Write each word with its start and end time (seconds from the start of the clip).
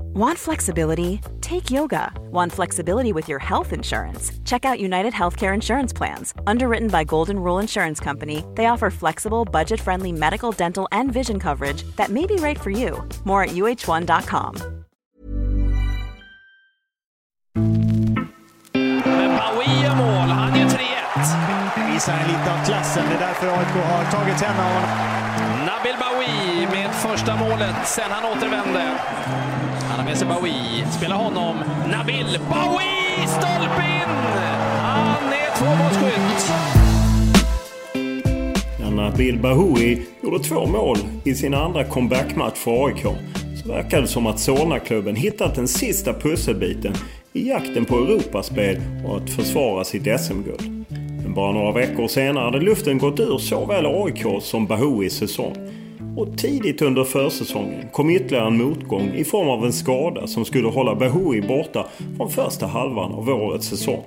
Want 0.00 0.38
flexibility? 0.38 1.20
Take 1.40 1.70
yoga. 1.70 2.12
Want 2.30 2.52
flexibility 2.52 3.12
with 3.12 3.28
your 3.28 3.38
health 3.38 3.72
insurance? 3.72 4.32
Check 4.44 4.64
out 4.64 4.80
United 4.80 5.12
Healthcare 5.12 5.54
Insurance 5.54 5.92
Plans. 5.92 6.34
Underwritten 6.46 6.88
by 6.88 7.04
Golden 7.04 7.38
Rule 7.38 7.58
Insurance 7.58 8.00
Company, 8.00 8.44
they 8.54 8.66
offer 8.66 8.90
flexible, 8.90 9.44
budget 9.44 9.80
friendly 9.80 10.12
medical, 10.12 10.52
dental, 10.52 10.88
and 10.92 11.12
vision 11.12 11.38
coverage 11.40 11.84
that 11.96 12.10
may 12.10 12.26
be 12.26 12.36
right 12.36 12.58
for 12.58 12.70
you. 12.70 13.02
More 13.24 13.42
at 13.42 13.50
uh1.com. 13.50 14.54
Men 19.04 19.36
Bowie 19.36 19.82
gör 19.82 19.96
mål. 19.96 20.28
Han 20.28 20.58
gör 20.58 20.66
3-1. 20.66 20.78
Det 21.76 21.92
visar 21.92 22.12
en 22.12 22.28
lite 22.28 22.52
av 22.52 22.64
klassen. 22.64 23.04
Det 23.08 23.14
är 23.14 23.28
därför 23.28 23.46
AIK 23.46 23.86
har 23.86 24.04
tagit 24.04 24.40
hem 24.40 24.56
honom. 24.56 24.88
Nabil 25.66 25.96
Bowie 26.00 26.68
med 26.70 26.90
första 26.90 27.36
målet 27.36 27.76
sen 27.88 28.10
han 28.10 28.24
återvände. 28.24 28.98
Med 30.08 30.16
sig 30.18 30.28
Bowie. 30.28 30.86
Spelar 30.90 31.16
honom. 31.16 31.56
Nabil 31.90 32.38
Bowie! 32.48 33.26
Stolpe 33.28 33.82
in! 33.82 34.08
Han 34.80 35.32
är 35.32 35.56
tvåmålsskytt. 35.58 36.52
När 38.80 38.90
Nabil 38.90 39.38
Bahoui 39.38 40.02
gjorde 40.22 40.38
två 40.38 40.66
mål 40.66 40.98
i 41.24 41.34
sin 41.34 41.54
andra 41.54 41.84
comebackmatch 41.84 42.56
för 42.56 42.86
AIK 42.86 43.02
så 43.62 43.68
verkade 43.68 44.02
det 44.02 44.08
som 44.08 44.26
att 44.26 44.38
Solna-klubben 44.38 45.16
hittat 45.16 45.54
den 45.54 45.68
sista 45.68 46.12
pusselbiten 46.12 46.92
i 47.32 47.48
jakten 47.48 47.84
på 47.84 47.96
Europaspel 47.96 48.80
och 49.06 49.16
att 49.16 49.30
försvara 49.30 49.84
sitt 49.84 50.20
SM-guld. 50.20 50.86
Men 51.22 51.34
bara 51.34 51.52
några 51.52 51.72
veckor 51.72 52.08
senare 52.08 52.44
hade 52.44 52.60
luften 52.60 52.98
gått 52.98 53.20
ur 53.20 53.38
såväl 53.38 53.86
AIK 53.86 54.42
som 54.42 54.66
Bahouis 54.66 55.16
säsong. 55.16 55.54
Och 56.18 56.38
tidigt 56.38 56.82
under 56.82 57.04
försäsongen 57.04 57.88
kom 57.92 58.10
ytterligare 58.10 58.46
en 58.46 58.56
motgång 58.56 59.12
i 59.14 59.24
form 59.24 59.48
av 59.48 59.64
en 59.64 59.72
skada 59.72 60.26
som 60.26 60.44
skulle 60.44 60.68
hålla 60.68 60.94
Bahoui 60.94 61.40
borta 61.40 61.86
från 62.16 62.30
första 62.30 62.66
halvan 62.66 63.12
av 63.12 63.28
årets 63.28 63.66
säsong. 63.66 64.04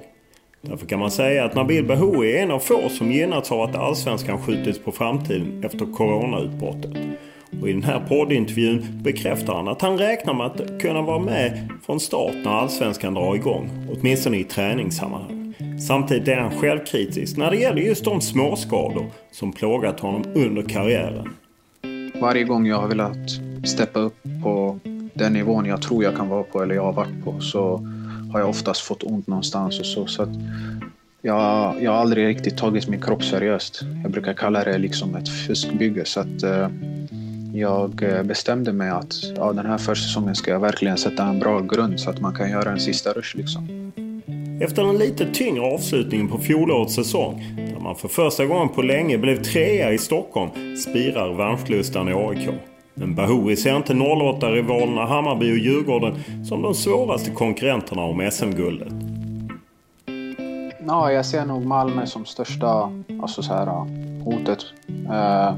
Därför 0.62 0.86
kan 0.86 1.00
man 1.00 1.12
säga 1.12 1.46
att 1.46 1.56
Nabil 1.56 1.86
Bahoui 1.86 2.32
är 2.32 2.44
en 2.44 2.52
av 2.52 2.60
få 2.60 2.90
som 2.90 3.12
gynnats 3.12 3.52
av 3.52 3.62
att 3.62 3.76
allsvenskan 3.76 4.42
skjutits 4.42 4.80
på 4.80 4.92
framtiden 4.92 5.64
efter 5.66 5.94
coronautbrottet. 5.94 6.92
Och 7.62 7.70
i 7.70 7.74
den 7.74 7.84
här 7.84 8.00
poddintervjun 8.10 8.86
bekräftar 9.04 9.54
han 9.54 9.68
att 9.68 9.82
han 9.82 9.98
räknar 9.98 10.34
med 10.34 10.46
att 10.46 10.82
kunna 10.82 11.02
vara 11.02 11.20
med 11.20 11.70
från 11.86 12.00
start 12.00 12.36
när 12.44 12.52
allsvenskan 12.52 13.14
drar 13.14 13.36
igång. 13.36 13.70
Åtminstone 13.92 14.38
i 14.38 14.44
träningssammanhang. 14.44 15.54
Samtidigt 15.88 16.28
är 16.28 16.38
han 16.38 16.52
självkritisk 16.52 17.38
när 17.38 17.52
det 17.52 17.58
gäller 17.58 17.82
just 17.82 18.06
de 18.06 18.22
småskador 18.22 19.06
som 19.32 19.52
plågat 19.52 20.00
honom 20.00 20.24
under 20.36 20.62
karriären. 20.62 21.30
Varje 22.22 22.44
gång 22.44 22.68
jag 22.68 22.78
har 22.78 22.88
velat 22.88 23.30
steppa 23.64 24.00
upp 24.00 24.18
på 24.44 24.80
den 25.14 25.34
nivån 25.34 25.66
jag 25.66 25.82
tror 25.82 26.04
jag 26.04 26.16
kan 26.16 26.30
vara 26.30 26.44
på 26.44 26.64
eller 26.64 26.76
jag 26.76 26.84
har 26.84 26.94
varit 26.94 27.24
på 27.24 27.40
så 27.40 27.88
har 28.32 28.40
jag 28.40 28.50
oftast 28.50 28.82
fått 28.82 29.04
ont 29.04 29.28
någonstans 29.28 29.80
och 29.80 29.86
så. 29.86 30.08
så 30.08 30.24
att 30.24 30.30
jag, 31.22 31.76
jag 31.84 31.92
har 31.92 31.98
aldrig 31.98 32.28
riktigt 32.28 32.58
tagit 32.58 32.88
min 32.88 33.02
kropp 33.02 33.24
seriöst. 33.24 33.82
Jag 34.04 34.12
brukar 34.12 34.34
kalla 34.34 34.64
det 34.64 34.78
liksom 34.78 35.16
ett 35.16 35.30
fuskbygge. 35.30 36.06
Så 36.06 36.20
att, 36.20 36.44
eh, 36.44 36.70
jag 37.54 38.04
eh, 38.04 38.24
bestämde 38.24 38.74
mig 38.74 38.90
att 38.90 39.14
ja, 39.36 39.54
den 39.54 39.66
här 39.66 39.78
försäsongen 39.78 40.36
ska 40.36 40.52
jag 40.52 40.60
verkligen 40.60 40.98
sätta 40.98 41.26
en 41.26 41.40
bra 41.40 41.60
grund 41.60 42.00
så 42.00 42.10
att 42.10 42.22
man 42.22 42.36
kan 42.36 42.50
göra 42.50 42.72
en 42.72 42.80
sista 42.80 43.14
rush. 43.14 43.38
Liksom. 43.38 43.92
Efter 44.62 44.84
den 44.84 44.98
lite 44.98 45.26
tyngre 45.34 45.62
avslutningen 45.62 46.28
på 46.28 46.38
fjolårets 46.38 46.96
säsong, 46.96 47.44
när 47.82 47.88
man 47.88 47.96
för 47.96 48.08
första 48.08 48.46
gången 48.46 48.70
på 48.70 48.82
länge 48.82 49.18
blev 49.18 49.44
trea 49.44 49.92
i 49.92 49.98
Stockholm, 49.98 50.50
spirar 50.78 51.30
revanschlustan 51.30 52.10
i 52.10 52.14
AIK. 52.14 52.50
Men 52.94 53.16
Bahoui 53.16 53.56
ser 53.56 53.78
inte 53.78 53.94
08-rivalerna 53.94 55.06
Hammarby 55.06 55.52
och 55.52 55.58
Djurgården 55.58 56.14
som 56.46 56.62
de 56.62 56.74
svåraste 56.74 57.32
konkurrenterna 57.32 58.02
om 58.02 58.30
SM-guldet. 58.32 58.94
Ja, 60.88 61.12
jag 61.12 61.26
ser 61.26 61.46
nog 61.46 61.66
Malmö 61.66 62.06
som 62.06 62.26
största 62.26 62.92
alltså 63.22 63.42
så 63.42 63.54
här, 63.54 63.66
hotet. 64.24 64.66
Eh, 64.88 65.56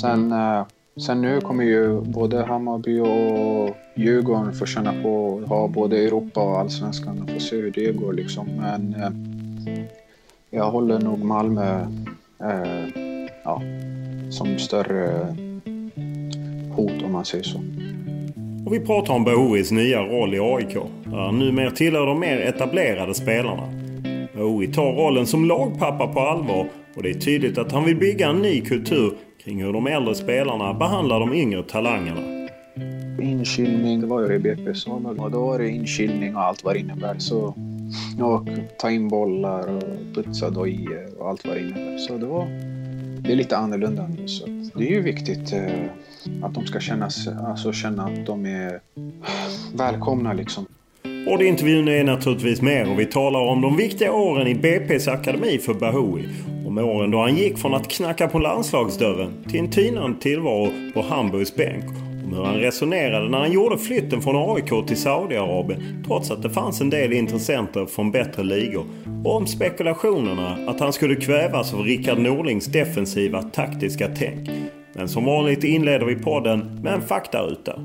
sen, 0.00 0.32
eh, 0.32 0.64
sen 1.06 1.22
nu 1.22 1.40
kommer 1.40 1.64
ju 1.64 2.00
både 2.00 2.44
Hammarby 2.44 3.00
och 3.00 3.76
Djurgården 3.96 4.52
få 4.52 4.66
känna 4.66 5.02
på 5.02 5.40
att 5.42 5.48
ha 5.48 5.68
både 5.68 5.98
Europa 5.98 6.40
och 6.40 6.58
Allsvenskan 6.58 7.22
och 7.22 7.30
få 7.30 7.40
se 7.40 7.56
hur 7.56 7.70
det 7.70 7.92
går 7.92 8.12
liksom. 8.12 8.46
Men 8.46 8.94
eh, 8.94 9.10
jag 10.50 10.70
håller 10.70 10.98
nog 11.00 11.24
Malmö 11.24 11.80
eh, 12.40 13.28
ja, 13.44 13.62
som 14.30 14.58
större 14.58 15.36
hot 16.76 17.02
om 17.04 17.12
man 17.12 17.24
säger 17.24 17.44
så. 17.44 17.58
Och 18.66 18.74
vi 18.74 18.80
pratar 18.80 19.14
om 19.14 19.24
Bahouis 19.24 19.70
nya 19.72 20.02
roll 20.02 20.34
i 20.34 20.38
AIK. 20.40 20.74
Där 21.04 21.16
han 21.16 21.38
numera 21.38 21.70
tillhör 21.70 22.06
de 22.06 22.20
mer 22.20 22.40
etablerade 22.40 23.14
spelarna. 23.14 23.72
Bahoui 24.34 24.66
tar 24.66 24.92
rollen 24.92 25.26
som 25.26 25.44
lagpappa 25.44 26.06
på 26.06 26.20
allvar 26.20 26.68
och 26.96 27.02
det 27.02 27.10
är 27.10 27.14
tydligt 27.14 27.58
att 27.58 27.72
han 27.72 27.84
vill 27.84 27.96
bygga 27.96 28.28
en 28.28 28.38
ny 28.38 28.60
kultur 28.60 29.12
kring 29.44 29.62
hur 29.62 29.72
de 29.72 29.86
äldre 29.86 30.14
spelarna 30.14 30.74
behandlar 30.74 31.20
de 31.20 31.34
yngre 31.34 31.62
talangerna. 31.62 32.48
Inkilning, 33.22 34.00
det 34.00 34.06
var 34.06 34.20
ju 34.20 34.28
det 34.28 34.38
BP 34.38 34.74
sa. 34.74 34.90
Och 34.92 35.30
då 35.30 35.46
var 35.46 35.58
det 35.58 35.68
inkilning 35.68 36.36
och 36.36 36.42
allt 36.42 36.64
vad 36.64 36.74
det 36.74 36.80
innebär. 36.80 37.18
Så, 37.18 37.54
och 38.20 38.48
ta 38.78 38.90
in 38.90 39.08
bollar 39.08 39.76
och 39.76 40.14
putsa 40.14 40.50
dojor 40.50 41.20
och 41.20 41.28
allt 41.28 41.46
vad 41.46 41.56
det 41.56 41.60
innebär. 41.60 41.98
Så 41.98 42.18
det 42.18 42.26
var 42.26 42.48
det 43.20 43.32
är 43.32 43.36
lite 43.36 43.56
annorlunda 43.56 44.06
nu. 44.18 44.28
Så 44.28 44.46
det 44.74 44.88
är 44.88 44.90
ju 44.90 45.00
viktigt 45.00 45.52
eh, 45.52 45.62
att 46.42 46.54
de 46.54 46.66
ska 46.66 46.80
kännas, 46.80 47.28
alltså 47.28 47.72
känna 47.72 48.04
att 48.04 48.26
de 48.26 48.46
är 48.46 48.80
välkomna 49.74 50.32
liksom. 50.32 50.66
Och 51.26 51.42
intervjun 51.42 51.88
är 51.88 52.04
naturligtvis 52.04 52.62
mer 52.62 52.90
och 52.90 52.98
vi 52.98 53.06
talar 53.06 53.40
om 53.40 53.60
de 53.60 53.76
viktiga 53.76 54.12
åren 54.12 54.46
i 54.46 54.54
BP's 54.54 55.12
akademi 55.12 55.58
för 55.58 55.74
Bahoui. 55.74 56.28
Om 56.66 56.78
åren 56.78 57.10
då 57.10 57.20
han 57.20 57.36
gick 57.36 57.58
från 57.58 57.74
att 57.74 57.88
knacka 57.88 58.28
på 58.28 58.38
landslagsdörren 58.38 59.32
till 59.48 59.60
en 59.60 59.70
tynande 59.70 60.20
tillvaro 60.20 60.70
på 60.94 61.02
Hamburgs 61.02 61.54
bänk. 61.54 62.07
Om 62.28 62.34
hur 62.34 62.44
han 62.44 62.54
resonerade 62.54 63.28
när 63.28 63.38
han 63.38 63.52
gjorde 63.52 63.78
flytten 63.78 64.22
från 64.22 64.56
AIK 64.56 64.86
till 64.86 64.96
Saudiarabien 64.96 66.04
trots 66.06 66.30
att 66.30 66.42
det 66.42 66.50
fanns 66.50 66.80
en 66.80 66.90
del 66.90 67.12
intressenter 67.12 67.86
från 67.86 68.10
bättre 68.10 68.42
ligor. 68.42 68.84
Och 69.24 69.36
om 69.36 69.46
spekulationerna 69.46 70.58
att 70.66 70.80
han 70.80 70.92
skulle 70.92 71.14
kvävas 71.14 71.74
av 71.74 71.80
Rickard 71.80 72.18
Norlings 72.18 72.66
defensiva 72.66 73.42
taktiska 73.42 74.08
tänk. 74.18 74.50
Men 74.92 75.08
som 75.08 75.24
vanligt 75.24 75.64
inleder 75.64 76.06
vi 76.06 76.16
podden 76.16 76.80
med 76.82 76.94
en 76.94 77.02
faktaruta. 77.02 77.80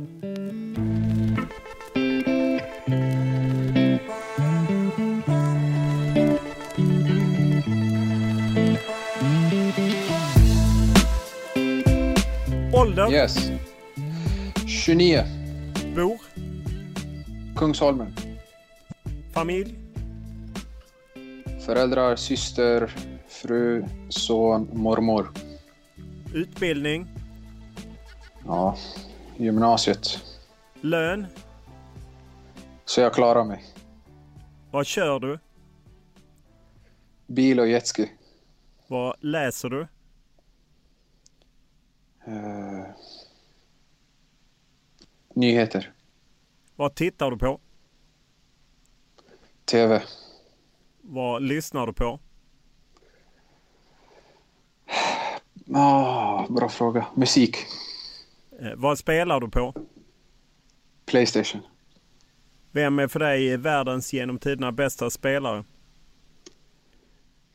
Ålder? 12.74 13.14
Yes. 13.14 13.53
29. 14.86 15.24
Bor? 15.96 16.18
Kungsholmen. 17.56 18.16
Familj? 19.34 19.76
Föräldrar, 21.66 22.16
syster, 22.16 22.96
fru, 23.28 23.86
son, 24.10 24.70
mormor. 24.74 25.32
Utbildning? 26.34 27.08
Ja, 28.46 28.78
gymnasiet. 29.38 30.20
Lön? 30.82 31.28
Så 32.86 33.02
jag 33.02 33.14
klarar 33.14 33.44
mig. 33.44 33.64
Vad 34.72 34.86
kör 34.86 35.20
du? 35.20 35.40
Bil 37.28 37.60
och 37.60 37.68
jetski. 37.68 38.12
Vad 38.88 39.16
läser 39.20 39.70
du? 39.70 39.88
Uh, 42.28 42.86
nyheter. 45.36 45.92
Vad 46.76 46.96
tittar 46.96 47.32
du 47.32 47.38
på? 47.38 47.60
TV. 49.66 50.02
Vad 51.02 51.42
lyssnar 51.42 51.88
du 51.88 51.94
på? 51.94 52.20
Ah, 55.74 56.48
bra 56.50 56.70
fråga. 56.70 57.06
Musik. 57.16 57.58
Eh, 58.60 58.72
vad 58.76 58.98
spelar 58.98 59.40
du 59.40 59.50
på? 59.50 59.74
Playstation. 61.06 61.62
Vem 62.72 63.00
är 63.00 63.08
för 63.08 63.20
dig 63.20 63.58
världens 63.58 64.14
genom 64.14 64.38
tiderna 64.40 64.72
bästa 64.72 65.10
spelare? 65.10 65.64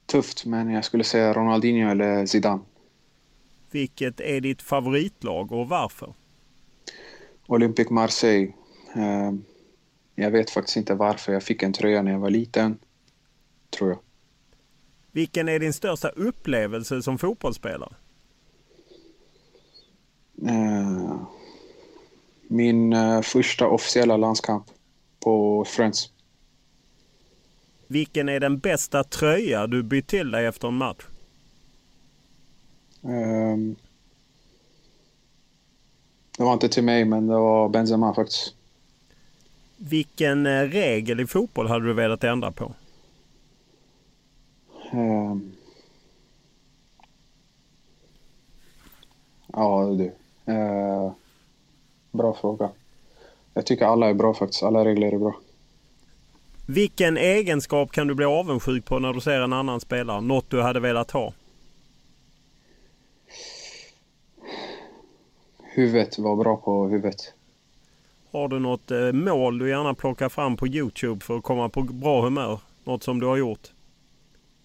Tufft, 0.07 0.47
men 0.47 0.71
jag 0.71 0.85
skulle 0.85 1.05
säga 1.05 1.33
Ronaldinho 1.33 1.91
eller 1.91 2.27
Zidane. 2.27 2.63
Vilket 3.71 4.21
är 4.21 4.41
ditt 4.41 4.63
favoritlag 4.63 5.53
och 5.53 5.69
varför? 5.69 6.15
Olympique 7.49 7.95
Marseille. 7.95 8.53
Uh, 8.97 9.33
jag 10.15 10.31
vet 10.31 10.51
faktiskt 10.51 10.77
inte 10.77 10.95
varför. 10.95 11.33
Jag 11.33 11.43
fick 11.43 11.63
en 11.63 11.73
tröja 11.73 12.03
när 12.03 12.13
jag 12.13 12.19
var 12.19 12.31
liten. 12.31 12.79
Tror 13.71 13.91
jag. 13.91 13.99
Vilken 15.13 15.49
är 15.49 15.59
din 15.59 15.73
största 15.73 16.09
upplevelse 16.09 17.03
som 17.03 17.19
fotbollsspelare? 17.19 17.95
Uh, 20.43 21.23
min 22.49 22.93
uh, 22.93 23.21
första 23.21 23.67
officiella 23.67 24.17
landskamp 24.17 24.67
på 25.21 25.65
Friends. 25.65 26.13
Vilken 27.87 28.29
är 28.29 28.41
den 28.41 28.59
bästa 28.59 29.05
tröja 29.05 29.67
du 29.67 29.83
bytt 29.83 30.07
till 30.07 30.31
dig 30.31 30.47
efter 30.47 30.69
en 30.69 30.75
match? 30.75 31.05
Det 36.39 36.45
var 36.45 36.53
inte 36.53 36.69
till 36.69 36.85
mig, 36.85 37.05
men 37.05 37.27
det 37.27 37.35
var 37.35 37.69
Benzema 37.69 38.15
faktiskt. 38.15 38.55
Vilken 39.77 40.47
eh, 40.47 40.63
regel 40.63 41.21
i 41.21 41.27
fotboll 41.27 41.69
hade 41.69 41.87
du 41.87 41.93
velat 41.93 42.25
ändra 42.25 42.53
på? 42.53 42.73
Um, 44.93 45.53
ja, 49.47 49.85
du. 49.85 50.13
Uh, 50.53 51.13
bra 52.13 52.35
fråga. 52.41 52.71
Jag 53.55 53.67
tycker 53.67 53.87
alla 53.87 54.09
är 54.09 54.15
bra 54.15 54.35
faktiskt. 54.35 54.63
Alla 54.63 54.85
regler 54.85 55.13
är 55.13 55.19
bra. 55.19 55.37
Vilken 56.67 57.17
egenskap 57.17 57.93
kan 57.93 58.07
du 58.07 58.15
bli 58.15 58.27
avundsjuk 58.27 58.85
på 58.85 58.99
när 58.99 59.13
du 59.13 59.21
ser 59.21 59.41
en 59.41 59.53
annan 59.53 59.81
spelare? 59.81 60.21
Något 60.21 60.51
du 60.51 60.63
hade 60.63 60.81
velat 60.81 61.11
ha? 61.11 61.33
Huvudet, 65.79 66.19
var 66.19 66.37
bra 66.37 66.57
på 66.57 66.89
huvudet. 66.89 67.35
Har 68.31 68.49
du 68.49 68.59
något 68.59 68.91
eh, 68.91 69.13
mål 69.13 69.59
du 69.59 69.69
gärna 69.69 69.95
plockar 69.95 70.29
fram 70.29 70.57
på 70.57 70.67
Youtube 70.67 71.25
för 71.25 71.37
att 71.39 71.43
komma 71.43 71.69
på 71.69 71.83
bra 71.83 72.23
humör? 72.23 72.61
Något 72.85 73.03
som 73.03 73.21
du 73.21 73.27
har 73.27 73.37
gjort? 73.37 73.73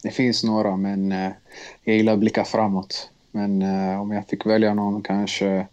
Det 0.03 0.11
finns 0.11 0.43
några 0.43 0.77
men 0.77 1.11
eh, 1.11 1.31
jag 1.83 1.95
gillar 1.95 2.13
att 2.13 2.19
blicka 2.19 2.45
framåt. 2.45 3.11
Men 3.31 3.61
eh, 3.61 4.01
om 4.01 4.11
jag 4.11 4.27
fick 4.27 4.45
välja 4.45 4.73
någon 4.73 5.01
kanske 5.01 5.67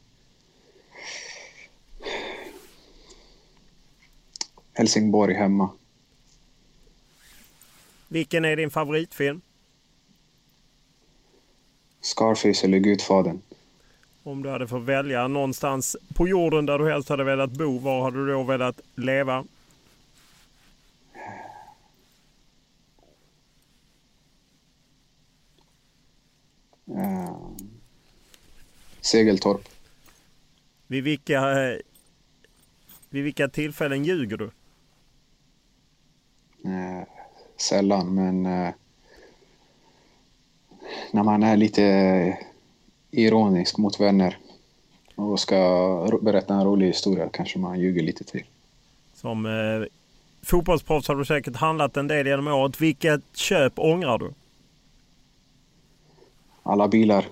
Helsingborg 4.73 5.35
hemma. 5.35 5.71
Vilken 8.09 8.45
är 8.45 8.57
din 8.57 8.71
favoritfilm? 8.71 9.41
Scarface 12.01 12.67
eller 12.67 12.79
Gudfadern. 12.79 13.41
Om 14.23 14.43
du 14.43 14.51
hade 14.51 14.69
fått 14.69 14.83
välja 14.83 15.29
någonstans 15.29 15.97
på 16.15 16.29
jorden 16.29 16.67
där 16.67 16.79
du 16.79 16.91
helst 16.91 17.09
hade 17.09 17.25
velat 17.25 17.51
bo, 17.51 17.79
var 17.79 18.03
hade 18.03 18.27
du 18.27 18.33
då 18.33 18.43
velat 18.43 18.81
leva? 18.95 19.45
Uh, 26.89 27.51
Segeltorp. 29.01 29.69
Vid 30.87 31.05
vilka, 31.05 31.63
eh, 31.63 31.79
vid 33.11 33.25
vilka 33.25 33.49
tillfällen 33.49 34.05
ljuger 34.05 34.37
du? 34.37 34.51
Uh, 36.71 37.03
sällan, 37.57 38.15
men 38.15 38.47
uh, 38.47 38.75
när 41.13 41.23
man 41.23 41.43
är 41.43 41.57
lite 41.57 42.50
ironisk 43.11 43.79
mot 43.79 44.01
vänner 44.01 44.39
och 45.15 45.41
ska 45.41 46.19
berätta 46.23 46.55
en 46.55 46.65
rolig 46.65 46.87
historia 46.87 47.29
kanske 47.33 47.59
man 47.59 47.81
ljuger 47.81 48.03
lite 48.03 48.25
till. 48.25 48.45
Som 49.15 49.47
eh, 49.47 49.87
fotbollsproffs 50.43 51.09
har 51.09 51.15
du 51.15 51.25
säkert 51.25 51.57
handlat 51.57 51.97
en 51.97 52.09
del 52.09 52.27
genom 52.27 52.47
året. 52.47 52.81
Vilket 52.81 53.37
köp 53.37 53.79
ångrar 53.79 54.19
du? 54.19 54.35
Alla 56.63 56.89
bilar. 56.89 57.27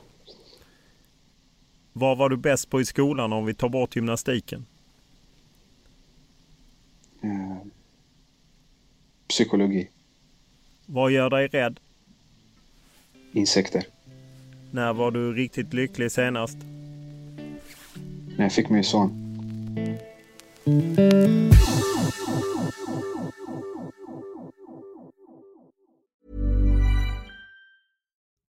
Vad 1.93 2.19
var 2.19 2.29
du 2.29 2.37
bäst 2.37 2.71
på 2.71 2.81
i 2.81 2.85
skolan 2.85 3.33
om 3.33 3.47
vi 3.47 3.55
tar 3.55 3.69
bort 3.69 3.97
gymnastiken? 3.97 4.67
Eh, 7.23 7.57
psykologi. 9.29 9.89
Vad 10.87 11.11
gör 11.11 11.31
dig 11.31 11.47
rädd? 11.47 11.81
Insekter. 13.33 13.87
När 14.71 14.93
var 14.93 15.11
du 15.11 15.33
riktigt 15.33 15.75
lycklig 15.75 16.13
senast? 16.13 16.59
När 18.37 18.45
jag 18.45 18.53
fick 18.53 18.69
min 18.71 18.85
son. 18.85 19.25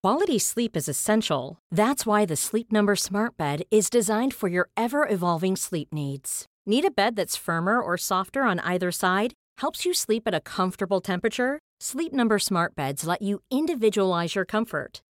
Quality 0.03 0.39
sleep 0.39 0.77
is 0.77 0.89
essential. 0.89 1.57
That's 1.75 2.05
why 2.05 2.25
the 2.25 2.35
Sleep 2.35 2.71
Number 2.71 2.95
Smart 2.95 3.37
Bed 3.37 3.63
is 3.69 3.89
designed 3.89 4.33
for 4.33 4.49
your 4.49 4.69
ever 4.77 5.07
evolving 5.09 5.55
sleep 5.57 5.93
needs. 5.93 6.45
Need 6.65 6.85
a 6.85 6.91
bed 6.91 7.15
that's 7.15 7.35
firmer 7.35 7.81
or 7.81 7.97
softer 7.97 8.43
on 8.43 8.59
either 8.59 8.91
side? 8.91 9.33
Helps 9.61 9.85
you 9.85 9.93
sleep 9.93 10.23
at 10.25 10.33
a 10.33 10.41
comfortable 10.41 11.01
temperature? 11.01 11.59
Sleep 11.81 12.13
Number 12.13 12.39
Smart 12.39 12.75
Beds 12.75 13.05
let 13.05 13.21
you 13.21 13.41
individualize 13.51 14.35
your 14.35 14.45
comfort 14.45 15.01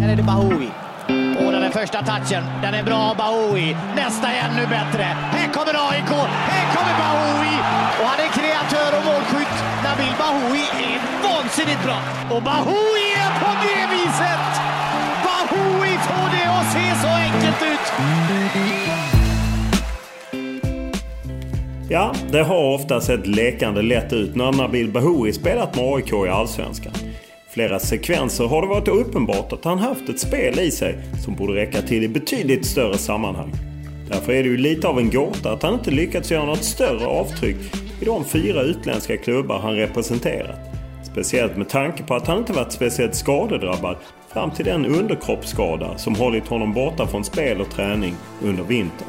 Här 0.00 0.08
är 0.12 0.16
det 0.16 0.22
Bahoui. 0.22 0.70
Och 1.38 1.52
den 1.52 1.72
första 1.72 2.02
touchen, 2.02 2.44
den 2.62 2.74
är 2.74 2.82
bra 2.82 3.14
Bahoui. 3.18 3.76
Nästa 3.96 4.28
är 4.32 4.48
ännu 4.48 4.66
bättre. 4.66 5.02
Här 5.34 5.48
kommer 5.52 5.74
AIK, 5.90 6.12
här 6.52 6.66
kommer 6.74 6.94
Bahoui! 7.02 7.54
Och 8.00 8.06
han 8.12 8.20
är 8.26 8.30
kreatör 8.38 8.90
och 8.98 9.04
målskytt. 9.04 9.56
Nabil 9.84 10.14
Bahoui 10.18 10.64
är 10.88 10.96
vansinnigt 11.22 11.84
bra. 11.84 11.98
Och 12.36 12.42
Bahoui 12.42 13.04
är 13.24 13.30
på 13.42 13.50
det 13.64 13.82
viset! 13.94 14.48
Bahoui 15.26 15.92
får 16.08 16.28
det 16.36 16.46
att 16.56 16.72
se 16.72 16.86
så 17.02 17.08
enkelt 17.08 17.62
ut! 17.72 18.81
Ja, 21.92 22.14
det 22.30 22.42
har 22.42 22.74
ofta 22.74 23.00
sett 23.00 23.26
lekande 23.26 23.82
lätt 23.82 24.12
ut 24.12 24.34
när 24.34 24.52
Nabil 24.52 24.90
Bahoui 24.90 25.32
spelat 25.32 25.76
med 25.76 25.84
AIK 25.84 26.12
i 26.12 26.28
Allsvenskan. 26.28 26.92
Flera 27.50 27.78
sekvenser 27.78 28.44
har 28.44 28.62
det 28.62 28.68
varit 28.68 28.88
uppenbart 28.88 29.52
att 29.52 29.64
han 29.64 29.78
haft 29.78 30.08
ett 30.08 30.20
spel 30.20 30.58
i 30.58 30.70
sig 30.70 30.98
som 31.24 31.34
borde 31.34 31.52
räcka 31.52 31.82
till 31.82 32.04
i 32.04 32.08
betydligt 32.08 32.66
större 32.66 32.98
sammanhang. 32.98 33.52
Därför 34.08 34.32
är 34.32 34.42
det 34.42 34.48
ju 34.48 34.56
lite 34.56 34.88
av 34.88 34.98
en 34.98 35.10
gåta 35.10 35.52
att 35.52 35.62
han 35.62 35.74
inte 35.74 35.90
lyckats 35.90 36.30
göra 36.30 36.44
något 36.44 36.64
större 36.64 37.06
avtryck 37.06 37.56
i 38.00 38.04
de 38.04 38.24
fyra 38.24 38.62
utländska 38.62 39.16
klubbar 39.16 39.58
han 39.58 39.76
representerat. 39.76 40.60
Speciellt 41.04 41.56
med 41.56 41.68
tanke 41.68 42.02
på 42.02 42.14
att 42.14 42.26
han 42.26 42.38
inte 42.38 42.52
varit 42.52 42.72
speciellt 42.72 43.14
skadedrabbad 43.14 43.96
fram 44.32 44.50
till 44.50 44.64
den 44.64 44.86
underkroppsskada 44.86 45.98
som 45.98 46.14
hållit 46.14 46.48
honom 46.48 46.72
borta 46.72 47.06
från 47.06 47.24
spel 47.24 47.60
och 47.60 47.70
träning 47.70 48.14
under 48.42 48.62
vintern. 48.62 49.08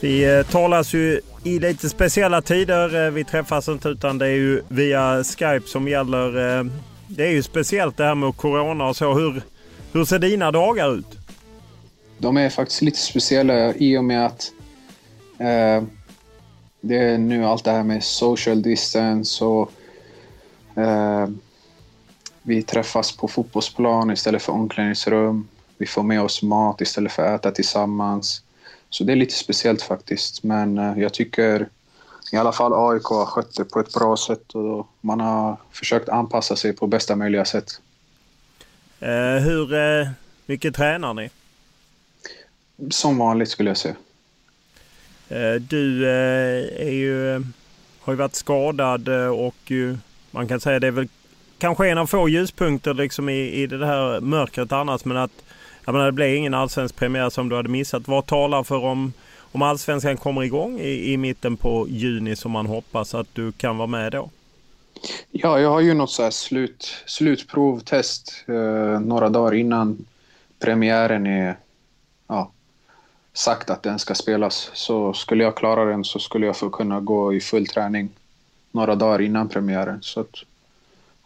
Vi 0.00 0.38
eh, 0.38 0.46
talas 0.46 0.94
ju 0.94 1.20
i 1.44 1.58
lite 1.58 1.88
speciella 1.88 2.42
tider. 2.42 3.06
Eh, 3.06 3.10
vi 3.10 3.24
träffas 3.24 3.68
inte 3.68 3.88
utan 3.88 4.18
det 4.18 4.26
är 4.26 4.30
ju 4.30 4.62
via 4.68 5.24
Skype 5.24 5.68
som 5.68 5.88
gäller. 5.88 6.58
Eh, 6.58 6.64
det 7.08 7.26
är 7.26 7.30
ju 7.30 7.42
speciellt 7.42 7.96
det 7.96 8.04
här 8.04 8.14
med 8.14 8.36
Corona 8.36 8.88
och 8.88 8.96
så. 8.96 9.14
Hur, 9.14 9.42
hur 9.92 10.04
ser 10.04 10.18
dina 10.18 10.50
dagar 10.50 10.94
ut? 10.94 11.18
De 12.18 12.36
är 12.36 12.50
faktiskt 12.50 12.82
lite 12.82 12.98
speciella 12.98 13.74
i 13.74 13.98
och 13.98 14.04
med 14.04 14.26
att 14.26 14.52
eh, 15.38 15.84
det 16.80 16.96
är 16.96 17.18
nu 17.18 17.44
allt 17.44 17.64
det 17.64 17.70
här 17.70 17.82
med 17.84 18.04
social 18.04 18.62
distance 18.62 19.44
och 19.44 19.72
eh, 20.74 21.28
vi 22.42 22.62
träffas 22.62 23.16
på 23.16 23.28
fotbollsplan 23.28 24.10
istället 24.10 24.42
för 24.42 24.52
omklädningsrum. 24.52 25.48
Vi 25.78 25.86
får 25.86 26.02
med 26.02 26.22
oss 26.22 26.42
mat 26.42 26.80
istället 26.80 27.12
för 27.12 27.22
att 27.22 27.40
äta 27.40 27.50
tillsammans. 27.50 28.42
Så 28.90 29.04
det 29.04 29.12
är 29.12 29.16
lite 29.16 29.34
speciellt 29.34 29.82
faktiskt. 29.82 30.42
Men 30.42 30.78
eh, 30.78 30.98
jag 30.98 31.14
tycker 31.14 31.68
i 32.32 32.36
alla 32.36 32.52
fall 32.52 32.72
AIK 32.74 33.04
har 33.04 33.26
skött 33.26 33.56
det 33.56 33.64
på 33.64 33.80
ett 33.80 33.92
bra 33.92 34.16
sätt 34.16 34.54
och 34.54 34.86
man 35.00 35.20
har 35.20 35.56
försökt 35.72 36.08
anpassa 36.08 36.56
sig 36.56 36.72
på 36.72 36.86
bästa 36.86 37.16
möjliga 37.16 37.44
sätt. 37.44 37.80
Eh, 39.00 39.42
hur 39.42 39.74
eh, 39.74 40.08
mycket 40.46 40.74
tränar 40.74 41.14
ni? 41.14 41.30
Som 42.90 43.18
vanligt 43.18 43.48
skulle 43.48 43.70
jag 43.70 43.76
säga. 43.76 43.94
Eh, 45.28 45.54
du 45.54 46.08
är 46.08 46.90
ju, 46.90 47.44
har 48.00 48.12
ju 48.12 48.16
varit 48.16 48.34
skadad 48.34 49.08
och 49.32 49.72
man 50.30 50.48
kan 50.48 50.60
säga 50.60 50.80
det 50.80 50.86
är 50.86 50.90
väl 50.90 51.08
kanske 51.58 51.88
en 51.88 51.98
av 51.98 52.06
få 52.06 52.28
ljuspunkter 52.28 52.94
liksom 52.94 53.28
i, 53.28 53.52
i 53.52 53.66
det 53.66 53.86
här 53.86 54.20
mörkret 54.20 54.72
annars 54.72 55.04
men 55.04 55.16
att 55.16 55.44
jag 55.88 55.92
menar, 55.92 56.06
det 56.06 56.12
blev 56.12 56.34
ingen 56.34 56.54
allsvensk 56.54 56.96
premiär 56.96 57.30
som 57.30 57.48
du 57.48 57.56
hade 57.56 57.68
missat. 57.68 58.08
Vad 58.08 58.26
talar 58.26 58.62
för 58.62 58.84
om, 58.84 59.12
om 59.52 59.62
allsvenskan 59.62 60.16
kommer 60.16 60.42
igång 60.42 60.80
i, 60.80 61.12
i 61.12 61.16
mitten 61.16 61.56
på 61.56 61.86
juni 61.88 62.36
som 62.36 62.52
man 62.52 62.66
hoppas 62.66 63.14
att 63.14 63.26
du 63.32 63.52
kan 63.52 63.76
vara 63.76 63.86
med 63.86 64.12
då? 64.12 64.30
Ja, 65.30 65.60
jag 65.60 65.70
har 65.70 65.80
ju 65.80 65.94
något 65.94 66.10
så 66.10 66.22
här 66.22 66.30
slut, 66.30 67.02
slutprovtest 67.06 68.44
eh, 68.46 69.00
några 69.00 69.28
dagar 69.28 69.54
innan 69.54 70.04
premiären 70.58 71.26
är 71.26 71.56
ja, 72.26 72.50
sagt 73.32 73.70
att 73.70 73.82
den 73.82 73.98
ska 73.98 74.14
spelas. 74.14 74.70
Så 74.74 75.12
skulle 75.12 75.44
jag 75.44 75.56
klara 75.56 75.84
den 75.84 76.04
så 76.04 76.18
skulle 76.18 76.46
jag 76.46 76.56
få 76.56 76.70
kunna 76.70 77.00
gå 77.00 77.34
i 77.34 77.40
full 77.40 77.66
träning 77.66 78.10
några 78.72 78.94
dagar 78.94 79.20
innan 79.20 79.48
premiären. 79.48 79.98
Så 80.02 80.20
att, 80.20 80.34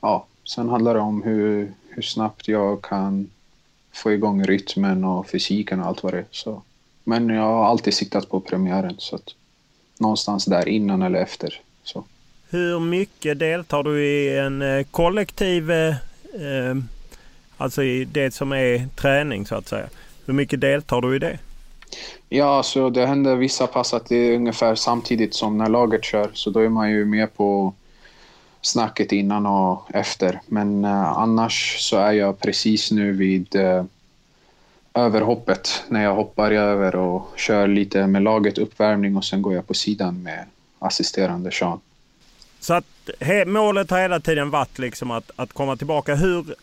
ja, 0.00 0.26
sen 0.44 0.68
handlar 0.68 0.94
det 0.94 1.00
om 1.00 1.22
hur, 1.22 1.72
hur 1.88 2.02
snabbt 2.02 2.48
jag 2.48 2.82
kan 2.82 3.28
få 3.92 4.12
igång 4.12 4.44
rytmen 4.44 5.04
och 5.04 5.30
fysiken 5.30 5.80
och 5.80 5.86
allt 5.86 6.02
vad 6.02 6.12
det 6.12 6.18
är. 6.18 6.24
Så. 6.30 6.62
Men 7.04 7.28
jag 7.28 7.42
har 7.42 7.64
alltid 7.64 7.94
siktat 7.94 8.28
på 8.28 8.40
premiären. 8.40 8.94
Så 8.98 9.16
att 9.16 9.34
någonstans 9.98 10.44
där 10.44 10.68
innan 10.68 11.02
eller 11.02 11.18
efter. 11.18 11.60
Så. 11.84 12.04
Hur 12.50 12.80
mycket 12.80 13.38
deltar 13.38 13.82
du 13.82 14.04
i 14.04 14.38
en 14.38 14.62
eh, 14.62 14.86
kollektiv, 14.90 15.70
eh, 15.70 15.96
eh, 16.34 16.76
alltså 17.56 17.82
i 17.82 18.04
det 18.04 18.34
som 18.34 18.52
är 18.52 18.86
träning 18.96 19.46
så 19.46 19.54
att 19.54 19.68
säga? 19.68 19.86
Hur 20.26 20.34
mycket 20.34 20.60
deltar 20.60 21.00
du 21.00 21.16
i 21.16 21.18
det? 21.18 21.38
Ja, 22.28 22.62
så 22.62 22.90
det 22.90 23.06
händer 23.06 23.36
vissa 23.36 23.66
pass 23.66 23.94
att 23.94 24.08
det 24.08 24.16
är 24.16 24.36
ungefär 24.36 24.74
samtidigt 24.74 25.34
som 25.34 25.58
när 25.58 25.68
laget 25.68 26.04
kör. 26.04 26.30
Så 26.34 26.50
då 26.50 26.60
är 26.60 26.68
man 26.68 26.90
ju 26.90 27.04
med 27.04 27.36
på 27.36 27.74
snacket 28.62 29.12
innan 29.12 29.46
och 29.46 29.94
efter. 29.94 30.40
Men 30.46 30.84
eh, 30.84 31.18
annars 31.18 31.76
så 31.78 31.96
är 31.96 32.12
jag 32.12 32.40
precis 32.40 32.90
nu 32.90 33.12
vid 33.12 33.56
eh, 33.56 33.84
överhoppet 34.94 35.84
när 35.88 36.02
jag 36.02 36.14
hoppar 36.14 36.50
över 36.50 36.96
och 36.96 37.32
kör 37.36 37.68
lite 37.68 38.06
med 38.06 38.22
laget 38.22 38.58
uppvärmning 38.58 39.16
och 39.16 39.24
sen 39.24 39.42
går 39.42 39.54
jag 39.54 39.66
på 39.66 39.74
sidan 39.74 40.22
med 40.22 40.44
assisterande 40.78 41.50
Sean. 41.50 41.80
Så 42.60 42.74
att 42.74 43.10
he, 43.20 43.44
målet 43.44 43.90
har 43.90 44.00
hela 44.00 44.20
tiden 44.20 44.50
varit 44.50 44.78
liksom 44.78 45.10
att, 45.10 45.30
att 45.36 45.52
komma 45.52 45.76
tillbaka. 45.76 46.14
Hur 46.14 46.54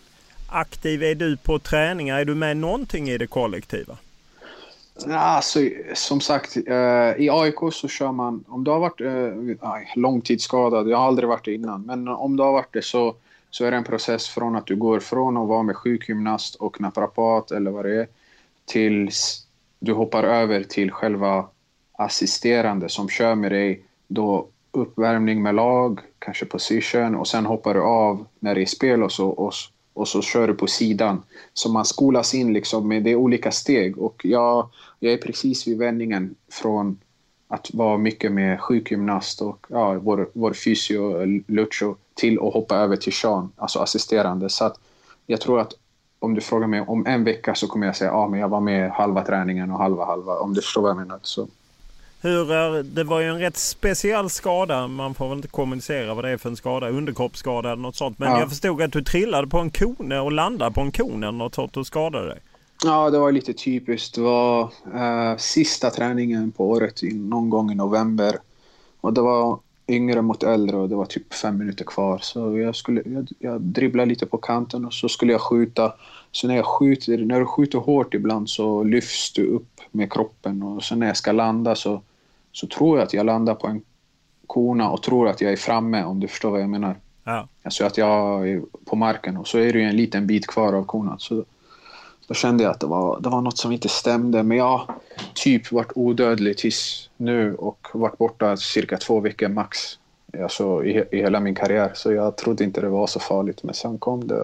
aktiv 0.47 1.03
är 1.03 1.15
du 1.15 1.37
på 1.37 1.59
träningar? 1.59 2.19
Är 2.19 2.25
du 2.25 2.35
med 2.35 2.57
någonting 2.57 3.09
i 3.09 3.17
det 3.17 3.27
kollektiva? 3.27 3.97
Alltså, 5.07 5.59
som 5.93 6.21
sagt, 6.21 6.57
eh, 6.57 7.23
i 7.23 7.29
AIK 7.31 7.73
så 7.73 7.87
kör 7.87 8.11
man... 8.11 8.43
Om 8.47 8.63
du 8.63 8.71
har 8.71 8.79
varit 8.79 9.01
eh, 9.01 9.95
långtidsskadad, 9.95 10.89
jag 10.89 10.97
har 10.97 11.07
aldrig 11.07 11.29
varit 11.29 11.45
det 11.45 11.53
innan, 11.53 11.81
men 11.81 12.07
om 12.07 12.37
du 12.37 12.43
har 12.43 12.51
varit 12.51 12.73
det 12.73 12.81
så, 12.81 13.15
så 13.49 13.65
är 13.65 13.71
det 13.71 13.77
en 13.77 13.83
process 13.83 14.29
från 14.29 14.55
att 14.55 14.65
du 14.65 14.75
går 14.75 14.99
från 14.99 15.37
att 15.37 15.47
vara 15.47 15.63
med 15.63 15.75
sjukgymnast 15.75 16.55
och 16.55 16.81
naprapat 16.81 17.51
eller 17.51 17.71
vad 17.71 17.85
det 17.85 18.01
är 18.01 18.07
tills 18.65 19.47
du 19.79 19.93
hoppar 19.93 20.23
över 20.23 20.63
till 20.63 20.91
själva 20.91 21.45
assisterande 21.91 22.89
som 22.89 23.09
kör 23.09 23.35
med 23.35 23.51
dig. 23.51 23.83
Då 24.07 24.47
uppvärmning 24.71 25.41
med 25.41 25.55
lag, 25.55 25.99
kanske 26.19 26.45
position 26.45 27.15
och 27.15 27.27
sen 27.27 27.45
hoppar 27.45 27.73
du 27.73 27.81
av 27.81 28.25
när 28.39 28.55
det 28.55 28.61
är 28.61 28.65
spel 28.65 29.03
och 29.03 29.11
så, 29.11 29.29
och, 29.29 29.53
och 29.99 30.07
så 30.07 30.21
kör 30.21 30.47
du 30.47 30.53
på 30.53 30.67
sidan. 30.67 31.23
Så 31.53 31.69
man 31.69 31.85
skolas 31.85 32.33
in 32.33 32.53
liksom 32.53 32.87
med 32.87 33.03
det 33.03 33.15
olika 33.15 33.51
steg 33.51 33.97
och 33.97 34.21
jag, 34.25 34.69
jag 34.99 35.13
är 35.13 35.17
precis 35.17 35.67
vid 35.67 35.77
vändningen 35.77 36.35
från 36.51 36.97
att 37.47 37.73
vara 37.73 37.97
mycket 37.97 38.31
med 38.31 38.61
sjukgymnast 38.61 39.41
och 39.41 39.65
ja, 39.69 39.93
vår, 39.93 40.29
vår 40.33 40.53
fysio 40.53 41.25
Lucho 41.47 41.95
till 42.13 42.39
att 42.39 42.53
hoppa 42.53 42.75
över 42.75 42.95
till 42.95 43.13
Sean, 43.13 43.51
alltså 43.55 43.79
assisterande. 43.79 44.49
Så 44.49 44.65
att 44.65 44.79
jag 45.25 45.41
tror 45.41 45.59
att 45.59 45.73
om 46.19 46.33
du 46.33 46.41
frågar 46.41 46.67
mig 46.67 46.81
om 46.81 47.05
en 47.05 47.23
vecka 47.23 47.55
så 47.55 47.67
kommer 47.67 47.85
jag 47.85 47.95
säga 47.95 48.11
att 48.11 48.31
men 48.31 48.39
jag 48.39 48.49
var 48.49 48.61
med 48.61 48.91
halva 48.91 49.25
träningen 49.25 49.71
och 49.71 49.79
halva 49.79 50.05
halva, 50.05 50.39
om 50.39 50.53
du 50.53 50.61
förstår 50.61 50.81
vad 50.81 50.91
jag 50.91 50.97
menar. 50.97 51.19
Så. 51.21 51.47
Hur 52.21 52.51
är, 52.51 52.83
det 52.83 53.03
var 53.03 53.19
ju 53.19 53.29
en 53.29 53.39
rätt 53.39 53.57
speciell 53.57 54.29
skada. 54.29 54.87
Man 54.87 55.13
får 55.13 55.29
väl 55.29 55.37
inte 55.37 55.47
kommunicera 55.47 56.13
vad 56.13 56.23
det 56.23 56.29
är 56.29 56.37
för 56.37 56.49
en 56.49 56.55
skada. 56.55 56.89
Underkroppsskada 56.89 57.71
eller 57.71 57.81
något 57.81 57.95
sånt. 57.95 58.19
Men 58.19 58.31
ja. 58.31 58.39
jag 58.39 58.49
förstod 58.49 58.81
att 58.81 58.91
du 58.91 59.03
trillade 59.03 59.47
på 59.47 59.57
en 59.59 59.71
kone 59.71 60.19
och 60.19 60.31
landade 60.31 60.71
på 60.71 60.81
en 60.81 60.91
kone 60.91 61.27
eller 61.27 61.37
något 61.37 61.55
sånt 61.55 61.77
och 61.77 61.87
skadade 61.87 62.27
dig. 62.27 62.39
Ja, 62.85 63.09
det 63.09 63.19
var 63.19 63.31
lite 63.31 63.53
typiskt. 63.53 64.15
Det 64.15 64.21
var 64.21 64.63
uh, 64.95 65.37
sista 65.37 65.89
träningen 65.89 66.51
på 66.51 66.69
året, 66.69 67.01
någon 67.13 67.49
gång 67.49 67.71
i 67.71 67.75
november. 67.75 68.35
Och 69.01 69.13
det 69.13 69.21
var 69.21 69.59
yngre 69.87 70.21
mot 70.21 70.43
äldre 70.43 70.77
och 70.77 70.89
det 70.89 70.95
var 70.95 71.05
typ 71.05 71.33
fem 71.33 71.57
minuter 71.57 71.85
kvar. 71.85 72.19
Så 72.21 72.57
jag, 72.57 72.75
skulle, 72.75 73.01
jag, 73.05 73.27
jag 73.39 73.61
dribblade 73.61 74.09
lite 74.09 74.25
på 74.25 74.37
kanten 74.37 74.85
och 74.85 74.93
så 74.93 75.09
skulle 75.09 75.31
jag 75.31 75.41
skjuta. 75.41 75.93
Så 76.31 76.47
när 76.47 76.55
jag 76.55 76.65
skjuter, 76.65 77.17
när 77.17 77.39
du 77.39 77.45
skjuter 77.45 77.79
hårt 77.79 78.13
ibland 78.13 78.49
så 78.49 78.83
lyfts 78.83 79.33
du 79.33 79.47
upp 79.47 79.81
med 79.91 80.13
kroppen 80.13 80.63
och 80.63 80.83
sen 80.83 80.99
när 80.99 81.07
jag 81.07 81.17
ska 81.17 81.31
landa 81.31 81.75
så, 81.75 82.01
så 82.59 82.67
tror 82.67 82.97
jag 82.97 83.05
att 83.05 83.13
jag 83.13 83.25
landar 83.25 83.55
på 83.55 83.67
en 83.67 83.81
kona 84.47 84.89
och 84.89 85.03
tror 85.03 85.27
att 85.27 85.41
jag 85.41 85.51
är 85.51 85.57
framme 85.57 86.03
om 86.03 86.19
du 86.19 86.27
förstår 86.27 86.51
vad 86.51 86.61
jag 86.61 86.69
menar. 86.69 86.95
Ja. 87.23 87.47
Alltså 87.63 87.85
att 87.85 87.97
jag 87.97 88.49
är 88.49 88.61
på 88.85 88.95
marken 88.95 89.37
och 89.37 89.47
så 89.47 89.57
är 89.57 89.73
det 89.73 89.79
ju 89.79 89.85
en 89.85 89.95
liten 89.95 90.27
bit 90.27 90.47
kvar 90.47 90.73
av 90.73 90.83
konan. 90.83 91.19
Så 91.19 91.45
då 92.27 92.33
kände 92.33 92.63
jag 92.63 92.71
att 92.71 92.79
det 92.79 92.87
var, 92.87 93.19
det 93.19 93.29
var 93.29 93.41
något 93.41 93.57
som 93.57 93.71
inte 93.71 93.89
stämde. 93.89 94.43
Men 94.43 94.57
jag 94.57 94.81
typ 95.33 95.71
varit 95.71 95.91
odödlig 95.95 96.57
tills 96.57 97.09
nu 97.17 97.55
och 97.55 97.87
varit 97.93 98.17
borta 98.17 98.57
cirka 98.57 98.97
två 98.97 99.19
veckor 99.19 99.47
max. 99.47 99.77
Alltså 100.43 100.83
i, 100.83 101.03
i 101.11 101.17
hela 101.17 101.39
min 101.39 101.55
karriär. 101.55 101.91
Så 101.95 102.11
jag 102.11 102.37
trodde 102.37 102.63
inte 102.63 102.81
det 102.81 102.89
var 102.89 103.07
så 103.07 103.19
farligt. 103.19 103.63
Men 103.63 103.73
sen 103.73 103.97
kom 103.97 104.27
det, 104.27 104.43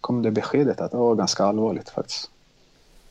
kom 0.00 0.22
det 0.22 0.30
beskedet 0.30 0.80
att 0.80 0.90
det 0.90 0.96
var 0.96 1.14
ganska 1.14 1.44
allvarligt 1.44 1.90
faktiskt. 1.90 2.30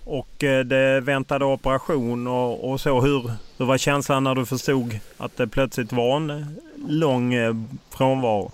Och 0.06 0.44
eh, 0.44 0.66
det 0.66 1.02
väntade 1.02 1.46
operation 1.46 2.28
och, 2.28 2.72
och 2.72 2.82
så. 2.82 3.02
Hur, 3.02 3.32
hur 3.58 3.66
var 3.66 3.78
känslan 3.78 4.24
när 4.24 4.36
du 4.36 4.46
förstod 4.46 5.00
att 5.18 5.38
det 5.38 5.48
plötsligt 5.48 5.94
var 5.94 6.18
en 6.18 6.30
eh, 6.30 6.46
lång 6.88 7.34
eh, 7.34 7.56
frånvaro? 7.90 8.52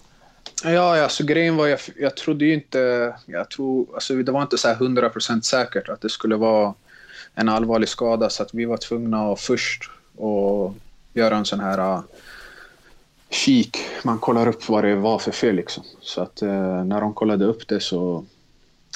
Ja, 0.64 1.04
alltså 1.04 1.24
grejen 1.24 1.56
var 1.56 1.68
jag, 1.68 1.80
jag 2.00 2.18
trodde 2.18 2.46
ju 2.46 2.54
inte... 2.54 3.14
Jag 3.26 3.50
tror, 3.50 3.88
alltså, 3.94 4.14
det 4.16 4.32
var 4.32 4.42
inte 4.42 4.58
så 4.58 4.68
här 4.68 4.76
100% 4.76 5.42
säkert 5.42 5.90
att 5.90 6.02
det 6.02 6.10
skulle 6.10 6.36
vara 6.36 6.74
en 7.36 7.50
allvarlig 7.50 7.90
skada 7.90 8.30
så 8.30 8.44
att 8.44 8.54
vi 8.54 8.66
var 8.66 8.78
tvungna 8.78 9.32
att 9.32 9.42
först 9.42 9.90
och 10.18 10.76
göra 11.14 11.36
en 11.38 11.46
sån 11.46 11.60
här 11.60 11.80
uh, 11.80 12.02
kik. 13.30 13.78
Man 14.04 14.20
kollar 14.20 14.48
upp 14.48 14.70
vad 14.70 14.84
det 14.84 14.96
var 14.96 15.20
för 15.20 15.32
fel 15.32 15.56
liksom. 15.56 15.84
Så 16.02 16.22
att 16.22 16.44
uh, 16.44 16.84
när 16.84 17.02
de 17.02 17.14
kollade 17.14 17.46
upp 17.46 17.68
det 17.68 17.80
så, 17.80 18.26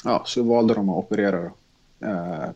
ja, 0.04 0.22
så 0.26 0.42
valde 0.42 0.74
de 0.74 0.88
att 0.88 0.96
operera. 0.96 1.50
Uh, 2.04 2.50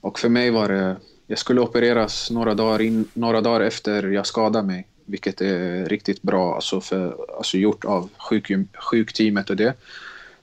och 0.00 0.18
för 0.18 0.28
mig 0.28 0.50
var 0.50 0.68
det... 0.68 0.96
Jag 1.26 1.38
skulle 1.38 1.60
opereras 1.60 2.30
några 2.30 2.54
dagar, 2.54 2.82
in, 2.82 3.08
några 3.14 3.40
dagar 3.40 3.60
efter 3.60 4.08
jag 4.08 4.26
skadade 4.26 4.66
mig 4.66 4.86
vilket 5.04 5.40
är 5.40 5.86
riktigt 5.86 6.22
bra 6.22 6.54
alltså 6.54 6.80
för, 6.80 7.16
alltså 7.36 7.58
gjort 7.58 7.84
av 7.84 8.10
sjuk, 8.16 8.50
sjukteamet 8.90 9.50
och 9.50 9.56
det. 9.56 9.74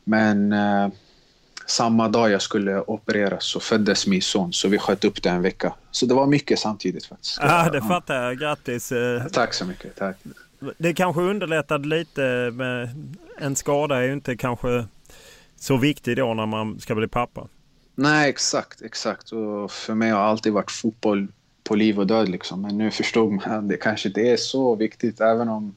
Men 0.04 0.54
eh, 0.54 0.90
samma 1.66 2.08
dag 2.08 2.32
jag 2.32 2.42
skulle 2.42 2.82
opereras 2.82 3.46
så 3.46 3.60
föddes 3.60 4.08
min 4.08 4.22
son 4.22 4.54
så 4.54 4.68
vi 4.68 4.78
sköt 4.78 5.06
upp 5.06 5.24
det 5.24 5.30
en 5.30 5.42
vecka. 5.42 5.74
Så 5.92 6.06
det 6.06 6.14
var 6.14 6.28
mycket 6.28 6.60
samtidigt 6.60 7.06
faktiskt. 7.06 7.38
Ja, 7.42 7.70
det 7.72 7.82
fattar 7.82 8.24
jag. 8.24 8.40
Grattis! 8.40 8.92
Eh. 8.92 9.26
Tack 9.26 9.54
så 9.54 9.66
mycket. 9.66 9.96
Tack. 9.96 10.18
Det 10.78 10.94
kanske 10.94 11.22
underlättade 11.22 11.88
lite 11.88 12.52
med 12.54 12.90
en 13.38 13.56
skada 13.56 13.98
är 13.98 14.04
ju 14.04 14.14
inte 14.14 14.38
kanske 14.38 14.86
så 15.56 15.78
viktig 15.78 16.18
då 16.18 16.34
när 16.34 16.46
man 16.46 16.80
ska 16.80 16.96
bli 16.96 17.08
pappa. 17.08 17.48
Nej, 18.02 18.30
exakt, 18.30 18.82
exakt. 18.82 19.32
Och 19.32 19.72
för 19.72 19.94
mig 19.94 20.12
har 20.12 20.20
alltid 20.20 20.54
varit 20.54 20.72
fotboll 20.72 21.28
på 21.64 21.76
liv 21.76 22.00
och 22.00 22.08
död 22.08 22.30
liksom. 22.30 22.62
Men 22.62 22.78
nu 22.78 22.92
förstod 22.92 23.32
man 23.32 23.52
att 23.52 23.70
det 23.70 23.78
kanske 23.78 24.08
inte 24.08 24.22
är 24.22 24.38
så 24.38 24.76
viktigt 24.76 25.22
även 25.22 25.50
om 25.50 25.76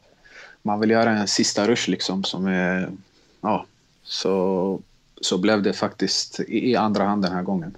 man 0.62 0.80
vill 0.80 0.90
göra 0.90 1.10
en 1.10 1.28
sista 1.28 1.66
rush 1.66 1.90
liksom 1.90 2.24
som 2.24 2.46
är, 2.46 2.90
ja, 3.40 3.66
så, 4.02 4.80
så 5.20 5.38
blev 5.38 5.62
det 5.62 5.72
faktiskt 5.72 6.40
i 6.40 6.76
andra 6.76 7.04
hand 7.04 7.22
den 7.22 7.32
här 7.32 7.42
gången. 7.42 7.76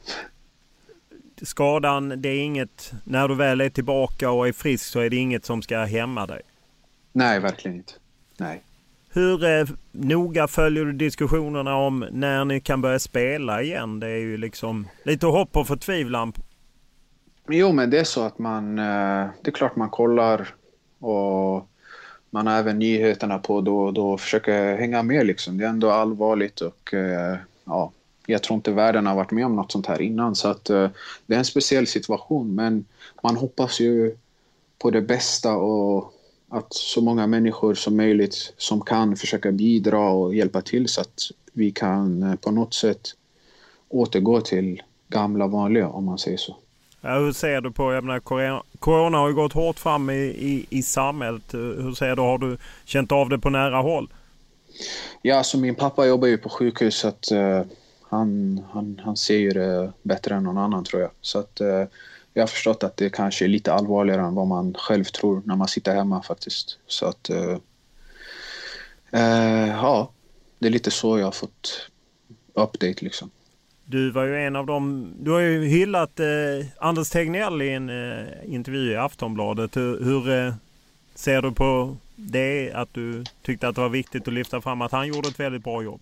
Skadan, 1.43 2.23
det 2.23 2.29
är 2.29 2.45
inget, 2.45 2.93
när 3.05 3.29
du 3.29 3.35
väl 3.35 3.61
är 3.61 3.71
tillbaka 3.71 4.31
och 4.31 4.49
är 4.49 4.53
frisk 4.53 4.85
så 4.85 5.01
är 5.01 5.11
det 5.11 5.17
inget 5.17 5.45
som 5.45 5.63
ska 5.63 5.85
hämma 5.85 6.27
dig? 6.27 6.43
Nej, 7.13 7.41
verkligen 7.41 7.77
inte. 7.77 7.93
Nej. 8.37 8.63
Hur 9.17 9.45
eh, 9.45 9.67
noga 9.93 10.49
följer 10.49 10.85
du 10.85 10.93
diskussionerna 10.93 11.77
om 11.77 12.07
när 12.11 12.45
ni 12.45 12.61
kan 12.61 12.81
börja 12.81 12.99
spela 12.99 13.63
igen? 13.63 14.01
Det 14.01 14.07
är 14.07 14.19
ju 14.19 14.37
liksom 14.37 14.89
lite 15.05 15.27
hopp 15.27 15.57
och 15.57 15.67
förtvivlan 15.67 16.33
Jo, 17.49 17.73
men 17.73 17.91
det 17.91 17.99
är 17.99 18.05
så 18.05 18.23
att 18.23 18.39
man... 18.39 18.79
Eh, 18.79 19.27
det 19.43 19.51
är 19.51 19.53
klart 19.53 19.77
man 19.77 19.91
kollar 19.91 20.55
och 20.99 21.69
man 22.31 22.47
har 22.47 22.59
även 22.59 22.79
nyheterna 22.79 23.39
på 23.39 23.61
då 23.61 23.81
och 23.81 23.93
då 23.93 24.13
och 24.13 24.21
försöker 24.21 24.77
hänga 24.77 25.03
med 25.03 25.27
liksom. 25.27 25.59
Det 25.59 25.65
är 25.65 25.69
ändå 25.69 25.91
allvarligt 25.91 26.61
och 26.61 26.95
eh, 26.95 27.37
ja, 27.65 27.93
jag 28.27 28.43
tror 28.43 28.57
inte 28.57 28.73
världen 28.73 29.07
har 29.07 29.15
varit 29.15 29.31
med 29.31 29.47
om 29.47 29.57
något 29.57 29.73
sånt 29.73 29.87
här 29.87 30.03
innan 30.03 30.35
så 30.35 30.49
att 30.49 30.71
eh, 30.71 30.91
det 31.27 31.35
är 31.35 31.39
en 31.39 31.45
speciell 31.45 31.87
situation 31.87 32.55
men 32.55 32.85
man 33.23 33.37
hoppas 33.37 33.81
ju 33.81 34.17
på 34.79 34.91
det 34.91 35.03
bästa 35.03 35.57
och 35.57 36.15
att 36.49 36.75
så 36.75 37.01
många 37.01 37.27
människor 37.27 37.75
som 37.75 37.97
möjligt 37.97 38.55
som 38.57 38.81
kan 38.81 39.17
försöka 39.17 39.53
bidra 39.53 40.11
och 40.11 40.35
hjälpa 40.35 40.63
till 40.63 40.89
så 40.89 41.01
att 41.01 41.21
vi 41.53 41.71
kan 41.71 42.39
på 42.41 42.51
något 42.51 42.75
sätt 42.75 43.01
återgå 43.89 44.41
till 44.41 44.83
gamla 45.09 45.47
vanliga 45.47 45.89
om 45.89 46.05
man 46.05 46.19
säger 46.19 46.37
så. 46.37 46.57
Ja, 47.01 47.19
hur 47.19 47.33
ser 47.33 47.61
du 47.61 47.71
på, 47.71 47.93
jag 47.93 48.05
menar, 48.05 48.21
corona 48.79 49.19
har 49.19 49.29
ju 49.29 49.35
gått 49.35 49.53
hårt 49.53 49.79
fram 49.79 50.11
i, 50.11 50.15
i, 50.23 50.67
i 50.71 50.83
samhället. 50.83 51.43
Hur 51.53 51.95
ser 51.95 52.17
du, 52.17 52.23
har 52.23 52.39
du 52.39 52.59
känt 52.85 53.13
av 53.13 53.29
det 53.29 53.39
på 53.39 53.51
nära 53.51 53.77
håll? 53.77 54.09
Ja, 55.23 55.37
alltså 55.37 55.59
min 55.59 55.75
pappa 55.75 56.07
jobbar 56.07 56.29
ju 56.29 56.39
på 56.39 56.49
sjukhus 56.49 56.97
så 56.97 57.09
att 57.09 57.33
uh, 57.33 57.63
han, 58.03 58.61
han, 58.73 59.01
han 59.05 59.17
ser 59.17 59.39
ju 59.39 59.51
det 59.51 59.93
bättre 60.03 60.35
än 60.35 60.45
någon 60.45 60.59
annan 60.59 60.85
tror 60.85 61.03
jag. 61.03 61.11
Så 61.21 61.39
att 61.39 61.61
uh, 61.61 61.85
jag 62.35 62.43
har 62.43 62.47
förstått 62.49 62.85
att 62.85 62.97
det 62.97 63.11
kanske 63.11 63.45
är 63.45 63.49
lite 63.49 63.73
allvarligare 63.73 64.23
än 64.23 64.35
vad 64.35 64.47
man 64.47 64.75
själv 64.75 65.05
tror 65.05 65.43
när 65.45 65.57
man 65.57 65.69
sitter 65.69 65.95
hemma 65.95 66.23
faktiskt. 66.23 66.79
Så 66.87 67.07
att 67.07 67.31
Eh, 69.15 69.21
eh, 69.21 69.69
ja, 69.69 70.11
det 70.59 70.67
är 70.67 70.71
lite 70.71 70.91
så 70.91 71.19
jag 71.19 71.27
har 71.27 71.33
fått 71.33 71.91
update 72.55 73.05
liksom. 73.05 73.31
Du 73.85 74.11
var 74.11 74.25
ju 74.25 74.37
en 74.37 74.57
av 74.57 74.67
dem. 74.67 75.15
Du 75.21 75.31
har 75.31 75.41
ju 75.41 75.65
hyllat 75.65 76.21
eh, 76.21 76.27
Anders 76.79 77.11
Tegnell 77.11 77.63
i 77.63 77.71
en 77.71 77.89
eh, 77.89 78.27
intervju 78.45 78.93
i 78.93 78.97
Aftonbladet. 78.97 79.77
Hur, 79.77 80.05
hur 80.05 80.31
eh, 80.31 80.55
ser 81.15 81.43
du 81.43 81.53
på 81.53 81.97
det? 82.17 82.73
Att 82.73 82.95
du 82.95 83.25
tyckte 83.43 83.69
att 83.69 83.75
det 83.75 83.81
var 83.81 83.89
viktigt 83.89 84.29
att 84.29 84.35
lyfta 84.35 84.61
fram 84.61 84.83
att 84.83 84.93
han 84.93 85.09
gjorde 85.09 85.29
ett 85.29 85.41
väldigt 85.41 85.65
bra 85.65 85.83
jobb. 85.83 86.01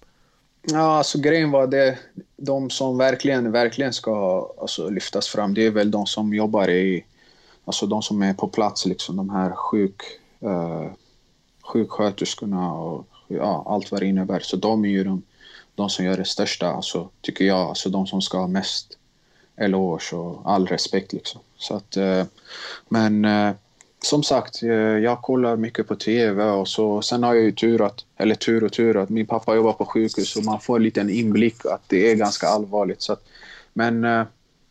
Ja, 0.63 0.97
alltså 0.99 1.19
grejen 1.19 1.51
var 1.51 1.67
det. 1.67 1.99
De 2.37 2.71
som 2.71 2.99
verkligen, 2.99 3.53
verkligen 3.53 3.93
ska 3.93 4.47
alltså, 4.61 4.89
lyftas 4.89 5.29
fram, 5.29 5.55
det 5.55 5.67
är 5.67 5.71
väl 5.71 5.91
de 5.91 6.07
som 6.07 6.35
jobbar 6.35 6.71
i, 6.71 7.05
alltså 7.65 7.87
de 7.87 8.03
som 8.03 8.23
är 8.23 8.35
på 8.35 8.49
plats 8.49 8.87
liksom. 8.87 9.17
De 9.17 9.31
här 9.31 9.51
sjuk, 9.51 10.03
eh, 10.41 10.93
sjuksköterskorna 11.63 12.73
och 12.73 13.07
ja, 13.29 13.65
allt 13.67 13.93
vad 13.93 14.01
det 14.01 14.07
innebär. 14.07 14.41
Så 14.41 14.57
de 14.57 14.85
är 14.85 14.89
ju 14.89 15.05
de 15.05 15.23
de 15.75 15.91
som 15.91 16.05
gör 16.05 16.17
det 16.17 16.25
största, 16.25 16.69
alltså, 16.69 17.09
tycker 17.21 17.45
jag, 17.45 17.59
alltså 17.59 17.89
de 17.89 18.07
som 18.07 18.23
ska 18.23 18.39
ha 18.39 18.47
mest 18.47 18.99
eloge 19.57 20.17
och 20.17 20.43
all 20.45 20.67
respekt. 20.67 21.13
Liksom. 21.13 21.41
Så 21.57 21.75
att, 21.75 21.97
eh, 21.97 22.25
men 22.89 23.25
eh, 23.25 23.53
som 24.03 24.23
sagt, 24.23 24.63
eh, 24.63 24.71
jag 24.73 25.23
kollar 25.23 25.57
mycket 25.57 25.89
på 25.89 25.97
TV 25.97 26.45
och 26.45 26.69
så, 26.69 27.03
sen 27.03 27.23
har 27.23 27.35
jag 27.35 27.45
ju 27.45 27.53
tur 27.53 27.87
att, 27.87 28.05
eller 28.17 28.35
tur 28.35 28.65
och 28.65 28.73
tur 28.73 28.97
att 28.97 29.09
min 29.09 29.27
pappa 29.27 29.55
jobbar 29.55 29.73
på 29.73 29.85
sjukhus 29.85 30.37
och 30.37 30.45
man 30.45 30.61
får 30.61 30.77
en 30.77 30.83
liten 30.83 31.11
inblick 31.11 31.67
att 31.67 31.83
det 31.87 32.11
är 32.11 32.15
ganska 32.15 32.47
allvarligt. 32.47 33.03
Så 33.03 33.13
att, 33.13 33.25
men 33.73 34.05
eh, 34.05 34.25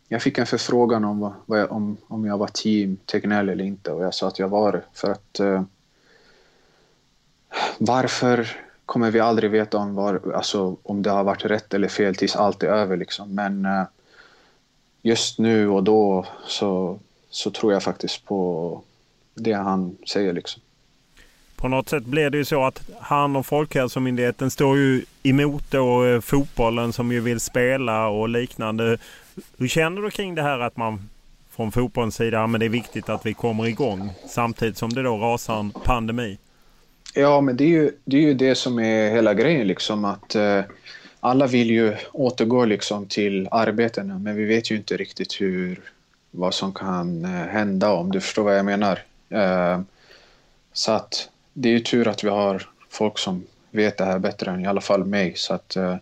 jag 0.08 0.22
fick 0.22 0.38
en 0.38 0.46
förfrågan 0.46 1.04
om, 1.04 1.32
jag, 1.46 1.72
om, 1.72 1.96
om 2.08 2.26
jag 2.26 2.38
var 2.38 2.46
team 2.46 2.96
Tegnell 3.06 3.48
eller 3.48 3.64
inte 3.64 3.90
och 3.90 4.04
jag 4.04 4.14
sa 4.14 4.28
att 4.28 4.38
jag 4.38 4.48
var 4.48 4.72
det. 4.72 4.82
För 4.92 5.10
att 5.10 5.40
eh, 5.40 5.62
varför 7.78 8.60
kommer 8.86 9.10
vi 9.10 9.20
aldrig 9.20 9.50
veta 9.50 9.78
om, 9.78 9.94
var, 9.94 10.32
alltså, 10.34 10.76
om 10.82 11.02
det 11.02 11.10
har 11.10 11.24
varit 11.24 11.44
rätt 11.44 11.74
eller 11.74 11.88
fel 11.88 12.14
tills 12.14 12.36
allt 12.36 12.62
är 12.62 12.68
över. 12.68 12.96
Liksom. 12.96 13.34
Men 13.34 13.68
just 15.02 15.38
nu 15.38 15.68
och 15.68 15.82
då 15.82 16.26
så, 16.46 16.98
så 17.30 17.50
tror 17.50 17.72
jag 17.72 17.82
faktiskt 17.82 18.24
på 18.24 18.80
det 19.34 19.52
han 19.52 19.96
säger. 20.06 20.32
Liksom. 20.32 20.62
På 21.56 21.68
något 21.68 21.88
sätt 21.88 22.04
blir 22.04 22.30
det 22.30 22.38
ju 22.38 22.44
så 22.44 22.64
att 22.64 22.90
han 23.00 23.36
och 23.36 23.46
Folkhälsomyndigheten 23.46 24.50
står 24.50 24.76
ju 24.76 25.04
emot 25.22 25.70
då 25.70 26.04
eh, 26.04 26.20
fotbollen 26.20 26.92
som 26.92 27.12
ju 27.12 27.20
vill 27.20 27.40
spela 27.40 28.08
och 28.08 28.28
liknande. 28.28 28.98
Hur 29.58 29.68
känner 29.68 30.02
du 30.02 30.10
kring 30.10 30.34
det 30.34 30.42
här 30.42 30.58
att 30.58 30.76
man 30.76 31.08
från 31.50 31.72
fotbollens 31.72 32.16
sida, 32.16 32.46
men 32.46 32.60
det 32.60 32.66
är 32.66 32.70
viktigt 32.70 33.08
att 33.08 33.26
vi 33.26 33.34
kommer 33.34 33.66
igång 33.66 34.10
samtidigt 34.28 34.76
som 34.76 34.90
det 34.90 35.02
då 35.02 35.16
rasar 35.16 35.60
en 35.60 35.70
pandemi? 35.70 36.38
Ja, 37.14 37.40
men 37.40 37.56
det 37.56 37.64
är 37.64 37.68
ju 37.68 37.90
det, 38.04 38.16
är 38.16 38.20
ju 38.20 38.34
det 38.34 38.54
som 38.54 38.78
är 38.78 39.10
hela 39.10 39.34
grejen, 39.34 39.66
liksom 39.66 40.04
att 40.04 40.34
eh, 40.34 40.60
alla 41.20 41.46
vill 41.46 41.70
ju 41.70 41.96
återgå 42.12 42.64
liksom 42.64 43.06
till 43.06 43.48
arbetena, 43.50 44.18
men 44.18 44.36
vi 44.36 44.44
vet 44.44 44.70
ju 44.70 44.76
inte 44.76 44.96
riktigt 44.96 45.40
hur, 45.40 45.80
vad 46.30 46.54
som 46.54 46.74
kan 46.74 47.24
eh, 47.24 47.30
hända, 47.30 47.92
om 47.92 48.12
du 48.12 48.20
förstår 48.20 48.42
vad 48.42 48.58
jag 48.58 48.64
menar. 48.64 48.98
Eh, 49.32 49.80
så 50.72 50.92
att 50.92 51.28
det 51.52 51.68
är 51.68 51.72
ju 51.72 51.80
tur 51.80 52.08
att 52.08 52.24
vi 52.24 52.28
har 52.28 52.68
folk 52.88 53.18
som 53.18 53.46
vet 53.70 53.98
det 53.98 54.04
här 54.04 54.18
bättre 54.18 54.50
än 54.50 54.60
i 54.60 54.66
alla 54.66 54.80
fall 54.80 55.04
mig. 55.04 55.32
Så 55.36 55.54
att, 55.54 55.76
eh, 55.76 55.96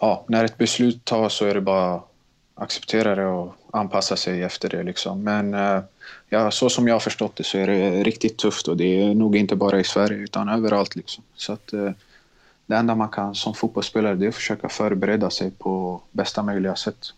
ja, 0.00 0.24
när 0.28 0.44
ett 0.44 0.58
beslut 0.58 1.04
tas 1.04 1.34
så 1.34 1.44
är 1.44 1.54
det 1.54 1.60
bara 1.60 1.94
att 1.94 2.08
acceptera 2.54 3.14
det 3.14 3.26
och 3.26 3.54
anpassa 3.72 4.16
sig 4.16 4.42
efter 4.42 4.68
det. 4.68 4.82
Liksom. 4.82 5.22
Men 5.22 5.54
eh, 5.54 5.80
ja, 6.28 6.50
så 6.50 6.68
som 6.68 6.88
jag 6.88 6.94
har 6.94 7.00
förstått 7.00 7.36
det 7.36 7.44
så 7.44 7.58
är 7.58 7.66
det 7.66 8.02
riktigt 8.02 8.36
tufft 8.36 8.68
och 8.68 8.76
det 8.76 9.02
är 9.02 9.14
nog 9.14 9.36
inte 9.36 9.56
bara 9.56 9.80
i 9.80 9.84
Sverige 9.84 10.18
utan 10.18 10.48
överallt. 10.48 10.96
Liksom. 10.96 11.24
Så 11.34 11.52
att, 11.52 11.72
eh, 11.72 11.90
det 12.66 12.76
enda 12.76 12.94
man 12.94 13.08
kan 13.08 13.34
som 13.34 13.54
fotbollsspelare 13.54 14.14
det 14.14 14.24
är 14.24 14.28
att 14.28 14.34
försöka 14.34 14.68
förbereda 14.68 15.30
sig 15.30 15.50
på 15.50 16.00
bästa 16.12 16.42
möjliga 16.42 16.76
sätt. 16.76 17.12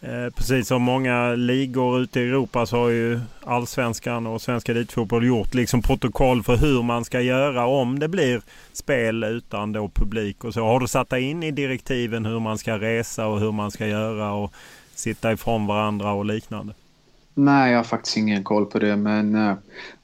Eh, 0.00 0.30
precis 0.34 0.68
som 0.68 0.82
många 0.82 1.34
ligor 1.34 2.00
ute 2.00 2.20
i 2.20 2.28
Europa 2.28 2.66
så 2.66 2.76
har 2.76 2.88
ju 2.88 3.20
allsvenskan 3.44 4.26
och 4.26 4.42
svenska 4.42 4.72
elitfotboll 4.72 5.26
gjort 5.26 5.54
liksom 5.54 5.82
protokoll 5.82 6.42
för 6.42 6.56
hur 6.56 6.82
man 6.82 7.04
ska 7.04 7.20
göra 7.20 7.66
om 7.66 7.98
det 7.98 8.08
blir 8.08 8.42
spel 8.72 9.24
utan 9.24 9.72
då 9.72 9.88
publik 9.88 10.44
och 10.44 10.54
så. 10.54 10.64
Har 10.64 10.80
du 10.80 10.88
satt 10.88 11.10
dig 11.10 11.22
in 11.22 11.42
i 11.42 11.50
direktiven 11.50 12.26
hur 12.26 12.40
man 12.40 12.58
ska 12.58 12.78
resa 12.78 13.26
och 13.26 13.40
hur 13.40 13.52
man 13.52 13.70
ska 13.70 13.86
göra 13.86 14.32
och 14.32 14.52
sitta 14.94 15.32
ifrån 15.32 15.66
varandra 15.66 16.12
och 16.12 16.24
liknande? 16.24 16.74
Nej, 17.34 17.70
jag 17.70 17.78
har 17.78 17.84
faktiskt 17.84 18.16
ingen 18.16 18.44
koll 18.44 18.66
på 18.66 18.78
det, 18.78 18.96
men 18.96 19.34
eh, 19.34 19.54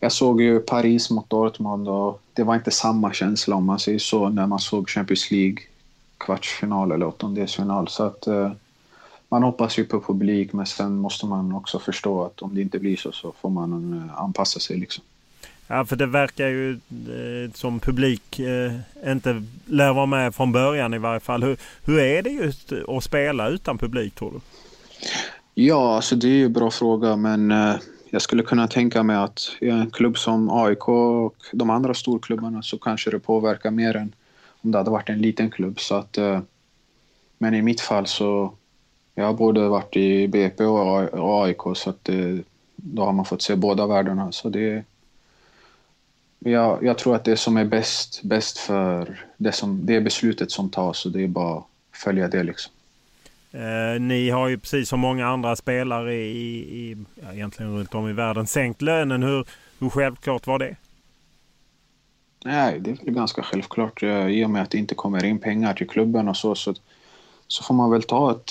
jag 0.01 0.13
såg 0.13 0.43
ju 0.43 0.61
Paris 0.61 1.11
mot 1.11 1.31
Dortmund 1.31 1.89
och 1.89 2.23
det 2.33 2.43
var 2.43 2.55
inte 2.55 2.71
samma 2.71 3.13
känsla 3.13 3.57
om 3.57 3.65
man 3.65 3.79
säger 3.79 3.99
så 3.99 4.29
när 4.29 4.47
man 4.47 4.59
såg 4.59 4.89
Champions 4.89 5.31
League 5.31 5.59
kvartsfinal 6.19 6.93
eller 6.93 7.07
åttondelsfinal. 7.07 7.89
Så 7.89 8.03
att 8.05 8.27
eh, 8.27 8.53
man 9.33 9.43
hoppas 9.43 9.79
ju 9.79 9.85
på 9.85 10.01
publik, 10.01 10.53
men 10.53 10.67
sen 10.67 10.97
måste 10.97 11.27
man 11.27 11.53
också 11.53 11.79
förstå 11.79 12.25
att 12.25 12.43
om 12.43 12.55
det 12.55 12.61
inte 12.63 12.79
blir 12.79 12.97
så 12.97 13.13
så 13.13 13.33
får 13.41 13.51
man 13.51 13.93
eh, 13.93 14.23
anpassa 14.23 14.61
sig 14.61 14.77
liksom. 14.79 15.05
Ja, 15.67 15.85
för 15.85 15.97
det 15.97 16.07
verkar 16.07 16.49
ju 16.49 16.71
eh, 16.73 17.53
som 17.55 17.81
publik 17.81 18.39
eh, 18.39 18.73
inte 19.07 19.43
lär 19.67 19.93
vara 19.93 20.07
med 20.07 20.35
från 20.35 20.53
början 20.53 20.95
i 20.95 20.99
varje 20.99 21.21
fall. 21.21 21.43
Hur, 21.43 21.57
hur 21.85 21.99
är 21.99 22.23
det 22.23 22.31
just 22.31 22.73
att 22.73 23.05
spela 23.05 23.49
utan 23.49 23.79
publik 23.79 24.15
tror 24.15 24.31
du? 24.31 24.41
Ja, 25.55 25.97
alltså 25.97 26.17
det 26.17 26.27
är 26.27 26.31
ju 26.31 26.45
en 26.45 26.53
bra 26.53 26.71
fråga, 26.71 27.17
men 27.17 27.51
jag 28.11 28.23
skulle 28.23 28.43
kunna 28.43 28.69
tänka 28.69 29.03
mig 29.03 29.17
att 29.17 29.57
i 29.61 29.69
en 29.69 29.91
klubb 29.91 30.19
som 30.19 30.51
AIK 30.51 30.89
och 30.89 31.37
de 31.53 31.71
andra 31.71 31.95
storklubbarna 31.95 32.63
så 32.63 32.79
kanske 32.79 33.11
det 33.11 33.19
påverkar 33.19 33.71
mer 33.71 33.97
än 33.97 34.15
om 34.63 34.71
det 34.71 34.79
hade 34.79 34.91
varit 34.91 35.09
en 35.09 35.23
liten 35.23 35.51
klubb. 35.51 35.81
Så 35.81 35.95
att, 35.95 36.19
men 37.39 37.55
i 37.55 37.63
mitt 37.63 37.81
fall 37.81 38.07
så 38.07 38.53
jag 39.15 39.25
har 39.25 39.33
både 39.33 39.69
varit 39.69 39.97
i 39.97 40.29
BP 40.29 40.65
och 40.65 41.45
AIK 41.45 41.77
så 41.77 41.91
att 41.91 42.05
det, 42.05 42.43
då 42.77 43.05
har 43.05 43.13
man 43.13 43.25
fått 43.25 43.43
se 43.43 43.57
båda 43.57 43.87
världarna. 43.87 44.33
Så 44.33 44.49
det, 44.49 44.85
jag, 46.39 46.85
jag 46.85 46.99
tror 46.99 47.17
att 47.17 47.25
det 47.25 47.37
som 47.37 47.57
är 47.57 47.65
bäst, 47.65 48.23
bäst 48.23 48.59
för 48.59 49.25
det, 49.37 49.53
som, 49.53 49.87
det 49.87 50.01
beslutet 50.01 50.51
som 50.51 50.71
tas 50.71 51.07
och 51.07 51.13
det 51.13 51.23
är 51.23 51.29
bara 51.29 51.59
att 51.59 51.67
följa 51.93 52.29
det 52.29 52.43
liksom. 52.43 52.73
Eh, 53.53 54.01
ni 54.01 54.31
har 54.31 54.49
ju 54.49 54.59
precis 54.59 54.89
som 54.89 55.01
många 55.01 55.27
andra 55.27 55.57
spelare 55.57 56.15
i, 56.15 56.59
i 56.59 56.97
ja, 57.23 57.33
egentligen 57.33 57.77
runt 57.77 57.95
om 57.95 58.09
i 58.09 58.13
världen 58.13 58.47
sänkt 58.47 58.83
lönen. 58.83 59.23
Hur, 59.23 59.45
hur 59.79 59.91
självklart 59.91 60.47
var 60.47 60.59
det? 60.59 60.77
Nej, 62.45 62.81
det 62.81 62.91
är 62.91 63.05
väl 63.05 63.15
ganska 63.15 63.43
självklart. 63.43 64.03
I 64.03 64.45
och 64.45 64.51
med 64.51 64.63
att 64.63 64.71
det 64.71 64.79
inte 64.79 64.95
kommer 64.95 65.25
in 65.25 65.39
pengar 65.39 65.75
till 65.75 65.89
klubben 65.89 66.29
och 66.29 66.37
så, 66.37 66.55
så, 66.55 66.75
så 67.47 67.65
får 67.65 67.75
man 67.75 67.91
väl 67.91 68.03
ta 68.03 68.31
ett, 68.31 68.51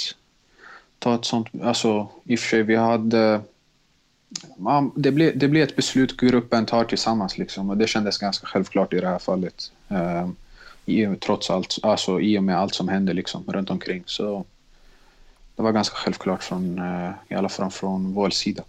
ta 1.02 1.16
ett 1.16 1.26
sånt... 1.26 1.48
Alltså, 1.64 2.08
i 2.24 2.36
och 2.36 2.40
för 2.40 2.48
sig, 2.48 2.64
vi 2.64 2.76
hade... 2.76 3.42
Man, 4.58 4.92
det, 4.96 5.12
blev, 5.12 5.38
det 5.38 5.48
blev 5.48 5.64
ett 5.64 5.76
beslut 5.76 6.18
gruppen 6.18 6.66
tar 6.66 6.84
tillsammans 6.84 7.38
liksom, 7.38 7.70
och 7.70 7.78
det 7.78 7.88
kändes 7.88 8.18
ganska 8.18 8.48
självklart 8.48 8.94
i 8.94 9.00
det 9.00 9.08
här 9.08 9.20
fallet. 9.20 9.72
Eh, 9.90 10.30
i, 10.86 11.16
trots 11.16 11.50
allt, 11.50 11.78
alltså 11.84 12.22
i 12.22 12.38
och 12.38 12.44
med 12.44 12.58
allt 12.58 12.76
som 12.76 12.88
hände 12.88 13.14
liksom, 13.14 13.44
runt 13.48 13.70
omkring. 13.70 14.04
Så 14.06 14.46
det 15.56 15.64
var 15.64 15.72
ganska 15.72 15.96
självklart 15.96 16.44
från, 16.44 16.80
eh, 16.80 17.12
i 17.28 17.34
alla 17.34 17.50
fall 17.50 17.72
från 17.72 18.14
vår 18.14 18.30
sida. 18.30 18.64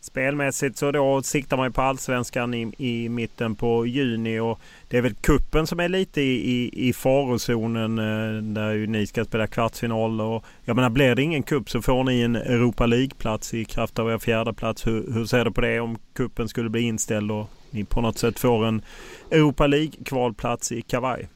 Spelmässigt 0.00 0.78
så 0.78 0.92
då 0.92 1.22
siktar 1.22 1.56
man 1.56 1.72
på 1.72 1.82
allsvenskan 1.82 2.54
i, 2.54 2.72
i 2.78 3.08
mitten 3.08 3.54
på 3.54 3.86
juni 3.86 4.40
och 4.40 4.60
det 4.88 4.98
är 4.98 5.02
väl 5.02 5.14
kuppen 5.14 5.66
som 5.66 5.80
är 5.80 5.88
lite 5.88 6.20
i, 6.20 6.50
i, 6.52 6.88
i 6.88 6.92
farozonen 6.92 7.98
eh, 7.98 8.42
där 8.42 8.72
ju 8.72 8.86
ni 8.86 9.06
ska 9.06 9.24
spela 9.24 9.46
kvartsfinal. 9.46 10.20
Och, 10.20 10.44
jag 10.64 10.76
menar 10.76 10.90
blir 10.90 11.14
det 11.14 11.22
ingen 11.22 11.42
kupp 11.42 11.70
så 11.70 11.82
får 11.82 12.04
ni 12.04 12.20
en 12.20 12.36
Europa 12.36 12.86
League-plats 12.86 13.54
i 13.54 13.64
kraft 13.64 13.98
av 13.98 14.10
er 14.10 14.18
fjärde 14.18 14.52
plats. 14.52 14.86
Hur, 14.86 15.12
hur 15.12 15.24
ser 15.24 15.44
du 15.44 15.52
på 15.52 15.60
det 15.60 15.80
om 15.80 15.98
kuppen 16.12 16.48
skulle 16.48 16.70
bli 16.70 16.80
inställd 16.80 17.30
och 17.30 17.50
ni 17.70 17.84
på 17.84 18.00
något 18.00 18.18
sätt 18.18 18.38
får 18.38 18.66
en 18.66 18.82
Europa 19.30 19.66
League-kvalplats 19.66 20.72
i 20.72 20.82
kavaj? 20.82 21.28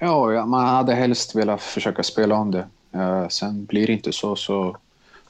Ja, 0.00 0.46
man 0.46 0.66
hade 0.66 0.94
helst 0.94 1.36
velat 1.36 1.62
försöka 1.62 2.02
spela 2.02 2.34
om 2.34 2.50
det. 2.50 2.66
Eh, 2.94 3.28
sen 3.28 3.64
blir 3.64 3.86
det 3.86 3.92
inte 3.92 4.12
så, 4.12 4.36
så 4.36 4.76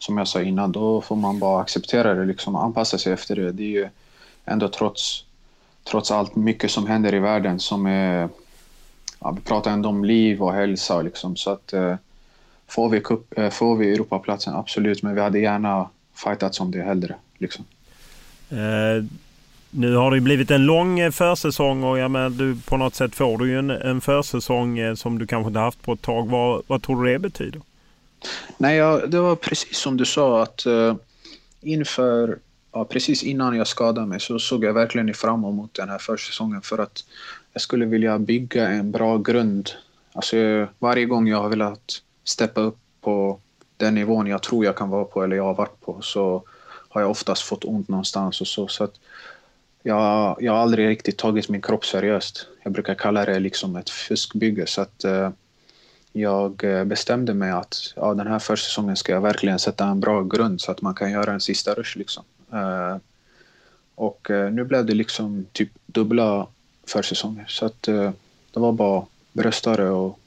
som 0.03 0.19
jag 0.19 0.29
sa 0.29 0.43
innan, 0.43 0.73
då 0.73 1.01
får 1.01 1.17
man 1.17 1.39
bara 1.39 1.61
acceptera 1.61 2.15
det 2.15 2.25
liksom, 2.25 2.55
och 2.55 2.65
anpassa 2.65 2.99
sig 2.99 3.13
efter 3.13 3.37
det. 3.37 3.53
Det 3.53 3.63
är 3.63 3.69
ju 3.69 3.89
ändå 4.45 4.69
trots, 4.69 5.25
trots 5.85 6.11
allt 6.11 6.37
mycket 6.37 6.71
som 6.71 6.87
händer 6.87 7.15
i 7.15 7.19
världen 7.19 7.61
som 7.61 7.87
är... 7.87 8.29
Ja, 9.21 9.31
vi 9.31 9.41
pratar 9.41 9.71
ändå 9.71 9.89
om 9.89 10.05
liv 10.05 10.43
och 10.43 10.53
hälsa 10.53 11.03
liksom, 11.03 11.37
så 11.37 11.51
att 11.51 11.73
eh, 11.73 11.95
får, 12.69 12.89
vi 12.89 13.01
kupp, 13.01 13.39
eh, 13.39 13.51
får 13.51 13.77
vi 13.77 13.93
Europaplatsen, 13.93 14.55
absolut, 14.55 15.03
men 15.03 15.15
vi 15.15 15.21
hade 15.21 15.39
gärna 15.39 15.89
fightats 16.15 16.61
om 16.61 16.71
det 16.71 16.83
hellre. 16.83 17.15
Liksom. 17.39 17.65
Eh, 18.51 19.05
nu 19.71 19.95
har 19.95 20.11
det 20.11 20.21
blivit 20.21 20.51
en 20.51 20.67
lång 20.67 21.01
eh, 21.01 21.11
försäsong 21.11 21.85
och 21.85 21.99
ja, 21.99 22.09
men 22.09 22.37
du, 22.37 22.57
på 22.57 22.77
något 22.77 22.95
sätt 22.95 23.15
får 23.15 23.39
du 23.39 23.49
ju 23.49 23.59
en, 23.59 23.71
en 23.71 24.01
försäsong 24.01 24.79
eh, 24.79 24.95
som 24.95 25.19
du 25.19 25.27
kanske 25.27 25.49
inte 25.49 25.61
haft 25.61 25.83
på 25.83 25.93
ett 25.93 26.03
tag. 26.03 26.29
Vad, 26.29 26.63
vad 26.67 26.83
tror 26.83 27.05
du 27.05 27.13
det 27.13 27.19
betyder? 27.19 27.61
Nej, 28.59 28.77
ja, 28.77 29.07
det 29.07 29.21
var 29.21 29.37
precis 29.37 29.79
som 29.79 29.97
du 29.97 30.05
sa 30.05 30.43
att 30.43 30.67
uh, 30.67 30.95
inför, 31.61 32.39
ja, 32.73 32.85
precis 32.85 33.23
innan 33.23 33.57
jag 33.57 33.67
skadade 33.67 34.07
mig 34.07 34.21
så 34.21 34.39
såg 34.39 34.65
jag 34.65 34.73
verkligen 34.73 35.15
fram 35.15 35.45
emot 35.45 35.75
den 35.75 35.89
här 35.89 35.99
försäsongen 35.99 36.63
för 36.63 36.79
att 36.79 37.05
jag 37.53 37.63
skulle 37.63 37.87
vilja 37.87 38.19
bygga 38.19 38.69
en 38.69 38.91
bra 38.91 39.19
grund. 39.19 39.71
Alltså 40.13 40.37
varje 40.79 41.05
gång 41.05 41.29
jag 41.29 41.43
har 41.43 41.49
velat 41.49 42.03
steppa 42.25 42.61
upp 42.61 42.79
på 43.01 43.41
den 43.77 43.95
nivån 43.95 44.27
jag 44.27 44.43
tror 44.43 44.65
jag 44.65 44.77
kan 44.77 44.91
vara 44.91 45.05
på 45.05 45.23
eller 45.23 45.37
jag 45.37 45.45
har 45.45 45.55
varit 45.55 45.81
på 45.81 46.01
så 46.01 46.43
har 46.89 47.01
jag 47.01 47.11
oftast 47.11 47.43
fått 47.43 47.65
ont 47.65 47.89
någonstans 47.89 48.41
och 48.41 48.47
så. 48.47 48.69
så 48.69 48.85
att 48.85 48.95
jag, 49.83 50.37
jag 50.41 50.53
har 50.53 50.59
aldrig 50.59 50.89
riktigt 50.89 51.19
tagit 51.19 51.49
min 51.49 51.63
kropp 51.63 51.85
seriöst. 51.85 52.47
Jag 52.63 52.73
brukar 52.73 52.95
kalla 52.95 53.25
det 53.25 53.41
liksom 53.41 53.77
ett 53.77 53.91
fuskbygge. 53.91 54.67
Så 54.67 54.81
att, 54.81 55.05
uh, 55.05 55.31
jag 56.13 56.65
eh, 56.65 56.85
bestämde 56.85 57.35
mig 57.35 57.51
att 57.51 57.93
ja, 57.97 58.15
den 58.15 58.27
här 58.27 58.39
försäsongen 58.39 58.97
ska 58.97 59.13
jag 59.13 59.21
verkligen 59.21 59.59
sätta 59.59 59.87
en 59.87 60.01
bra 60.01 60.23
grund 60.23 60.61
så 60.61 60.73
att 60.73 60.83
man 60.83 60.95
kan 60.95 61.11
göra 61.11 61.33
en 61.33 61.41
sista 61.41 61.75
rush. 61.75 61.99
Liksom. 61.99 62.25
Uh, 62.53 62.97
och 63.95 64.31
uh, 64.31 64.51
nu 64.51 64.65
blev 64.65 64.87
det 64.87 64.95
liksom 64.95 65.47
typ 65.53 65.71
dubbla 65.87 66.47
försäsonger. 66.87 67.45
Så 67.49 67.67
att 67.67 67.89
uh, 67.89 68.11
det 68.51 68.61
var 68.61 68.73
bara 68.73 69.07
brösta 69.33 69.77
det 69.77 69.91
och, 69.91 70.19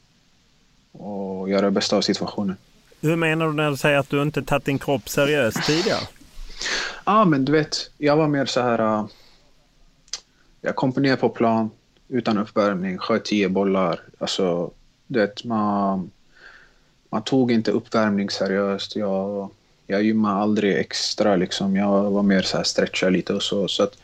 och 0.92 1.50
göra 1.50 1.62
det 1.62 1.72
bästa 1.72 1.98
av 1.98 2.02
situationen. 2.02 2.58
Hur 3.02 3.16
menar 3.16 3.48
du 3.48 3.54
när 3.54 3.72
du 3.72 3.78
säger 3.78 3.98
att 3.98 4.10
du 4.10 4.22
inte 4.22 4.42
tagit 4.42 4.66
din 4.66 4.80
kropp 4.80 5.10
seriöst 5.10 5.64
tidigare? 5.66 6.02
Ja, 7.06 7.22
ah, 7.22 7.26
men 7.26 7.46
du 7.46 7.52
vet, 7.52 7.92
jag 7.98 8.18
var 8.18 8.28
mer 8.28 8.46
så 8.46 8.62
här... 8.62 9.08
jag 10.62 10.76
kom 10.76 10.90
ner 10.90 11.16
på 11.16 11.30
plan 11.30 11.70
utan 12.08 12.38
uppvärmning, 12.38 12.98
sköt 12.98 13.26
tio 13.26 13.50
bollar. 13.50 14.00
Alltså, 14.18 14.72
det, 15.08 15.44
man, 15.44 16.12
man 17.10 17.24
tog 17.24 17.52
inte 17.52 17.72
uppvärmning 17.72 18.30
seriöst. 18.30 18.96
Jag, 18.96 19.50
jag 19.88 20.04
gymmade 20.04 20.36
aldrig 20.36 20.78
extra. 20.78 21.36
Liksom. 21.36 21.76
Jag 21.76 22.12
var 22.12 22.24
mer 22.24 22.42
så 22.42 22.58
här 22.58 22.64
stretcha 22.64 23.10
lite 23.10 23.34
och 23.34 23.44
så. 23.44 23.68
så 23.68 23.84
att 23.84 23.98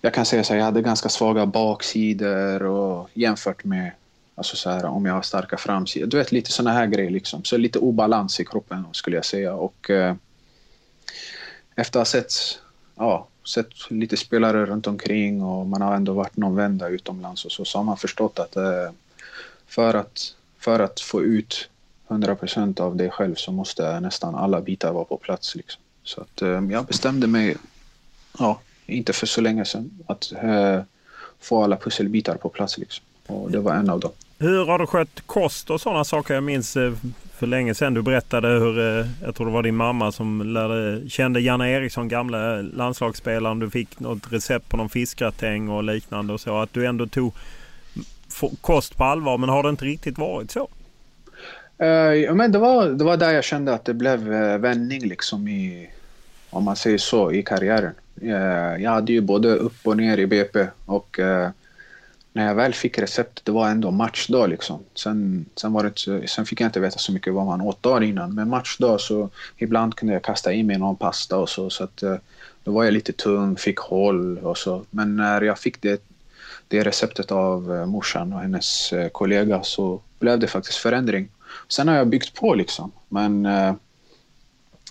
jag 0.00 0.14
kan 0.14 0.26
säga 0.26 0.44
så 0.44 0.52
här, 0.52 0.58
jag 0.58 0.64
hade 0.64 0.82
ganska 0.82 1.08
svaga 1.08 1.46
baksidor 1.46 2.62
och 2.62 3.10
jämfört 3.14 3.64
med 3.64 3.90
alltså 4.34 4.56
så 4.56 4.70
här, 4.70 4.84
om 4.84 5.06
jag 5.06 5.14
har 5.14 5.22
starka 5.22 5.56
framsidor. 5.56 6.06
Du 6.06 6.16
vet, 6.16 6.32
lite 6.32 6.52
såna 6.52 6.72
här 6.72 6.86
grejer. 6.86 7.10
Liksom. 7.10 7.44
Så 7.44 7.56
lite 7.56 7.78
obalans 7.78 8.40
i 8.40 8.44
kroppen 8.44 8.84
skulle 8.92 9.16
jag 9.16 9.24
säga. 9.24 9.54
Och 9.54 9.90
eh, 9.90 10.14
efter 11.74 12.00
att 12.00 12.06
ha 12.06 12.10
sett, 12.10 12.32
ja, 12.96 13.28
sett 13.46 13.90
lite 13.90 14.16
spelare 14.16 14.66
runt 14.66 14.86
omkring 14.86 15.42
och 15.42 15.66
man 15.66 15.82
har 15.82 15.94
ändå 15.94 16.12
varit 16.12 16.36
någon 16.36 16.56
vända 16.56 16.88
utomlands 16.88 17.44
och 17.44 17.52
så, 17.52 17.64
så 17.64 17.78
har 17.78 17.84
man 17.84 17.96
förstått 17.96 18.38
att 18.38 18.56
eh, 18.56 18.90
för 19.66 19.94
att, 19.94 20.34
för 20.58 20.80
att 20.80 21.00
få 21.00 21.22
ut 21.22 21.68
100% 22.08 22.80
av 22.80 22.96
dig 22.96 23.10
själv 23.10 23.34
så 23.34 23.52
måste 23.52 24.00
nästan 24.00 24.34
alla 24.34 24.60
bitar 24.60 24.92
vara 24.92 25.04
på 25.04 25.16
plats. 25.16 25.54
Liksom. 25.54 25.82
Så 26.04 26.20
att, 26.20 26.42
eh, 26.42 26.48
jag 26.48 26.86
bestämde 26.86 27.26
mig, 27.26 27.56
ja, 28.38 28.60
inte 28.86 29.12
för 29.12 29.26
så 29.26 29.40
länge 29.40 29.64
sedan, 29.64 29.90
att 30.06 30.32
eh, 30.42 30.80
få 31.40 31.64
alla 31.64 31.76
pusselbitar 31.76 32.36
på 32.36 32.48
plats. 32.48 32.78
Liksom. 32.78 33.04
Och 33.26 33.50
det 33.50 33.58
var 33.58 33.74
en 33.74 33.90
av 33.90 34.00
dem. 34.00 34.12
Hur 34.38 34.64
har 34.64 34.78
du 34.78 34.86
skött 34.86 35.20
kost 35.26 35.70
och 35.70 35.80
sådana 35.80 36.04
saker? 36.04 36.34
Jag 36.34 36.42
minns 36.42 36.76
eh, 36.76 36.92
för 37.36 37.46
länge 37.46 37.74
sedan 37.74 37.94
du 37.94 38.02
berättade 38.02 38.48
hur, 38.48 38.78
eh, 38.78 39.06
jag 39.22 39.34
tror 39.34 39.46
det 39.46 39.52
var 39.52 39.62
din 39.62 39.76
mamma 39.76 40.12
som 40.12 40.42
lärde, 40.42 41.08
kände 41.08 41.40
Janne 41.40 41.70
Eriksson, 41.70 42.08
gamla 42.08 42.58
eh, 42.58 42.62
landslagsspelaren. 42.64 43.58
Du 43.58 43.70
fick 43.70 44.00
något 44.00 44.32
recept 44.32 44.68
på 44.68 44.76
någon 44.76 44.88
fiskgratäng 44.88 45.68
och 45.68 45.84
liknande 45.84 46.32
och 46.32 46.40
så. 46.40 46.58
Att 46.58 46.72
du 46.72 46.86
ändå 46.86 47.06
tog 47.06 47.34
kost 48.60 48.96
på 48.96 49.04
allvar. 49.04 49.38
Men 49.38 49.48
har 49.48 49.62
det 49.62 49.68
inte 49.68 49.84
riktigt 49.84 50.18
varit 50.18 50.50
så? 50.50 50.68
Uh, 51.82 52.34
men 52.34 52.52
det, 52.52 52.58
var, 52.58 52.88
det 52.88 53.04
var 53.04 53.16
där 53.16 53.30
jag 53.30 53.44
kände 53.44 53.74
att 53.74 53.84
det 53.84 53.94
blev 53.94 54.32
uh, 54.32 54.58
vändning 54.58 55.00
liksom 55.00 55.48
i, 55.48 55.90
om 56.50 56.64
man 56.64 56.76
säger 56.76 56.98
så, 56.98 57.32
i 57.32 57.42
karriären. 57.42 57.94
Uh, 58.22 58.82
jag 58.82 58.90
hade 58.90 59.12
ju 59.12 59.20
både 59.20 59.48
upp 59.48 59.86
och 59.86 59.96
ner 59.96 60.18
i 60.18 60.26
BP 60.26 60.66
och 60.84 61.20
när 62.32 62.46
jag 62.46 62.54
väl 62.54 62.74
fick 62.74 62.98
receptet, 62.98 63.44
det 63.44 63.52
var 63.52 63.68
ändå 63.68 63.90
matchdag 63.90 64.50
liksom. 64.50 64.82
Sen, 64.94 65.46
sen, 65.54 65.72
var 65.72 65.82
det, 65.82 66.28
sen 66.28 66.46
fick 66.46 66.60
jag 66.60 66.68
inte 66.68 66.80
veta 66.80 66.98
så 66.98 67.12
mycket 67.12 67.34
vad 67.34 67.46
man 67.46 67.60
åt 67.60 67.82
dagen 67.82 68.02
innan. 68.02 68.34
Men 68.34 68.48
matchdag 68.48 69.00
så 69.00 69.30
ibland 69.56 69.94
kunde 69.94 70.14
jag 70.14 70.22
kasta 70.22 70.52
i 70.52 70.62
mig 70.62 70.78
någon 70.78 70.96
pasta 70.96 71.36
och 71.36 71.48
så. 71.48 71.70
Så 71.70 71.84
att, 71.84 72.02
då 72.64 72.72
var 72.72 72.84
jag 72.84 72.94
lite 72.94 73.12
tung, 73.12 73.56
fick 73.56 73.78
håll 73.78 74.38
och 74.38 74.58
så. 74.58 74.82
Men 74.90 75.16
när 75.16 75.42
jag 75.42 75.58
fick 75.58 75.82
det, 75.82 76.02
det 76.68 76.82
receptet 76.82 77.32
av 77.32 77.74
eh, 77.74 77.86
morsan 77.86 78.32
och 78.32 78.40
hennes 78.40 78.92
eh, 78.92 79.08
kollega 79.08 79.62
så 79.62 80.00
blev 80.18 80.38
det 80.38 80.46
faktiskt 80.46 80.78
förändring. 80.78 81.28
Sen 81.68 81.88
har 81.88 81.94
jag 81.94 82.08
byggt 82.08 82.34
på 82.34 82.54
liksom. 82.54 82.92
Men 83.08 83.46
eh, 83.46 83.74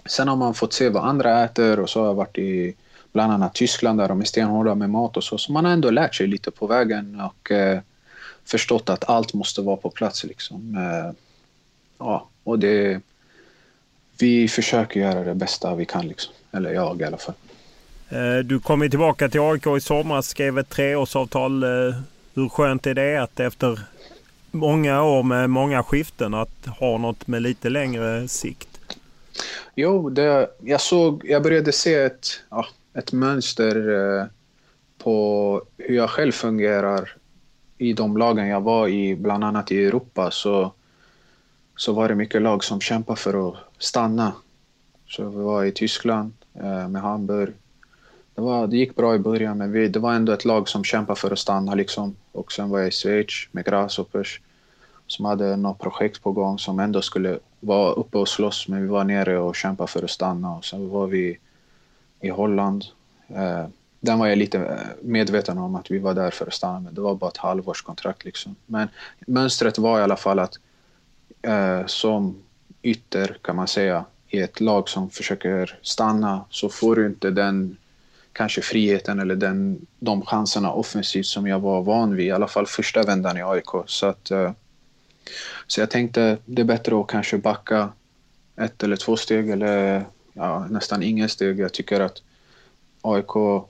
sen 0.05 0.27
har 0.27 0.35
man 0.35 0.53
fått 0.53 0.73
se 0.73 0.89
vad 0.89 1.05
andra 1.05 1.43
äter 1.43 1.79
och 1.79 1.89
så 1.89 1.99
har 1.99 2.07
jag 2.07 2.13
varit 2.13 2.37
i 2.37 2.75
bland 3.13 3.33
annat 3.33 3.53
Tyskland 3.53 3.99
där 3.99 4.07
de 4.07 4.21
är 4.21 4.25
stenhårda 4.25 4.75
med 4.75 4.89
mat 4.89 5.17
och 5.17 5.23
så. 5.23 5.37
Så 5.37 5.51
man 5.51 5.65
har 5.65 5.71
ändå 5.71 5.89
lärt 5.89 6.15
sig 6.15 6.27
lite 6.27 6.51
på 6.51 6.67
vägen 6.67 7.21
och 7.21 7.51
eh, 7.51 7.79
förstått 8.45 8.89
att 8.89 9.09
allt 9.09 9.33
måste 9.33 9.61
vara 9.61 9.77
på 9.77 9.89
plats 9.89 10.23
liksom. 10.23 10.75
Eh, 10.77 11.13
ja, 11.97 12.29
och 12.43 12.59
det... 12.59 13.01
Vi 14.17 14.47
försöker 14.47 14.99
göra 14.99 15.23
det 15.23 15.35
bästa 15.35 15.75
vi 15.75 15.85
kan 15.85 16.07
liksom. 16.07 16.33
Eller 16.51 16.73
jag 16.73 17.01
i 17.01 17.03
alla 17.03 17.17
fall. 17.17 17.35
Eh, 18.09 18.37
du 18.43 18.59
kom 18.59 18.81
ju 18.81 18.89
tillbaka 18.89 19.29
till 19.29 19.41
AIK 19.41 19.67
i 19.67 19.81
somras, 19.81 20.27
skrev 20.27 20.59
ett 20.59 20.69
treårsavtal. 20.69 21.63
Eh, 21.63 21.95
hur 22.33 22.49
skönt 22.49 22.87
är 22.87 22.93
det 22.93 23.17
att 23.17 23.39
efter 23.39 23.79
många 24.51 25.03
år 25.03 25.23
med 25.23 25.49
många 25.49 25.83
skiften 25.83 26.33
att 26.33 26.65
ha 26.79 26.97
något 26.97 27.27
med 27.27 27.41
lite 27.41 27.69
längre 27.69 28.27
sikt? 28.27 28.97
Jo, 29.75 30.09
det, 30.09 30.49
jag, 30.61 30.81
såg, 30.81 31.21
jag 31.25 31.43
började 31.43 31.71
se 31.71 31.93
ett, 31.93 32.27
ja, 32.49 32.65
ett 32.93 33.11
mönster 33.11 33.75
eh, 33.75 34.25
på 34.97 35.61
hur 35.77 35.95
jag 35.95 36.09
själv 36.09 36.31
fungerar 36.31 37.15
i 37.77 37.93
de 37.93 38.17
lagen 38.17 38.47
jag 38.47 38.61
var 38.61 38.87
i, 38.87 39.15
bland 39.15 39.43
annat 39.43 39.71
i 39.71 39.85
Europa, 39.85 40.31
så, 40.31 40.73
så 41.75 41.93
var 41.93 42.09
det 42.09 42.15
mycket 42.15 42.41
lag 42.41 42.63
som 42.63 42.81
kämpade 42.81 43.19
för 43.19 43.49
att 43.49 43.55
stanna. 43.77 44.33
Så 45.07 45.29
vi 45.29 45.43
var 45.43 45.63
i 45.63 45.71
Tyskland 45.71 46.33
eh, 46.53 46.87
med 46.87 47.01
Hamburg. 47.01 47.53
Det, 48.35 48.41
var, 48.41 48.67
det 48.67 48.77
gick 48.77 48.95
bra 48.95 49.15
i 49.15 49.19
början, 49.19 49.57
men 49.57 49.71
vi, 49.71 49.87
det 49.87 49.99
var 49.99 50.13
ändå 50.13 50.31
ett 50.31 50.45
lag 50.45 50.69
som 50.69 50.83
kämpade 50.83 51.19
för 51.19 51.31
att 51.31 51.39
stanna. 51.39 51.75
Liksom. 51.75 52.15
Och 52.31 52.51
sen 52.51 52.69
var 52.69 52.79
jag 52.79 52.87
i 52.87 52.91
Schweiz 52.91 53.47
med 53.51 53.65
Grasshoppers 53.65 54.41
som 55.07 55.25
hade 55.25 55.55
något 55.55 55.79
projekt 55.79 56.23
på 56.23 56.31
gång 56.31 56.59
som 56.59 56.79
ändå 56.79 57.01
skulle 57.01 57.39
vara 57.59 57.91
uppe 57.91 58.17
och 58.17 58.27
slåss, 58.27 58.67
men 58.67 58.81
vi 58.81 58.87
var 58.87 59.03
nere 59.03 59.39
och 59.39 59.55
kämpade 59.55 59.87
för 59.87 60.03
att 60.03 60.09
stanna. 60.09 60.55
Och 60.55 60.65
sen 60.65 60.89
var 60.89 61.07
vi 61.07 61.39
i 62.21 62.29
Holland. 62.29 62.85
Eh, 63.27 63.65
den 63.99 64.19
var 64.19 64.27
jag 64.27 64.37
lite 64.37 64.59
eh, 64.59 64.77
medveten 65.01 65.57
om 65.57 65.75
att 65.75 65.91
vi 65.91 65.99
var 65.99 66.13
där 66.13 66.31
för 66.31 66.47
att 66.47 66.53
stanna, 66.53 66.79
men 66.79 66.93
det 66.93 67.01
var 67.01 67.15
bara 67.15 67.29
ett 67.29 67.37
halvårskontrakt. 67.37 68.25
Liksom. 68.25 68.55
Men 68.65 68.87
mönstret 69.27 69.77
var 69.77 69.99
i 69.99 70.03
alla 70.03 70.17
fall 70.17 70.39
att 70.39 70.59
eh, 71.41 71.85
som 71.85 72.35
ytter, 72.81 73.37
kan 73.41 73.55
man 73.55 73.67
säga, 73.67 74.05
i 74.27 74.39
ett 74.39 74.61
lag 74.61 74.89
som 74.89 75.09
försöker 75.09 75.79
stanna 75.81 76.45
så 76.49 76.69
får 76.69 76.95
du 76.95 77.05
inte 77.05 77.31
den 77.31 77.77
kanske 78.35 78.61
friheten 78.61 79.19
eller 79.19 79.35
den, 79.35 79.85
de 79.99 80.25
chanserna 80.25 80.71
offensivt 80.71 81.25
som 81.25 81.47
jag 81.47 81.59
var 81.59 81.81
van 81.81 82.15
vid, 82.15 82.25
i 82.25 82.31
alla 82.31 82.47
fall 82.47 82.67
första 82.67 83.03
vändan 83.03 83.37
i 83.37 83.43
AIK. 83.43 83.69
Så, 83.85 84.05
att, 84.05 84.31
eh, 84.31 84.51
så 85.67 85.79
jag 85.79 85.91
tänkte 85.91 86.37
det 86.45 86.61
är 86.61 86.65
bättre 86.65 86.99
att 86.99 87.07
kanske 87.07 87.37
backa 87.37 87.89
ett 88.55 88.83
eller 88.83 88.95
två 88.95 89.17
steg 89.17 89.49
eller 89.49 90.05
ja, 90.33 90.67
nästan 90.69 91.03
inga 91.03 91.27
steg. 91.27 91.59
Jag 91.59 91.73
tycker 91.73 91.99
att 92.01 92.21
AIK 93.01 93.63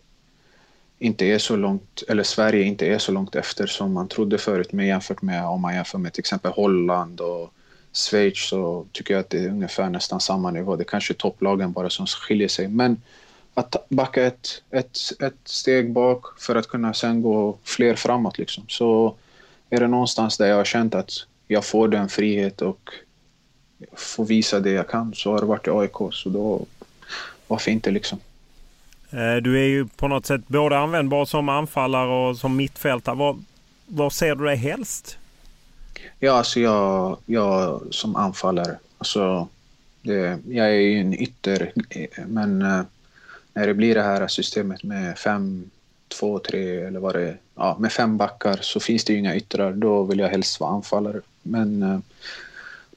inte 1.00 1.26
är 1.26 1.40
så 1.40 1.56
långt, 1.56 2.04
eller 2.08 2.24
Sverige 2.24 2.64
inte 2.64 2.88
är 2.88 2.98
så 2.98 3.12
långt 3.12 3.36
efter 3.36 3.68
som 3.68 3.94
man 3.94 4.08
trodde 4.08 4.38
förut 4.38 4.74
med 4.74 4.88
jämfört 4.88 5.22
med 5.22 5.46
om 5.46 5.62
man 5.62 5.76
jämför 5.76 5.98
med 5.98 6.14
till 6.14 6.22
exempel 6.22 6.52
Holland 6.52 7.22
och 7.22 7.54
Schweiz 7.94 8.50
så 8.50 8.86
tycker 8.92 9.14
jag 9.14 9.22
att 9.22 9.30
det 9.30 9.40
är 9.40 9.50
ungefär 9.50 9.90
nästan 9.90 10.20
samma 10.20 10.52
nivå. 10.52 10.76
Det 10.76 10.84
är 10.84 10.86
kanske 10.86 11.14
topplagen 11.14 11.72
bara 11.72 11.90
som 11.90 12.08
skiljer 12.08 12.48
sig. 12.48 12.68
Men 12.68 13.02
att 13.56 13.76
backa 13.90 14.24
ett, 14.24 14.64
ett, 14.72 14.98
ett 15.20 15.40
steg 15.44 15.92
bak 15.92 16.40
för 16.40 16.56
att 16.56 16.68
kunna 16.68 16.94
sen 16.94 17.22
gå 17.22 17.58
fler 17.64 17.96
framåt 17.96 18.38
liksom. 18.38 18.64
Så 18.68 19.16
är 19.70 19.80
det 19.80 19.88
någonstans 19.88 20.38
där 20.38 20.48
jag 20.48 20.56
har 20.56 20.66
känt 20.66 20.96
att 20.96 21.12
jag 21.48 21.66
får 21.66 21.88
den 21.88 22.10
frihet 22.10 22.62
och 22.62 22.90
få 23.94 24.24
visa 24.24 24.60
det 24.60 24.72
jag 24.72 24.90
kan 24.90 25.14
så 25.16 25.32
har 25.32 25.40
det 25.40 25.46
varit 25.46 25.68
i 25.68 25.70
AIK. 25.70 26.14
Så 26.14 26.30
då, 26.30 26.66
varför 27.48 27.72
inte 27.72 27.92
liksom? 27.92 28.20
Eh, 29.10 29.36
du 29.36 29.60
är 29.60 29.68
ju 29.68 29.88
på 29.88 30.08
något 30.08 30.26
sätt 30.26 30.48
både 30.48 30.78
användbar 30.78 31.26
som 31.26 31.50
anfallare 31.50 32.30
och 32.30 32.38
som 32.38 32.56
mittfältare. 32.56 33.16
Var, 33.16 33.38
var 33.86 34.10
ser 34.10 34.36
du 34.36 34.46
dig 34.46 34.56
helst? 34.56 35.18
Ja, 36.20 36.34
alltså 36.34 36.60
jag, 36.60 37.18
jag 37.26 37.82
som 37.92 38.16
anfallare. 38.16 38.78
Alltså, 38.98 39.48
det, 40.02 40.40
jag 40.48 40.68
är 40.68 40.80
ju 40.80 41.00
en 41.00 41.14
ytter, 41.14 41.72
men 42.28 42.62
eh, 42.62 42.82
när 43.56 43.68
det 43.68 43.74
blir 43.74 43.96
det 43.96 44.02
här 44.02 44.28
systemet 44.28 44.84
med 44.84 45.18
fem, 45.18 45.70
två, 46.08 46.40
tre 46.40 46.80
eller 46.80 47.00
vad 47.00 47.16
det 47.16 47.22
är, 47.22 47.38
ja, 47.56 47.78
med 47.80 47.92
fem 47.92 48.18
backar 48.18 48.58
så 48.62 48.80
finns 48.80 49.04
det 49.04 49.14
ju 49.14 49.20
inga 49.20 49.36
yttrar. 49.36 49.74
Då 49.74 50.04
vill 50.04 50.20
jag 50.20 50.30
helst 50.30 50.60
vara 50.60 50.72
anfallare. 50.72 51.22
Men 51.44 51.84
eh, 51.84 52.00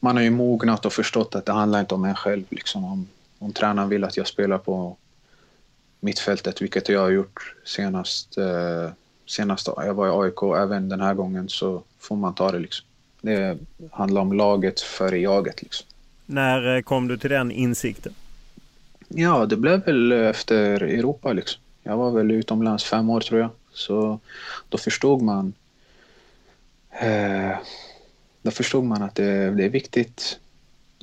man 0.01 0.17
har 0.17 0.23
ju 0.23 0.31
mognat 0.31 0.87
och 0.87 0.93
förstått 0.93 1.35
att 1.35 1.47
det 1.47 1.53
handlar 1.53 1.81
inte 1.81 1.95
om 1.95 2.05
en 2.05 2.15
själv. 2.15 2.45
Liksom. 2.49 2.85
Om, 2.85 3.09
om 3.39 3.53
tränaren 3.53 3.89
vill 3.89 4.05
att 4.05 4.17
jag 4.17 4.27
spelar 4.27 4.59
på 4.59 4.97
mittfältet, 6.01 6.63
vilket 6.63 6.89
jag 6.89 7.01
har 7.01 7.11
gjort 7.11 7.55
senast, 7.65 8.39
eh, 8.39 8.91
senast 9.27 9.69
jag 9.77 9.95
var 9.95 10.07
i 10.07 10.27
AIK, 10.27 10.43
även 10.57 10.89
den 10.89 11.01
här 11.01 11.15
gången, 11.15 11.49
så 11.49 11.83
får 11.99 12.17
man 12.17 12.35
ta 12.35 12.53
det. 12.53 12.59
Liksom. 12.59 12.87
Det 13.21 13.59
handlar 13.91 14.21
om 14.21 14.33
laget 14.33 14.81
före 14.81 15.19
jaget. 15.19 15.63
Liksom. 15.63 15.87
När 16.27 16.77
eh, 16.77 16.83
kom 16.83 17.09
du 17.09 17.19
till 17.19 17.31
den 17.31 17.51
insikten? 17.51 18.15
Ja, 19.09 19.47
det 19.47 19.57
blev 19.57 19.85
väl 19.85 20.13
efter 20.13 20.83
Europa. 20.83 21.33
Liksom. 21.33 21.61
Jag 21.83 21.97
var 21.97 22.11
väl 22.11 22.31
utomlands 22.31 22.85
fem 22.85 23.11
år 23.11 23.21
tror 23.21 23.41
jag. 23.41 23.51
Så 23.73 24.21
då 24.69 24.79
förstod 24.79 25.23
man 25.23 25.53
eh, 27.01 27.57
då 28.43 28.51
förstod 28.51 28.85
man 28.85 29.03
att 29.03 29.15
det, 29.15 29.51
det 29.51 29.65
är 29.65 29.69
viktigt 29.69 30.39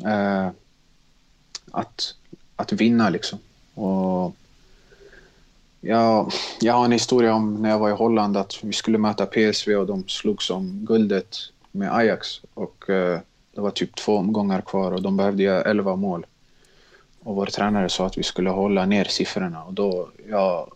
eh, 0.06 0.50
att, 1.72 2.16
att 2.56 2.72
vinna 2.72 3.10
liksom. 3.10 3.40
Och 3.74 4.36
jag, 5.82 6.32
jag 6.62 6.74
har 6.74 6.86
en 6.86 6.92
historia 6.92 7.34
om 7.34 7.62
när 7.62 7.70
jag 7.70 7.80
var 7.80 7.90
i 7.90 7.94
Holland 7.94 8.38
att 8.38 8.64
vi 8.64 8.74
skulle 8.74 8.98
möta 8.98 9.26
PSV 9.26 9.76
och 9.76 9.88
de 9.88 10.08
slogs 10.08 10.50
om 10.50 10.86
guldet 10.86 11.38
med 11.72 11.96
Ajax. 11.96 12.42
Och 12.54 12.90
eh, 12.90 13.20
det 13.56 13.62
var 13.62 13.72
typ 13.72 13.96
två 13.96 14.18
omgångar 14.18 14.62
kvar 14.62 14.92
och 14.92 15.02
de 15.02 15.18
behövde 15.18 15.44
göra 15.44 15.62
11 15.62 15.96
mål. 15.96 16.26
Och 17.26 17.36
vår 17.36 17.46
tränare 17.46 17.90
sa 17.90 18.06
att 18.06 18.18
vi 18.18 18.24
skulle 18.24 18.50
hålla 18.50 18.86
ner 18.86 19.04
siffrorna 19.04 19.64
och 19.64 19.74
då, 19.74 20.10
jag, 20.30 20.72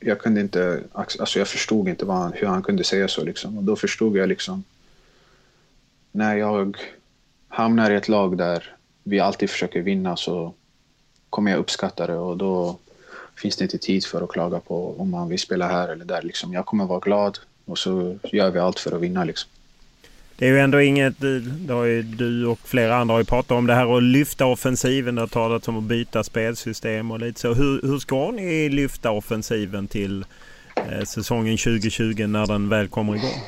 jag 0.00 0.18
kunde 0.18 0.40
inte, 0.40 0.82
alltså 0.92 1.38
jag 1.38 1.48
förstod 1.48 1.88
inte 1.88 2.06
han, 2.06 2.32
hur 2.32 2.46
han 2.46 2.62
kunde 2.62 2.84
säga 2.84 3.08
så 3.08 3.24
liksom. 3.24 3.58
Och 3.58 3.64
då 3.64 3.76
förstod 3.76 4.16
jag 4.16 4.28
liksom 4.28 4.64
när 6.12 6.36
jag 6.36 6.76
hamnar 7.48 7.90
i 7.90 7.94
ett 7.94 8.08
lag 8.08 8.38
där 8.38 8.76
vi 9.02 9.20
alltid 9.20 9.50
försöker 9.50 9.82
vinna 9.82 10.16
så 10.16 10.54
kommer 11.30 11.50
jag 11.50 11.60
uppskatta 11.60 12.06
det 12.06 12.16
och 12.16 12.36
då 12.36 12.78
finns 13.36 13.56
det 13.56 13.64
inte 13.64 13.78
tid 13.78 14.04
för 14.04 14.22
att 14.22 14.30
klaga 14.30 14.60
på 14.60 14.94
om 15.00 15.10
man 15.10 15.28
vill 15.28 15.38
spela 15.38 15.68
här 15.68 15.88
eller 15.88 16.04
där. 16.04 16.22
Liksom. 16.22 16.52
Jag 16.52 16.66
kommer 16.66 16.86
vara 16.86 17.00
glad 17.00 17.38
och 17.64 17.78
så 17.78 18.18
gör 18.22 18.50
vi 18.50 18.58
allt 18.58 18.78
för 18.78 18.92
att 18.96 19.00
vinna. 19.00 19.24
Liksom. 19.24 19.50
Det 20.38 20.46
är 20.46 20.50
ju 20.50 20.60
ändå 20.60 20.80
inget, 20.80 21.14
det 21.66 21.72
har 21.72 21.84
ju 21.84 22.02
du 22.02 22.46
och 22.46 22.58
flera 22.64 22.96
andra 22.96 23.14
har 23.14 23.20
ju 23.20 23.24
pratat 23.24 23.50
om 23.50 23.66
det 23.66 23.74
här 23.74 23.96
att 23.96 24.02
lyfta 24.02 24.46
offensiven. 24.46 25.14
Det 25.14 25.20
har 25.20 25.28
talats 25.28 25.68
om 25.68 25.78
att 25.78 25.84
byta 25.84 26.24
spelsystem 26.24 27.10
och 27.10 27.20
lite 27.20 27.40
så. 27.40 27.54
Hur, 27.54 27.82
hur 27.82 27.98
ska 27.98 28.30
ni 28.30 28.68
lyfta 28.68 29.10
offensiven 29.10 29.88
till 29.88 30.24
eh, 30.76 31.04
säsongen 31.04 31.56
2020 31.56 32.26
när 32.26 32.46
den 32.46 32.68
väl 32.68 32.88
kommer 32.88 33.16
igång? 33.16 33.40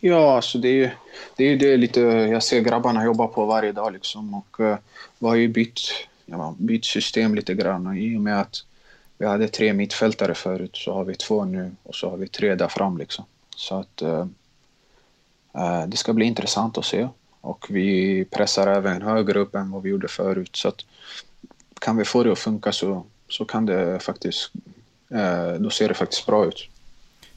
Ja, 0.00 0.36
alltså 0.36 0.58
det 0.58 0.68
är 0.68 0.72
ju 0.72 0.90
det, 1.36 1.44
är 1.44 1.56
det 1.56 1.76
lite 1.76 2.00
jag 2.00 2.42
ser 2.42 2.60
grabbarna 2.60 3.04
jobba 3.04 3.26
på 3.26 3.44
varje 3.44 3.72
dag 3.72 3.92
liksom. 3.92 4.34
Och 4.34 4.60
uh, 4.60 4.76
vi 5.18 5.26
har 5.26 5.34
ju 5.34 5.48
bytt, 5.48 5.80
ja, 6.26 6.54
bytt 6.58 6.84
system 6.84 7.34
lite 7.34 7.54
grann 7.54 7.98
i 7.98 8.16
och 8.16 8.20
med 8.20 8.40
att 8.40 8.64
vi 9.18 9.26
hade 9.26 9.48
tre 9.48 9.72
mittfältare 9.72 10.34
förut 10.34 10.76
så 10.76 10.94
har 10.94 11.04
vi 11.04 11.14
två 11.14 11.44
nu 11.44 11.72
och 11.82 11.94
så 11.94 12.10
har 12.10 12.16
vi 12.16 12.28
tre 12.28 12.54
där 12.54 12.68
fram 12.68 12.98
liksom. 12.98 13.24
Så 13.56 13.78
att 13.78 14.02
uh, 14.02 14.26
det 15.86 15.96
ska 15.96 16.12
bli 16.12 16.26
intressant 16.26 16.78
att 16.78 16.84
se. 16.84 17.08
Och 17.40 17.66
vi 17.70 18.24
pressar 18.24 18.66
även 18.66 19.02
högre 19.02 19.38
upp 19.38 19.54
än 19.54 19.70
vad 19.70 19.82
vi 19.82 19.90
gjorde 19.90 20.08
förut. 20.08 20.56
Så 20.56 20.72
kan 21.78 21.96
vi 21.96 22.04
få 22.04 22.22
det 22.22 22.32
att 22.32 22.38
funka 22.38 22.72
så, 22.72 23.04
så 23.28 23.44
kan 23.44 23.66
det 23.66 23.98
faktiskt, 23.98 24.52
då 25.58 25.70
ser 25.70 25.88
det 25.88 25.94
faktiskt 25.94 26.26
bra 26.26 26.46
ut. 26.46 26.68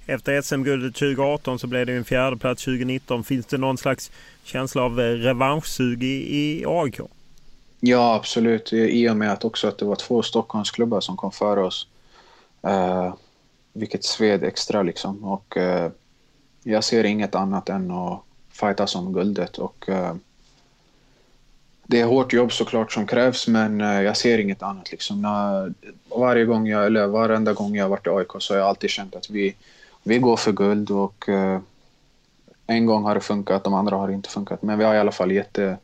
Efter 0.10 0.41
SM-guldet 0.41 0.95
2018 0.95 1.60
så 1.60 1.67
blev 1.67 1.86
det 1.86 1.93
en 1.93 2.06
fjärde 2.06 2.38
plats 2.38 2.63
2019. 2.63 3.23
Finns 3.23 3.45
det 3.45 3.58
någon 3.58 3.77
slags 3.77 4.12
känsla 4.43 4.84
av 4.84 4.99
eh, 4.99 5.03
revanschsug 5.03 6.03
i, 6.03 6.38
i 6.38 6.65
AIK? 6.67 6.99
Ja, 7.80 8.15
absolut. 8.15 8.73
I 8.73 9.10
och 9.10 9.17
med 9.17 9.32
att 9.32 9.45
också 9.45 9.67
att 9.67 9.77
det 9.77 9.86
var 9.86 9.95
två 9.95 10.23
Stockholmsklubbar 10.23 11.01
som 11.01 11.17
kom 11.17 11.32
före 11.32 11.63
oss. 11.63 11.88
Uh, 12.67 13.13
vilket 13.73 14.03
sved 14.03 14.43
extra 14.43 14.84
liksom. 14.84 15.23
Och 15.23 15.58
uh, 15.58 15.89
jag 16.67 16.84
ser 16.84 17.03
inget 17.03 17.36
annat 17.36 17.69
än 17.69 17.91
att 17.91 18.21
fighta 18.49 18.88
om 18.95 19.13
guldet. 19.13 19.58
Och, 19.58 19.86
uh, 19.89 20.13
det 21.84 22.01
är 22.01 22.06
hårt 22.06 22.34
jobb 22.34 22.51
såklart 22.51 22.91
som 22.91 23.08
krävs, 23.08 23.47
men 23.47 23.82
uh, 23.82 24.01
jag 24.01 24.17
ser 24.17 24.38
inget 24.38 24.63
annat. 24.63 24.91
Liksom. 24.91 25.21
När, 25.21 25.73
varje 26.19 26.45
gång 26.45 26.67
jag, 26.67 26.86
eller 26.86 27.08
varenda 27.08 27.53
gång 27.53 27.75
jag 27.75 27.84
har 27.84 27.89
varit 27.89 28.08
i 28.08 28.10
AIK 28.10 28.32
så 28.39 28.53
har 28.53 28.60
jag 28.60 28.67
alltid 28.67 28.89
känt 28.89 29.15
att 29.15 29.30
vi, 29.30 29.56
vi 30.03 30.17
går 30.19 30.38
för 30.38 30.51
guld. 30.51 30.91
och 30.91 31.30
uh, 31.30 31.60
En 32.67 32.86
gång 32.86 33.03
har 33.03 33.15
det 33.15 33.21
funkat, 33.21 33.63
de 33.63 33.73
andra 33.73 33.95
har 33.95 34.10
inte 34.10 34.30
funkat. 34.30 34.62
Men 34.62 34.77
vi 34.77 34.86
har 34.86 34.95
i 34.95 34.99
alla 34.99 35.12
fall 35.12 35.32
jätte, 35.32 35.77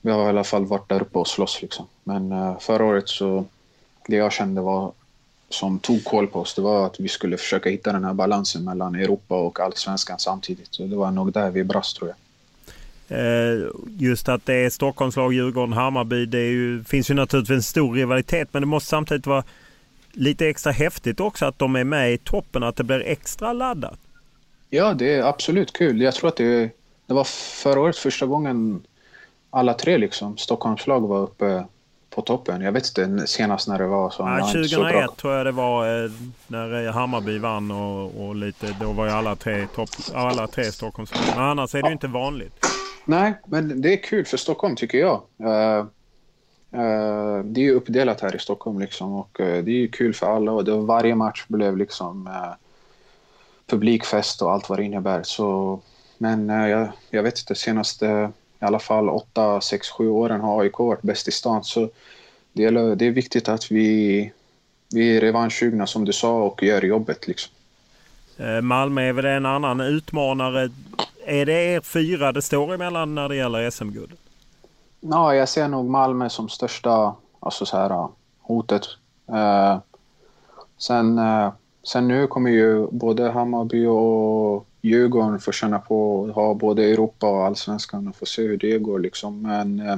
vi 0.00 0.10
har 0.10 0.26
i 0.26 0.28
alla 0.28 0.44
fall 0.44 0.64
varit 0.64 0.88
där 0.88 1.02
uppe 1.02 1.18
och 1.18 1.28
slåss. 1.28 1.62
Liksom. 1.62 1.86
Men 2.04 2.56
förra 2.60 2.84
året 2.84 3.08
så, 3.08 3.44
det 4.06 4.16
jag 4.16 4.32
kände 4.32 4.60
var 4.60 4.92
som 5.54 5.78
tog 5.78 6.04
koll 6.04 6.26
på 6.26 6.40
oss, 6.40 6.54
det 6.54 6.62
var 6.62 6.86
att 6.86 7.00
vi 7.00 7.08
skulle 7.08 7.36
försöka 7.36 7.70
hitta 7.70 7.92
den 7.92 8.04
här 8.04 8.14
balansen 8.14 8.64
mellan 8.64 8.94
Europa 8.94 9.34
och 9.34 9.60
allsvenskan 9.60 10.18
samtidigt. 10.18 10.68
Så 10.70 10.82
det 10.82 10.96
var 10.96 11.10
nog 11.10 11.32
där 11.32 11.50
vi 11.50 11.64
brast 11.64 11.96
tror 11.96 12.08
jag. 12.08 12.16
Eh, 13.08 13.70
just 13.98 14.28
att 14.28 14.46
det 14.46 14.54
är 14.54 14.70
Stockholmslag, 14.70 15.32
Djurgården, 15.32 15.72
Hammarby. 15.72 16.26
Det 16.26 16.46
ju, 16.46 16.84
finns 16.84 17.10
ju 17.10 17.14
naturligtvis 17.14 17.56
en 17.56 17.62
stor 17.62 17.94
rivalitet 17.94 18.48
men 18.52 18.62
det 18.62 18.66
måste 18.66 18.88
samtidigt 18.88 19.26
vara 19.26 19.44
lite 20.12 20.48
extra 20.48 20.72
häftigt 20.72 21.20
också 21.20 21.46
att 21.46 21.58
de 21.58 21.76
är 21.76 21.84
med 21.84 22.12
i 22.12 22.18
toppen, 22.18 22.62
att 22.62 22.76
det 22.76 22.84
blir 22.84 23.00
extra 23.00 23.52
laddat. 23.52 23.98
Ja, 24.70 24.94
det 24.94 25.14
är 25.14 25.22
absolut 25.22 25.72
kul. 25.72 26.00
Jag 26.00 26.14
tror 26.14 26.28
att 26.28 26.36
det, 26.36 26.70
det 27.06 27.14
var 27.14 27.24
förra 27.24 27.80
året 27.80 27.96
första 27.96 28.26
gången 28.26 28.82
alla 29.50 29.74
tre 29.74 29.98
liksom, 29.98 30.36
Stockholmslag 30.36 31.00
var 31.00 31.22
uppe 31.22 31.64
på 32.14 32.22
toppen. 32.22 32.60
Jag 32.60 32.72
vet 32.72 32.98
inte 32.98 33.26
senast 33.26 33.68
när 33.68 33.78
det 33.78 33.86
var. 33.86 34.10
Så 34.10 34.22
ja, 34.22 34.46
2001 34.52 35.10
så 35.10 35.14
tror 35.14 35.34
jag 35.34 35.46
det 35.46 35.52
var 35.52 36.04
eh, 36.04 36.10
när 36.46 36.92
Hammarby 36.92 37.38
vann 37.38 37.70
och, 37.70 38.26
och, 38.26 38.36
lite. 38.36 38.76
Då 38.80 38.92
var 38.92 39.06
ju 39.06 39.10
alla 39.10 39.36
tre, 39.36 39.66
topp, 39.74 39.88
alla 40.14 40.46
tre 40.46 40.64
Stockholms. 40.64 41.12
Men 41.36 41.44
annars 41.44 41.74
är 41.74 41.82
det 41.82 41.88
ju 41.88 41.92
inte 41.92 42.06
vanligt. 42.06 42.66
Nej, 43.04 43.34
men 43.46 43.80
det 43.80 43.92
är 43.92 44.02
kul 44.02 44.24
för 44.24 44.36
Stockholm 44.36 44.76
tycker 44.76 44.98
jag. 44.98 45.22
Uh, 45.40 45.86
uh, 46.80 47.44
det 47.44 47.60
är 47.60 47.64
ju 47.64 47.74
uppdelat 47.74 48.20
här 48.20 48.36
i 48.36 48.38
Stockholm 48.38 48.78
liksom 48.78 49.12
och 49.12 49.40
uh, 49.40 49.46
det 49.46 49.70
är 49.70 49.80
ju 49.80 49.88
kul 49.88 50.14
för 50.14 50.26
alla 50.26 50.52
och 50.52 50.64
det, 50.64 50.76
varje 50.76 51.14
match 51.14 51.44
blev 51.48 51.76
liksom 51.76 52.30
publikfest 53.66 54.42
och 54.42 54.52
allt 54.52 54.68
vad 54.68 54.78
det 54.78 54.84
innebär. 54.84 55.22
Så, 55.22 55.80
men 56.18 56.48
jag, 56.48 56.88
jag 57.10 57.22
vet 57.22 57.38
inte, 57.38 57.54
senaste 57.54 58.30
i 58.64 58.66
alla 58.66 58.78
fall 58.78 59.08
8, 59.08 59.60
6, 59.60 59.90
7 59.90 60.08
åren 60.08 60.40
har 60.40 60.60
AIK 60.60 60.78
varit 60.78 61.02
bäst 61.02 61.28
i 61.28 61.30
stan. 61.30 61.64
Så 61.64 61.88
det 62.52 62.64
är, 62.64 62.96
det 62.96 63.06
är 63.06 63.10
viktigt 63.10 63.48
att 63.48 63.70
vi, 63.70 64.32
vi 64.94 65.16
är 65.16 65.20
revanschsugna 65.20 65.86
som 65.86 66.04
du 66.04 66.12
sa 66.12 66.42
och 66.42 66.62
gör 66.62 66.82
jobbet. 66.82 67.28
Liksom. 67.28 67.52
Eh, 68.36 68.60
Malmö 68.60 69.02
är 69.02 69.12
väl 69.12 69.24
en 69.24 69.46
annan 69.46 69.80
utmanare. 69.80 70.70
Är 71.26 71.46
det 71.46 71.52
er 71.52 71.80
fyra 71.80 72.32
det 72.32 72.42
står 72.42 72.74
emellan 72.74 73.14
när 73.14 73.28
det 73.28 73.36
gäller 73.36 73.70
SM-guldet? 73.70 74.18
Ja, 75.00 75.34
jag 75.34 75.48
ser 75.48 75.68
nog 75.68 75.90
Malmö 75.90 76.28
som 76.28 76.48
största 76.48 77.14
alltså 77.40 77.66
så 77.66 77.76
här, 77.76 78.08
hotet. 78.40 78.86
Eh, 79.28 79.78
sen, 80.78 81.18
eh, 81.18 81.52
sen 81.82 82.08
nu 82.08 82.26
kommer 82.26 82.50
ju 82.50 82.86
både 82.90 83.30
Hammarby 83.30 83.86
och 83.86 84.66
Djurgården 84.84 85.40
får 85.40 85.52
känna 85.52 85.78
på 85.78 86.26
att 86.28 86.34
ha 86.34 86.54
både 86.54 86.84
Europa 86.84 87.26
och 87.26 87.44
allsvenskan 87.44 88.08
och 88.08 88.16
få 88.16 88.26
se 88.26 88.42
hur 88.42 88.56
det 88.56 88.78
går 88.78 88.98
liksom. 88.98 89.42
Men 89.42 89.80
eh, 89.80 89.96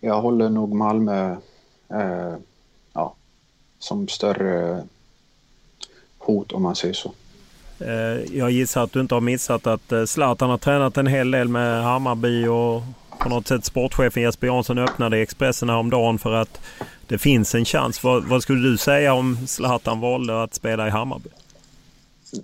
jag 0.00 0.20
håller 0.20 0.48
nog 0.48 0.74
Malmö 0.74 1.36
eh, 1.88 2.34
ja, 2.92 3.14
som 3.78 4.08
större 4.08 4.82
hot 6.18 6.52
om 6.52 6.62
man 6.62 6.76
säger 6.76 6.94
så. 6.94 7.12
Eh, 7.78 8.36
jag 8.38 8.50
gissar 8.50 8.82
att 8.82 8.92
du 8.92 9.00
inte 9.00 9.14
har 9.14 9.20
missat 9.20 9.66
att 9.66 9.92
eh, 9.92 10.04
Zlatan 10.04 10.50
har 10.50 10.58
tränat 10.58 10.96
en 10.96 11.06
hel 11.06 11.30
del 11.30 11.48
med 11.48 11.82
Hammarby 11.82 12.46
och 12.46 12.82
på 13.18 13.28
något 13.28 13.46
sätt 13.46 13.64
sportchefen 13.64 14.22
Jesper 14.22 14.46
Jansson 14.46 14.78
öppnade 14.78 15.18
Expressen 15.18 15.68
häromdagen 15.68 16.18
för 16.18 16.32
att 16.32 16.60
det 17.06 17.18
finns 17.18 17.54
en 17.54 17.64
chans. 17.64 18.04
Vad, 18.04 18.24
vad 18.24 18.42
skulle 18.42 18.68
du 18.68 18.76
säga 18.76 19.14
om 19.14 19.46
Zlatan 19.46 20.00
valde 20.00 20.42
att 20.42 20.54
spela 20.54 20.86
i 20.86 20.90
Hammarby? 20.90 21.30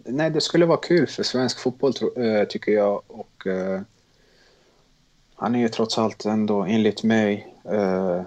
Nej, 0.05 0.31
det 0.31 0.41
skulle 0.41 0.67
vara 0.67 0.79
kul 0.79 1.07
för 1.07 1.23
svensk 1.23 1.61
fotboll 1.61 1.93
eh, 2.17 2.45
tycker 2.45 2.73
jag. 2.73 3.03
Och, 3.07 3.47
uh, 3.47 3.81
han 5.35 5.55
är 5.55 5.59
ju 5.59 5.69
trots 5.69 5.99
allt 5.99 6.25
ändå 6.25 6.63
enligt 6.63 7.03
mig 7.03 7.55
uh, 7.73 8.23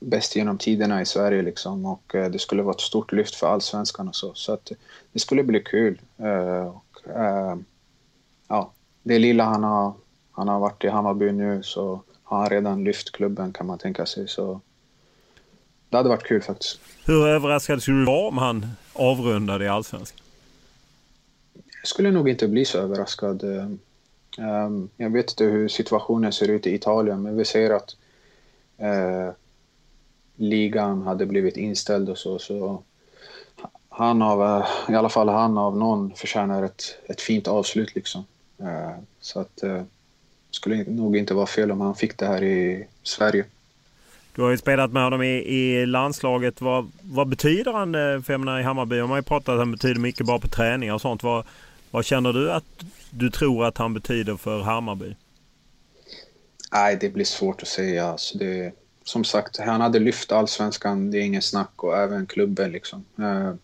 bäst 0.00 0.36
genom 0.36 0.58
tiderna 0.58 1.02
i 1.02 1.06
Sverige 1.06 1.42
liksom 1.42 1.86
och 1.86 2.02
det 2.12 2.38
skulle 2.40 2.62
vara 2.62 2.74
ett 2.74 2.80
stort 2.80 3.12
lyft 3.12 3.34
för 3.34 3.46
allsvenskan 3.46 4.08
och 4.08 4.16
så. 4.16 4.34
Så 4.34 4.52
att 4.52 4.72
det 5.12 5.18
skulle 5.18 5.42
bli 5.42 5.60
kul. 5.60 6.00
och, 6.72 7.00
ja, 8.48 8.72
det 9.02 9.18
lilla 9.18 9.44
han 9.44 9.64
har, 9.64 9.92
han 10.32 10.48
har 10.48 10.60
varit 10.60 10.84
i 10.84 10.88
Hammarby 10.88 11.32
nu 11.32 11.62
så 11.62 12.00
har 12.22 12.38
han 12.38 12.48
redan 12.48 12.84
lyft 12.84 13.12
klubben 13.12 13.52
kan 13.52 13.66
man 13.66 13.78
tänka 13.78 14.06
sig. 14.06 14.28
Så 14.28 14.60
det 15.88 15.96
hade 15.96 16.08
varit 16.08 16.26
kul 16.26 16.42
faktiskt. 16.42 16.80
Hur 17.04 17.26
överraskad 17.26 17.82
skulle 17.82 17.98
du 17.98 18.04
vara 18.04 18.28
om 18.28 18.38
han 18.38 18.66
avrundade 18.92 19.64
i 19.64 19.68
allsvenskan? 19.68 20.27
Jag 21.88 21.90
skulle 21.90 22.10
nog 22.10 22.28
inte 22.28 22.48
bli 22.48 22.64
så 22.64 22.78
överraskad. 22.78 23.42
Um, 24.38 24.90
jag 24.96 25.10
vet 25.10 25.30
inte 25.30 25.44
hur 25.44 25.68
situationen 25.68 26.32
ser 26.32 26.50
ut 26.50 26.66
i 26.66 26.74
Italien, 26.74 27.22
men 27.22 27.36
vi 27.36 27.44
ser 27.44 27.70
att 27.70 27.96
uh, 28.82 29.32
ligan 30.36 31.02
hade 31.02 31.26
blivit 31.26 31.56
inställd 31.56 32.08
och 32.08 32.18
så. 32.18 32.38
så 32.38 32.82
han 33.88 34.22
av, 34.22 34.42
eh, 34.42 34.66
i 34.88 34.94
alla 34.94 35.08
fall 35.08 35.28
han 35.28 35.58
av 35.58 35.76
någon 35.76 36.14
förtjänar 36.14 36.62
ett, 36.62 36.82
ett 37.06 37.20
fint 37.20 37.48
avslut 37.48 37.94
liksom. 37.94 38.24
Uh, 38.60 38.98
så 39.20 39.40
att 39.40 39.60
uh, 39.64 39.82
skulle 40.50 40.84
nog 40.84 41.16
inte 41.16 41.34
vara 41.34 41.46
fel 41.46 41.70
om 41.70 41.80
han 41.80 41.94
fick 41.94 42.18
det 42.18 42.26
här 42.26 42.42
i 42.42 42.86
Sverige. 43.02 43.44
Du 44.34 44.42
har 44.42 44.50
ju 44.50 44.58
spelat 44.58 44.92
med 44.92 45.04
honom 45.04 45.22
i, 45.22 45.34
i 45.36 45.86
landslaget. 45.86 46.60
Vad, 46.60 46.90
vad 47.02 47.28
betyder 47.28 47.72
han 47.72 47.92
för 48.22 48.60
i 48.60 48.62
Hammarby? 48.62 49.00
Man 49.00 49.10
har 49.10 49.16
ju 49.16 49.22
pratat 49.22 49.48
att 49.48 49.58
han 49.58 49.72
betyder 49.72 50.00
mycket 50.00 50.26
bara 50.26 50.38
på 50.38 50.48
träningar 50.48 50.94
och 50.94 51.00
sånt. 51.00 51.22
Vad, 51.22 51.44
vad 51.90 52.04
känner 52.04 52.32
du 52.32 52.52
att 52.52 52.64
du 53.10 53.30
tror 53.30 53.64
att 53.64 53.78
han 53.78 53.94
betyder 53.94 54.36
för 54.36 54.60
Hammarby? 54.60 55.14
Nej, 56.72 56.98
det 57.00 57.08
blir 57.08 57.24
svårt 57.24 57.62
att 57.62 57.68
säga. 57.68 58.06
Alltså 58.06 58.38
det, 58.38 58.72
som 59.04 59.24
sagt, 59.24 59.58
han 59.58 59.80
hade 59.80 59.98
lyft 59.98 60.32
allsvenskan, 60.32 61.10
det 61.10 61.18
är 61.18 61.22
ingen 61.22 61.42
snack, 61.42 61.72
och 61.76 61.96
även 61.96 62.26
klubben. 62.26 62.72
Liksom. 62.72 63.04
Eh, 63.18 63.54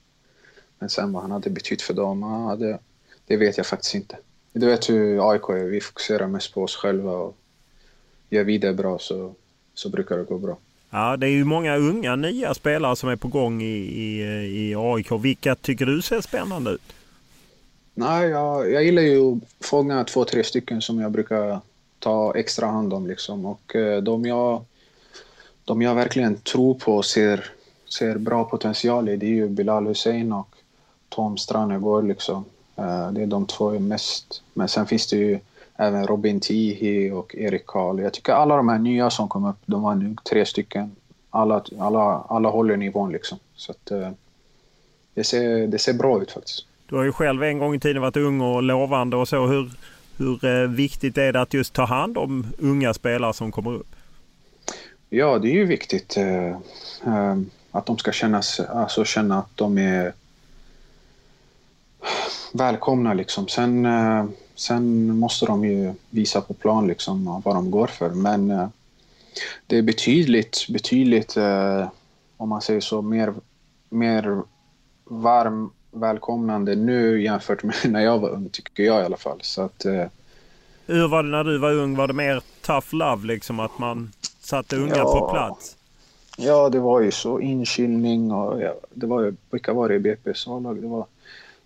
men 0.78 0.88
sen 0.88 1.12
vad 1.12 1.22
han 1.22 1.30
hade 1.30 1.50
betytt 1.50 1.82
för 1.82 1.94
dem, 1.94 2.22
hade, 2.22 2.78
det 3.26 3.36
vet 3.36 3.56
jag 3.56 3.66
faktiskt 3.66 3.94
inte. 3.94 4.16
Du 4.52 4.66
vet 4.66 4.90
hur 4.90 5.30
AIK 5.30 5.48
är, 5.48 5.64
vi 5.64 5.80
fokuserar 5.80 6.26
mest 6.26 6.54
på 6.54 6.62
oss 6.62 6.76
själva 6.76 7.12
och 7.12 7.36
gör 8.30 8.44
vi 8.44 8.58
det 8.58 8.74
bra 8.74 8.98
så, 8.98 9.34
så 9.74 9.88
brukar 9.88 10.18
det 10.18 10.24
gå 10.24 10.38
bra. 10.38 10.58
Ja, 10.90 11.16
det 11.16 11.26
är 11.26 11.30
ju 11.30 11.44
många 11.44 11.76
unga 11.76 12.16
nya 12.16 12.54
spelare 12.54 12.96
som 12.96 13.08
är 13.08 13.16
på 13.16 13.28
gång 13.28 13.62
i, 13.62 13.76
i, 13.76 14.20
i 14.70 14.74
AIK. 14.76 15.12
Vilka 15.12 15.54
tycker 15.54 15.86
du 15.86 16.02
ser 16.02 16.20
spännande 16.20 16.70
ut? 16.70 16.92
Nej, 17.94 18.28
jag, 18.28 18.70
jag 18.70 18.84
gillar 18.84 19.02
ju 19.02 19.32
att 19.32 19.66
fånga 19.66 20.04
två, 20.04 20.24
tre 20.24 20.44
stycken 20.44 20.82
som 20.82 21.00
jag 21.00 21.10
brukar 21.12 21.60
ta 21.98 22.34
extra 22.36 22.66
hand 22.66 22.92
om. 22.92 23.06
Liksom. 23.06 23.46
Och 23.46 23.76
eh, 23.76 24.02
de 24.02 24.24
jag, 24.24 24.64
de 25.64 25.82
jag 25.82 25.94
verkligen 25.94 26.36
tror 26.36 26.74
på 26.74 26.96
och 26.96 27.04
ser, 27.04 27.50
ser 27.98 28.18
bra 28.18 28.44
potential 28.44 29.08
i 29.08 29.16
det 29.16 29.26
är 29.26 29.30
ju 29.30 29.48
Bilal 29.48 29.86
Hussein 29.86 30.32
och 30.32 30.48
Tom 31.08 31.38
Stranegård. 31.38 32.04
Liksom. 32.04 32.44
Eh, 32.76 33.10
det 33.10 33.22
är 33.22 33.26
de 33.26 33.46
två 33.46 33.70
är 33.70 33.78
mest. 33.78 34.42
Men 34.54 34.68
sen 34.68 34.86
finns 34.86 35.06
det 35.06 35.16
ju 35.16 35.38
även 35.76 36.06
Robin 36.06 36.40
Tihi 36.40 37.10
och 37.10 37.34
Erik 37.34 37.66
Karl. 37.66 38.00
Jag 38.00 38.12
tycker 38.12 38.32
alla 38.32 38.56
de 38.56 38.68
här 38.68 38.78
nya 38.78 39.10
som 39.10 39.28
kom 39.28 39.44
upp, 39.44 39.58
de 39.66 39.82
var 39.82 39.94
nu 39.94 40.16
tre 40.30 40.46
stycken. 40.46 40.96
Alla, 41.30 41.64
alla, 41.78 42.24
alla 42.28 42.48
håller 42.48 42.76
nivån 42.76 43.12
liksom. 43.12 43.38
Så 43.56 43.72
att, 43.72 43.90
eh, 43.90 44.10
det, 45.14 45.24
ser, 45.24 45.66
det 45.66 45.78
ser 45.78 45.92
bra 45.92 46.22
ut 46.22 46.30
faktiskt. 46.30 46.66
Du 46.88 46.96
har 46.96 47.04
ju 47.04 47.12
själv 47.12 47.42
en 47.42 47.58
gång 47.58 47.74
i 47.74 47.80
tiden 47.80 48.02
varit 48.02 48.16
ung 48.16 48.40
och 48.40 48.62
lovande 48.62 49.16
och 49.16 49.28
så. 49.28 49.46
Hur, 49.46 49.70
hur 50.16 50.44
eh, 50.44 50.68
viktigt 50.68 51.18
är 51.18 51.32
det 51.32 51.40
att 51.40 51.54
just 51.54 51.72
ta 51.72 51.84
hand 51.84 52.18
om 52.18 52.46
unga 52.58 52.94
spelare 52.94 53.32
som 53.32 53.52
kommer 53.52 53.74
upp? 53.74 53.96
Ja, 55.08 55.38
det 55.38 55.48
är 55.48 55.54
ju 55.54 55.64
viktigt 55.64 56.16
eh, 56.16 56.48
eh, 57.06 57.36
att 57.70 57.86
de 57.86 57.98
ska 57.98 58.12
kännas, 58.12 58.60
alltså 58.60 59.04
känna 59.04 59.38
att 59.38 59.56
de 59.56 59.78
är 59.78 60.12
välkomna. 62.52 63.14
Liksom. 63.14 63.48
Sen, 63.48 63.86
eh, 63.86 64.24
sen 64.54 65.18
måste 65.18 65.46
de 65.46 65.64
ju 65.64 65.92
visa 66.10 66.40
på 66.40 66.54
plan 66.54 66.86
liksom, 66.86 67.42
vad 67.44 67.54
de 67.54 67.70
går 67.70 67.86
för. 67.86 68.10
Men 68.10 68.50
eh, 68.50 68.68
det 69.66 69.78
är 69.78 69.82
betydligt, 69.82 70.66
betydligt, 70.68 71.36
eh, 71.36 71.88
om 72.36 72.48
man 72.48 72.62
säger 72.62 72.80
så, 72.80 73.02
mer, 73.02 73.34
mer 73.88 74.42
varm 75.04 75.70
välkomnande 75.94 76.74
nu 76.74 77.22
jämfört 77.22 77.62
med 77.62 77.76
när 77.84 78.00
jag 78.00 78.18
var 78.18 78.28
ung, 78.28 78.48
tycker 78.48 78.82
jag 78.82 79.02
i 79.02 79.04
alla 79.04 79.16
fall. 79.16 79.38
Så 79.42 79.62
att, 79.62 79.84
eh... 79.84 80.06
Hur 80.86 81.08
var 81.08 81.22
det 81.22 81.28
när 81.28 81.44
du 81.44 81.58
var 81.58 81.72
ung? 81.72 81.96
Var 81.96 82.06
det 82.08 82.14
mer 82.14 82.42
tough 82.62 82.94
love, 82.94 83.26
liksom 83.26 83.60
att 83.60 83.78
man 83.78 84.12
satte 84.40 84.76
unga 84.76 84.96
ja. 84.96 85.04
på 85.04 85.30
plats? 85.32 85.76
Ja, 86.36 86.68
det 86.68 86.78
var 86.78 87.00
ju 87.00 87.10
så. 87.10 87.40
Inkilning 87.40 88.32
och 88.32 88.62
ja, 88.62 88.74
det 88.94 89.06
var 89.06 89.22
ju, 89.22 89.34
vilka 89.50 89.72
var 89.72 89.88
det 89.88 89.94
i 89.94 89.98
BP's 89.98 90.56
A-lag? 90.56 90.82
Det 90.82 90.88
var 90.88 91.06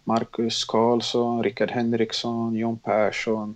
Marcus 0.05 0.65
Karlsson, 0.65 1.43
Rickard 1.43 1.71
Henriksson, 1.71 2.55
John 2.55 2.79
Persson, 2.79 3.55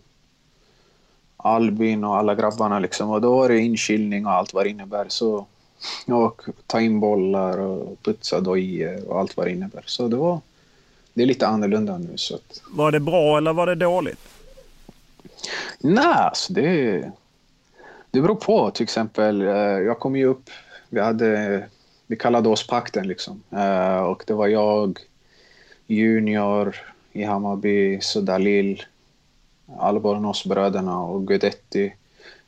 Albin 1.36 2.04
och 2.04 2.16
alla 2.16 2.34
grabbarna 2.34 2.78
liksom. 2.78 3.10
Och 3.10 3.20
då 3.20 3.36
var 3.36 3.48
det 3.48 3.58
inkilning 3.58 4.26
och 4.26 4.32
allt 4.32 4.54
vad 4.54 4.66
det 4.66 4.70
innebär. 4.70 5.06
Så, 5.08 5.46
och 6.06 6.42
ta 6.66 6.80
in 6.80 7.00
bollar 7.00 7.58
och 7.58 8.02
putsa 8.02 8.40
dojor 8.40 9.08
och 9.08 9.20
allt 9.20 9.36
vad 9.36 9.46
det 9.46 9.50
innebär. 9.50 9.82
Så 9.86 10.08
det 10.08 10.16
var... 10.16 10.40
Det 11.14 11.22
är 11.22 11.26
lite 11.26 11.46
annorlunda 11.46 11.98
nu. 11.98 12.12
Så 12.16 12.34
att... 12.34 12.62
Var 12.70 12.92
det 12.92 13.00
bra 13.00 13.38
eller 13.38 13.52
var 13.52 13.66
det 13.66 13.74
dåligt? 13.74 14.28
Nej, 15.78 16.04
alltså 16.04 16.52
det... 16.52 17.10
Det 18.10 18.20
beror 18.20 18.34
på. 18.34 18.70
Till 18.70 18.84
exempel, 18.84 19.42
eh, 19.42 19.48
jag 19.56 19.98
kom 19.98 20.16
ju 20.16 20.26
upp... 20.26 20.50
Vi 20.88 21.00
hade... 21.00 21.64
Vi 22.06 22.16
kallade 22.16 22.48
oss 22.48 22.66
pakten 22.66 23.08
liksom. 23.08 23.42
Eh, 23.50 23.98
och 23.98 24.24
det 24.26 24.34
var 24.34 24.46
jag, 24.46 24.98
Junior 25.86 26.76
i 27.12 27.24
Hammarby, 27.24 28.00
Sudalil, 28.00 28.82
Albornoz-bröderna 29.78 30.98
och 30.98 31.26
Guidetti. 31.26 31.94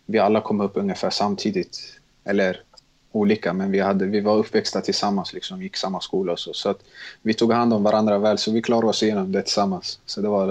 Vi 0.06 0.18
alla 0.18 0.40
kom 0.40 0.60
upp 0.60 0.76
ungefär 0.76 1.10
samtidigt. 1.10 2.00
Eller 2.24 2.60
olika, 3.14 3.52
men 3.52 3.70
vi, 3.70 3.80
hade, 3.80 4.06
vi 4.06 4.20
var 4.20 4.36
uppväxta 4.36 4.80
tillsammans, 4.80 5.32
liksom, 5.32 5.62
gick 5.62 5.76
samma 5.76 6.00
skola 6.00 6.32
och 6.32 6.38
så. 6.38 6.52
Så 6.52 6.70
att 6.70 6.78
vi 7.22 7.34
tog 7.34 7.52
hand 7.52 7.72
om 7.72 7.82
varandra 7.82 8.18
väl, 8.18 8.38
så 8.38 8.52
vi 8.52 8.62
klarade 8.62 8.86
oss 8.86 9.02
igenom 9.02 9.32
det 9.32 9.42
tillsammans. 9.42 9.98
Så 10.06 10.20
det 10.20 10.28
var, 10.28 10.46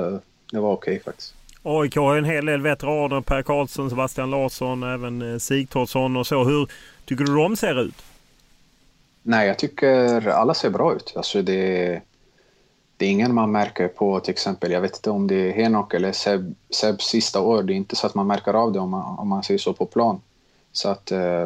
det 0.52 0.60
var 0.60 0.72
okej 0.72 0.92
okay, 0.92 1.00
faktiskt. 1.00 1.34
AIK 1.64 1.96
har 1.96 2.18
en 2.18 2.26
hel 2.26 2.46
del 2.46 2.62
veteraner. 2.62 3.22
Per 3.22 3.42
Karlsson, 3.42 3.90
Sebastian 3.90 4.30
Larsson, 4.30 4.84
även 4.84 5.34
eh, 5.34 5.38
Sigthorsson 5.38 6.18
och 6.18 6.28
så. 6.28 6.44
Hur 6.44 6.70
tycker 7.06 7.26
du 7.26 7.36
de 7.36 7.56
ser 7.56 7.82
ut? 7.82 7.96
Nej, 9.22 9.48
jag 9.48 9.60
tycker 9.60 10.28
alla 10.28 10.54
ser 10.54 10.70
bra 10.70 10.96
ut. 10.96 11.14
Alltså 11.16 11.42
det, 11.42 12.02
det 12.98 13.06
är 13.06 13.10
ingen 13.10 13.34
man 13.34 13.52
märker 13.52 13.88
på 13.88 14.20
till 14.20 14.32
exempel, 14.32 14.72
jag 14.72 14.82
vet 14.82 14.96
inte 14.96 15.10
om 15.10 15.28
det 15.28 15.36
är 15.36 15.52
Henok 15.52 15.94
eller 15.94 16.12
Seb, 16.12 16.56
Sebs 16.70 17.06
sista 17.06 17.42
år. 17.42 17.64
Det 17.64 17.74
är 17.74 17.76
inte 17.76 17.96
så 17.96 18.08
att 18.08 18.16
man 18.16 18.28
märker 18.28 18.54
av 18.54 18.72
det 18.72 18.80
om 18.80 18.90
man, 18.90 19.20
om 19.20 19.28
man 19.28 19.44
säger 19.44 19.58
så 19.58 19.74
på 19.74 19.86
plan. 19.86 20.22
Så 20.72 20.90
att 20.90 21.12
eh, 21.12 21.46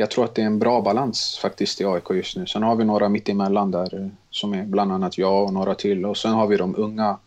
jag 0.00 0.10
tror 0.10 0.24
att 0.24 0.34
det 0.34 0.42
är 0.42 0.46
en 0.46 0.58
bra 0.58 0.80
balans 0.80 1.38
faktiskt 1.42 1.80
i 1.80 1.84
AIK 1.84 2.10
just 2.10 2.36
nu. 2.36 2.46
Sen 2.46 2.62
har 2.62 2.76
vi 2.76 2.84
några 2.84 3.08
mittemellan 3.08 3.70
där 3.70 3.94
eh, 3.94 4.08
som 4.30 4.54
är 4.54 4.64
bland 4.64 4.92
annat 4.92 5.18
jag 5.18 5.44
och 5.44 5.52
några 5.52 5.74
till. 5.74 6.04
Och 6.04 6.16
sen 6.16 6.32
har 6.32 6.46
vi 6.46 6.56
de 6.56 6.76
unga 6.76 7.18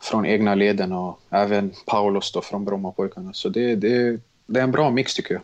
från 0.00 0.26
egna 0.26 0.54
leden 0.54 0.92
och 0.92 1.20
även 1.30 1.72
Paulos 1.86 2.32
då 2.32 2.40
från 2.40 2.64
Brommapojkarna. 2.64 3.32
Så 3.32 3.48
det, 3.48 3.74
det, 3.74 4.20
det 4.46 4.60
är 4.60 4.64
en 4.64 4.70
bra 4.70 4.90
mix 4.90 5.14
tycker 5.14 5.34
jag. 5.34 5.42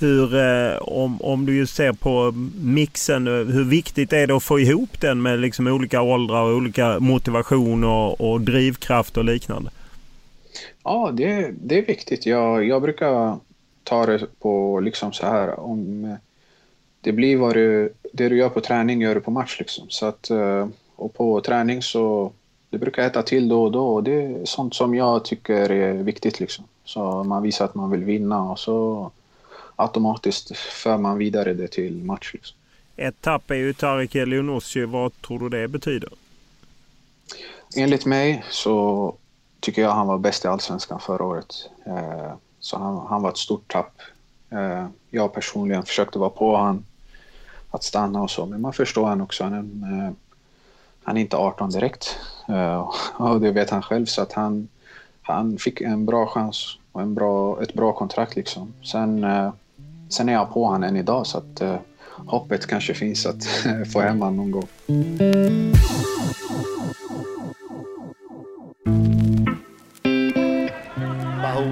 Hur, 0.00 0.34
eh, 0.34 0.78
om, 0.78 1.22
om 1.22 1.46
du 1.46 1.56
just 1.56 1.74
ser 1.74 1.92
på 1.92 2.32
mixen, 2.60 3.26
eh, 3.26 3.32
hur 3.32 3.64
viktigt 3.64 4.12
är 4.12 4.26
det 4.26 4.36
att 4.36 4.42
få 4.42 4.60
ihop 4.60 5.00
den 5.00 5.22
med 5.22 5.38
liksom 5.38 5.66
olika 5.66 6.02
åldrar 6.02 6.42
och 6.42 6.56
olika 6.56 7.00
motivation 7.00 7.84
och, 7.84 8.20
och 8.20 8.40
drivkraft 8.40 9.16
och 9.16 9.24
liknande? 9.24 9.70
Ja, 10.84 11.10
det, 11.14 11.50
det 11.62 11.78
är 11.78 11.86
viktigt. 11.86 12.26
Jag, 12.26 12.64
jag 12.64 12.82
brukar 12.82 13.38
ta 13.88 14.06
det 14.06 14.26
på 14.38 14.80
liksom 14.80 15.12
så 15.12 15.26
här 15.26 15.60
om 15.60 16.16
det 17.00 17.12
blir 17.12 17.36
vad 17.36 17.54
du, 17.54 17.92
det 18.12 18.28
du 18.28 18.36
gör 18.36 18.48
på 18.48 18.60
träning 18.60 19.00
gör 19.00 19.14
du 19.14 19.20
på 19.20 19.30
match 19.30 19.56
liksom. 19.58 19.86
Så 19.88 20.06
att, 20.06 20.30
eh, 20.30 20.68
och 20.96 21.14
på 21.14 21.40
träning 21.40 21.82
så 21.82 22.32
det 22.70 22.78
brukar 22.78 23.02
äta 23.02 23.22
till 23.22 23.48
då 23.48 23.64
och 23.64 23.72
då 23.72 23.88
och 23.88 24.02
det 24.02 24.22
är 24.22 24.44
sånt 24.44 24.74
som 24.74 24.94
jag 24.94 25.24
tycker 25.24 25.70
är 25.70 25.92
viktigt 25.92 26.40
liksom. 26.40 26.64
Så 26.84 27.24
man 27.24 27.42
visar 27.42 27.64
att 27.64 27.74
man 27.74 27.90
vill 27.90 28.04
vinna 28.04 28.42
och 28.42 28.58
så 28.58 29.10
automatiskt 29.76 30.56
för 30.56 30.98
man 30.98 31.18
vidare 31.18 31.54
det 31.54 31.68
till 31.68 32.04
match. 32.04 32.30
Liksom. 32.34 32.56
Ett 32.96 33.20
tapp 33.20 33.50
är 33.50 33.54
ju 33.54 33.72
Tarik 33.72 34.14
Elionossi. 34.14 34.84
Vad 34.84 35.22
tror 35.22 35.38
du 35.38 35.48
det 35.48 35.68
betyder? 35.68 36.10
Enligt 37.76 38.06
mig 38.06 38.44
så 38.50 39.14
tycker 39.60 39.82
jag 39.82 39.90
han 39.90 40.06
var 40.06 40.18
bäst 40.18 40.44
i 40.44 40.48
Allsvenskan 40.48 41.00
förra 41.00 41.24
året. 41.24 41.70
Så 42.68 42.78
han, 42.78 43.06
han 43.06 43.22
var 43.22 43.30
ett 43.30 43.36
stort 43.36 43.72
tapp. 43.72 44.00
Eh, 44.50 44.86
jag 45.10 45.32
personligen 45.32 45.82
försökte 45.82 46.18
vara 46.18 46.30
på 46.30 46.56
han 46.56 46.84
att 47.70 47.84
stanna 47.84 48.22
och 48.22 48.30
så, 48.30 48.46
men 48.46 48.60
man 48.60 48.72
förstår 48.72 49.06
han 49.06 49.20
också. 49.20 49.44
Han 49.44 49.52
är, 49.52 50.06
eh, 50.06 50.12
han 51.02 51.16
är 51.16 51.20
inte 51.20 51.36
18 51.36 51.70
direkt 51.70 52.18
eh, 52.48 52.90
och 53.16 53.40
det 53.40 53.50
vet 53.50 53.70
han 53.70 53.82
själv 53.82 54.06
så 54.06 54.22
att 54.22 54.32
han, 54.32 54.68
han 55.22 55.58
fick 55.58 55.80
en 55.80 56.06
bra 56.06 56.26
chans 56.26 56.78
och 56.92 57.02
en 57.02 57.14
bra, 57.14 57.62
ett 57.62 57.74
bra 57.74 57.92
kontrakt 57.92 58.36
liksom. 58.36 58.72
Sen 58.82 59.24
eh, 59.24 59.52
Sen 60.08 60.28
är 60.28 60.32
jag 60.32 60.52
på 60.52 60.64
honom 60.64 60.82
än 60.82 60.96
idag 60.96 61.26
så 61.26 61.38
att 61.38 61.60
eh, 61.60 61.76
hoppet 62.26 62.66
kanske 62.66 62.94
finns 62.94 63.26
att 63.26 63.44
få 63.92 64.00
hem 64.00 64.20
honom 64.20 64.36
någon 64.36 64.50
gång. 64.50 64.68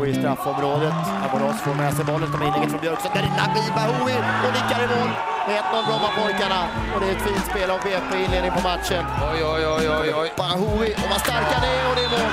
I 0.06 0.14
straffområdet. 0.14 0.94
Amoros 1.24 1.60
får 1.64 1.74
med 1.74 1.92
sig 1.96 2.04
bollen, 2.04 2.28
kommer 2.32 2.46
inlägget 2.46 2.70
från 2.70 2.80
Björksson. 2.80 3.10
Där 3.14 3.22
är 3.28 3.32
Nabil 3.40 3.70
Bahoui 3.76 4.16
och 4.44 4.52
nickar 4.58 4.80
i 4.84 4.88
mål. 4.94 5.10
1-0 5.48 5.86
Brommapojkarna. 5.86 6.60
Och 6.92 7.00
det 7.00 7.06
är 7.10 7.14
ett 7.16 7.24
fint 7.28 7.44
spel 7.50 7.68
av 7.70 7.80
BP 7.86 8.10
i 8.16 8.24
inledning 8.24 8.52
på 8.58 8.62
matchen. 8.70 9.02
Oj, 9.32 9.40
oj, 9.52 9.62
oj, 9.74 9.84
oj, 10.00 10.08
oj. 10.20 10.28
Bahoui, 10.36 10.90
och 11.02 11.08
vad 11.12 11.20
starka 11.26 11.56
det 11.64 11.70
är 11.78 11.84
och 11.90 11.96
det 11.98 12.04
är 12.08 12.10
mål. 12.16 12.32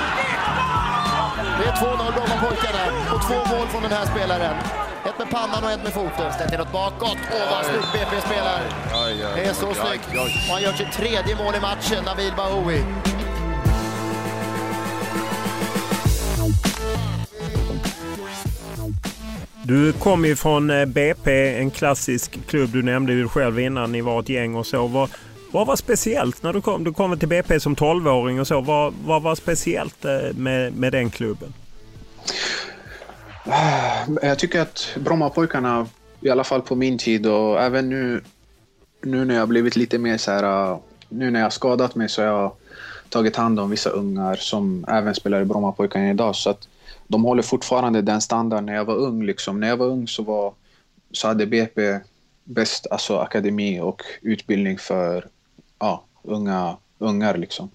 Det 1.58 1.64
är 1.70 1.74
2-0 1.82 2.12
Brommapojkarna 2.16 2.84
och 3.14 3.20
två 3.28 3.38
mål 3.52 3.66
från 3.72 3.82
den 3.82 3.92
här 3.98 4.06
spelaren. 4.12 4.56
Ett 5.08 5.18
med 5.18 5.30
pannan 5.30 5.64
och 5.64 5.70
ett 5.70 5.82
med 5.86 5.92
foten. 5.92 6.32
Ställt 6.32 6.52
inåt 6.54 6.72
bakåt. 6.72 7.18
Åh, 7.36 7.44
vad 7.50 7.64
snyggt 7.64 7.92
BP 7.92 8.12
spelar. 8.28 8.60
Det 9.36 9.44
är 9.50 9.54
så 9.64 9.74
snyggt. 9.74 10.08
Och 10.48 10.52
han 10.54 10.62
gör 10.62 10.72
sitt 10.72 10.92
tredje 10.92 11.36
mål 11.42 11.54
i 11.54 11.60
matchen, 11.60 12.04
Nabil 12.04 12.32
Bahoui. 12.36 12.84
Du 19.66 19.92
kom 19.92 20.24
ju 20.24 20.36
från 20.36 20.70
eh, 20.70 20.84
BP, 20.84 21.58
en 21.58 21.70
klassisk 21.70 22.46
klubb. 22.46 22.70
Du 22.72 22.82
nämnde 22.82 23.12
ju 23.12 23.28
själv 23.28 23.60
innan 23.60 23.92
ni 23.92 24.00
var 24.00 24.20
ett 24.20 24.28
gäng 24.28 24.54
och 24.54 24.66
så. 24.66 24.86
Vad, 24.86 25.10
vad 25.52 25.66
var 25.66 25.76
speciellt 25.76 26.42
när 26.42 26.52
du 26.52 26.60
kom? 26.60 26.84
Du 26.84 26.92
kom 26.92 27.18
till 27.18 27.28
BP 27.28 27.60
som 27.60 27.76
12-åring 27.76 28.40
och 28.40 28.46
så. 28.46 28.60
Vad, 28.60 28.94
vad 29.04 29.22
var 29.22 29.34
speciellt 29.34 30.04
eh, 30.04 30.34
med, 30.34 30.76
med 30.76 30.92
den 30.92 31.10
klubben? 31.10 31.54
Ah, 33.44 34.06
jag 34.22 34.38
tycker 34.38 34.60
att 34.60 34.96
Brommapojkarna, 34.96 35.86
i 36.20 36.30
alla 36.30 36.44
fall 36.44 36.62
på 36.62 36.74
min 36.74 36.98
tid 36.98 37.26
och 37.26 37.62
även 37.62 37.88
nu, 37.88 38.22
nu 39.02 39.24
när 39.24 39.34
jag 39.34 39.48
blivit 39.48 39.76
lite 39.76 39.98
mer 39.98 40.18
så 40.18 40.30
här, 40.30 40.42
ah, 40.42 40.80
nu 41.08 41.30
när 41.30 41.40
jag 41.40 41.52
skadat 41.52 41.94
mig 41.94 42.08
så 42.08 42.22
har 42.22 42.28
jag 42.28 42.52
tagit 43.08 43.36
hand 43.36 43.60
om 43.60 43.70
vissa 43.70 43.90
ungar 43.90 44.36
som 44.36 44.84
även 44.88 45.14
spelar 45.14 45.40
i 45.40 45.44
Brommapojkarna 45.44 46.10
idag. 46.10 46.36
Så 46.36 46.50
att 46.50 46.68
de 47.08 47.24
håller 47.24 47.42
fortfarande 47.42 48.02
den 48.02 48.20
standard 48.20 48.64
när 48.64 48.74
jag 48.74 48.84
var 48.84 48.96
ung. 48.96 49.26
Liksom. 49.26 49.60
När 49.60 49.68
jag 49.68 49.76
var 49.76 49.86
ung 49.86 50.08
så, 50.08 50.22
var, 50.22 50.54
så 51.12 51.28
hade 51.28 51.46
BP 51.46 52.00
bäst 52.44 52.86
alltså, 52.90 53.18
akademi 53.18 53.80
och 53.80 54.02
utbildning 54.22 54.78
för 54.78 55.26
ja, 55.78 56.04
unga 56.22 56.76
ungar. 56.98 57.36
Liksom. 57.36 57.70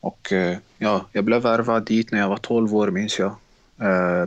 Och 0.00 0.32
eh, 0.32 0.58
ja, 0.78 1.06
jag 1.12 1.24
blev 1.24 1.42
värvad 1.42 1.84
dit 1.84 2.12
när 2.12 2.18
jag 2.18 2.28
var 2.28 2.36
12 2.36 2.74
år 2.74 2.90
minns 2.90 3.18
jag. 3.18 3.32
Eh, 3.80 4.26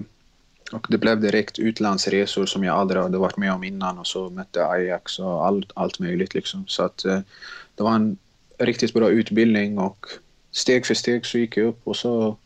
och 0.72 0.88
det 0.90 0.98
blev 0.98 1.22
direkt 1.22 1.60
utlandsresor 1.60 2.46
som 2.46 2.64
jag 2.64 2.76
aldrig 2.76 3.02
hade 3.02 3.18
varit 3.18 3.38
med 3.38 3.54
om 3.54 3.64
innan 3.64 4.00
och 4.00 4.08
så 4.08 4.30
mötte 4.30 4.68
Ajax 4.68 5.20
och 5.20 5.46
allt, 5.46 5.72
allt 5.76 6.00
möjligt 6.00 6.34
liksom. 6.34 6.64
Så 6.68 6.84
att 6.84 7.06
eh, 7.06 7.20
det 7.76 7.84
var 7.84 7.96
en 7.96 8.18
riktigt 8.58 8.94
bra 8.94 9.10
utbildning 9.10 9.80
och 9.80 10.06
steg 10.52 10.86
för 10.86 10.94
steg 10.94 11.26
så 11.26 11.38
gick 11.38 11.58
jag 11.58 11.68
upp 11.68 11.82
och 11.84 11.96
så, 11.96 12.38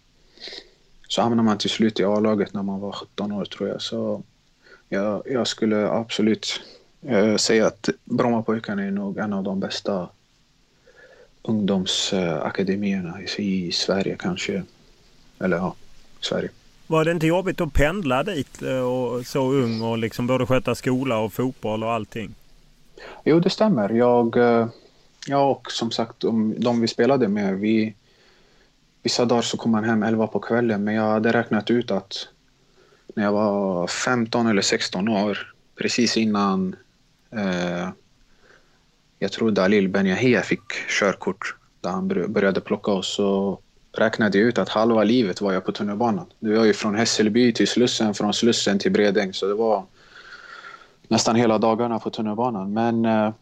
så 1.08 1.22
hamnade 1.22 1.44
man 1.44 1.58
till 1.58 1.70
slut 1.70 2.00
i 2.00 2.04
A-laget 2.04 2.54
när 2.54 2.64
man 2.64 2.80
var 2.80 2.92
17 2.92 3.32
år 3.32 3.46
tror 3.46 3.70
jag. 3.70 3.82
Så 3.82 4.24
jag, 4.90 5.24
jag 5.26 5.48
skulle 5.48 5.90
absolut 5.90 6.62
eh, 7.02 7.36
säga 7.36 7.68
att 7.68 7.90
Brommapojkarna 8.04 8.84
är 8.84 8.92
nog 8.92 9.18
en 9.18 9.34
av 9.34 9.44
de 9.44 9.60
bästa 9.60 10.10
ungdomsakademierna 11.42 13.22
i 13.38 13.72
Sverige 13.72 14.16
kanske. 14.20 14.64
Eller 15.40 15.58
ja, 15.58 15.76
Sverige. 16.20 16.50
Var 16.88 17.06
det 17.06 17.12
inte 17.12 17.28
jobbigt 17.28 17.62
att 17.62 17.74
pendla 17.74 18.24
dit 18.24 18.62
eh, 18.62 18.80
och 18.80 19.26
så 19.26 19.52
ung 19.52 19.82
och 19.82 19.98
liksom 19.98 20.28
både 20.28 20.46
sköta 20.46 20.76
skola 20.76 21.18
och 21.20 21.34
fotboll 21.34 21.84
och 21.84 21.92
allting? 21.92 22.36
Jo, 23.24 23.40
det 23.40 23.50
stämmer. 23.50 23.90
Jag, 23.90 24.38
eh, 24.38 24.68
jag 25.28 25.52
och 25.52 25.72
som 25.72 25.92
sagt 25.92 26.20
de, 26.20 26.56
de 26.58 26.82
vi 26.82 26.88
spelade 26.88 27.28
med, 27.28 27.60
vi, 27.60 27.96
vissa 29.08 29.26
dagar 29.26 29.42
så 29.42 29.58
kom 29.58 29.74
han 29.74 29.84
hem 29.84 30.04
11 30.04 30.28
på 30.28 30.40
kvällen 30.40 30.84
men 30.84 30.94
jag 30.94 31.12
hade 31.12 31.32
räknat 31.32 31.72
ut 31.72 31.92
att 31.92 32.28
när 33.16 33.24
jag 33.24 33.32
var 33.32 33.88
15 33.88 34.48
eller 34.48 34.62
16 34.62 35.08
år, 35.08 35.54
precis 35.76 36.18
innan 36.18 36.76
eh, 37.32 37.90
jag 39.20 39.32
tror 39.32 39.52
Dalil 39.52 39.90
Ben 39.90 40.44
fick 40.44 40.62
körkort, 41.00 41.56
där 41.82 41.90
han 41.90 42.08
började 42.08 42.62
plocka 42.62 42.92
oss, 42.92 43.16
så 43.16 43.60
räknade 43.98 44.38
jag 44.38 44.48
ut 44.48 44.58
att 44.58 44.70
halva 44.70 45.04
livet 45.04 45.42
var 45.42 45.54
jag 45.54 45.66
på 45.66 45.72
tunnelbanan. 45.72 46.26
Det 46.40 46.58
var 46.58 46.66
ju 46.66 46.74
från 46.74 46.96
Hässelby 46.96 47.54
till 47.54 47.68
Slussen, 47.68 48.14
från 48.14 48.34
Slussen 48.34 48.80
till 48.80 48.92
Bredäng. 48.92 49.34
Så 49.34 49.48
det 49.48 49.54
var 49.54 49.84
nästan 51.08 51.36
hela 51.36 51.58
dagarna 51.58 52.00
på 52.00 52.10
tunnelbanan. 52.10 52.74
Men 52.74 53.06
eh, 53.06 53.34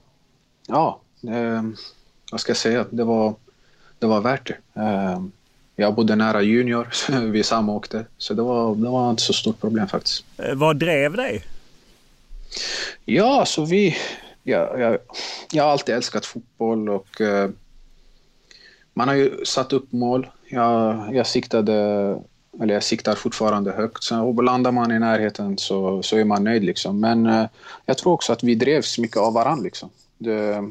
ja, 0.68 0.99
eh, 1.28 1.63
vad 2.32 2.41
ska 2.41 2.49
jag 2.49 2.57
säga? 2.57 2.86
Det 2.89 3.03
var, 3.03 3.36
det 3.99 4.05
var 4.07 4.22
värt 4.22 4.47
det. 4.47 4.82
Uh, 4.82 5.28
jag 5.76 5.95
bodde 5.95 6.15
nära 6.15 6.41
Junior, 6.41 6.88
vi 7.32 7.43
samåkte. 7.43 8.05
Så 8.17 8.34
det 8.34 8.41
var, 8.41 8.76
det 8.76 8.89
var 8.89 9.09
inte 9.09 9.23
så 9.23 9.34
stort 9.34 9.61
problem 9.61 9.88
faktiskt. 9.88 10.26
Eh, 10.38 10.55
vad 10.55 10.78
drev 10.78 11.15
dig? 11.15 11.43
Ja, 13.05 13.45
så 13.45 13.65
vi... 13.65 13.97
Ja, 14.43 14.78
jag, 14.78 14.97
jag 15.51 15.63
har 15.63 15.71
alltid 15.71 15.95
älskat 15.95 16.26
fotboll 16.26 16.89
och 16.89 17.21
uh, 17.21 17.49
man 18.93 19.07
har 19.07 19.15
ju 19.15 19.45
satt 19.45 19.73
upp 19.73 19.91
mål. 19.91 20.28
Jag, 20.49 21.09
jag 21.15 21.28
siktade, 21.28 21.73
eller 22.61 22.73
jag 22.73 22.84
siktar 22.84 23.15
fortfarande 23.15 23.71
högt. 23.71 24.03
Så 24.03 24.32
landar 24.41 24.71
man 24.71 24.91
i 24.91 24.99
närheten 24.99 25.57
så, 25.57 26.03
så 26.03 26.17
är 26.17 26.23
man 26.23 26.43
nöjd 26.43 26.63
liksom. 26.63 26.99
Men 26.99 27.26
uh, 27.26 27.45
jag 27.86 27.97
tror 27.97 28.13
också 28.13 28.34
att 28.34 28.43
vi 28.43 28.55
drevs 28.55 28.97
mycket 28.97 29.17
av 29.17 29.34
varandra 29.34 29.63
liksom. 29.63 29.89
Det, 30.17 30.63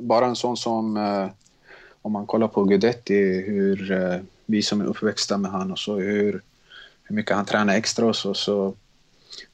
bara 0.00 0.26
en 0.26 0.36
sån 0.36 0.56
som 0.56 0.96
uh, 0.96 1.28
om 2.02 2.12
man 2.12 2.26
kollar 2.26 2.48
på 2.48 2.64
Guidetti, 2.64 3.42
hur 3.46 3.92
eh, 3.92 4.20
vi 4.46 4.62
som 4.62 4.80
är 4.80 4.84
uppväxta 4.84 5.38
med 5.38 5.50
honom 5.50 5.72
och 5.72 5.78
så 5.78 5.96
hur, 5.96 6.42
hur 7.02 7.16
mycket 7.16 7.36
han 7.36 7.44
tränar 7.44 7.74
extra 7.74 8.06
och 8.06 8.16
så, 8.16 8.34
så 8.34 8.74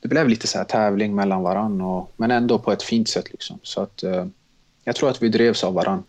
det 0.01 0.09
blev 0.09 0.29
lite 0.29 0.47
så 0.47 0.59
här 0.59 0.65
tävling 0.65 1.15
mellan 1.15 1.43
varann 1.43 1.81
och, 1.81 2.13
men 2.17 2.31
ändå 2.31 2.59
på 2.59 2.73
ett 2.73 2.83
fint 2.83 3.09
sätt 3.09 3.33
liksom. 3.33 3.59
Så 3.63 3.81
att 3.81 4.03
eh, 4.03 4.27
jag 4.85 4.97
tror 4.97 5.11
att 5.11 5.23
vi 5.23 5.29
drevs 5.29 5.65
av 5.65 5.75
varann. 5.75 6.03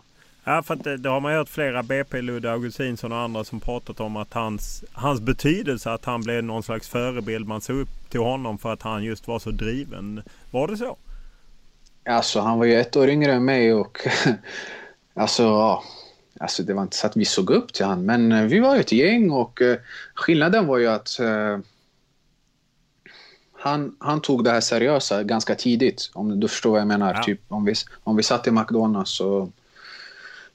Ja, 0.44 0.64
för 0.64 0.74
att 0.74 0.84
det, 0.84 0.98
det 0.98 1.10
har 1.10 1.20
man 1.20 1.34
hört 1.34 1.50
flera 1.50 1.84
BP, 1.84 2.22
Ludde 2.22 2.52
Augustinsson 2.52 3.12
och 3.12 3.18
andra 3.18 3.44
som 3.44 3.60
pratat 3.60 4.00
om 4.00 4.18
att 4.18 4.34
hans, 4.34 4.84
hans 4.92 5.22
betydelse, 5.22 5.92
att 5.92 6.06
han 6.06 6.22
blev 6.22 6.44
någon 6.44 6.64
slags 6.64 6.88
förebild. 6.88 7.48
Man 7.48 7.62
såg 7.62 7.76
upp 7.76 8.10
till 8.10 8.20
honom 8.20 8.58
för 8.58 8.74
att 8.74 8.82
han 8.82 9.04
just 9.04 9.28
var 9.28 9.40
så 9.40 9.52
driven. 9.52 10.22
Var 10.52 10.68
det 10.68 10.78
så? 10.78 10.98
Alltså, 12.06 12.40
han 12.40 12.60
var 12.60 12.66
ju 12.66 12.80
ett 12.80 12.96
år 12.96 13.10
yngre 13.10 13.34
än 13.34 13.46
mig 13.46 13.74
och 13.74 13.98
alltså, 15.14 15.44
ja, 15.44 15.84
Alltså 16.42 16.64
det 16.64 16.74
var 16.74 16.82
inte 16.82 16.98
så 16.98 17.08
att 17.08 17.18
vi 17.18 17.26
såg 17.26 17.50
upp 17.50 17.74
till 17.74 17.86
honom, 17.86 18.06
men 18.06 18.32
eh, 18.32 18.44
vi 18.44 18.60
var 18.60 18.76
ett 18.76 18.92
gäng 18.92 19.32
och 19.32 19.62
uh, 19.62 19.76
skillnaden 20.14 20.68
var 20.68 20.78
ju 20.78 20.88
att 20.88 21.18
uh, 21.22 21.60
han, 23.54 23.96
han 24.00 24.22
tog 24.22 24.44
det 24.44 24.52
här 24.52 24.62
seriösa 24.62 25.24
ganska 25.24 25.56
tidigt, 25.56 26.12
om 26.14 26.40
du 26.40 26.48
förstår 26.48 26.72
vad 26.72 26.80
jag 26.80 26.88
menar. 26.88 27.14
Ja. 27.14 27.24
Typ, 27.24 27.42
om, 27.48 27.66
vi, 27.66 27.74
om 28.04 28.16
vi 28.16 28.24
satt 28.24 28.48
i 28.48 28.52
McDonalds 28.52 29.12
så, 29.12 29.52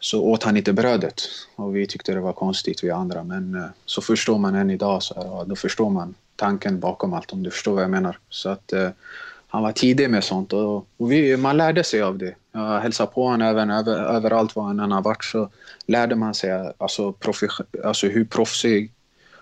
så 0.01 0.23
åt 0.23 0.43
han 0.43 0.57
inte 0.57 0.73
brödet 0.73 1.23
och 1.57 1.77
vi 1.77 1.87
tyckte 1.87 2.13
det 2.13 2.21
var 2.21 2.33
konstigt, 2.33 2.85
vi 2.85 2.91
andra. 2.91 3.23
Men 3.23 3.69
så 3.85 4.03
förstår 4.03 4.39
man 4.39 4.55
än 4.55 4.71
idag, 4.71 5.03
så 5.03 5.15
här, 5.15 5.45
då 5.45 5.57
förstår 5.57 5.91
man 5.91 6.15
tanken 6.37 6.81
bakom 6.81 7.13
allt, 7.13 7.33
om 7.33 7.43
du 7.43 7.51
förstår 7.51 7.73
vad 7.73 7.83
jag 7.83 7.91
menar. 7.91 8.19
Så 8.29 8.49
att 8.49 8.73
han 9.55 9.63
var 9.63 9.73
tidig 9.73 10.11
med 10.11 10.25
sånt 10.25 10.53
och, 10.53 10.77
och 10.97 11.13
vi, 11.13 11.37
man 11.37 11.57
lärde 11.57 11.85
sig 11.85 12.03
av 12.03 12.19
det. 12.19 12.35
Jag 12.53 12.81
hälsade 12.81 13.13
på 13.13 13.23
honom 13.23 13.49
även 13.49 13.71
över, 13.71 13.93
överallt 13.93 14.57
var 14.57 14.65
han 14.65 14.81
än 14.81 14.93
har 14.93 15.03
varit 15.03 15.25
så 15.25 15.51
lärde 15.87 16.15
man 16.15 16.35
sig 16.35 16.73
alltså, 16.79 17.13
profi, 17.13 17.49
alltså 17.85 18.07
hur 18.07 18.25
proffsig 18.25 18.93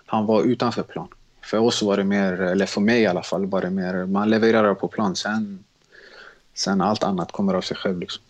han 0.05 0.25
var 0.25 0.43
utanför 0.43 0.83
plan. 0.83 1.07
För 1.41 1.57
oss 1.57 1.81
var 1.81 1.97
det 1.97 2.03
mer, 2.03 2.41
eller 2.41 2.65
för 2.65 2.81
mig 2.81 3.01
i 3.01 3.07
alla 3.07 3.23
fall, 3.23 3.45
var 3.45 3.61
det 3.61 3.69
mer 3.69 4.05
man 4.05 4.29
levererar 4.29 4.73
på 4.73 4.87
plan. 4.87 5.15
Sen, 5.15 5.63
sen 6.53 6.81
allt 6.81 7.03
annat 7.03 7.31
kommer 7.31 7.53
av 7.53 7.61
sig 7.61 7.77
själv. 7.77 7.99
Liksom. 7.99 8.23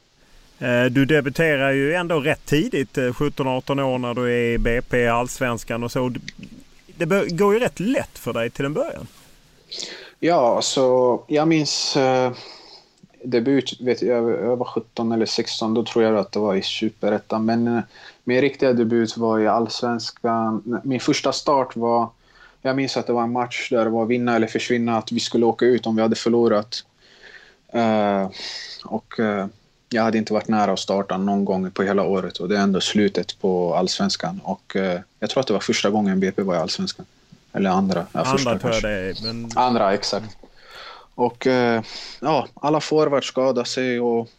Eh, 0.59 0.85
du 0.85 1.05
debuterar 1.05 1.71
ju 1.71 1.93
ändå 1.93 2.19
rätt 2.19 2.45
tidigt, 2.45 2.97
eh, 2.97 3.11
17-18 3.11 3.79
år 3.79 3.97
när 3.97 4.13
du 4.13 4.23
är 4.23 4.53
i 4.53 4.57
BP, 4.57 5.07
Allsvenskan 5.07 5.83
och 5.83 5.91
så. 5.91 6.13
Det 6.97 7.29
går 7.31 7.53
ju 7.53 7.59
rätt 7.59 7.79
lätt 7.79 8.17
för 8.17 8.33
dig 8.33 8.49
till 8.49 8.65
en 8.65 8.73
början. 8.73 9.07
Ja, 10.25 10.61
så 10.61 11.23
jag 11.27 11.47
minns 11.47 11.97
eh, 11.97 12.31
debut, 13.23 13.81
vet 13.81 14.01
jag, 14.01 14.29
jag 14.29 14.57
var 14.57 14.65
17 14.65 15.11
eller 15.11 15.25
16, 15.25 15.73
då 15.73 15.85
tror 15.85 16.03
jag 16.03 16.17
att 16.17 16.31
det 16.31 16.39
var 16.39 16.55
i 16.55 16.61
Superettan. 16.61 17.45
Men 17.45 17.67
eh, 17.67 17.83
min 18.23 18.41
riktiga 18.41 18.73
debut 18.73 19.17
var 19.17 19.39
i 19.39 19.47
Allsvenskan. 19.47 20.81
Min 20.83 20.99
första 20.99 21.31
start 21.31 21.75
var, 21.75 22.09
jag 22.61 22.75
minns 22.75 22.97
att 22.97 23.07
det 23.07 23.13
var 23.13 23.23
en 23.23 23.31
match 23.31 23.69
där 23.69 23.83
det 23.83 23.89
var 23.89 24.05
vinna 24.05 24.35
eller 24.35 24.47
försvinna, 24.47 24.97
att 24.97 25.11
vi 25.11 25.19
skulle 25.19 25.45
åka 25.45 25.65
ut 25.65 25.87
om 25.87 25.95
vi 25.95 26.01
hade 26.01 26.15
förlorat. 26.15 26.85
Eh, 27.73 28.29
och 28.85 29.19
eh, 29.19 29.47
jag 29.89 30.03
hade 30.03 30.17
inte 30.17 30.33
varit 30.33 30.47
nära 30.47 30.71
att 30.71 30.79
starta 30.79 31.17
någon 31.17 31.45
gång 31.45 31.71
på 31.71 31.83
hela 31.83 32.03
året 32.03 32.37
och 32.37 32.49
det 32.49 32.57
är 32.57 32.61
ändå 32.61 32.81
slutet 32.81 33.39
på 33.41 33.75
Allsvenskan. 33.75 34.41
Och 34.43 34.75
eh, 34.75 34.99
jag 35.19 35.29
tror 35.29 35.41
att 35.41 35.47
det 35.47 35.53
var 35.53 35.59
första 35.59 35.89
gången 35.89 36.19
BP 36.19 36.41
var 36.41 36.55
i 36.55 36.57
Allsvenskan. 36.57 37.05
Eller 37.53 37.69
andra. 37.69 38.05
Ja, 38.11 38.19
andra 38.19 38.31
första, 38.31 38.59
tror 38.59 38.73
jag 38.73 38.83
det 38.83 38.89
är. 38.89 39.15
Men... 39.23 39.49
Andra, 39.55 39.93
exakt. 39.93 40.37
Och 41.15 41.47
eh, 41.47 41.83
ja, 42.19 42.47
alla 42.53 42.81
forwards 42.81 43.27
skadade 43.27 43.65
sig 43.69 43.99
och 43.99 44.29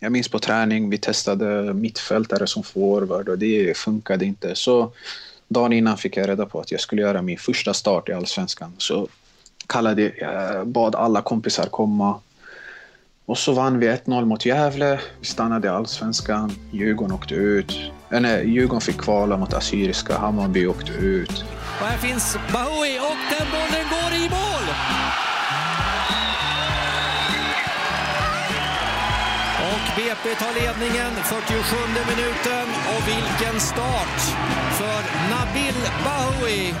jag 0.00 0.12
minns 0.12 0.28
på 0.28 0.38
träning, 0.38 0.90
vi 0.90 0.98
testade 0.98 1.74
mittfältare 1.74 2.46
som 2.46 2.62
forward 2.62 3.28
och 3.28 3.38
det 3.38 3.76
funkade 3.76 4.24
inte. 4.24 4.54
Så 4.54 4.92
dagen 5.48 5.72
innan 5.72 5.98
fick 5.98 6.16
jag 6.16 6.28
reda 6.28 6.46
på 6.46 6.60
att 6.60 6.70
jag 6.70 6.80
skulle 6.80 7.02
göra 7.02 7.22
min 7.22 7.38
första 7.38 7.74
start 7.74 8.08
i 8.08 8.12
Allsvenskan. 8.12 8.72
Så 8.78 9.08
kallade, 9.66 10.12
jag 10.18 10.66
bad 10.66 10.94
alla 10.94 11.22
kompisar 11.22 11.66
komma. 11.66 12.20
Och 13.26 13.38
så 13.38 13.52
vann 13.52 13.78
vi 13.78 13.88
1-0 13.88 14.24
mot 14.24 14.46
Gävle. 14.46 15.00
Vi 15.20 15.26
stannade 15.26 15.66
i 15.66 15.70
Allsvenskan. 15.70 16.52
Djurgården 16.72 17.14
åkte 17.14 17.34
ut. 17.34 17.78
Nej, 18.20 18.48
Djurgården 18.48 18.80
fick 18.80 18.98
kvala 18.98 19.36
mot 19.36 19.54
Assyriska. 19.54 20.18
Hammarby 20.18 20.66
åkte 20.66 20.92
ut. 20.92 21.44
Och 21.80 21.86
här 21.86 21.98
finns 21.98 22.36
Bahoui 22.52 22.98
och 22.98 23.20
den 23.30 23.46
bollen 23.54 23.86
går 23.94 24.12
i 24.18 24.28
mål! 24.28 24.66
Och 29.72 29.84
BP 29.96 30.34
tar 30.34 30.54
ledningen 30.60 31.12
47 31.24 31.76
minuten 32.10 32.66
och 32.92 33.08
vilken 33.08 33.60
start 33.60 34.20
för 34.78 35.00
Nabil 35.30 35.74
Bahoui. 36.04 36.74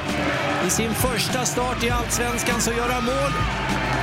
I 0.66 0.70
sin 0.70 0.94
första 0.94 1.44
start 1.44 1.84
i 1.84 1.90
Allsvenskan 1.90 2.60
så 2.60 2.70
gör 2.70 2.88
han 2.88 3.04
mål. 3.04 3.32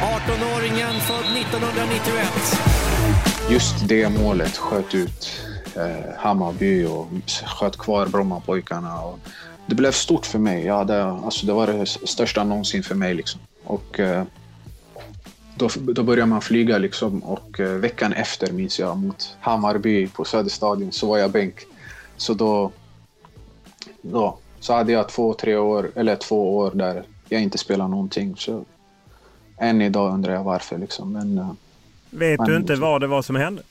18-åringen 0.01 0.99
född 0.99 1.37
1991. 1.37 2.61
Just 3.49 3.87
det 3.87 4.09
målet 4.09 4.57
sköt 4.57 4.95
ut 4.95 5.41
eh, 5.77 6.15
Hammarby 6.17 6.85
och 6.85 7.07
sköt 7.45 7.77
kvar 7.77 8.05
Brommapojkarna. 8.05 9.01
Och 9.01 9.19
det 9.65 9.75
blev 9.75 9.91
stort 9.91 10.25
för 10.25 10.39
mig. 10.39 10.65
Ja, 10.65 10.83
det, 10.83 11.03
alltså 11.03 11.45
det 11.45 11.53
var 11.53 11.67
det 11.67 11.85
största 11.85 12.43
någonsin 12.43 12.83
för 12.83 12.95
mig. 12.95 13.13
Liksom. 13.13 13.41
Och, 13.63 13.99
eh, 13.99 14.23
då, 15.55 15.69
då 15.77 16.03
började 16.03 16.29
man 16.29 16.41
flyga 16.41 16.77
liksom 16.77 17.23
och 17.23 17.59
eh, 17.59 17.69
veckan 17.69 18.13
efter 18.13 18.51
minns 18.51 18.79
jag 18.79 18.97
mot 18.97 19.37
Hammarby 19.39 20.07
på 20.07 20.25
Söderstadion 20.25 20.91
så 20.91 21.07
var 21.07 21.17
jag 21.17 21.31
bänk. 21.31 21.55
Så 22.17 22.33
då, 22.33 22.71
då 24.01 24.37
så 24.59 24.73
hade 24.73 24.91
jag 24.91 25.09
två, 25.09 25.33
tre 25.33 25.55
år, 25.55 25.91
eller 25.95 26.15
två 26.15 26.57
år 26.57 26.71
där 26.73 27.03
jag 27.29 27.41
inte 27.41 27.57
spelade 27.57 27.89
någonting. 27.89 28.35
Så 28.37 28.65
än 29.57 29.81
idag 29.81 30.13
undrar 30.13 30.33
jag 30.33 30.43
varför 30.43 30.77
liksom. 30.77 31.13
Men, 31.13 31.37
eh, 31.37 31.51
vet 32.09 32.39
men, 32.39 32.49
du 32.49 32.57
inte 32.57 32.75
vad 32.75 33.01
det 33.01 33.07
var 33.07 33.21
som 33.21 33.35
hände? 33.35 33.61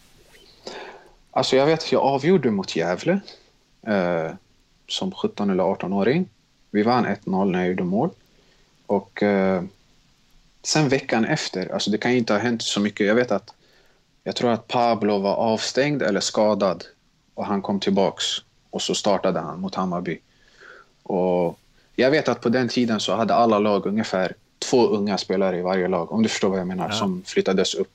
Alltså 1.31 1.57
jag 1.57 1.67
vet 1.67 1.81
att 1.81 1.93
jag 1.93 2.03
avgjorde 2.03 2.51
mot 2.51 2.77
Gävle 2.77 3.21
eh, 3.87 4.31
som 4.89 5.13
17 5.13 5.51
eller 5.51 5.65
18-åring. 5.65 6.29
Vi 6.71 6.83
vann 6.83 7.07
1-0 7.07 7.51
när 7.51 7.59
jag 7.59 7.69
gjorde 7.69 7.85
mål. 7.85 8.11
Och 8.87 9.23
eh, 9.23 9.63
sen 10.63 10.89
veckan 10.89 11.25
efter, 11.25 11.73
alltså 11.73 11.91
det 11.91 11.99
kan 11.99 12.13
ju 12.13 12.19
inte 12.19 12.33
ha 12.33 12.41
hänt 12.41 12.63
så 12.63 12.81
mycket. 12.81 13.07
Jag 13.07 13.15
vet 13.15 13.31
att 13.33 13.55
jag 14.25 14.37
tror 14.37 14.51
att 14.51 14.69
Pablo 14.69 15.19
var 15.19 15.35
avstängd 15.35 16.03
eller 16.03 16.21
skadad 16.21 16.85
och 17.35 17.47
han 17.47 17.63
kom 17.63 17.81
tillbaks 17.81 18.25
och 18.71 18.83
så 18.83 18.95
startade 18.95 19.41
han 19.41 19.61
mot 19.61 19.75
Hammarby. 19.75 20.19
Och 21.03 21.59
jag 21.97 22.11
vet 22.11 22.29
att 22.29 22.41
på 22.41 22.49
den 22.49 22.69
tiden 22.69 23.01
så 23.01 23.15
hade 23.15 23.35
alla 23.35 23.59
lag 23.59 23.87
ungefär 23.87 24.35
två 24.59 24.87
unga 24.87 25.19
spelare 25.19 25.59
i 25.59 25.63
varje 25.63 25.89
lag, 25.89 26.13
om 26.13 26.23
du 26.23 26.29
förstår 26.29 26.49
vad 26.49 26.61
jag 26.61 26.67
menar, 26.67 26.89
ja. 26.89 26.95
som 26.95 27.23
flyttades 27.27 27.75
upp. 27.75 27.93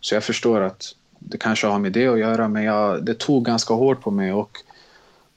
Så 0.00 0.14
jag 0.14 0.24
förstår 0.24 0.60
att 0.60 0.94
det 1.28 1.38
kanske 1.38 1.66
har 1.66 1.78
med 1.78 1.92
det 1.92 2.06
att 2.06 2.18
göra, 2.18 2.48
men 2.48 2.62
jag, 2.62 3.04
det 3.04 3.14
tog 3.14 3.44
ganska 3.44 3.74
hårt 3.74 4.00
på 4.00 4.10
mig 4.10 4.32
och 4.32 4.58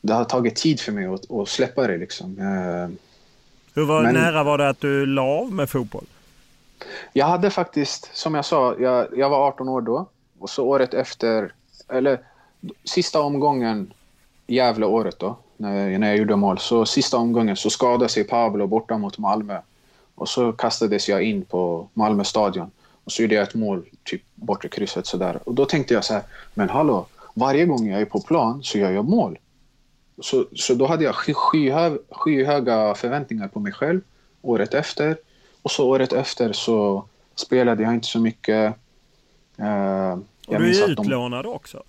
det 0.01 0.13
har 0.13 0.23
tagit 0.25 0.55
tid 0.55 0.79
för 0.79 0.91
mig 0.91 1.05
att, 1.05 1.31
att 1.31 1.49
släppa 1.49 1.87
det. 1.87 1.97
Liksom. 1.97 2.39
Eh, 2.39 2.95
Hur 3.73 3.85
var, 3.85 4.03
men, 4.03 4.13
nära 4.13 4.43
var 4.43 4.57
det 4.57 4.69
att 4.69 4.81
du 4.81 5.05
la 5.05 5.21
av 5.21 5.51
med 5.51 5.69
fotboll? 5.69 6.05
Jag 7.13 7.25
hade 7.25 7.49
faktiskt, 7.49 8.09
som 8.13 8.35
jag 8.35 8.45
sa, 8.45 8.75
jag, 8.79 9.07
jag 9.17 9.29
var 9.29 9.47
18 9.47 9.69
år 9.69 9.81
då. 9.81 10.05
Och 10.39 10.49
så 10.49 10.65
året 10.65 10.93
efter, 10.93 11.53
eller 11.89 12.19
sista 12.83 13.21
omgången, 13.21 13.93
Gävle-året 14.47 15.19
då, 15.19 15.37
när, 15.57 15.97
när 15.97 16.07
jag 16.07 16.17
gjorde 16.17 16.35
mål. 16.35 16.59
Så 16.59 16.85
sista 16.85 17.17
omgången 17.17 17.55
så 17.55 17.69
skadade 17.69 18.09
sig 18.09 18.23
Pablo 18.23 18.67
borta 18.67 18.97
mot 18.97 19.17
Malmö. 19.17 19.59
Och 20.15 20.29
så 20.29 20.51
kastades 20.51 21.09
jag 21.09 21.23
in 21.23 21.45
på 21.45 21.87
Malmö 21.93 22.23
stadion. 22.23 22.71
Och 23.05 23.11
så 23.11 23.21
gjorde 23.21 23.35
jag 23.35 23.43
ett 23.43 23.55
mål, 23.55 23.85
typ 24.03 24.21
bortre 24.35 24.69
krysset 24.69 25.05
sådär. 25.07 25.39
Och 25.43 25.53
då 25.53 25.65
tänkte 25.65 25.93
jag 25.93 26.05
så 26.05 26.13
här, 26.13 26.23
men 26.53 26.69
hallå, 26.69 27.07
varje 27.33 27.65
gång 27.65 27.87
jag 27.89 28.01
är 28.01 28.05
på 28.05 28.21
plan 28.21 28.63
så 28.63 28.77
gör 28.77 28.91
jag 28.91 29.05
mål. 29.05 29.37
Så, 30.21 30.45
så 30.55 30.73
då 30.73 30.85
hade 30.85 31.03
jag 31.03 31.15
skyhö, 31.15 31.97
skyhöga 32.11 32.95
förväntningar 32.95 33.47
på 33.47 33.59
mig 33.59 33.73
själv 33.73 34.01
året 34.41 34.73
efter. 34.73 35.17
Och 35.61 35.71
så 35.71 35.89
året 35.89 36.13
efter 36.13 36.53
så 36.53 37.05
spelade 37.35 37.83
jag 37.83 37.93
inte 37.93 38.07
så 38.07 38.19
mycket. 38.19 38.75
Uh, 39.59 40.11
och 40.47 40.59
du 40.59 40.81
är 40.81 40.89
utlånad 40.89 41.45
de... 41.45 41.49
också? 41.49 41.83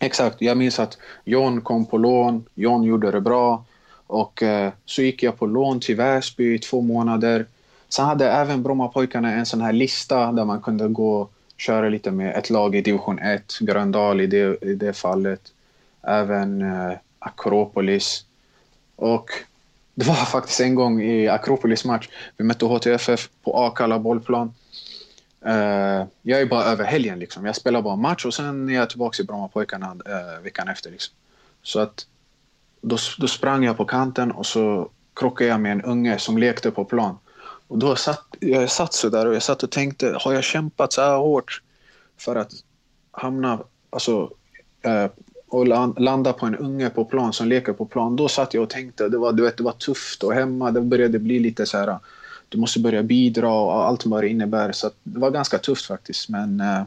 Exakt. 0.00 0.40
Jag 0.40 0.56
minns 0.56 0.78
att 0.78 0.98
John 1.24 1.60
kom 1.60 1.86
på 1.86 1.98
lån. 1.98 2.44
John 2.54 2.82
gjorde 2.82 3.10
det 3.10 3.20
bra. 3.20 3.64
Och 4.06 4.42
eh, 4.42 4.72
så 4.84 5.02
gick 5.02 5.22
jag 5.22 5.38
på 5.38 5.46
lån 5.46 5.80
till 5.80 5.96
Väsby 5.96 6.54
i 6.54 6.58
två 6.58 6.80
månader. 6.80 7.46
Sen 7.88 8.04
hade 8.04 8.30
även 8.30 8.62
Brommapojkarna 8.62 9.32
en 9.32 9.46
sån 9.46 9.60
här 9.60 9.72
lista 9.72 10.32
där 10.32 10.44
man 10.44 10.60
kunde 10.60 10.88
gå 10.88 11.20
och 11.20 11.32
köra 11.56 11.88
lite 11.88 12.10
med 12.10 12.36
ett 12.36 12.50
lag 12.50 12.76
i 12.76 12.80
division 12.80 13.18
1. 13.18 13.58
Gröndal 13.60 14.20
i 14.20 14.26
det, 14.26 14.64
i 14.64 14.74
det 14.74 14.92
fallet. 14.92 15.40
Även 16.02 16.62
eh, 16.62 16.92
Akropolis. 17.18 18.24
Och 18.96 19.30
det 19.94 20.04
var 20.04 20.14
faktiskt 20.14 20.60
en 20.60 20.74
gång 20.74 21.02
i 21.02 21.28
Akropolis 21.28 21.84
match. 21.84 22.08
Vi 22.36 22.44
mötte 22.44 22.64
HTFF 22.64 23.28
på 23.44 23.56
Akalla 23.56 23.98
bollplan. 23.98 24.54
Uh, 25.46 26.04
jag 26.22 26.40
är 26.40 26.46
bara 26.46 26.64
över 26.64 26.84
helgen. 26.84 27.18
Liksom. 27.18 27.46
Jag 27.46 27.56
spelar 27.56 27.82
bara 27.82 27.96
match 27.96 28.24
och 28.24 28.34
sen 28.34 28.68
är 28.68 28.74
jag 28.74 28.90
tillbaka 28.90 29.22
i 29.22 29.26
Brommapojkarna 29.26 29.92
uh, 29.92 30.42
veckan 30.42 30.68
efter. 30.68 30.90
Liksom. 30.90 31.14
Så 31.62 31.80
att 31.80 32.06
då, 32.80 32.96
då 33.18 33.28
sprang 33.28 33.64
jag 33.64 33.76
på 33.76 33.84
kanten 33.84 34.32
och 34.32 34.46
så 34.46 34.90
krockade 35.14 35.50
jag 35.50 35.60
med 35.60 35.72
en 35.72 35.82
unge 35.82 36.18
som 36.18 36.38
lekte 36.38 36.70
på 36.70 36.84
plan. 36.84 37.18
Och 37.68 37.78
då 37.78 37.96
satt 37.96 38.24
jag 38.40 38.70
satt 38.70 38.94
så 38.94 39.08
där 39.08 39.26
och 39.26 39.34
jag 39.34 39.42
satt 39.42 39.62
och 39.62 39.70
tänkte, 39.70 40.16
har 40.20 40.32
jag 40.32 40.44
kämpat 40.44 40.92
så 40.92 41.00
här 41.00 41.16
hårt 41.16 41.62
för 42.16 42.36
att 42.36 42.52
hamna, 43.10 43.60
alltså 43.90 44.30
uh, 44.86 45.06
och 45.48 45.66
landa 46.00 46.32
på 46.32 46.46
en 46.46 46.56
unge 46.56 46.90
på 46.90 47.04
plan 47.04 47.32
som 47.32 47.48
leker 47.48 47.72
på 47.72 47.86
plan. 47.86 48.16
Då 48.16 48.28
satt 48.28 48.54
jag 48.54 48.62
och 48.62 48.70
tänkte, 48.70 49.08
det 49.08 49.18
var, 49.18 49.32
du 49.32 49.42
vet, 49.42 49.56
det 49.56 49.62
var 49.62 49.72
tufft 49.72 50.22
och 50.22 50.34
hemma 50.34 50.70
det 50.70 50.80
började 50.80 51.18
bli 51.18 51.38
lite 51.38 51.66
så 51.66 51.78
här 51.78 51.98
du 52.48 52.58
måste 52.58 52.80
börja 52.80 53.02
bidra 53.02 53.52
och 53.52 53.86
allt 53.86 54.06
vad 54.06 54.22
det 54.22 54.28
innebär. 54.28 54.72
Så 54.72 54.90
det 55.02 55.20
var 55.20 55.30
ganska 55.30 55.58
tufft 55.58 55.86
faktiskt. 55.86 56.28
Men 56.28 56.60
eh, 56.60 56.82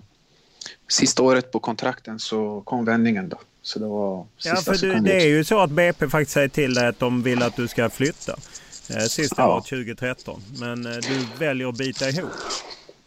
sista 0.87 1.23
året 1.23 1.51
på 1.51 1.59
kontrakten 1.59 2.19
så 2.19 2.61
kom 2.61 2.85
vändningen 2.85 3.29
då. 3.29 3.39
Så 3.61 3.79
det 3.79 3.85
var 3.85 4.25
ja, 4.37 4.55
för 4.55 4.77
du, 4.77 4.99
det 4.99 5.21
är 5.21 5.27
ju 5.27 5.43
så 5.43 5.59
att 5.59 5.71
BP 5.71 6.09
faktiskt 6.09 6.31
säger 6.31 6.47
till 6.47 6.73
dig 6.73 6.87
att 6.87 6.99
de 6.99 7.23
vill 7.23 7.43
att 7.43 7.55
du 7.55 7.67
ska 7.67 7.89
flytta. 7.89 8.35
Eh, 8.89 8.97
sista 8.97 9.41
ja. 9.41 9.55
året 9.55 9.65
2013. 9.65 10.41
Men 10.59 10.85
eh, 10.85 10.91
du 10.91 11.45
väljer 11.45 11.67
att 11.67 11.77
bita 11.77 12.09
ihop. 12.09 12.29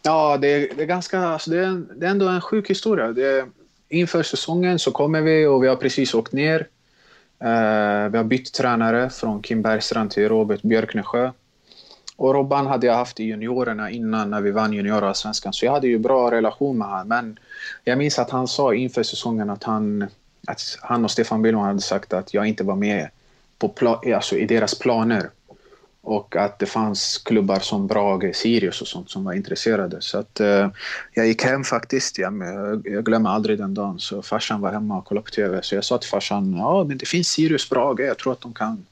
Ja, 0.01 0.37
det 0.37 0.47
är, 0.47 0.75
det 0.75 0.83
är 0.83 0.87
ganska... 0.87 1.19
Alltså 1.19 1.49
det, 1.49 1.57
är, 1.57 1.83
det 1.95 2.05
är 2.05 2.11
ändå 2.11 2.27
en 2.27 2.41
sjuk 2.41 2.69
historia. 2.69 3.07
Det, 3.07 3.45
inför 3.89 4.23
säsongen 4.23 4.79
så 4.79 4.91
kommer 4.91 5.21
vi 5.21 5.45
och 5.45 5.63
vi 5.63 5.67
har 5.67 5.75
precis 5.75 6.13
åkt 6.13 6.31
ner. 6.31 6.67
Uh, 7.43 8.09
vi 8.09 8.17
har 8.17 8.23
bytt 8.23 8.53
tränare 8.53 9.09
från 9.09 9.41
Kim 9.41 9.61
Bergstrand 9.61 10.11
till 10.11 10.29
Robert 10.29 10.61
Björknesjö. 10.61 11.31
Och 12.17 12.33
Robban 12.33 12.67
hade 12.67 12.87
jag 12.87 12.93
haft 12.93 13.19
i 13.19 13.23
juniorerna 13.23 13.91
innan 13.91 14.29
när 14.29 14.41
vi 14.41 14.51
vann 14.51 14.73
juniorallsvenskan. 14.73 15.53
Så 15.53 15.65
jag 15.65 15.71
hade 15.71 15.87
ju 15.87 15.99
bra 15.99 16.31
relation 16.31 16.77
med 16.77 16.87
honom. 16.87 17.07
Men 17.07 17.39
jag 17.83 17.97
minns 17.97 18.19
att 18.19 18.29
han 18.29 18.47
sa 18.47 18.73
inför 18.73 19.03
säsongen 19.03 19.49
att 19.49 19.63
han, 19.63 20.07
att 20.47 20.77
han 20.81 21.05
och 21.05 21.11
Stefan 21.11 21.41
Billman 21.41 21.65
hade 21.65 21.81
sagt 21.81 22.13
att 22.13 22.33
jag 22.33 22.45
inte 22.45 22.63
var 22.63 22.75
med 22.75 23.09
på 23.59 23.99
alltså 24.15 24.35
i 24.35 24.45
deras 24.45 24.79
planer. 24.79 25.29
Och 26.07 26.35
att 26.35 26.59
det 26.59 26.65
fanns 26.65 27.17
klubbar 27.17 27.59
som 27.59 27.87
Brage, 27.87 28.35
Sirius 28.35 28.81
och 28.81 28.87
sånt 28.87 29.09
som 29.09 29.23
var 29.23 29.33
intresserade. 29.33 30.01
Så 30.01 30.17
att 30.17 30.39
eh, 30.39 30.69
jag 31.13 31.27
gick 31.27 31.43
hem 31.43 31.63
faktiskt. 31.63 32.17
Jag, 32.17 32.33
jag 32.85 33.05
glömmer 33.05 33.29
aldrig 33.29 33.57
den 33.57 33.73
dagen. 33.73 33.99
Så 33.99 34.21
farsan 34.21 34.61
var 34.61 34.71
hemma 34.71 34.97
och 34.97 35.05
kollade 35.05 35.25
på 35.25 35.31
TV. 35.31 35.59
Så 35.61 35.75
jag 35.75 35.83
sa 35.83 35.97
till 35.97 36.09
farsan, 36.09 36.55
ja 36.57 36.83
men 36.83 36.97
det 36.97 37.05
finns 37.05 37.27
Sirius, 37.27 37.69
Brage. 37.69 37.99
Jag 37.99 38.17
tror 38.17 38.33
att 38.33 38.41
de 38.41 38.53
kan 38.53 38.85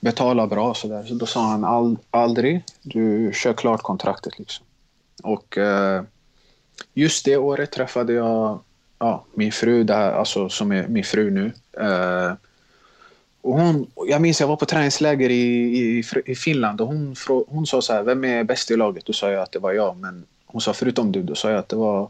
betala 0.00 0.46
bra. 0.46 0.74
Så, 0.74 0.88
där. 0.88 1.02
så 1.02 1.14
då 1.14 1.26
sa 1.26 1.46
han 1.50 1.64
Ald 1.64 1.98
aldrig, 2.10 2.64
du 2.82 3.30
kör 3.34 3.52
klart 3.52 3.82
kontraktet. 3.82 4.38
Liksom. 4.38 4.66
Och 5.22 5.58
eh, 5.58 6.02
just 6.94 7.24
det 7.24 7.36
året 7.36 7.72
träffade 7.72 8.12
jag 8.12 8.60
ja, 8.98 9.24
min 9.34 9.52
fru, 9.52 9.84
där, 9.84 10.12
alltså, 10.12 10.48
som 10.48 10.72
är 10.72 10.88
min 10.88 11.04
fru 11.04 11.30
nu. 11.30 11.52
Eh, 11.80 12.32
och 13.42 13.60
hon, 13.60 13.86
jag 14.06 14.20
minns 14.20 14.40
jag 14.40 14.48
var 14.48 14.56
på 14.56 14.66
träningsläger 14.66 15.30
i, 15.30 15.44
i, 15.78 16.04
i 16.26 16.34
Finland 16.34 16.80
och 16.80 16.86
hon, 16.86 17.16
hon 17.48 17.66
sa 17.66 17.82
så 17.82 17.92
här, 17.92 18.02
vem 18.02 18.24
är 18.24 18.44
bäst 18.44 18.70
i 18.70 18.76
laget? 18.76 19.06
Då 19.06 19.12
sa 19.12 19.30
jag 19.30 19.42
att 19.42 19.52
det 19.52 19.58
var 19.58 19.72
jag, 19.72 19.96
men 19.96 20.24
hon 20.46 20.60
sa 20.60 20.72
förutom 20.72 21.12
du, 21.12 21.22
då 21.22 21.34
sa 21.34 21.50
jag 21.50 21.58
att 21.58 21.68
det 21.68 21.76
var 21.76 22.08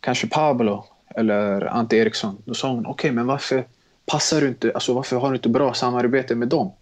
kanske 0.00 0.26
Pablo 0.26 0.84
eller 1.14 1.66
Ante 1.66 1.96
Eriksson. 1.96 2.36
Då 2.44 2.54
sa 2.54 2.68
hon, 2.68 2.86
okej, 2.86 2.90
okay, 2.90 3.12
men 3.12 3.26
varför 3.26 3.64
passar 4.06 4.40
du 4.40 4.48
inte, 4.48 4.72
alltså 4.74 4.94
varför 4.94 5.16
har 5.16 5.30
du 5.30 5.36
inte 5.36 5.48
bra 5.48 5.74
samarbete 5.74 6.34
med 6.34 6.48
dem? 6.48 6.72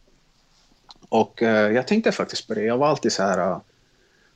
Och 1.09 1.43
eh, 1.43 1.73
jag 1.73 1.87
tänkte 1.87 2.13
faktiskt 2.13 2.49
på 2.49 2.55
det. 2.55 2.63
Jag 2.63 2.79
var 2.79 2.89
alltid 2.89 3.13
så 3.13 3.23
här, 3.23 3.39
ah, 3.39 3.63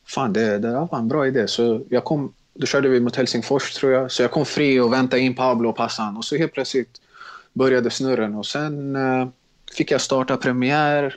fan 0.07 0.33
det, 0.33 0.59
det 0.59 0.59
där 0.59 0.89
var 0.91 0.99
en 0.99 1.09
bra 1.09 1.27
idé. 1.27 1.49
Så 1.49 1.83
jag 1.89 2.05
kom, 2.05 2.33
då 2.55 2.67
körde 2.67 2.89
vi 2.89 3.01
mot 3.01 3.17
Helsingfors 3.17 3.75
tror 3.75 3.93
jag. 3.93 4.13
Så 4.13 4.23
jag 4.23 4.31
kom 4.31 4.47
fri 4.47 4.81
och 4.81 4.93
väntade 4.93 5.23
in 5.23 5.35
Pablo 5.35 5.69
och 5.69 5.77
passade 5.77 6.19
Och 6.19 6.25
så 6.25 6.37
helt 6.37 6.53
plötsligt 6.53 7.01
började 7.53 7.91
snurren 7.91 8.35
och 8.35 8.47
sen 8.47 8.97
uh, 8.97 9.29
fick 9.77 9.91
jag 9.91 10.01
starta 10.01 10.37
premiär. 10.37 11.17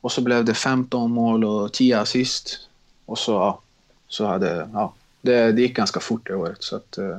Och 0.00 0.12
så 0.12 0.20
blev 0.20 0.44
det 0.44 0.54
15 0.54 1.10
mål 1.10 1.44
och 1.44 1.72
10 1.72 1.98
assist. 1.98 2.68
Och 3.06 3.18
så, 3.18 3.32
ja, 3.32 3.60
så 4.08 4.26
hade, 4.26 4.68
ja, 4.72 4.94
det, 5.22 5.52
det 5.52 5.62
gick 5.62 5.76
ganska 5.76 6.00
fort 6.00 6.26
det 6.26 6.34
året. 6.34 6.62
Så 6.62 6.76
att, 6.76 6.98
uh, 6.98 7.18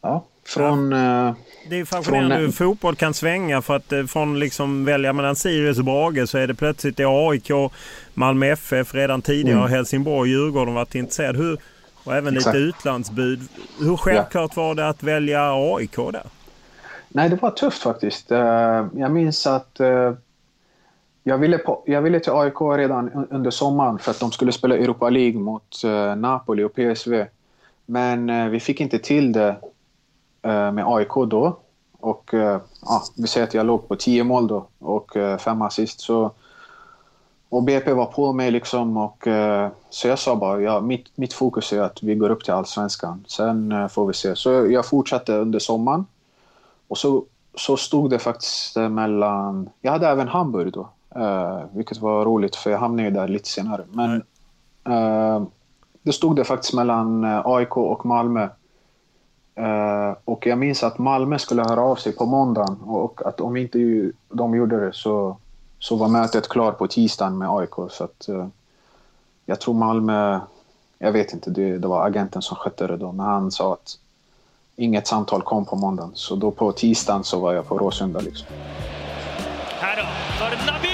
ja, 0.00 0.24
från... 0.44 0.92
Ja. 0.92 1.34
Det 1.68 1.80
är 1.80 1.84
fascinerande 1.84 2.36
hur 2.36 2.50
fotboll 2.50 2.96
kan 2.96 3.14
svänga 3.14 3.62
för 3.62 3.76
att 3.76 3.92
eh, 3.92 4.04
från 4.04 4.38
liksom 4.38 4.84
välja 4.84 5.12
mellan 5.12 5.36
Sirius 5.36 5.78
och 5.78 5.84
Brage 5.84 6.28
så 6.28 6.38
är 6.38 6.46
det 6.46 6.54
plötsligt 6.54 7.00
i 7.00 7.04
AIK, 7.04 7.50
Malmö 8.14 8.46
FF 8.46 8.94
redan 8.94 9.22
tidigare 9.22 9.58
mm. 9.58 9.70
Helsingborg, 9.70 10.30
Djurgården 10.30 10.74
varit 10.74 10.94
intresserad. 10.94 11.36
Hur, 11.36 11.58
och 12.04 12.14
även 12.14 12.36
Exakt. 12.36 12.56
lite 12.56 12.66
utlandsbud. 12.66 13.48
Hur 13.78 13.96
självklart 13.96 14.52
ja. 14.56 14.62
var 14.62 14.74
det 14.74 14.88
att 14.88 15.02
välja 15.02 15.52
AIK 15.54 15.96
där? 15.96 16.26
Nej, 17.14 17.28
det 17.28 17.42
var 17.42 17.50
tufft 17.50 17.82
faktiskt. 17.82 18.32
Eh, 18.32 18.86
jag 18.94 19.10
minns 19.10 19.46
att 19.46 19.80
eh, 19.80 20.12
jag 21.22 21.38
ville, 21.38 21.58
på, 21.58 21.82
jag 21.86 22.02
ville 22.02 22.20
till 22.20 22.32
AIK 22.32 22.60
redan 22.60 23.26
under 23.30 23.50
sommaren 23.50 23.98
för 23.98 24.10
att 24.10 24.20
de 24.20 24.32
skulle 24.32 24.52
spela 24.52 24.76
Europa 24.76 25.10
League 25.10 25.40
mot 25.40 25.84
eh, 25.84 26.16
Napoli 26.16 26.64
och 26.64 26.74
PSV. 26.74 27.26
Men 27.86 28.50
vi 28.50 28.60
fick 28.60 28.80
inte 28.80 28.98
till 28.98 29.32
det 29.32 29.56
med 30.42 30.84
AIK 30.86 31.14
då. 31.26 31.56
Och 32.00 32.30
ja, 32.82 33.02
vi 33.16 33.26
säger 33.26 33.46
att 33.46 33.54
jag 33.54 33.66
låg 33.66 33.88
på 33.88 33.96
10 33.96 34.24
mål 34.24 34.46
då 34.46 34.66
och 34.78 35.16
fem 35.38 35.62
assist. 35.62 36.00
Så, 36.00 36.30
och 37.48 37.62
BP 37.62 37.92
var 37.92 38.06
på 38.06 38.32
mig 38.32 38.50
liksom. 38.50 38.96
Och, 38.96 39.28
så 39.90 40.08
jag 40.08 40.18
sa 40.18 40.36
bara, 40.36 40.60
ja, 40.60 40.80
mitt, 40.80 41.06
mitt 41.14 41.32
fokus 41.32 41.72
är 41.72 41.80
att 41.80 42.02
vi 42.02 42.14
går 42.14 42.30
upp 42.30 42.44
till 42.44 42.52
allsvenskan. 42.52 43.24
Sen 43.28 43.88
får 43.88 44.06
vi 44.06 44.14
se. 44.14 44.36
Så 44.36 44.50
jag 44.50 44.86
fortsatte 44.86 45.32
under 45.32 45.58
sommaren. 45.58 46.04
Och 46.92 46.98
så, 46.98 47.24
så 47.54 47.76
stod 47.76 48.10
det 48.10 48.18
faktiskt 48.18 48.76
mellan... 48.76 49.70
Jag 49.80 49.92
hade 49.92 50.08
även 50.08 50.28
Hamburg 50.28 50.72
då. 50.72 50.88
vilket 51.72 51.98
var 51.98 52.24
roligt 52.24 52.56
för 52.56 52.70
jag 52.70 52.78
hamnade 52.78 53.08
ju 53.08 53.14
där 53.14 53.28
lite 53.28 53.48
senare. 53.48 53.84
Men 53.92 54.22
mm. 54.84 55.46
det 56.02 56.12
stod 56.12 56.36
det 56.36 56.44
faktiskt 56.44 56.74
mellan 56.74 57.24
AIK 57.44 57.76
och 57.76 58.06
Malmö. 58.06 58.48
Uh, 59.60 60.16
och 60.24 60.46
jag 60.46 60.58
minns 60.58 60.82
att 60.82 60.98
Malmö 60.98 61.38
skulle 61.38 61.62
höra 61.62 61.80
av 61.80 61.96
sig 61.96 62.12
på 62.12 62.26
måndagen 62.26 62.80
och 62.82 63.26
att 63.26 63.40
om 63.40 63.56
inte 63.56 63.78
de 64.28 64.54
gjorde 64.54 64.86
det 64.86 64.92
så, 64.92 65.36
så 65.78 65.96
var 65.96 66.08
mötet 66.08 66.48
klart 66.48 66.78
på 66.78 66.86
tisdagen 66.86 67.38
med 67.38 67.50
AIK. 67.50 67.74
Så 67.90 68.04
att, 68.04 68.26
uh, 68.28 68.46
jag 69.46 69.60
tror 69.60 69.74
Malmö, 69.74 70.40
jag 70.98 71.12
vet 71.12 71.32
inte, 71.32 71.50
det, 71.50 71.78
det, 71.78 71.88
var 71.88 72.06
agenten 72.06 72.42
som 72.42 72.56
skötte 72.56 72.86
det 72.86 72.96
då, 72.96 73.12
men 73.12 73.26
han 73.26 73.50
sa 73.50 73.72
att 73.72 73.98
inget 74.76 75.06
samtal 75.06 75.42
kom 75.42 75.64
på 75.64 75.76
måndagen. 75.76 76.10
Så 76.14 76.36
då 76.36 76.50
på 76.50 76.72
tisdagen 76.72 77.24
så 77.24 77.40
var 77.40 77.52
jag 77.52 77.68
på 77.68 77.78
Råsunda 77.78 78.20
liksom. 78.20 78.46
Här 79.80 79.96
då, 79.96 80.02
för 80.38 80.72
Nabil 80.72 80.91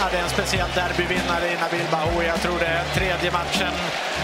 Är 0.00 0.22
en 0.22 0.28
speciell 0.28 0.68
derbyvinnare 0.74 1.46
i 1.52 1.56
Nabil 1.60 1.86
Bahoui. 1.90 2.26
Jag 2.26 2.40
tror 2.40 2.58
det 2.58 2.66
är 2.66 2.84
tredje 2.84 3.32
matchen 3.32 3.72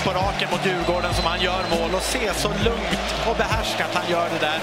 på 0.05 0.11
raken 0.11 0.49
mot 0.51 0.67
Djurgården 0.67 1.15
som 1.15 1.25
han 1.25 1.41
gör 1.41 1.63
mål. 1.71 1.95
Och 1.95 2.03
se 2.03 2.35
så 2.35 2.49
lugnt 2.49 3.15
och 3.31 3.37
behärskat 3.37 3.91
han 3.95 4.11
gör 4.11 4.29
det 4.35 4.47
där. 4.47 4.61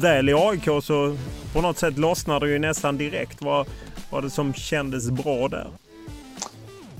Väl 0.00 0.28
i 0.28 0.34
AIK 0.34 0.64
så 0.82 1.16
på 1.52 1.60
något 1.60 1.78
sätt 1.78 1.98
lossnade 1.98 2.46
det 2.46 2.52
ju 2.52 2.58
nästan 2.58 2.98
direkt. 2.98 3.42
Vad 3.42 3.66
var 4.10 4.22
det 4.22 4.30
som 4.30 4.54
kändes 4.54 5.10
bra 5.10 5.48
där? 5.48 5.66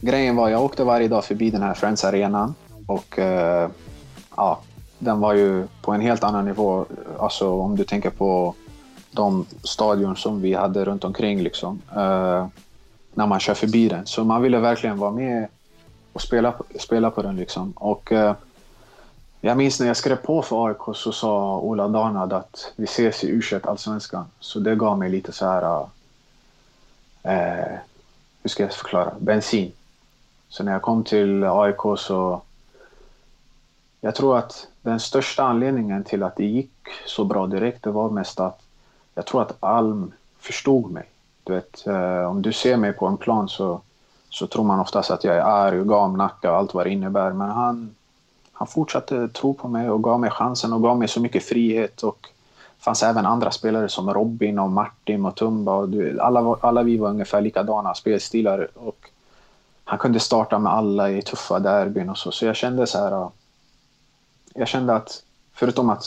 Grejen 0.00 0.36
var, 0.36 0.48
jag 0.48 0.64
åkte 0.64 0.84
varje 0.84 1.08
dag 1.08 1.24
förbi 1.24 1.50
den 1.50 1.62
här 1.62 1.74
Friends 1.74 2.04
Arenan 2.04 2.54
och 2.86 3.18
eh, 3.18 3.70
ja, 4.36 4.60
den 4.98 5.20
var 5.20 5.34
ju 5.34 5.66
på 5.82 5.92
en 5.92 6.00
helt 6.00 6.24
annan 6.24 6.44
nivå. 6.44 6.86
Alltså 7.18 7.50
om 7.50 7.76
du 7.76 7.84
tänker 7.84 8.10
på 8.10 8.54
de 9.10 9.46
stadion 9.62 10.16
som 10.16 10.40
vi 10.40 10.54
hade 10.54 10.84
runt 10.84 11.04
omkring 11.04 11.42
liksom. 11.42 11.82
eh, 11.90 12.46
när 13.14 13.26
man 13.26 13.40
kör 13.40 13.54
förbi 13.54 13.88
den. 13.88 14.06
Så 14.06 14.24
man 14.24 14.42
ville 14.42 14.58
verkligen 14.58 14.98
vara 14.98 15.10
med 15.10 15.48
och 16.12 16.22
spela, 16.22 16.54
spela 16.78 17.10
på 17.10 17.22
den 17.22 17.36
liksom. 17.36 17.72
Och 17.72 18.12
eh, 18.12 18.34
Jag 19.40 19.56
minns 19.56 19.80
när 19.80 19.86
jag 19.86 19.96
skrev 19.96 20.16
på 20.16 20.42
för 20.42 20.66
AIK 20.66 20.96
så 20.96 21.12
sa 21.12 21.58
Ola 21.58 21.88
Danad 21.88 22.32
att 22.32 22.72
vi 22.76 22.84
ses 22.84 23.24
i 23.24 23.28
u 23.28 23.42
allsvenskan. 23.62 24.24
Så 24.40 24.60
det 24.60 24.76
gav 24.76 24.98
mig 24.98 25.10
lite 25.10 25.32
så 25.32 25.46
här... 25.46 25.86
Eh, 27.22 27.48
eh, 27.48 27.78
hur 28.42 28.48
ska 28.50 28.62
jag 28.62 28.72
förklara? 28.72 29.12
Bensin. 29.18 29.72
Så 30.48 30.64
när 30.64 30.72
jag 30.72 30.82
kom 30.82 31.04
till 31.04 31.44
AIK 31.44 31.98
så... 31.98 32.42
Jag 34.00 34.14
tror 34.14 34.38
att 34.38 34.68
den 34.82 35.00
största 35.00 35.42
anledningen 35.42 36.04
till 36.04 36.22
att 36.22 36.36
det 36.36 36.44
gick 36.44 36.72
så 37.06 37.24
bra 37.24 37.46
direkt, 37.46 37.84
det 37.84 37.90
var 37.90 38.10
mest 38.10 38.40
att 38.40 38.60
jag 39.20 39.26
tror 39.26 39.42
att 39.42 39.56
Alm 39.60 40.12
förstod 40.38 40.90
mig. 40.90 41.04
Du 41.44 41.52
vet, 41.52 41.86
eh, 41.86 42.30
om 42.30 42.42
du 42.42 42.52
ser 42.52 42.76
mig 42.76 42.92
på 42.92 43.06
en 43.06 43.16
plan 43.16 43.48
så, 43.48 43.80
så 44.30 44.46
tror 44.46 44.64
man 44.64 44.80
oftast 44.80 45.10
att 45.10 45.24
jag 45.24 45.36
är 45.36 45.40
arg 45.40 45.80
och 45.80 45.88
gamnacka 45.88 46.50
och 46.50 46.56
allt 46.58 46.74
vad 46.74 46.86
det 46.86 46.90
innebär. 46.90 47.32
Men 47.32 47.50
han, 47.50 47.94
han 48.52 48.66
fortsatte 48.68 49.28
tro 49.28 49.54
på 49.54 49.68
mig 49.68 49.90
och 49.90 50.02
gav 50.02 50.20
mig 50.20 50.30
chansen 50.30 50.72
och 50.72 50.82
gav 50.82 50.98
mig 50.98 51.08
så 51.08 51.20
mycket 51.20 51.44
frihet. 51.44 52.02
Och 52.02 52.18
det 52.78 52.84
fanns 52.84 53.02
även 53.02 53.26
andra 53.26 53.50
spelare 53.50 53.88
som 53.88 54.14
Robin 54.14 54.58
och 54.58 54.70
Martin 54.70 55.24
och 55.26 55.34
Tumba. 55.34 55.72
Och 55.72 55.88
du, 55.88 56.20
alla, 56.20 56.56
alla 56.60 56.82
vi 56.82 56.96
var 56.96 57.08
ungefär 57.08 57.40
likadana 57.40 57.94
spelstilar. 57.94 58.68
Och 58.74 59.10
han 59.84 59.98
kunde 59.98 60.20
starta 60.20 60.58
med 60.58 60.72
alla 60.72 61.10
i 61.10 61.22
tuffa 61.22 61.58
derbyn 61.58 62.10
och 62.10 62.18
så. 62.18 62.32
Så 62.32 62.46
jag 62.46 62.56
kände 62.56 62.86
så 62.86 62.98
här... 62.98 63.12
Eh, 63.12 63.28
jag 64.54 64.68
kände 64.68 64.94
att 64.94 65.22
förutom 65.52 65.90
att 65.90 66.04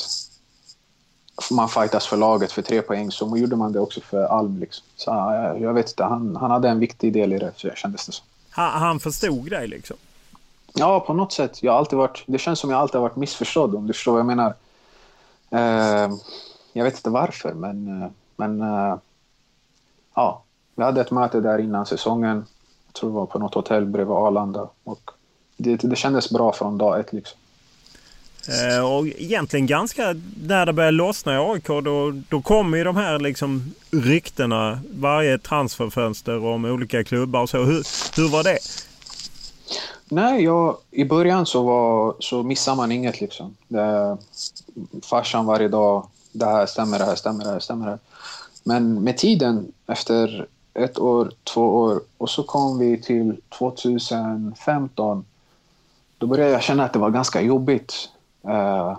man 1.52 1.70
fightas 1.70 2.08
för 2.08 2.18
laget 2.18 2.52
för 2.52 2.62
tre 2.62 2.82
poäng 2.82 3.12
så 3.12 3.38
gjorde 3.38 3.56
man 3.56 3.72
det 3.72 3.80
också 3.80 4.02
för 4.02 4.26
Alm. 4.26 4.60
Liksom. 4.60 4.86
Så 4.96 5.12
jag 5.60 5.74
vet 5.74 5.90
inte, 5.90 6.04
han, 6.04 6.36
han 6.36 6.52
hade 6.52 6.70
en 6.70 6.80
viktig 6.80 7.14
del 7.14 7.34
i 7.34 7.38
det, 7.38 7.52
så 7.56 7.70
kändes 7.70 8.06
det 8.06 8.12
som. 8.12 8.26
Han, 8.50 8.82
han 8.82 9.00
förstod 9.00 9.50
dig 9.50 9.68
liksom? 9.68 9.98
Ja, 10.74 11.00
på 11.00 11.14
något 11.14 11.34
sätt. 11.34 11.64
Jag 11.64 11.72
har 11.72 11.80
alltid 11.80 11.98
varit, 11.98 12.24
det 12.26 12.38
känns 12.38 12.60
som 12.60 12.70
jag 12.70 12.80
alltid 12.80 12.96
har 12.96 13.02
varit 13.02 13.16
missförstådd, 13.16 13.76
om 13.76 13.88
du 13.88 13.94
förstår 13.94 14.12
vad 14.12 14.20
jag 14.20 14.26
menar. 14.26 14.54
Uh, 15.54 16.16
jag 16.74 16.84
vet 16.84 16.96
inte 16.96 17.10
varför, 17.10 17.54
men... 17.54 17.88
Uh, 17.88 18.10
men 18.36 18.62
uh, 18.62 18.98
ja, 20.16 20.44
vi 20.76 20.84
hade 20.84 21.02
ett 21.02 21.12
möte 21.12 21.40
där 21.40 21.60
innan 21.60 21.86
säsongen. 21.86 22.46
Jag 22.88 22.94
tror 22.94 23.10
det 23.10 23.16
var 23.16 23.26
på 23.26 23.40
något 23.40 23.54
hotell 23.54 23.86
bredvid 23.86 24.16
Arlanda. 24.16 24.70
Och 24.84 25.12
det, 25.58 25.76
det 25.76 25.96
kändes 25.96 26.30
bra 26.30 26.54
från 26.54 26.78
dag 26.78 27.00
ett. 27.00 27.14
Liksom. 27.14 27.40
Eh, 28.48 28.86
och 28.86 29.08
egentligen 29.08 29.68
ganska 29.68 30.16
när 30.48 30.66
det 30.66 30.74
började 30.74 30.98
lossna 30.98 31.34
i 31.34 31.38
AIK 31.38 31.68
då, 31.68 32.22
då 32.30 32.42
kommer 32.42 32.78
ju 32.78 32.84
de 32.84 32.96
här 32.96 33.20
liksom 33.20 33.74
ryktena 33.92 34.80
varje 34.94 35.38
transferfönster 35.38 36.46
om 36.46 36.66
olika 36.66 37.04
klubbar 37.04 37.42
och 37.42 37.50
så. 37.50 37.58
Hur, 37.58 37.84
hur 38.16 38.30
var 38.30 38.44
det? 38.44 38.58
Nej, 40.06 40.44
jag, 40.44 40.78
i 40.92 41.06
början 41.06 41.46
så, 41.46 41.64
var, 41.64 42.16
så 42.20 42.44
missade 42.44 42.78
man 42.78 42.92
inget 42.92 43.22
liksom. 43.22 43.56
Det, 43.68 44.18
farsan 45.04 45.46
varje 45.46 45.68
dag, 45.68 46.08
det 46.32 46.46
här 46.46 46.66
stämmer, 46.66 47.00
det 47.00 47.06
här 47.06 47.16
stämmer, 47.16 47.44
det 47.44 47.52
här 47.52 47.60
stämmer. 47.60 47.88
Det. 47.88 48.00
Men 48.64 49.04
med 49.04 49.18
tiden, 49.18 49.72
efter 49.88 50.48
ett 50.74 51.00
år, 51.00 51.32
två 51.44 51.62
år 51.62 52.02
och 52.18 52.30
så 52.30 52.44
kom 52.44 52.80
vi 52.80 53.02
till 53.02 53.42
2015 53.58 55.26
då 56.18 56.28
började 56.28 56.52
jag 56.52 56.64
känna 56.64 56.86
att 56.86 56.94
det 56.94 57.00
var 57.00 57.10
ganska 57.10 57.42
jobbigt. 57.42 58.10
Uh, 58.48 58.98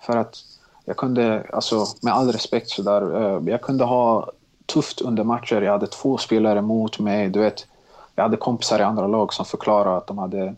för 0.00 0.16
att 0.16 0.44
jag 0.84 0.96
kunde, 0.96 1.46
alltså 1.52 1.86
med 2.02 2.14
all 2.14 2.32
respekt 2.32 2.70
sådär, 2.70 3.16
uh, 3.16 3.48
jag 3.48 3.62
kunde 3.62 3.84
ha 3.84 4.30
tufft 4.66 5.00
under 5.00 5.24
matcher. 5.24 5.62
Jag 5.62 5.72
hade 5.72 5.86
två 5.86 6.18
spelare 6.18 6.62
mot 6.62 6.98
mig. 6.98 7.28
Du 7.28 7.40
vet, 7.40 7.66
jag 8.14 8.22
hade 8.22 8.36
kompisar 8.36 8.78
i 8.78 8.82
andra 8.82 9.06
lag 9.06 9.32
som 9.32 9.44
förklarade 9.44 9.96
att 9.96 10.06
de 10.06 10.18
hade 10.18 10.54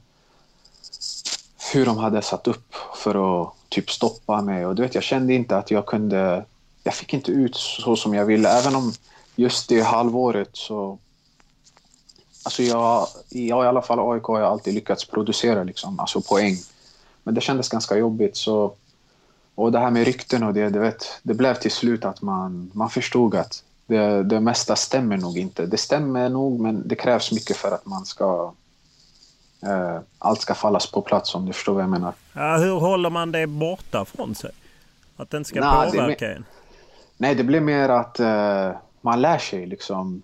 hur 1.72 1.86
de 1.86 1.98
hade 1.98 2.22
satt 2.22 2.48
upp 2.48 2.74
för 2.94 3.42
att 3.42 3.54
typ 3.68 3.90
stoppa 3.90 4.42
mig. 4.42 4.66
Och 4.66 4.74
du 4.74 4.82
vet, 4.82 4.94
jag 4.94 5.04
kände 5.04 5.34
inte 5.34 5.56
att 5.56 5.70
jag 5.70 5.86
kunde... 5.86 6.44
Jag 6.84 6.94
fick 6.94 7.14
inte 7.14 7.32
ut 7.32 7.56
så 7.56 7.96
som 7.96 8.14
jag 8.14 8.24
ville. 8.24 8.48
Även 8.48 8.76
om 8.76 8.92
just 9.36 9.68
det 9.68 9.80
halvåret 9.80 10.50
så... 10.52 10.98
Alltså 12.44 12.62
jag, 12.62 13.06
jag 13.28 13.64
i 13.64 13.68
alla 13.68 13.82
fall 13.82 14.12
AIK 14.12 14.24
har 14.24 14.40
jag 14.40 14.48
alltid 14.48 14.74
lyckats 14.74 15.04
producera 15.04 15.64
liksom, 15.64 16.00
alltså 16.00 16.20
poäng. 16.20 16.56
Men 17.22 17.34
det 17.34 17.40
kändes 17.40 17.68
ganska 17.68 17.96
jobbigt. 17.96 18.36
Så, 18.36 18.74
och 19.54 19.72
det 19.72 19.78
här 19.78 19.90
med 19.90 20.04
rykten 20.04 20.42
och 20.42 20.54
det, 20.54 20.68
det, 20.68 20.78
vet, 20.78 21.20
det 21.22 21.34
blev 21.34 21.54
till 21.54 21.70
slut 21.70 22.04
att 22.04 22.22
man, 22.22 22.70
man 22.74 22.90
förstod 22.90 23.34
att 23.34 23.64
det, 23.86 24.22
det 24.22 24.40
mesta 24.40 24.76
stämmer 24.76 25.16
nog 25.16 25.38
inte. 25.38 25.66
Det 25.66 25.76
stämmer 25.76 26.28
nog, 26.28 26.60
men 26.60 26.88
det 26.88 26.94
krävs 26.94 27.32
mycket 27.32 27.56
för 27.56 27.72
att 27.72 27.86
man 27.86 28.04
ska... 28.04 28.52
Eh, 29.62 29.98
allt 30.18 30.40
ska 30.40 30.54
fallas 30.54 30.90
på 30.90 31.02
plats 31.02 31.34
om 31.34 31.46
du 31.46 31.52
förstår 31.52 31.74
vad 31.74 31.82
jag 31.82 31.90
menar. 31.90 32.14
Ja, 32.32 32.56
hur 32.56 32.80
håller 32.80 33.10
man 33.10 33.32
det 33.32 33.46
borta 33.46 34.04
från 34.04 34.34
sig? 34.34 34.50
Att 35.16 35.34
inte 35.34 35.48
ska 35.48 35.60
nah, 35.60 35.90
påverka 35.90 36.32
en? 36.32 36.44
Nej, 37.16 37.34
det 37.34 37.44
blir 37.44 37.60
mer 37.60 37.88
att 37.88 38.20
eh, 38.20 38.70
man 39.00 39.20
lär 39.20 39.38
sig 39.38 39.66
liksom 39.66 40.22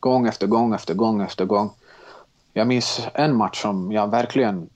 gång 0.00 0.26
efter 0.26 0.46
gång 0.46 0.74
efter 0.74 0.94
gång 0.94 1.22
efter 1.22 1.44
gång. 1.44 1.70
Jag 2.52 2.66
minns 2.66 3.00
en 3.14 3.36
match 3.36 3.62
som 3.62 3.92
jag 3.92 4.10
verkligen 4.10 4.68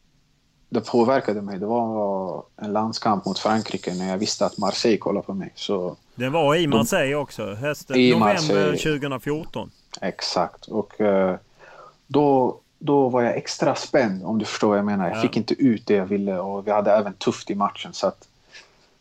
det 0.75 0.81
påverkade 0.81 1.43
mig. 1.43 1.59
Det 1.59 1.67
var 1.67 2.43
en 2.57 2.73
landskamp 2.73 3.25
mot 3.25 3.39
Frankrike 3.39 3.95
när 3.95 4.09
jag 4.09 4.19
visste 4.19 4.47
att 4.47 4.59
Marseille 4.59 4.99
kollade 4.99 5.27
på 5.27 5.35
mig. 5.35 5.53
Så 5.55 5.97
det 6.15 6.29
var 6.29 6.55
i 6.55 6.67
Marseille 6.67 7.15
också, 7.15 7.55
hösten, 7.55 7.97
i 7.97 8.11
november 8.11 8.35
Marseille. 8.35 8.77
2014. 8.77 9.71
Exakt. 10.01 10.67
Och 10.67 11.01
uh, 11.01 11.35
då, 12.07 12.59
då 12.79 13.09
var 13.09 13.23
jag 13.23 13.37
extra 13.37 13.75
spänd 13.75 14.25
om 14.25 14.39
du 14.39 14.45
förstår 14.45 14.69
vad 14.69 14.79
jag 14.79 14.85
menar. 14.85 15.09
Jag 15.09 15.17
ja. 15.17 15.23
fick 15.23 15.37
inte 15.37 15.55
ut 15.55 15.87
det 15.87 15.95
jag 15.95 16.07
ville 16.07 16.39
och 16.39 16.67
vi 16.67 16.71
hade 16.71 16.93
även 16.93 17.15
tufft 17.15 17.51
i 17.51 17.55
matchen. 17.55 17.93
Så 17.93 18.07
att 18.07 18.29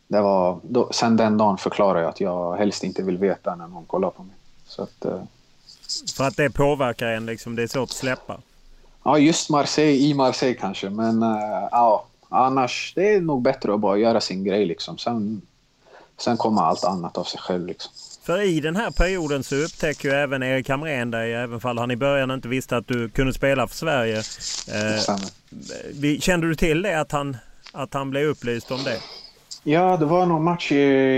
det 0.08 0.22
var, 0.22 0.60
då, 0.64 0.90
sen 0.92 1.18
den 1.18 1.38
dagen 1.38 1.58
förklarade 1.58 2.00
jag 2.00 2.10
att 2.10 2.22
jag 2.22 2.58
helst 2.58 2.84
inte 2.84 3.04
vill 3.04 3.18
veta 3.18 3.56
när 3.56 3.68
någon 3.68 3.86
kollar 3.86 4.10
på 4.10 4.24
mig. 4.24 4.36
Så 4.66 4.84
att, 4.84 5.06
uh, 5.06 5.24
För 6.18 6.24
att 6.24 6.38
det 6.38 6.50
påverkar 6.50 7.08
en 7.08 7.26
liksom, 7.26 7.56
det 7.56 7.64
är 7.64 7.68
svårt 7.68 7.90
att 7.90 7.96
släppa? 7.96 8.40
Ja, 9.04 9.18
just 9.18 9.50
Marseille 9.50 9.98
i 9.98 10.14
Marseille 10.14 10.56
kanske. 10.56 10.90
Men 10.90 11.24
uh, 11.24 11.68
ja, 11.72 12.06
annars 12.30 12.94
det 12.96 13.14
är 13.14 13.22
nog 13.22 13.42
bättre 13.42 13.74
att 13.74 13.80
bara 13.80 13.98
göra 13.98 14.22
sin 14.22 14.44
grej 14.44 14.66
liksom. 14.66 14.98
Sen, 14.98 15.42
sen 16.18 16.38
kommer 16.38 16.62
allt 16.62 16.84
annat 16.84 17.18
av 17.18 17.24
sig 17.24 17.40
själv 17.40 17.68
liksom. 17.68 17.92
För 18.24 18.42
i 18.42 18.60
den 18.60 18.76
här 18.76 18.92
perioden 18.92 19.44
så 19.44 19.56
upptäcker 19.56 20.10
ju 20.10 20.16
även 20.16 20.44
Erik 20.44 20.70
Hamrén 20.70 21.12
dig, 21.12 21.34
även 21.34 21.60
fall 21.60 21.78
han 21.78 21.92
i 21.92 21.96
början 21.96 22.32
inte 22.32 22.48
visste 22.48 22.78
att 22.78 22.88
du 22.88 23.10
kunde 23.10 23.34
spela 23.34 23.68
för 23.68 23.76
Sverige. 23.76 24.18
Eh, 24.68 26.20
kände 26.20 26.48
du 26.48 26.56
till 26.56 26.82
det, 26.82 27.00
att 27.00 27.12
han, 27.12 27.38
att 27.72 27.94
han 27.94 28.10
blev 28.10 28.28
upplyst 28.28 28.72
om 28.72 28.84
det? 28.84 29.00
Ja, 29.64 29.98
det 29.98 30.06
var 30.06 30.26
någon 30.26 30.44
match 30.44 30.72
i 30.72 30.76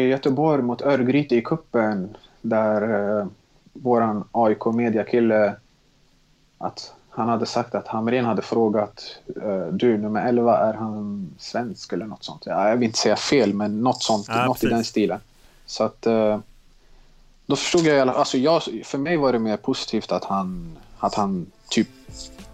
Göteborg 0.08 0.64
mot 0.64 0.82
Örgryte 0.82 1.36
i 1.36 1.42
kuppen 1.42 2.18
där 2.42 2.82
eh, 3.20 3.28
våran 3.74 4.28
AIK 4.32 4.66
mediakille 4.66 5.56
att 6.58 6.94
han 7.16 7.30
hade 7.30 7.46
sagt 7.46 7.76
att 7.76 7.88
Hamrén 7.88 8.26
hade 8.26 8.42
frågat 8.42 9.20
uh, 9.44 9.68
du, 9.68 9.98
nummer 9.98 10.28
11, 10.28 10.58
är 10.58 10.74
han 10.74 11.30
svensk 11.38 11.94
eller 11.94 12.06
något 12.06 12.24
sånt? 12.24 12.44
Ja, 12.46 12.70
jag 12.70 12.76
vill 12.76 12.86
inte 12.86 13.00
säga 13.00 13.16
fel, 13.16 13.54
men 13.54 13.82
något 13.82 14.04
sånt, 14.04 14.26
ja, 14.30 14.46
något 14.46 14.64
i 14.64 14.68
den 14.68 14.84
stilen. 14.84 15.20
Så 15.66 15.84
att 15.84 16.08
uh, 16.08 16.38
då 17.46 17.56
förstod 17.56 17.82
jag, 17.82 18.10
alltså 18.10 18.38
jag, 18.38 18.62
för 18.84 18.98
mig 18.98 19.18
var 19.18 19.34
det 19.34 19.40
mer 19.40 19.58
positivt 19.58 20.12
att 20.12 20.26
han, 20.26 20.78
att 21.00 21.16
han 21.16 21.52
typ 21.70 21.88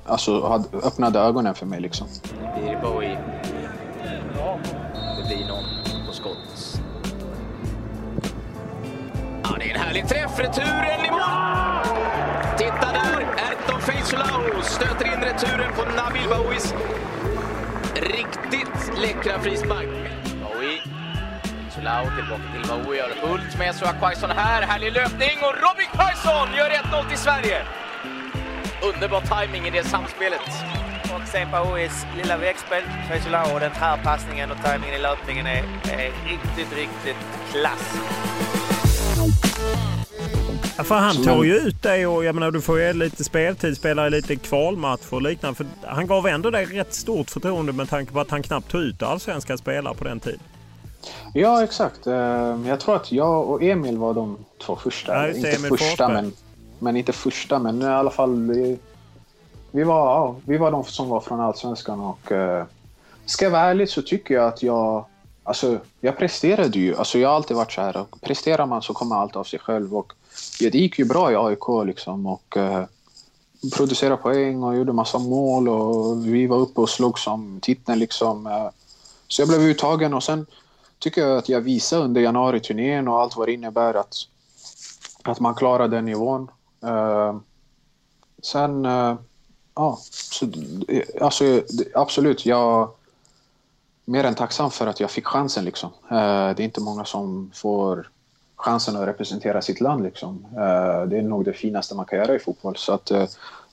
alltså, 0.06 0.48
hade, 0.48 0.78
öppnade 0.78 1.20
ögonen 1.20 1.56
för 1.56 1.66
mig 1.66 1.80
liksom. 1.80 2.08
Det 2.24 2.62
blir 2.62 2.82
Bowie. 2.82 3.18
Det 5.18 5.28
blir 5.28 5.48
någon 5.48 6.08
på 6.08 6.14
skott. 6.14 6.82
Ja, 9.44 9.56
det 9.60 9.72
är 9.72 9.76
en 9.76 9.82
härlig 9.82 10.08
träff. 10.08 10.40
Returen 10.40 11.06
i 11.06 11.12
mål! 11.12 11.22
Titta 12.58 12.92
där! 12.94 13.21
Feisolau 13.86 14.62
stöter 14.64 15.06
in 15.06 15.22
returen 15.22 15.74
på 15.74 15.86
Nabil 15.86 16.28
Bouis 16.30 16.74
riktigt 17.96 19.00
läckra 19.02 19.40
frispark. 19.40 19.90
Bowie. 20.44 20.82
Feisolau 21.70 22.06
tillbaka 22.16 22.44
till 22.54 22.70
Bowie, 22.70 23.00
gör 23.00 23.10
fullt 23.10 23.58
med 23.58 23.76
Soa 23.76 23.94
Quaison 23.94 24.30
här. 24.30 24.62
Härlig 24.62 24.94
löpning 24.94 25.38
och 25.42 25.54
Robin 25.54 25.90
Quaison 25.94 26.48
gör 26.58 26.70
1-0 26.70 27.10
till 27.10 27.18
Sverige. 27.18 27.62
Underbar 28.94 29.22
timing 29.22 29.68
i 29.68 29.70
det 29.70 29.84
samspelet. 29.84 30.50
Och 31.16 31.28
sen 31.28 31.52
Bouis 31.52 32.06
lilla 32.18 32.38
växtspel, 32.38 32.84
Feisolau 33.10 33.54
och 33.54 33.60
den 33.60 33.72
här 33.72 33.98
passningen 34.04 34.52
och 34.52 34.58
timingen 34.64 34.96
i 34.96 35.00
löpningen 35.00 35.48
är, 35.48 35.64
är 35.92 36.12
riktigt, 36.28 36.74
riktigt 36.76 37.18
klass. 37.52 37.98
Ja, 40.78 40.84
för 40.84 40.96
han 40.96 41.24
tog 41.24 41.46
ju 41.46 41.56
ut 41.56 41.84
dig 41.84 42.08
och 42.08 42.26
jag 42.26 42.36
menar 42.36 42.52
du 42.52 42.62
får 42.62 42.80
ju 42.80 42.94
lite 42.94 43.24
speltid, 43.24 43.78
spelar 43.78 44.10
lite 44.10 44.36
kvalmatch 44.36 45.02
och 45.10 45.22
liknande. 45.22 45.56
För 45.56 45.66
han 45.84 46.08
gav 46.08 46.28
ändå 46.28 46.50
dig 46.50 46.66
rätt 46.66 46.94
stort 46.94 47.30
förtroende 47.30 47.74
med 47.74 47.90
tanke 47.90 48.14
på 48.14 48.20
att 48.20 48.32
han 48.32 48.44
knappt 48.44 48.72
tog 48.72 48.82
ut 48.82 49.04
allsvenska 49.04 49.58
spelare 49.58 49.96
på 49.96 50.04
den 50.04 50.20
tiden. 50.20 50.40
Ja, 51.34 51.64
exakt. 51.64 52.08
Eh, 52.08 52.14
jag 52.66 52.80
tror 52.80 52.96
att 52.96 53.12
jag 53.12 53.50
och 53.50 53.64
Emil 53.64 53.98
var 53.98 54.14
de 54.14 54.38
två 54.66 54.76
första. 54.76 55.28
Ja, 55.28 55.36
inte 55.36 55.52
Emil 55.52 55.78
första, 55.78 56.08
men, 56.08 56.34
men 56.80 56.98
inte 56.98 57.14
första, 57.14 57.60
men 57.60 57.82
i 57.82 57.86
alla 57.86 58.12
fall... 58.12 58.52
Vi, 59.72 59.84
var, 59.84 60.06
ja, 60.06 60.36
vi 60.46 60.58
var 60.58 60.72
de 60.72 60.84
som 60.84 61.10
var 61.10 61.20
från 61.20 61.40
allsvenskan 61.40 62.00
och 62.00 62.32
uh, 62.32 62.64
ska 63.26 63.46
jag 63.46 63.52
vara 63.52 63.62
ärlig 63.62 63.90
så 63.90 64.02
tycker 64.02 64.34
jag 64.34 64.48
att 64.48 64.64
jag... 64.64 65.06
Alltså, 65.44 65.78
jag 66.02 66.18
presterade 66.18 66.80
ju. 66.80 66.96
Alltså, 66.96 67.20
jag 67.20 67.30
har 67.30 67.36
alltid 67.36 67.58
varit 67.58 67.72
så 67.72 67.82
här. 67.82 68.06
Presterar 68.22 68.66
man 68.66 68.82
så 68.82 68.94
kommer 68.94 69.16
allt 69.16 69.36
av 69.36 69.44
sig 69.44 69.60
själv. 69.60 69.96
Och, 69.96 70.14
ja, 70.60 70.70
det 70.70 70.78
gick 70.78 71.00
ju 71.00 71.06
bra 71.06 71.32
i 71.32 71.36
AIK 71.36 71.86
liksom. 71.86 72.26
Och, 72.26 72.58
eh, 72.58 72.86
producerade 73.74 74.18
poäng 74.18 74.64
och 74.64 74.76
gjorde 74.76 74.94
massa 74.94 75.20
mål. 75.20 75.70
Och 75.70 76.28
vi 76.28 76.48
var 76.48 76.58
uppe 76.58 76.82
och 76.82 76.90
slog 76.90 77.20
som 77.20 77.60
titeln. 77.62 78.00
Liksom. 78.00 78.48
Eh, 78.48 78.70
så 79.28 79.42
jag 79.42 79.50
blev 79.50 79.62
uttagen 79.62 80.14
och 80.14 80.24
sen 80.24 80.46
tycker 81.00 81.22
jag 81.22 81.38
att 81.38 81.50
jag 81.50 81.62
visade 81.62 82.04
under 82.04 82.22
januari-turnén 82.22 83.08
och 83.08 83.22
allt 83.22 83.36
vad 83.36 83.48
det 83.48 83.54
innebär 83.54 83.94
att, 83.94 84.16
att 85.24 85.40
man 85.40 85.56
klarar 85.56 85.88
den 85.88 86.06
nivån. 86.06 86.52
Eh, 86.84 87.36
sen, 88.42 88.86
eh, 88.86 89.16
ja, 89.76 90.00
så, 90.12 90.46
eh, 90.88 91.04
alltså, 91.22 91.62
absolut, 91.94 92.46
jag 92.46 92.90
mer 94.06 94.24
än 94.24 94.36
tacksam 94.36 94.72
för 94.72 94.88
att 94.88 95.00
jag 95.00 95.12
fick 95.12 95.26
chansen. 95.26 95.66
Liksom. 95.66 95.90
Eh, 96.12 96.56
det 96.56 96.60
är 96.60 96.62
inte 96.62 96.82
många 96.82 97.06
som 97.06 97.52
får 97.54 98.10
chansen 98.62 98.96
att 98.96 99.08
representera 99.08 99.62
sitt 99.62 99.82
land. 99.82 100.04
Liksom. 100.04 100.46
det 101.08 101.18
är 101.18 101.22
nog 101.22 101.46
det 101.46 101.54
finaste 101.54 101.96
man 101.96 102.06
kan 102.06 102.20
göra 102.20 102.36
i 102.36 102.40
fotboll. 102.40 102.76
Så 102.76 102.94
att, 102.94 103.12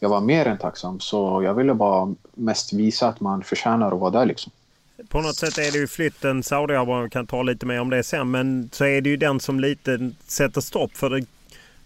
jag 0.00 0.08
var 0.08 0.20
mer 0.20 0.46
än 0.46 0.58
tacksam. 0.58 1.00
Så 1.00 1.42
jag 1.42 1.54
ville 1.54 1.74
bara 1.74 2.14
mest 2.34 2.72
visa 2.72 3.08
att 3.08 3.20
man 3.20 3.42
förtjänar 3.42 3.92
att 3.92 4.00
vara 4.00 4.10
där. 4.10 4.26
Liksom 4.26 4.52
på 5.08 5.20
något 5.20 5.36
sätt 5.36 5.58
är 5.58 5.72
det 5.72 5.78
ju 5.78 5.86
flytten 5.86 6.42
Saudiarabien, 6.42 7.10
kan 7.10 7.26
ta 7.26 7.42
lite 7.42 7.66
mer 7.66 7.80
om 7.80 7.90
det 7.90 8.02
sen, 8.02 8.30
men 8.30 8.70
så 8.72 8.84
är 8.84 9.00
det 9.00 9.10
ju 9.10 9.16
den 9.16 9.40
som 9.40 9.60
lite 9.60 10.10
sätter 10.26 10.60
stopp 10.60 10.96
för 10.96 11.10
det. 11.10 11.26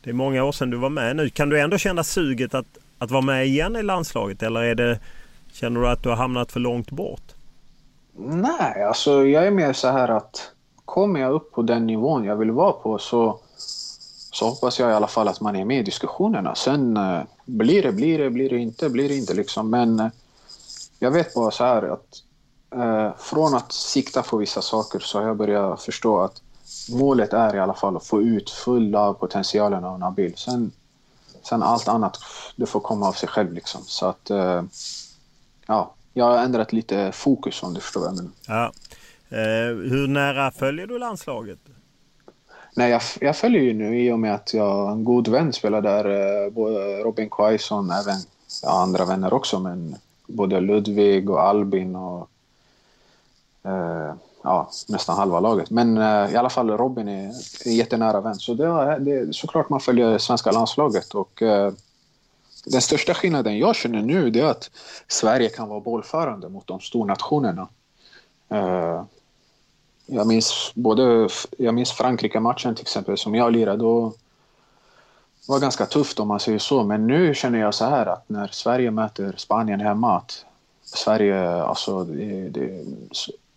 Det 0.02 0.10
är 0.10 0.14
många 0.14 0.44
år 0.44 0.52
sedan 0.52 0.70
du 0.70 0.76
var 0.76 0.90
med 0.90 1.16
nu. 1.16 1.30
Kan 1.30 1.48
du 1.48 1.60
ändå 1.60 1.78
känna 1.78 2.04
suget 2.04 2.54
att, 2.54 2.66
att 2.98 3.10
vara 3.10 3.22
med 3.22 3.46
igen 3.46 3.76
i 3.76 3.82
landslaget 3.82 4.42
eller 4.42 4.62
är 4.62 4.74
det, 4.74 4.98
känner 5.52 5.80
du 5.80 5.88
att 5.88 6.02
du 6.02 6.08
har 6.08 6.16
hamnat 6.16 6.52
för 6.52 6.60
långt 6.60 6.90
bort? 6.90 7.32
Nej, 8.16 8.84
alltså 8.84 9.26
jag 9.26 9.46
är 9.46 9.50
mer 9.50 9.72
så 9.72 9.88
här 9.88 10.08
att 10.08 10.52
kommer 10.84 11.20
jag 11.20 11.32
upp 11.32 11.52
på 11.52 11.62
den 11.62 11.86
nivån 11.86 12.24
jag 12.24 12.36
vill 12.36 12.50
vara 12.50 12.72
på 12.72 12.98
så, 12.98 13.38
så 14.32 14.48
hoppas 14.48 14.78
jag 14.78 14.90
i 14.90 14.94
alla 14.94 15.06
fall 15.06 15.28
att 15.28 15.40
man 15.40 15.56
är 15.56 15.64
med 15.64 15.78
i 15.78 15.82
diskussionerna. 15.82 16.54
Sen 16.54 16.96
eh, 16.96 17.20
blir 17.44 17.82
det, 17.82 17.92
blir 17.92 18.18
det, 18.18 18.30
blir 18.30 18.50
det 18.50 18.58
inte, 18.58 18.88
blir 18.90 19.08
det 19.08 19.16
inte 19.16 19.34
liksom. 19.34 19.70
Men 19.70 20.00
eh, 20.00 20.08
jag 20.98 21.10
vet 21.10 21.34
bara 21.34 21.50
så 21.50 21.64
här 21.64 21.82
att 21.82 22.22
eh, 22.74 23.18
från 23.18 23.54
att 23.54 23.72
sikta 23.72 24.22
på 24.22 24.36
vissa 24.36 24.62
saker 24.62 24.98
så 24.98 25.18
har 25.18 25.26
jag 25.26 25.36
börjat 25.36 25.82
förstå 25.82 26.20
att 26.20 26.42
målet 26.90 27.32
är 27.32 27.56
i 27.56 27.58
alla 27.58 27.74
fall 27.74 27.96
att 27.96 28.06
få 28.06 28.22
ut 28.22 28.50
full 28.50 28.96
potentialen 29.20 29.84
av 29.84 29.98
Nabil. 29.98 30.34
Sen, 30.36 30.72
sen 31.42 31.62
allt 31.62 31.88
annat, 31.88 32.18
det 32.56 32.66
får 32.66 32.80
komma 32.80 33.08
av 33.08 33.12
sig 33.12 33.28
själv 33.28 33.52
liksom. 33.52 33.80
Så 33.84 34.06
att, 34.06 34.30
eh, 34.30 34.62
ja, 35.66 35.94
jag 36.12 36.24
har 36.24 36.38
ändrat 36.38 36.72
lite 36.72 37.12
fokus 37.12 37.62
om 37.62 37.74
du 37.74 37.80
förstår 37.80 38.00
vad 38.00 38.08
jag 38.08 38.16
menar. 38.16 38.32
Ja. 38.46 38.72
Eh, 39.32 39.76
hur 39.90 40.08
nära 40.08 40.50
följer 40.50 40.86
du 40.86 40.98
landslaget? 40.98 41.58
Nej, 42.76 42.90
jag, 42.90 43.02
jag 43.20 43.36
följer 43.36 43.62
ju 43.62 43.74
nu 43.74 44.00
i 44.00 44.12
och 44.12 44.18
med 44.18 44.34
att 44.34 44.54
jag 44.54 44.92
en 44.92 45.04
god 45.04 45.28
vän 45.28 45.52
spelar 45.52 45.80
där. 45.80 46.04
Eh, 46.44 46.50
både 46.50 46.98
Robin 46.98 47.30
Quaison, 47.30 47.90
även 47.90 48.16
ja, 48.62 48.82
andra 48.82 49.04
vänner 49.04 49.32
också, 49.34 49.58
men 49.58 49.96
både 50.26 50.60
Ludvig 50.60 51.30
och 51.30 51.42
Albin 51.42 51.96
och 51.96 52.28
eh, 53.64 54.14
ja, 54.42 54.70
nästan 54.88 55.16
halva 55.16 55.40
laget. 55.40 55.70
Men 55.70 55.96
eh, 55.98 56.32
i 56.32 56.36
alla 56.36 56.50
fall 56.50 56.70
Robin 56.70 57.08
är, 57.08 57.28
är 57.64 57.72
jättenära 57.72 58.20
vän. 58.20 58.34
Så 58.34 58.54
det, 58.54 58.98
det, 58.98 59.34
såklart 59.34 59.68
man 59.68 59.80
följer 59.80 60.18
svenska 60.18 60.50
landslaget. 60.50 61.14
Och, 61.14 61.42
eh, 61.42 61.72
den 62.64 62.82
största 62.82 63.14
skillnaden 63.14 63.58
jag 63.58 63.76
känner 63.76 64.02
nu 64.02 64.28
är 64.28 64.44
att 64.44 64.70
Sverige 65.08 65.48
kan 65.48 65.68
vara 65.68 65.80
bollförande 65.80 66.48
mot 66.48 66.66
de 66.66 66.80
stornationerna. 66.80 67.68
Eh, 68.48 69.04
jag 70.06 70.26
minns, 70.26 70.72
både, 70.74 71.28
jag 71.58 71.74
minns 71.74 71.92
Frankrike-matchen 71.92 72.74
till 72.74 72.82
exempel 72.82 73.18
som 73.18 73.34
jag 73.34 73.52
lirade. 73.52 73.78
Då 73.78 74.12
var 75.48 75.60
ganska 75.60 75.86
tufft 75.86 76.20
om 76.20 76.28
man 76.28 76.40
säger 76.40 76.58
så. 76.58 76.84
Men 76.84 77.06
nu 77.06 77.34
känner 77.34 77.58
jag 77.58 77.74
så 77.74 77.84
här 77.84 78.06
att 78.06 78.28
när 78.28 78.48
Sverige 78.48 78.90
möter 78.90 79.34
Spanien 79.36 79.80
hemma 79.80 80.16
att 80.16 80.44
Sverige, 80.82 81.62
alltså 81.62 82.04
det, 82.04 82.48
det, 82.48 82.84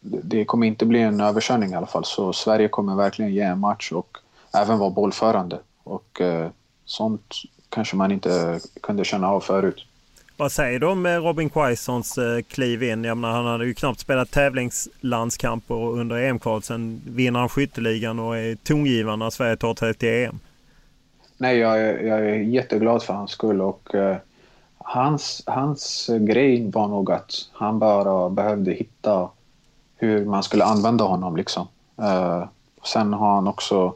det 0.01 0.45
kommer 0.45 0.67
inte 0.67 0.85
bli 0.85 1.01
en 1.01 1.21
överkörning 1.21 1.71
i 1.71 1.75
alla 1.75 1.87
fall. 1.87 2.05
Så 2.05 2.33
Sverige 2.33 2.67
kommer 2.67 2.95
verkligen 2.95 3.33
ge 3.33 3.41
en 3.41 3.59
match 3.59 3.91
och 3.91 4.17
även 4.53 4.79
vara 4.79 4.89
bollförande. 4.89 5.59
Och 5.83 6.21
eh, 6.21 6.49
sånt 6.85 7.33
kanske 7.69 7.95
man 7.95 8.11
inte 8.11 8.59
kunde 8.81 9.05
känna 9.05 9.29
av 9.29 9.39
förut. 9.39 9.85
Vad 10.37 10.51
säger 10.51 10.79
du 10.79 10.87
om 10.87 11.05
eh, 11.05 11.17
Robin 11.17 11.49
Quaisons 11.49 12.17
eh, 12.17 12.41
kliv 12.41 12.83
in? 12.83 13.03
Jag 13.03 13.17
menar, 13.17 13.35
han 13.35 13.45
hade 13.45 13.65
ju 13.65 13.73
knappt 13.73 13.99
spelat 13.99 14.31
tävlingslandskamper 14.31 15.75
under 15.75 16.15
EM-kvalet. 16.15 16.65
Sen 16.65 17.01
vinner 17.05 17.39
han 17.39 17.49
skytteligan 17.49 18.19
och 18.19 18.37
är 18.37 18.55
tongivande 18.55 19.25
när 19.25 19.29
Sverige 19.29 19.55
tar 19.55 19.75
sig 19.75 19.93
till 19.93 20.09
EM. 20.09 20.39
Nej, 21.37 21.57
jag 21.57 21.81
är, 21.81 21.99
jag 21.99 22.19
är 22.19 22.35
jätteglad 22.35 23.03
för 23.03 23.13
hans 23.13 23.31
skull. 23.31 23.61
Och, 23.61 23.95
eh, 23.95 24.17
hans, 24.77 25.43
hans 25.45 26.09
grej 26.19 26.71
var 26.71 26.87
nog 26.87 27.11
att 27.11 27.31
han 27.51 27.79
bara 27.79 28.29
behövde 28.29 28.71
hitta 28.71 29.29
hur 29.95 30.25
man 30.25 30.43
skulle 30.43 30.63
använda 30.63 31.03
honom. 31.03 31.37
Liksom. 31.37 31.67
Uh, 31.99 32.45
sen 32.93 33.13
har 33.13 33.35
han 33.35 33.47
också 33.47 33.95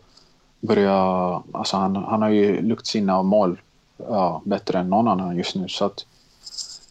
börjat... 0.60 1.44
Alltså 1.52 1.78
han, 1.78 1.96
han 1.96 2.22
har 2.22 2.30
ju 2.30 2.62
luktsinne 2.62 3.04
sina 3.04 3.24
mål 3.24 3.62
ja, 3.98 4.42
bättre 4.46 4.80
än 4.80 4.90
någon 4.90 5.08
annan 5.08 5.38
just 5.38 5.56
nu. 5.56 5.68
Så 5.68 5.86
att 5.86 6.06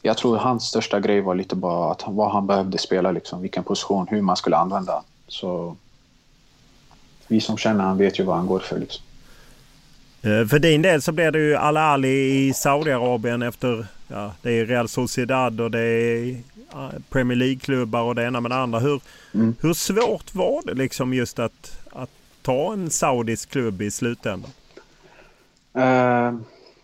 jag 0.03 0.17
tror 0.17 0.37
hans 0.37 0.65
största 0.65 1.01
grej 1.01 1.21
var 1.21 1.35
lite 1.35 1.57
bara 1.57 1.93
att 1.93 2.05
vad 2.07 2.33
han 2.33 2.47
behövde 2.47 2.79
spela, 2.79 3.13
liksom, 3.13 3.43
vilken 3.43 3.65
position, 3.65 4.07
hur 4.11 4.23
man 4.23 4.37
skulle 4.37 4.57
använda. 4.57 5.03
Så 5.29 5.77
vi 7.27 7.41
som 7.41 7.57
känner 7.57 7.85
han 7.85 7.99
vet 7.99 8.19
ju 8.19 8.25
vad 8.25 8.37
han 8.37 8.47
går 8.47 8.59
för. 8.59 8.79
Liksom. 8.79 9.05
Eh, 10.23 10.47
för 10.47 10.59
din 10.59 10.83
del 10.83 11.03
så 11.03 11.13
blir 11.13 11.31
det 11.31 11.39
ju 11.39 11.57
Al 11.57 11.77
Ali 11.77 12.47
i 12.49 12.53
Saudiarabien 12.55 13.43
efter 13.43 13.87
ja, 14.09 14.33
det 14.43 14.51
är 14.51 14.67
Real 14.67 14.89
Sociedad 14.89 15.61
och 15.61 15.71
det 15.71 15.81
är 15.81 16.37
Premier 17.11 17.37
League-klubbar 17.37 18.03
och 18.03 18.15
det 18.15 18.25
ena 18.25 18.41
med 18.41 18.51
det 18.51 18.57
andra. 18.57 18.79
Hur, 18.79 19.01
mm. 19.35 19.55
hur 19.61 19.73
svårt 19.73 20.35
var 20.35 20.63
det 20.67 20.75
liksom 20.75 21.15
just 21.15 21.39
att, 21.39 21.81
att 21.93 22.11
ta 22.43 22.73
en 22.73 22.91
saudisk 22.91 23.51
klubb 23.51 23.83
i 23.83 23.91
slutändan? 23.91 24.51
Uh, 25.77 26.41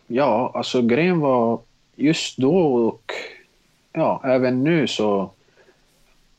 ja, 0.06 0.52
alltså 0.54 0.82
grejen 0.82 1.20
var 1.20 1.60
just 1.96 2.38
då 2.38 2.56
och 2.56 3.12
ja, 3.92 4.20
även 4.24 4.64
nu 4.64 4.86
så... 4.86 5.30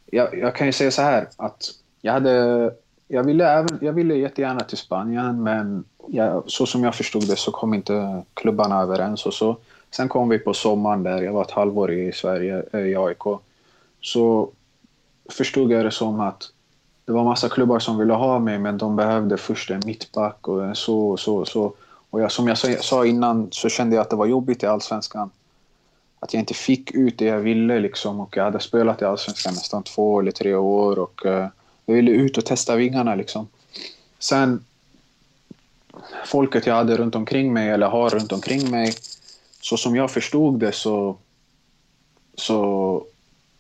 Jag, 0.06 0.38
jag 0.40 0.56
kan 0.56 0.68
ju 0.68 0.74
säga 0.74 0.92
så 0.92 1.02
här 1.02 1.28
att 1.38 1.70
jag 2.02 2.14
hade... 2.14 2.74
Jag 3.08 3.24
ville, 3.24 3.50
även, 3.50 3.80
jag 3.82 3.94
ville 3.94 4.16
jättegärna 4.16 4.60
till 4.60 4.78
Spanien 4.78 5.44
men 5.44 5.84
jag, 6.08 6.44
så 6.48 6.66
som 6.66 6.84
jag 6.84 6.96
förstod 6.96 7.28
det 7.28 7.36
så 7.36 7.52
kom 7.52 7.74
inte 7.74 8.24
klubbarna 8.34 8.82
överens 8.82 9.26
och 9.26 9.34
så. 9.34 9.58
Sen 9.92 10.10
kom 10.10 10.30
vi 10.30 10.40
på 10.40 10.54
sommaren 10.54 11.04
där, 11.04 11.22
jag 11.22 11.34
var 11.34 11.42
ett 11.42 11.52
halvår 11.52 11.92
i 11.92 12.12
Sverige, 12.12 12.64
eh, 12.74 12.80
i 12.80 12.96
AIK. 12.96 13.24
Så 14.02 14.50
förstod 15.30 15.72
jag 15.72 15.86
det 15.86 15.92
som 15.92 16.20
att 16.20 16.44
det 17.06 17.12
var 17.12 17.24
massa 17.24 17.50
klubbar 17.50 17.80
som 17.80 17.98
ville 17.98 18.14
ha 18.14 18.40
mig 18.40 18.60
men 18.60 18.78
de 18.78 18.96
behövde 18.96 19.38
först 19.38 19.72
en 19.72 19.82
mittback 19.86 20.48
och 20.48 20.78
så 20.78 21.10
och 21.10 21.20
så 21.20 21.38
och 21.38 21.48
så. 21.48 21.74
Och 22.10 22.22
jag, 22.22 22.32
som 22.32 22.48
jag 22.48 22.58
sa 22.84 23.06
innan 23.06 23.48
så 23.52 23.70
kände 23.70 23.96
jag 23.96 24.02
att 24.02 24.10
det 24.10 24.16
var 24.16 24.26
jobbigt 24.26 24.64
i 24.64 24.66
Allsvenskan. 24.66 25.30
Att 26.26 26.34
jag 26.34 26.42
inte 26.42 26.54
fick 26.54 26.92
ut 26.92 27.18
det 27.18 27.26
jag 27.26 27.40
ville 27.40 27.80
liksom 27.80 28.20
och 28.20 28.38
jag 28.38 28.44
hade 28.44 28.60
spelat 28.60 29.02
i 29.02 29.06
Allsvenskan 29.06 29.54
nästan 29.54 29.84
två 29.84 30.20
eller 30.20 30.32
tre 30.32 30.56
år 30.56 31.00
och 31.00 31.26
uh, 31.26 31.48
jag 31.86 31.96
ville 31.96 32.12
ut 32.12 32.38
och 32.38 32.46
testa 32.46 32.76
vingarna 32.76 33.16
liksom. 33.16 33.48
Sen 34.20 34.66
folket 36.26 36.66
jag 36.66 36.76
hade 36.76 36.98
runt 36.98 37.16
omkring 37.16 37.54
mig 37.54 37.70
eller 37.70 37.88
har 37.88 38.10
runt 38.10 38.32
omkring 38.32 38.72
mig 38.72 38.94
så 39.62 39.78
som 39.78 39.96
jag 39.96 40.12
förstod 40.12 40.60
det 40.60 40.72
så, 40.72 41.18
så 42.36 43.04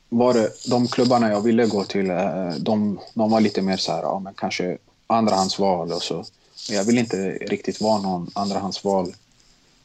var 0.09 0.33
det 0.33 0.49
de 0.69 0.87
klubbarna 0.87 1.29
jag 1.29 1.41
ville 1.41 1.65
gå 1.65 1.83
till, 1.83 2.09
eh, 2.09 2.49
de, 2.59 2.99
de 3.13 3.31
var 3.31 3.41
lite 3.41 3.61
mer 3.61 3.77
så 3.77 3.91
här, 3.91 4.01
ja, 4.01 4.19
men 4.19 4.33
kanske 4.33 4.77
andrahandsval 5.07 5.91
och 5.91 6.01
så. 6.01 6.25
Jag 6.69 6.83
ville 6.83 6.99
inte 6.99 7.31
riktigt 7.31 7.81
vara 7.81 8.01
någon 8.01 8.31
andrahandsval. 8.33 9.13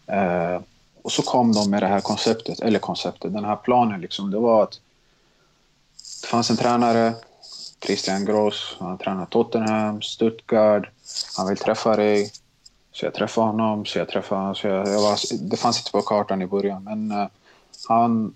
Eh, 0.06 0.60
och 1.03 1.12
så 1.12 1.22
kom 1.22 1.53
de 1.53 1.70
med 1.70 1.82
det 1.82 1.86
här 1.86 2.01
konceptet, 2.01 2.61
eller 2.61 2.78
konceptet, 2.78 3.32
den 3.32 3.44
här 3.44 3.57
planen 3.57 4.01
liksom. 4.01 4.30
Det 4.30 4.38
var 4.38 4.62
att 4.62 4.80
det 6.22 6.26
fanns 6.26 6.51
en 6.51 6.57
tränare, 6.57 7.14
Christian 7.84 8.24
Gross, 8.24 8.76
han 8.78 8.98
tränar 8.98 9.26
Tottenham, 9.26 10.03
Stuttgart, 10.03 10.88
han 11.36 11.48
vill 11.48 11.57
träffa 11.57 11.96
dig. 11.96 12.32
Så 12.92 13.07
jag 13.07 13.14
träffade 13.14 13.46
honom, 13.46 13.86
så 13.86 13.98
jag 13.98 14.09
träffade 14.09 14.40
honom. 14.40 14.55
Så 14.55 14.66
jag, 14.66 14.88
jag 14.88 15.01
var, 15.01 15.18
det 15.51 15.57
fanns 15.57 15.78
inte 15.78 15.90
på 15.90 16.03
kartan 16.03 16.42
i 16.42 16.46
början, 16.46 16.84
men 16.84 17.12
uh, 17.12 17.26
han, 17.88 18.34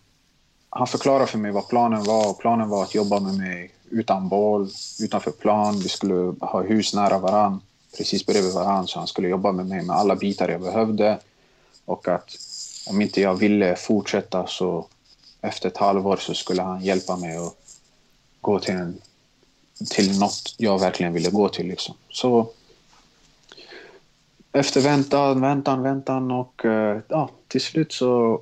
han 0.70 0.86
förklarade 0.86 1.26
för 1.26 1.38
mig 1.38 1.52
vad 1.52 1.68
planen 1.68 2.04
var. 2.04 2.34
Planen 2.34 2.68
var 2.68 2.82
att 2.82 2.94
jobba 2.94 3.20
med 3.20 3.34
mig 3.34 3.74
utan 3.90 4.28
boll, 4.28 4.70
utanför 5.00 5.30
plan. 5.30 5.78
Vi 5.78 5.88
skulle 5.88 6.34
ha 6.40 6.62
hus 6.62 6.94
nära 6.94 7.18
varann, 7.18 7.60
precis 7.96 8.26
bredvid 8.26 8.52
varann. 8.52 8.86
Så 8.86 8.98
han 8.98 9.08
skulle 9.08 9.28
jobba 9.28 9.52
med 9.52 9.66
mig 9.66 9.82
med 9.82 9.96
alla 9.96 10.16
bitar 10.16 10.48
jag 10.48 10.60
behövde. 10.60 11.18
Och 11.84 12.08
att 12.08 12.30
om 12.86 13.00
inte 13.00 13.20
jag 13.20 13.34
ville 13.34 13.76
fortsätta 13.76 14.46
så 14.46 14.86
efter 15.40 15.68
ett 15.68 15.76
halvår 15.76 16.16
så 16.16 16.34
skulle 16.34 16.62
han 16.62 16.84
hjälpa 16.84 17.16
mig 17.16 17.36
att 17.36 17.56
gå 18.40 18.58
till, 18.58 18.74
en, 18.74 19.00
till 19.90 20.18
något 20.18 20.54
jag 20.56 20.78
verkligen 20.78 21.12
ville 21.12 21.30
gå 21.30 21.48
till. 21.48 21.66
Liksom. 21.66 21.94
Så 22.10 22.48
efter 24.52 24.80
väntan, 24.80 25.40
väntan, 25.40 25.82
väntan 25.82 26.30
och 26.30 26.64
eh, 26.64 26.98
ja, 27.08 27.30
till 27.48 27.60
slut 27.60 27.92
så 27.92 28.40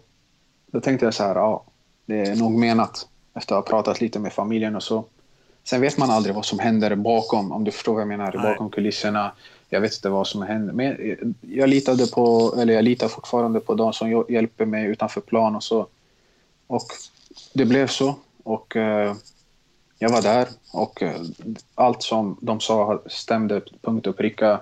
då 0.66 0.80
tänkte 0.80 1.07
jag 1.07 1.14
så 1.14 1.22
här, 1.22 1.34
ja, 1.34 1.64
det 2.07 2.20
är 2.20 2.36
nog 2.36 2.53
menat 2.53 3.09
efter 3.34 3.55
att 3.55 3.68
ha 3.68 3.70
pratat 3.70 4.01
lite 4.01 4.18
med 4.18 4.32
familjen 4.32 4.76
och 4.76 4.82
så. 4.82 5.05
Sen 5.64 5.80
vet 5.80 5.99
man 5.99 6.11
aldrig 6.11 6.34
vad 6.34 6.45
som 6.45 6.59
händer 6.59 6.95
bakom, 6.95 7.53
om 7.53 7.64
du 7.64 7.70
förstår 7.70 7.93
vad 7.93 8.01
jag 8.01 8.09
menar, 8.09 8.32
Nej. 8.34 8.43
bakom 8.43 8.70
kulisserna. 8.70 9.32
Jag 9.73 9.81
vet 9.81 9.95
inte 9.95 10.09
vad 10.09 10.27
som 10.27 10.43
hände, 10.43 10.73
Men 10.73 11.16
jag 11.41 11.68
litade 11.68 12.07
på, 12.07 12.55
eller 12.59 12.75
jag 12.75 12.85
litar 12.85 13.09
fortfarande 13.09 13.61
på 13.61 13.75
de 13.75 13.93
som 13.93 14.25
hjälper 14.29 14.66
mig 14.66 14.87
utanför 14.87 15.20
plan 15.20 15.57
och 15.57 15.62
så. 15.62 15.87
Och 16.66 16.87
det 17.53 17.64
blev 17.64 17.87
så. 17.87 18.14
Och 18.43 18.77
eh, 18.77 19.14
jag 19.99 20.11
var 20.11 20.23
där 20.23 20.49
och 20.73 21.03
eh, 21.03 21.20
allt 21.75 22.03
som 22.03 22.37
de 22.41 22.61
sa 22.61 23.03
stämde 23.07 23.61
punkt 23.81 24.07
och 24.07 24.16
pricka. 24.16 24.61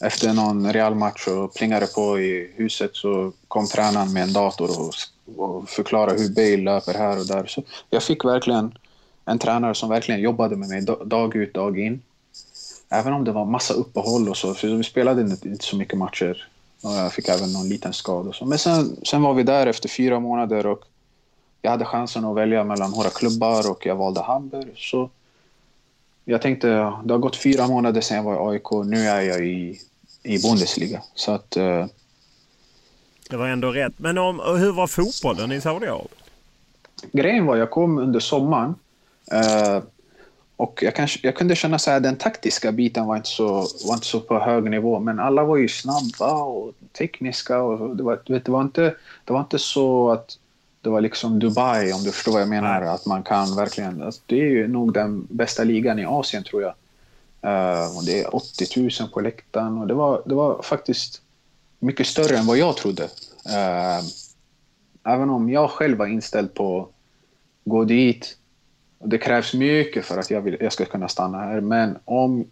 Efter 0.00 0.32
någon 0.32 0.72
Real-match 0.72 1.28
och 1.28 1.54
plingade 1.54 1.86
på 1.86 2.20
i 2.20 2.52
huset 2.56 2.96
så 2.96 3.32
kom 3.48 3.66
tränaren 3.66 4.12
med 4.12 4.22
en 4.22 4.32
dator 4.32 4.70
och, 4.80 4.94
och 5.36 5.68
förklarade 5.68 6.22
hur 6.22 6.34
Bale 6.34 6.56
löper 6.56 6.94
här 6.94 7.18
och 7.18 7.26
där. 7.26 7.46
Så 7.46 7.62
jag 7.90 8.02
fick 8.02 8.24
verkligen 8.24 8.78
en 9.24 9.38
tränare 9.38 9.74
som 9.74 9.88
verkligen 9.88 10.20
jobbade 10.20 10.56
med 10.56 10.68
mig 10.68 10.82
dag 11.04 11.36
ut, 11.36 11.54
dag 11.54 11.78
in. 11.78 12.02
Även 12.92 13.12
om 13.12 13.24
det 13.24 13.32
var 13.32 13.44
massa 13.44 13.74
uppehåll 13.74 14.28
och 14.28 14.36
så, 14.36 14.54
för 14.54 14.68
vi 14.68 14.84
spelade 14.84 15.20
inte 15.20 15.64
så 15.66 15.76
mycket 15.76 15.98
matcher. 15.98 16.48
Och 16.82 16.92
jag 16.92 17.12
fick 17.12 17.28
även 17.28 17.52
någon 17.52 17.68
liten 17.68 17.92
skada 17.92 18.28
och 18.28 18.34
så. 18.34 18.44
Men 18.44 18.58
sen, 18.58 18.96
sen 19.02 19.22
var 19.22 19.34
vi 19.34 19.42
där 19.42 19.66
efter 19.66 19.88
fyra 19.88 20.20
månader 20.20 20.66
och 20.66 20.84
jag 21.62 21.70
hade 21.70 21.84
chansen 21.84 22.24
att 22.24 22.36
välja 22.36 22.64
mellan 22.64 22.90
några 22.90 23.10
klubbar 23.10 23.70
och 23.70 23.86
jag 23.86 23.96
valde 23.96 24.20
Hamburg. 24.20 24.72
Så 24.76 25.10
jag 26.24 26.42
tänkte, 26.42 26.68
det 27.04 27.14
har 27.14 27.18
gått 27.18 27.36
fyra 27.36 27.68
månader 27.68 28.00
sedan 28.00 28.16
jag 28.16 28.24
var 28.24 28.54
i 28.54 28.56
AIK, 28.56 28.86
nu 28.86 29.00
är 29.00 29.20
jag 29.20 29.46
i, 29.46 29.80
i 30.22 30.38
Bundesliga. 30.38 31.02
Så 31.14 31.32
att... 31.32 31.56
Uh... 31.56 31.86
Det 33.30 33.36
var 33.36 33.48
ändå 33.48 33.70
rätt. 33.70 33.92
Men 33.96 34.18
om, 34.18 34.40
hur 34.58 34.72
var 34.72 34.86
fotbollen 34.86 35.52
i 35.52 35.60
Saudiarabien? 35.60 36.08
Grejen 37.12 37.46
var, 37.46 37.56
jag 37.56 37.70
kom 37.70 37.98
under 37.98 38.20
sommaren. 38.20 38.74
Uh, 39.32 39.82
och 40.56 40.82
jag, 40.82 40.94
kan, 40.94 41.08
jag 41.22 41.36
kunde 41.36 41.56
känna 41.56 41.76
att 41.76 42.02
den 42.02 42.16
taktiska 42.16 42.72
biten 42.72 43.06
var 43.06 43.16
inte, 43.16 43.28
så, 43.28 43.52
var 43.86 43.94
inte 43.94 44.06
så 44.06 44.20
på 44.20 44.38
hög 44.38 44.70
nivå, 44.70 45.00
men 45.00 45.20
alla 45.20 45.44
var 45.44 45.56
ju 45.56 45.68
snabba 45.68 46.42
och 46.44 46.72
tekniska. 46.98 47.62
Och 47.62 47.96
det, 47.96 48.02
var, 48.02 48.18
vet, 48.26 48.44
det, 48.44 48.52
var 48.52 48.62
inte, 48.62 48.94
det 49.24 49.32
var 49.32 49.40
inte 49.40 49.58
så 49.58 50.10
att 50.10 50.38
det 50.80 50.90
var 50.90 51.00
liksom 51.00 51.38
Dubai, 51.38 51.92
om 51.92 52.02
du 52.02 52.12
förstår 52.12 52.32
vad 52.32 52.40
jag 52.40 52.48
menar. 52.48 52.82
Att 52.82 53.06
man 53.06 53.22
kan 53.22 53.56
verkligen... 53.56 54.02
Alltså, 54.02 54.22
det 54.26 54.40
är 54.40 54.50
ju 54.50 54.68
nog 54.68 54.92
den 54.92 55.26
bästa 55.30 55.64
ligan 55.64 55.98
i 55.98 56.04
Asien, 56.04 56.44
tror 56.44 56.62
jag. 56.62 56.74
Uh, 57.44 57.96
och 57.96 58.04
det 58.04 58.20
är 58.20 58.36
80 58.36 58.90
000 59.00 59.10
på 59.12 59.20
läktaren 59.20 59.78
och 59.78 59.86
det 59.86 59.94
var, 59.94 60.22
det 60.26 60.34
var 60.34 60.62
faktiskt 60.62 61.22
mycket 61.78 62.06
större 62.06 62.36
än 62.36 62.46
vad 62.46 62.58
jag 62.58 62.76
trodde. 62.76 63.02
Uh, 63.02 64.04
även 65.04 65.30
om 65.30 65.50
jag 65.50 65.70
själv 65.70 65.98
var 65.98 66.06
inställd 66.06 66.54
på 66.54 66.80
att 66.80 66.88
gå 67.64 67.84
dit. 67.84 68.36
Det 69.04 69.18
krävs 69.18 69.54
mycket 69.54 70.04
för 70.04 70.18
att 70.18 70.30
jag, 70.30 70.40
vill, 70.40 70.56
jag 70.60 70.72
ska 70.72 70.84
kunna 70.84 71.08
stanna 71.08 71.38
här, 71.38 71.60
men 71.60 71.98
om, 72.04 72.44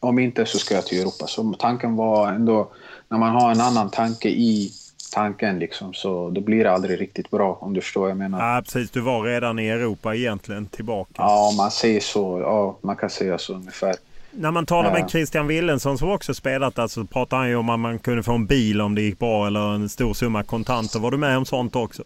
om 0.00 0.18
inte 0.18 0.46
så 0.46 0.58
ska 0.58 0.74
jag 0.74 0.86
till 0.86 1.00
Europa. 1.00 1.26
Så 1.26 1.54
tanken 1.58 1.96
var 1.96 2.32
ändå, 2.32 2.70
när 3.08 3.18
man 3.18 3.30
har 3.30 3.50
en 3.50 3.60
annan 3.60 3.90
tanke 3.90 4.28
i 4.28 4.72
tanken 5.12 5.58
liksom, 5.58 5.94
så 5.94 6.30
då 6.30 6.40
blir 6.40 6.64
det 6.64 6.72
aldrig 6.72 7.00
riktigt 7.00 7.30
bra 7.30 7.58
om 7.60 7.74
du 7.74 7.80
förstår 7.80 8.00
vad 8.00 8.10
jag 8.10 8.16
menar. 8.16 8.54
Ja, 8.54 8.62
precis. 8.62 8.90
Du 8.90 9.00
var 9.00 9.22
redan 9.22 9.58
i 9.58 9.68
Europa 9.68 10.14
egentligen 10.14 10.66
tillbaka. 10.66 11.12
Ja, 11.16 11.52
man 11.56 11.70
säger 11.70 12.00
så. 12.00 12.40
Ja, 12.40 12.78
man 12.82 12.96
kan 12.96 13.10
säga 13.10 13.38
så 13.38 13.54
ungefär. 13.54 13.94
När 14.30 14.50
man 14.50 14.66
talar 14.66 14.92
med 14.92 15.10
Christian 15.10 15.46
Willensson 15.46 15.98
som 15.98 16.10
också 16.10 16.34
spelat 16.34 16.78
alltså, 16.78 17.04
pratar 17.04 17.36
han 17.36 17.48
ju 17.48 17.56
om 17.56 17.70
att 17.70 17.80
man 17.80 17.98
kunde 17.98 18.22
få 18.22 18.32
en 18.32 18.46
bil 18.46 18.80
om 18.80 18.94
det 18.94 19.02
gick 19.02 19.18
bra 19.18 19.46
eller 19.46 19.74
en 19.74 19.88
stor 19.88 20.14
summa 20.14 20.42
kontanter. 20.42 20.98
Var 20.98 21.10
du 21.10 21.16
med 21.16 21.38
om 21.38 21.44
sånt 21.44 21.76
också? 21.76 22.02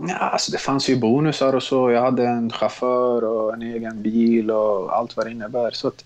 Ja, 0.00 0.14
alltså 0.14 0.52
det 0.52 0.58
fanns 0.58 0.88
ju 0.88 0.96
bonusar 0.96 1.52
och 1.52 1.62
så. 1.62 1.90
Jag 1.90 2.02
hade 2.02 2.26
en 2.26 2.50
chaufför 2.50 3.24
och 3.24 3.54
en 3.54 3.62
egen 3.62 4.02
bil 4.02 4.50
och 4.50 4.96
allt 4.96 5.16
vad 5.16 5.26
det 5.26 5.30
innebär. 5.30 5.70
Så 5.70 5.88
att, 5.88 6.04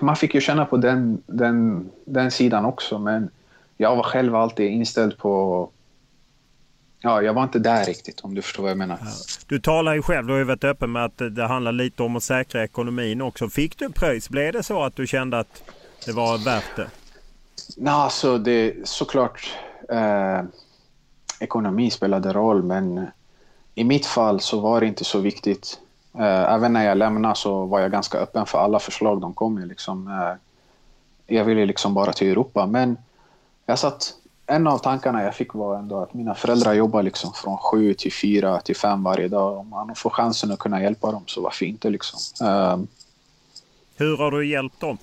man 0.00 0.16
fick 0.16 0.34
ju 0.34 0.40
känna 0.40 0.64
på 0.64 0.76
den, 0.76 1.22
den, 1.26 1.90
den 2.04 2.30
sidan 2.30 2.64
också. 2.64 2.98
Men 2.98 3.30
jag 3.76 3.96
var 3.96 4.02
själv 4.02 4.34
alltid 4.34 4.70
inställd 4.70 5.18
på... 5.18 5.68
Ja, 7.00 7.22
jag 7.22 7.34
var 7.34 7.42
inte 7.42 7.58
där 7.58 7.84
riktigt 7.84 8.20
om 8.20 8.34
du 8.34 8.42
förstår 8.42 8.62
vad 8.62 8.70
jag 8.70 8.78
menar. 8.78 8.98
Du 9.46 9.60
talar 9.60 9.94
ju 9.94 10.02
själv, 10.02 10.26
du 10.26 10.32
har 10.32 10.38
ju 10.38 10.44
varit 10.44 10.64
öppen 10.64 10.92
med 10.92 11.04
att 11.04 11.22
det 11.30 11.46
handlar 11.46 11.72
lite 11.72 12.02
om 12.02 12.16
att 12.16 12.22
säkra 12.22 12.64
ekonomin 12.64 13.22
också. 13.22 13.48
Fick 13.48 13.78
du 13.78 13.92
pröjs? 13.92 14.28
Blev 14.28 14.52
det 14.52 14.62
så 14.62 14.82
att 14.82 14.96
du 14.96 15.06
kände 15.06 15.38
att 15.38 15.62
det 16.06 16.12
var 16.12 16.38
värt 16.44 16.76
det? 16.76 16.86
Nej, 17.76 17.94
alltså 17.94 18.38
det 18.38 18.74
såklart. 18.84 19.56
Eh, 19.88 20.42
ekonomi 21.42 21.90
spelade 21.90 22.32
roll, 22.32 22.62
men 22.62 23.06
i 23.74 23.84
mitt 23.84 24.06
fall 24.06 24.40
så 24.40 24.60
var 24.60 24.80
det 24.80 24.86
inte 24.86 25.04
så 25.04 25.18
viktigt. 25.18 25.80
Eh, 26.14 26.52
även 26.54 26.72
när 26.72 26.84
jag 26.84 26.98
lämnade 26.98 27.34
så 27.34 27.64
var 27.64 27.80
jag 27.80 27.92
ganska 27.92 28.18
öppen 28.18 28.46
för 28.46 28.58
alla 28.58 28.78
förslag 28.78 29.20
de 29.20 29.34
kom 29.34 29.54
med. 29.54 29.68
Liksom, 29.68 30.08
eh, 30.08 30.34
jag 31.36 31.44
ville 31.44 31.66
liksom 31.66 31.94
bara 31.94 32.12
till 32.12 32.30
Europa, 32.30 32.66
men 32.66 32.96
jag 33.66 33.78
satt, 33.78 34.14
en 34.46 34.66
av 34.66 34.78
tankarna 34.78 35.22
jag 35.22 35.34
fick 35.34 35.54
var 35.54 35.76
ändå 35.78 36.00
att 36.00 36.14
mina 36.14 36.34
föräldrar 36.34 36.72
jobbar 36.72 37.02
liksom 37.02 37.32
från 37.32 37.58
sju 37.58 37.94
till 37.94 38.12
fyra 38.12 38.60
till 38.60 38.76
fem 38.76 39.02
varje 39.02 39.28
dag. 39.28 39.58
Om 39.58 39.68
man 39.68 39.94
får 39.94 40.10
chansen 40.10 40.52
att 40.52 40.58
kunna 40.58 40.82
hjälpa 40.82 41.12
dem 41.12 41.22
så 41.26 41.40
varför 41.40 41.66
inte 41.66 41.90
liksom. 41.90 42.46
Um, 42.46 42.86
Hur 43.96 44.16
har 44.16 44.30
du 44.30 44.46
hjälpt 44.46 44.80
dem? 44.80 44.98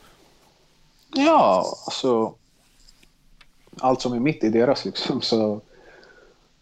Ja, 1.16 1.66
alltså 1.86 2.34
allt 3.80 4.02
som 4.02 4.14
är 4.14 4.20
mitt 4.20 4.44
i 4.44 4.50
deras 4.50 4.86
liksom. 4.86 5.22
Så 5.22 5.62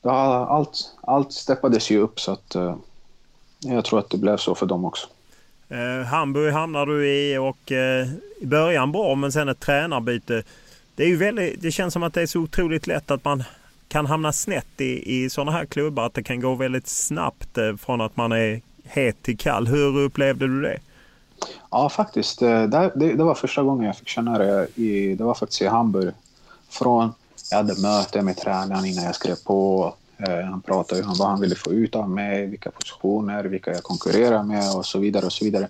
allt, 0.03 0.95
allt 1.01 1.33
steppades 1.33 1.91
ju 1.91 1.99
upp 1.99 2.19
så 2.19 2.31
att 2.31 2.55
uh, 2.55 2.75
jag 3.59 3.85
tror 3.85 3.99
att 3.99 4.09
det 4.09 4.17
blev 4.17 4.37
så 4.37 4.55
för 4.55 4.65
dem 4.65 4.85
också. 4.85 5.07
Eh, 5.69 6.05
Hamburg 6.05 6.53
hamnar 6.53 6.85
du 6.85 7.07
i 7.07 7.37
och 7.37 7.71
eh, 7.71 8.07
i 8.41 8.45
början 8.45 8.91
bra 8.91 9.15
men 9.15 9.31
sen 9.31 9.49
ett 9.49 9.59
tränarbyte 9.59 10.43
det, 10.97 11.03
är 11.03 11.07
ju 11.07 11.17
väldigt, 11.17 11.61
det 11.61 11.71
känns 11.71 11.93
som 11.93 12.03
att 12.03 12.13
det 12.13 12.21
är 12.21 12.27
så 12.27 12.39
otroligt 12.39 12.87
lätt 12.87 13.11
att 13.11 13.25
man 13.25 13.43
kan 13.87 14.05
hamna 14.05 14.33
snett 14.33 14.81
i, 14.81 15.23
i 15.23 15.29
sådana 15.29 15.51
här 15.51 15.65
klubbar. 15.65 16.05
Att 16.05 16.13
det 16.13 16.23
kan 16.23 16.41
gå 16.41 16.55
väldigt 16.55 16.87
snabbt 16.87 17.57
eh, 17.57 17.75
från 17.75 18.01
att 18.01 18.17
man 18.17 18.31
är 18.31 18.61
het 18.83 19.21
till 19.21 19.37
kall. 19.37 19.67
Hur 19.67 19.97
upplevde 19.99 20.47
du 20.47 20.61
det? 20.61 20.79
Ja, 21.71 21.89
faktiskt. 21.89 22.41
Eh, 22.41 22.63
det, 22.63 22.91
det, 22.95 23.13
det 23.13 23.23
var 23.23 23.35
första 23.35 23.63
gången 23.63 23.85
jag 23.85 23.97
fick 23.97 24.07
känna 24.07 24.37
det. 24.37 24.67
I, 24.75 25.15
det 25.15 25.23
var 25.23 25.33
faktiskt 25.33 25.61
i 25.61 25.67
Hamburg. 25.67 26.13
Från, 26.69 27.13
jag 27.49 27.57
hade 27.57 27.81
möte 27.81 28.21
med 28.21 28.37
tränaren 28.37 28.85
innan 28.85 29.03
jag 29.03 29.15
skrev 29.15 29.35
på. 29.35 29.93
Eh, 30.17 30.45
han 30.45 30.61
pratade 30.61 31.03
om 31.03 31.15
vad 31.19 31.27
han 31.27 31.41
ville 31.41 31.55
få 31.55 31.71
ut 31.71 31.95
av 31.95 32.09
mig, 32.09 32.47
vilka 32.47 32.71
positioner, 32.71 33.43
vilka 33.43 33.71
jag 33.71 33.83
konkurrerar 33.83 34.43
med 34.43 34.75
och 34.75 34.85
så 34.85 34.99
vidare. 34.99 35.25
och 35.25 35.33
så 35.33 35.45
vidare. 35.45 35.67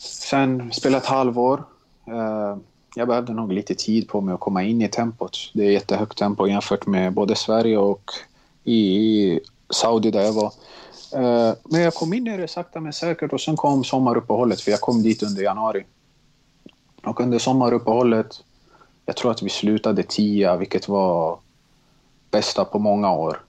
Sen 0.00 0.72
spelade 0.72 1.02
ett 1.02 1.08
halvår 1.08 1.64
eh, 2.06 2.56
jag 2.94 3.08
behövde 3.08 3.32
nog 3.32 3.52
lite 3.52 3.74
tid 3.74 4.08
på 4.08 4.20
mig 4.20 4.34
att 4.34 4.40
komma 4.40 4.62
in 4.62 4.82
i 4.82 4.88
tempot. 4.88 5.50
Det 5.54 5.64
är 5.64 5.70
jättehögt 5.70 6.18
tempo 6.18 6.46
jämfört 6.46 6.86
med 6.86 7.12
både 7.12 7.36
Sverige 7.36 7.78
och 7.78 8.10
i 8.64 9.40
Saudi 9.70 10.10
där 10.10 10.22
jag 10.22 10.32
var. 10.32 10.52
Eh, 11.14 11.54
men 11.64 11.80
jag 11.80 11.94
kom 11.94 12.12
in 12.12 12.26
i 12.26 12.36
det 12.36 12.48
sakta 12.48 12.80
men 12.80 12.92
säkert 12.92 13.32
och 13.32 13.40
sen 13.40 13.56
kom 13.56 13.84
sommaruppehållet 13.84 14.60
för 14.60 14.70
jag 14.70 14.80
kom 14.80 15.02
dit 15.02 15.22
under 15.22 15.42
januari. 15.42 15.84
Och 17.04 17.20
under 17.20 17.38
sommaruppehållet, 17.38 18.44
jag 19.08 19.16
tror 19.16 19.30
att 19.30 19.42
vi 19.42 19.48
slutade 19.48 20.02
tia, 20.02 20.56
vilket 20.56 20.88
var 20.88 21.38
bästa 22.30 22.64
på 22.64 22.78
många 22.78 23.12
år 23.12 23.40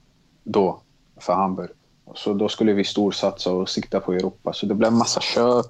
då 0.43 0.80
för 1.18 1.34
Hamburg. 1.34 1.70
Så 2.16 2.34
då 2.34 2.49
skulle 2.49 2.74
vi 2.74 2.84
storsatsa 2.84 3.51
och 3.51 3.70
sikta 3.70 3.99
på 3.99 4.14
Europa. 4.14 4.53
Så 4.53 4.66
det 4.66 4.74
blev 4.74 4.93
massa 4.93 5.22
köp. 5.22 5.66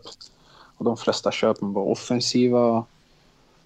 Och 0.77 0.85
de 0.85 0.97
flesta 0.97 1.31
köpen 1.31 1.73
var 1.73 1.83
offensiva. 1.83 2.83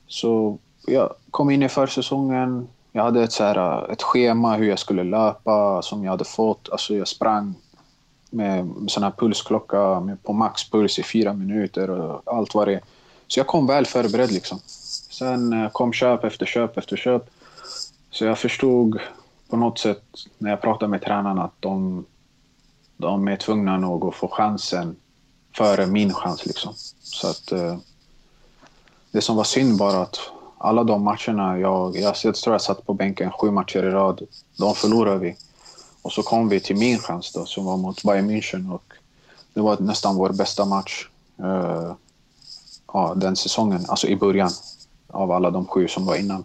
Så 0.07 0.57
jag 0.87 1.13
kom 1.31 1.49
in 1.49 1.63
i 1.63 1.69
försäsongen. 1.69 2.67
Jag 2.91 3.03
hade 3.03 3.23
ett, 3.23 3.31
så 3.31 3.43
här, 3.43 3.91
ett 3.91 4.01
schema 4.01 4.55
hur 4.55 4.69
jag 4.69 4.79
skulle 4.79 5.03
löpa 5.03 5.81
som 5.81 6.03
jag 6.03 6.11
hade 6.11 6.25
fått. 6.25 6.69
Alltså 6.71 6.95
jag 6.95 7.07
sprang 7.07 7.55
med 8.29 8.69
sån 8.87 9.03
här 9.03 9.11
pulsklocka 9.11 9.99
med 9.99 10.23
på 10.23 10.33
maxpuls 10.33 10.99
i 10.99 11.03
fyra 11.03 11.33
minuter 11.33 11.89
och 11.89 12.21
allt 12.25 12.55
vad 12.55 12.67
det 12.67 12.79
Så 13.27 13.39
jag 13.39 13.47
kom 13.47 13.67
väl 13.67 13.85
förberedd 13.85 14.31
liksom. 14.31 14.59
Sen 15.13 15.53
eh, 15.53 15.69
kom 15.69 15.93
köp 15.93 16.23
efter 16.23 16.45
köp 16.45 16.77
efter 16.77 16.97
köp. 16.97 17.29
Så 18.11 18.25
jag 18.25 18.39
förstod 18.39 18.99
på 19.49 19.57
något 19.57 19.79
sätt 19.79 20.03
när 20.37 20.49
jag 20.49 20.61
pratade 20.61 20.89
med 20.89 21.01
tränarna 21.01 21.43
att 21.43 21.53
de, 21.59 22.05
de 22.97 23.27
är 23.27 23.37
tvungna 23.37 23.77
nog 23.77 24.05
att 24.05 24.15
få 24.15 24.27
chansen 24.27 24.95
före 25.57 25.85
min 25.85 26.13
chans 26.13 26.45
liksom. 26.45 26.73
Så 27.01 27.27
att 27.27 27.51
eh, 27.51 27.77
det 29.11 29.21
som 29.21 29.35
var 29.35 29.43
synd 29.43 29.77
bara 29.77 30.01
att 30.01 30.19
alla 30.57 30.83
de 30.83 31.03
matcherna, 31.03 31.59
jag, 31.59 31.97
jag, 31.97 32.15
jag 32.23 32.35
tror 32.35 32.53
jag 32.53 32.61
satt 32.61 32.85
på 32.85 32.93
bänken 32.93 33.31
sju 33.31 33.51
matcher 33.51 33.83
i 33.83 33.89
rad. 33.89 34.21
De 34.57 34.75
förlorade 34.75 35.19
vi. 35.19 35.35
Och 36.01 36.11
så 36.11 36.23
kom 36.23 36.49
vi 36.49 36.59
till 36.59 36.75
min 36.75 36.97
chans 36.97 37.31
då, 37.31 37.45
som 37.45 37.65
var 37.65 37.77
mot 37.77 38.03
Bayern 38.03 38.29
München. 38.29 38.73
Och 38.73 38.93
det 39.53 39.61
var 39.61 39.77
nästan 39.79 40.15
vår 40.15 40.29
bästa 40.29 40.65
match 40.65 41.07
uh, 41.39 41.93
ja, 42.93 43.13
den 43.15 43.35
säsongen, 43.35 43.85
alltså 43.87 44.07
i 44.07 44.15
början 44.15 44.51
av 45.13 45.31
alla 45.31 45.51
de 45.51 45.67
sju 45.67 45.87
som 45.87 46.05
var 46.05 46.15
innan. 46.15 46.43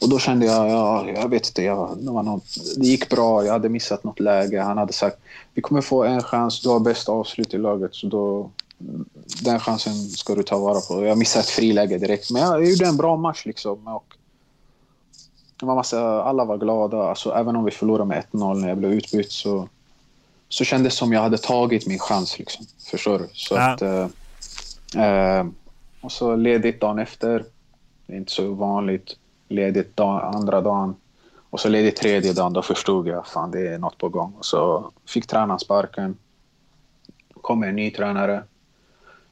Och 0.00 0.08
då 0.08 0.18
kände 0.18 0.46
jag, 0.46 0.68
ja, 0.70 1.08
jag 1.08 1.28
vet 1.28 1.46
inte, 1.46 1.62
jag, 1.62 1.98
det, 2.00 2.10
var 2.10 2.22
något, 2.22 2.44
det 2.76 2.86
gick 2.86 3.08
bra, 3.08 3.44
jag 3.44 3.52
hade 3.52 3.68
missat 3.68 4.04
något 4.04 4.20
läge. 4.20 4.60
Han 4.60 4.78
hade 4.78 4.92
sagt, 4.92 5.18
vi 5.54 5.62
kommer 5.62 5.80
få 5.80 6.04
en 6.04 6.22
chans, 6.22 6.60
du 6.60 6.68
har 6.68 6.80
bäst 6.80 7.08
avslut 7.08 7.54
i 7.54 7.58
laget, 7.58 7.94
så 7.94 8.06
då, 8.06 8.50
den 9.42 9.60
chansen 9.60 9.94
ska 9.94 10.34
du 10.34 10.42
ta 10.42 10.58
vara 10.58 10.80
på. 10.80 11.04
Jag 11.04 11.18
missade 11.18 11.42
ett 11.42 11.48
friläge 11.48 11.98
direkt, 11.98 12.30
men 12.30 12.42
jag 12.42 12.68
gjorde 12.68 12.86
en 12.86 12.96
bra 12.96 13.16
match 13.16 13.46
liksom. 13.46 13.86
Och 13.86 14.14
det 15.60 15.66
var 15.66 15.74
massa, 15.74 16.22
alla 16.22 16.44
var 16.44 16.58
glada, 16.58 17.02
alltså, 17.02 17.34
även 17.34 17.56
om 17.56 17.64
vi 17.64 17.70
förlorade 17.70 18.08
med 18.08 18.24
1-0 18.32 18.54
när 18.54 18.68
jag 18.68 18.78
blev 18.78 18.92
utbytt 18.92 19.32
så, 19.32 19.68
så 20.48 20.64
kändes 20.64 20.94
det 20.94 20.98
som 20.98 21.12
jag 21.12 21.20
hade 21.20 21.38
tagit 21.38 21.86
min 21.86 21.98
chans. 21.98 22.38
Liksom. 22.38 22.66
Förstår 22.90 23.18
du? 23.18 23.28
Så 23.32 23.54
ja. 23.54 23.72
att, 23.72 23.82
eh, 23.82 24.08
eh, 25.04 25.46
och 26.00 26.12
så 26.12 26.36
ledigt 26.36 26.80
dagen 26.80 26.98
efter. 26.98 27.44
Det 28.10 28.16
är 28.16 28.18
inte 28.18 28.32
så 28.32 28.54
vanligt. 28.54 29.16
Ledigt 29.48 29.96
dag, 29.96 30.34
andra 30.34 30.60
dagen. 30.60 30.96
Och 31.50 31.60
så 31.60 31.68
ledigt 31.68 31.96
tredje 31.96 32.32
dagen. 32.32 32.52
Då 32.52 32.62
förstod 32.62 33.08
jag 33.08 33.26
fan 33.26 33.50
det 33.50 33.68
är 33.68 33.78
något 33.78 33.98
på 33.98 34.08
gång. 34.08 34.34
Och 34.38 34.44
så 34.44 34.90
fick 35.06 35.26
tränaren 35.26 35.58
sparken. 35.58 36.16
kom 37.40 37.62
en 37.62 37.76
ny 37.76 37.90
tränare. 37.90 38.42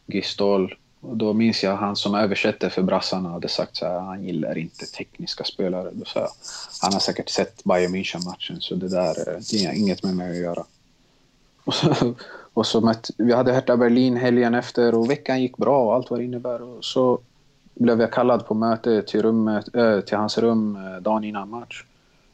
Gistol. 0.07 0.75
Och 1.01 1.17
då 1.17 1.33
minns 1.33 1.63
jag 1.63 1.77
han 1.77 1.97
som 1.97 2.15
översätter 2.15 2.69
för 2.69 2.83
brassarna 2.83 3.29
hade 3.29 3.49
sagt 3.49 3.77
så 3.77 3.87
här, 3.87 4.01
han 4.01 4.25
gillar 4.25 4.59
inte 4.59 4.87
tekniska 4.87 5.45
spelare. 5.45 5.91
Då 5.93 6.05
sa 6.05 6.21
jag, 6.21 6.31
han 6.83 6.93
har 6.93 7.01
säkert 7.01 7.29
sett 7.29 7.65
Bayern 7.65 7.95
München-matchen 7.95 8.61
så 8.61 8.75
det 8.75 8.89
där 8.89 9.29
eh, 9.29 9.41
det 9.51 9.65
har 9.65 9.73
inget 9.73 10.03
med 10.03 10.17
mig 10.17 10.31
att 10.31 10.37
göra. 10.37 10.65
Och 11.65 11.75
så, 11.75 12.15
och 12.55 12.67
så 12.67 12.81
mötte, 12.81 13.13
vi 13.17 13.33
hade 13.33 13.53
Hertha 13.53 13.77
Berlin 13.77 14.17
helgen 14.17 14.55
efter 14.55 14.95
och 14.95 15.11
veckan 15.11 15.43
gick 15.43 15.57
bra 15.57 15.85
och 15.85 15.95
allt 15.95 16.11
vad 16.11 16.21
det 16.21 16.25
innebär. 16.25 16.63
Och 16.63 16.85
så 16.85 17.21
blev 17.79 18.01
jag 18.01 18.13
kallad 18.13 18.47
på 18.47 18.55
möte 18.55 19.03
till, 19.03 19.23
rummet, 19.23 19.75
äh, 19.75 20.01
till 20.01 20.17
hans 20.17 20.39
rum 20.39 20.77
äh, 20.77 21.03
dagen 21.03 21.25
innan 21.25 21.51
match. 21.51 21.85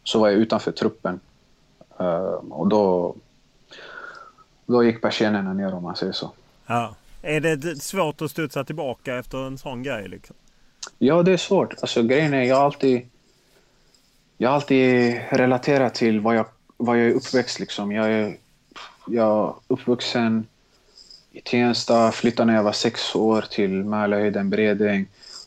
Så 0.04 0.18
var 0.18 0.28
jag 0.28 0.38
utanför 0.38 0.72
truppen. 0.72 1.20
Uh, 2.00 2.06
och 2.50 2.68
då, 2.68 3.14
då 4.66 4.84
gick 4.84 5.02
persiennerna 5.02 5.52
ner 5.52 5.74
om 5.74 5.82
man 5.82 5.96
säger 5.96 6.12
så. 6.12 6.30
Ja. 6.66 6.94
Är 7.22 7.40
det 7.40 7.82
svårt 7.82 8.22
att 8.22 8.30
studsa 8.30 8.64
tillbaka 8.64 9.18
efter 9.18 9.46
en 9.46 9.58
sån 9.58 9.82
grej? 9.82 10.08
Liksom? 10.08 10.36
Ja, 10.98 11.22
det 11.22 11.32
är 11.32 11.36
svårt. 11.36 11.74
Alltså, 11.80 12.02
grejen 12.02 12.34
är, 12.34 12.42
jag 12.42 12.56
har 12.56 12.64
alltid, 12.64 13.08
jag 14.38 14.48
har 14.48 14.54
alltid 14.54 15.20
relaterat 15.30 15.94
till 15.94 16.20
vad 16.20 16.36
jag, 16.36 16.46
vad 16.76 16.98
jag 16.98 17.06
är 17.06 17.14
uppväxt. 17.14 17.60
Liksom. 17.60 17.92
Jag 17.92 18.12
är 18.12 18.36
jag 19.06 19.56
uppvuxen 19.68 20.46
i 21.30 21.40
Tensta, 21.40 22.12
flyttade 22.12 22.46
när 22.46 22.54
jag 22.54 22.62
var 22.62 22.72
sex 22.72 23.14
år 23.14 23.44
till 23.50 23.84
Mälarhöjden, 23.84 24.50
Bredäng. 24.50 25.06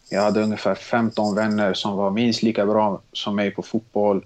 Jag 0.09 0.21
hade 0.21 0.43
ungefär 0.43 0.75
15 0.75 1.35
vänner 1.35 1.73
som 1.73 1.97
var 1.97 2.11
minst 2.11 2.43
lika 2.43 2.65
bra 2.65 3.01
som 3.13 3.35
mig 3.35 3.51
på 3.51 3.61
fotboll. 3.61 4.25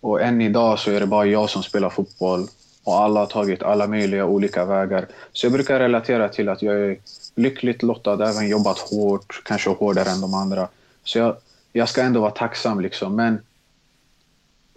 Och 0.00 0.22
än 0.22 0.40
idag 0.40 0.78
så 0.78 0.90
är 0.90 1.00
det 1.00 1.06
bara 1.06 1.26
jag 1.26 1.50
som 1.50 1.62
spelar 1.62 1.90
fotboll. 1.90 2.46
Och 2.84 3.00
alla 3.00 3.20
har 3.20 3.26
tagit 3.26 3.62
alla 3.62 3.86
möjliga 3.86 4.26
olika 4.26 4.64
vägar. 4.64 5.06
Så 5.32 5.46
jag 5.46 5.52
brukar 5.52 5.78
relatera 5.78 6.28
till 6.28 6.48
att 6.48 6.62
jag 6.62 6.74
är 6.74 6.96
lyckligt 7.34 7.82
lottad, 7.82 8.28
även 8.30 8.48
jobbat 8.48 8.78
hårt, 8.78 9.42
kanske 9.44 9.70
hårdare 9.70 10.10
än 10.10 10.20
de 10.20 10.34
andra. 10.34 10.68
Så 11.04 11.18
jag, 11.18 11.36
jag 11.72 11.88
ska 11.88 12.02
ändå 12.02 12.20
vara 12.20 12.30
tacksam 12.30 12.80
liksom. 12.80 13.16
Men 13.16 13.38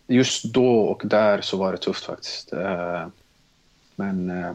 just 0.07 0.43
då 0.43 0.79
och 0.79 1.01
där 1.05 1.41
så 1.41 1.57
var 1.57 1.71
det 1.71 1.77
tufft 1.77 2.05
faktiskt. 2.05 2.53
Eh, 2.53 3.07
men 3.95 4.29
eh, 4.29 4.51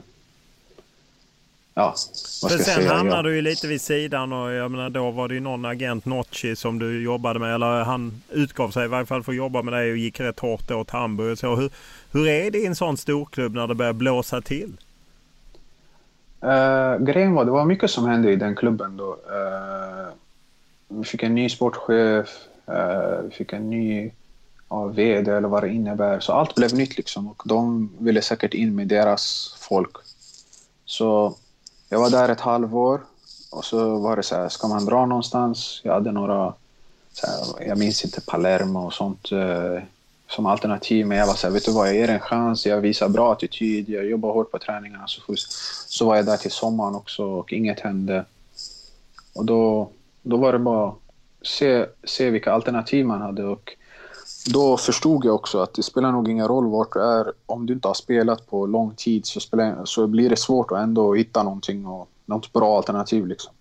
ja, 1.79 1.95
vad 2.43 2.53
ska 2.53 2.63
sen 2.63 2.87
hamnade 2.87 3.29
du 3.29 3.35
ju 3.35 3.43
lite 3.43 3.67
vid 3.67 3.81
sidan 3.81 4.33
och 4.33 4.53
jag 4.53 4.71
menar 4.71 4.91
då 4.91 5.11
var 5.11 5.29
det 5.29 5.35
ju 5.35 5.41
någon 5.41 5.65
agent 5.65 6.05
Nocci 6.05 6.57
som 6.57 6.79
du 6.79 7.03
jobbade 7.03 7.39
med. 7.39 7.55
Eller 7.55 7.85
han 7.85 8.23
utgav 8.31 8.71
sig 8.71 8.85
i 8.85 8.89
varje 8.89 9.07
fall 9.07 9.23
för 9.23 9.33
att 9.33 9.37
jobba 9.37 9.63
med 9.63 9.73
dig 9.73 9.91
och 9.91 9.97
gick 9.97 10.21
rätt 10.21 10.41
hårt 10.41 10.71
åt 10.71 10.91
Hamburg. 10.91 11.39
Så 11.39 11.57
hur, 11.57 11.71
hur 12.13 12.29
är 12.29 12.51
det 12.51 12.59
i 12.59 12.67
en 12.67 12.77
sån 12.77 12.97
storklubb 12.97 13.55
när 13.55 13.67
det 13.67 13.75
börjar 13.75 13.93
blåsa 13.93 14.41
till? 14.41 14.73
Uh, 16.45 17.05
grejen 17.05 17.35
var, 17.35 17.45
det 17.45 17.51
var 17.51 17.65
mycket 17.65 17.91
som 17.91 18.07
hände 18.07 18.33
i 18.33 18.37
den 18.37 18.57
klubben 18.57 18.97
då. 18.97 19.11
Uh, 19.11 20.09
vi 20.89 21.05
fick 21.05 21.23
en 21.23 21.35
ny 21.35 21.49
sportchef, 21.49 22.29
uh, 22.69 23.23
vi 23.25 23.31
fick 23.31 23.53
en 23.53 23.71
ny 23.71 24.11
av 24.69 24.95
VD 24.95 25.33
eller 25.33 25.49
vad 25.49 25.63
det 25.63 25.69
innebär. 25.69 26.21
Så 26.21 26.33
allt 26.33 26.55
blev 26.55 26.75
nytt 26.75 26.97
liksom 26.97 27.29
och 27.29 27.43
de 27.45 27.91
ville 27.99 28.23
säkert 28.23 28.55
in 28.55 28.75
med 28.75 28.89
deras 28.89 29.55
folk. 29.59 29.97
Så 30.85 31.37
jag 31.89 32.01
var 32.01 32.11
där 32.11 32.29
ett 32.29 32.41
halvår 32.41 33.01
och 33.51 33.65
så 33.65 33.99
var 33.99 34.17
det 34.17 34.23
så 34.23 34.35
här, 34.35 34.49
ska 34.49 34.69
man 34.69 34.85
dra 34.85 35.07
någonstans? 35.07 35.81
Jag 35.85 35.93
hade 35.93 36.13
några, 36.13 36.55
så 37.13 37.27
här, 37.27 37.69
jag 37.69 37.79
minns 37.79 38.05
inte, 38.05 38.21
Palermo 38.21 38.87
och 38.87 38.93
sånt 38.93 39.33
eh, 39.33 39.83
som 40.29 40.47
alternativ. 40.47 41.07
Men 41.07 41.19
jag 41.19 41.27
var 41.27 41.35
så 41.35 41.47
här, 41.47 41.55
vet 41.55 41.65
du 41.65 41.73
vad, 41.73 41.89
jag 41.89 41.95
ger 41.95 42.09
en 42.09 42.21
chans, 42.21 42.67
jag 42.67 42.81
visar 42.81 43.09
bra 43.09 43.33
attityd, 43.33 43.89
jag 43.89 44.07
jobbar 44.07 44.33
hårt 44.33 44.51
på 44.51 44.59
träningarna. 44.59 45.07
Så, 45.07 45.21
så 45.87 46.07
var 46.07 46.17
jag 46.17 46.27
där 46.27 46.37
till 46.37 46.51
sommaren 46.51 46.95
också 46.95 47.25
och 47.25 47.53
inget 47.53 47.81
hände. 47.81 48.25
Och 49.35 49.45
då, 49.45 49.89
då 50.23 50.37
var 50.37 50.53
det 50.53 50.59
bara 50.59 50.95
se, 51.43 51.87
se 52.05 52.31
vilka 52.31 52.53
alternativ 52.53 53.07
man 53.07 53.21
hade. 53.21 53.45
Och 53.45 53.77
då 54.53 54.77
förstod 54.77 55.25
jag 55.25 55.35
också 55.35 55.59
att 55.61 55.75
det 55.75 55.83
spelar 55.83 56.13
nog 56.13 56.29
ingen 56.29 56.49
roll 56.49 56.67
vart 56.67 56.93
du 56.93 57.03
är. 57.03 57.33
Om 57.47 57.67
du 57.67 57.73
inte 57.73 57.89
har 57.89 57.95
spelat 57.95 58.47
på 58.47 58.67
lång 58.67 58.95
tid 58.95 59.27
så, 59.27 59.41
spelar, 59.41 59.85
så 59.85 60.07
blir 60.07 60.31
det 60.31 60.37
svårt 60.37 60.73
att 60.73 60.79
ändå 60.79 61.15
hitta 61.15 61.43
någonting 61.43 61.87
och 61.87 62.09
något 62.27 62.53
bra 62.53 62.77
alternativ. 62.77 63.27
Liksom. 63.27 63.53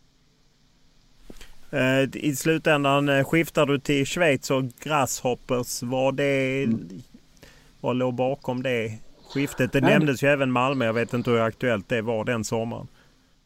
Eh, 1.71 2.01
I 2.13 2.35
slutändan 2.35 3.09
eh, 3.09 3.23
skiftar 3.23 3.65
du 3.65 3.79
till 3.79 4.05
Schweiz 4.05 4.51
och 4.51 4.63
Grasshoppers. 4.63 5.83
Var 5.83 6.11
det, 6.11 6.63
mm. 6.63 6.89
Vad 7.81 7.95
låg 7.95 8.13
bakom 8.13 8.63
det 8.63 8.97
skiftet? 9.33 9.71
Det 9.71 9.81
nej. 9.81 9.93
nämndes 9.93 10.23
ju 10.23 10.27
även 10.27 10.51
Malmö. 10.51 10.85
Jag 10.85 10.93
vet 10.93 11.13
inte 11.13 11.31
hur 11.31 11.39
aktuellt 11.39 11.89
det 11.89 12.01
var 12.01 12.25
den 12.25 12.43
sommaren. 12.43 12.87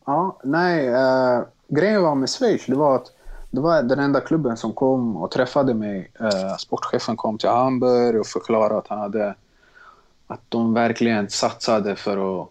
Ja, 0.05 0.39
nej. 0.43 0.89
Uh, 0.89 1.43
grejen 1.67 2.01
var 2.01 2.15
med 2.15 2.29
Schweiz, 2.29 2.65
det 2.65 2.75
var 2.75 2.95
att 2.95 3.11
det 3.51 3.61
var 3.61 3.83
den 3.83 3.99
enda 3.99 4.21
klubben 4.21 4.57
som 4.57 4.73
kom 4.73 5.17
och 5.17 5.31
träffade 5.31 5.73
mig. 5.73 6.11
Eh, 6.19 6.55
sportchefen 6.57 7.17
kom 7.17 7.37
till 7.37 7.49
Hamburg 7.49 8.19
och 8.19 8.27
förklarade 8.27 8.77
att 8.77 8.87
han 8.87 8.99
hade 8.99 9.35
att 10.27 10.41
de 10.49 10.73
verkligen 10.73 11.29
satsade 11.29 11.95
för 11.95 12.41
att... 12.41 12.49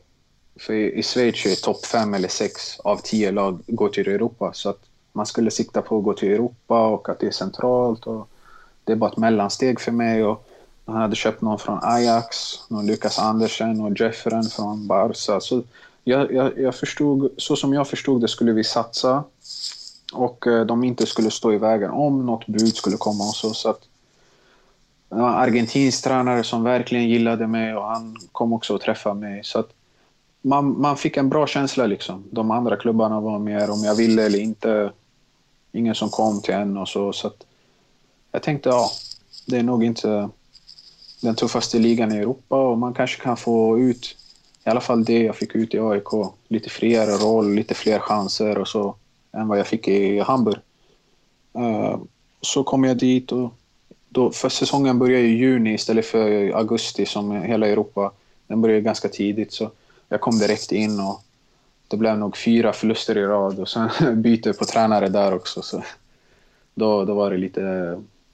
För 0.61 0.73
i 0.73 1.03
Schweiz 1.03 1.47
är 1.47 1.63
topp 1.63 1.87
fem 1.87 2.15
eller 2.15 2.29
sex 2.29 2.81
av 2.81 2.97
tio 2.97 3.31
lag 3.31 3.61
går 3.67 3.89
till 3.89 4.09
Europa. 4.09 4.51
Så 4.53 4.69
att 4.71 4.81
man 5.13 5.27
skulle 5.27 5.51
sikta 5.51 5.83
på 5.83 5.99
att 5.99 6.05
gå 6.05 6.13
till 6.13 6.33
Europa 6.33 6.87
och 6.87 7.09
att 7.09 7.19
det 7.19 7.27
är 7.27 7.31
centralt. 7.31 8.07
Och 8.07 8.29
det 8.85 8.93
är 8.93 8.97
bara 8.97 9.11
ett 9.11 9.17
mellansteg 9.17 9.81
för 9.81 9.93
mig. 9.93 10.25
Och 10.25 10.49
han 10.85 10.97
hade 10.97 11.17
köpt 11.17 11.43
någon 11.43 11.59
från 11.59 11.79
Ajax, 11.83 12.37
någon 12.69 12.87
Lukas 12.87 13.19
Andersen 13.19 13.81
och 13.81 14.01
Jeffren 14.01 14.43
från 14.43 14.87
Barca. 14.87 15.41
Så 15.41 15.63
jag, 16.05 16.33
jag, 16.33 16.59
jag 16.59 16.75
förstod, 16.75 17.31
så 17.37 17.57
som 17.57 17.75
jag 17.75 17.89
förstod 17.89 18.21
det 18.21 18.29
skulle 18.29 18.53
vi 18.53 18.65
satsa 18.65 19.25
och 20.13 20.47
eh, 20.47 20.67
de 20.67 20.85
inte 20.85 21.07
skulle 21.07 21.31
stå 21.31 21.53
i 21.53 21.59
vägen 21.59 21.91
om 21.91 22.27
något 22.27 22.47
bud 22.47 22.77
skulle 22.77 22.97
komma 22.97 23.25
och 23.25 23.35
så. 23.35 23.55
så 23.55 23.71
att, 23.71 23.81
det 25.09 25.15
var 25.15 25.29
en 25.29 25.35
argentinsk 25.35 26.05
tränare 26.05 26.45
som 26.45 26.65
verkligen 26.65 27.09
gillade 27.09 27.47
mig 27.47 27.77
och 27.77 27.85
han 27.85 28.17
kom 28.33 28.53
också 28.53 28.75
och 28.75 28.81
träffade 28.81 29.21
mig. 29.21 29.45
Så 29.45 29.59
att 29.59 29.71
man, 30.43 30.81
man 30.81 30.97
fick 30.97 31.17
en 31.17 31.29
bra 31.29 31.47
känsla 31.47 31.87
liksom. 31.87 32.25
De 32.31 32.51
andra 32.51 32.77
klubbarna 32.77 33.21
var 33.21 33.39
mer 33.39 33.71
om 33.71 33.85
jag 33.85 33.95
ville 33.95 34.27
eller 34.27 34.39
inte. 34.39 34.93
Ingen 35.73 35.95
som 35.95 36.09
kom 36.09 36.43
till 36.43 36.55
en 36.55 36.77
och 36.77 36.89
så. 36.89 37.13
så 37.13 37.27
att 37.27 37.47
jag 38.33 38.43
tänkte, 38.43 38.69
ja, 38.69 38.91
det 39.47 39.59
är 39.59 39.63
nog 39.63 39.85
inte 39.85 40.29
den 41.21 41.35
tuffaste 41.35 41.79
ligan 41.79 42.13
i 42.13 42.17
Europa 42.17 42.57
och 42.57 42.79
man 42.79 42.95
kanske 42.95 43.23
kan 43.23 43.37
få 43.37 43.79
ut, 43.79 44.17
i 44.65 44.71
alla 44.71 44.81
fall 44.81 45.05
det 45.05 45.23
jag 45.23 45.37
fick 45.37 45.55
ut 45.55 45.75
i 45.75 45.79
AIK, 45.79 46.09
lite 46.49 46.71
friare 46.71 47.11
roll, 47.11 47.55
lite 47.55 47.75
fler 47.75 47.99
chanser 47.99 48.59
och 48.59 48.69
så 48.69 48.95
än 49.33 49.49
vad 49.49 49.59
jag 49.59 49.67
fick 49.67 49.89
i 49.89 50.19
Hamburg. 50.19 50.59
Uh, 51.59 51.99
så 52.41 52.65
kom 52.65 52.85
jag 52.85 52.97
dit 52.97 53.33
och 53.33 53.55
då, 54.09 54.31
för 54.31 54.49
säsongen 54.49 54.99
började 54.99 55.25
i 55.25 55.37
juni 55.37 55.75
istället 55.75 56.07
för 56.07 56.51
augusti 56.51 57.07
som 57.07 57.43
hela 57.43 57.67
Europa. 57.67 58.13
Den 58.47 58.61
började 58.61 58.81
ganska 58.81 59.09
tidigt 59.09 59.53
så 59.53 59.71
jag 60.09 60.21
kom 60.21 60.39
direkt 60.39 60.73
in 60.73 61.01
och 61.01 61.23
det 61.89 61.97
blev 61.97 62.19
nog 62.19 62.37
fyra 62.37 62.73
förluster 62.73 63.19
i 63.19 63.23
rad 63.23 63.59
och 63.59 63.69
sen 63.69 63.91
byte 64.23 64.53
på 64.53 64.65
tränare 64.65 65.09
där 65.09 65.35
också. 65.35 65.63
Så 65.63 65.85
då, 66.75 67.05
då 67.05 67.15
var 67.15 67.31
det 67.31 67.37
lite... 67.37 67.61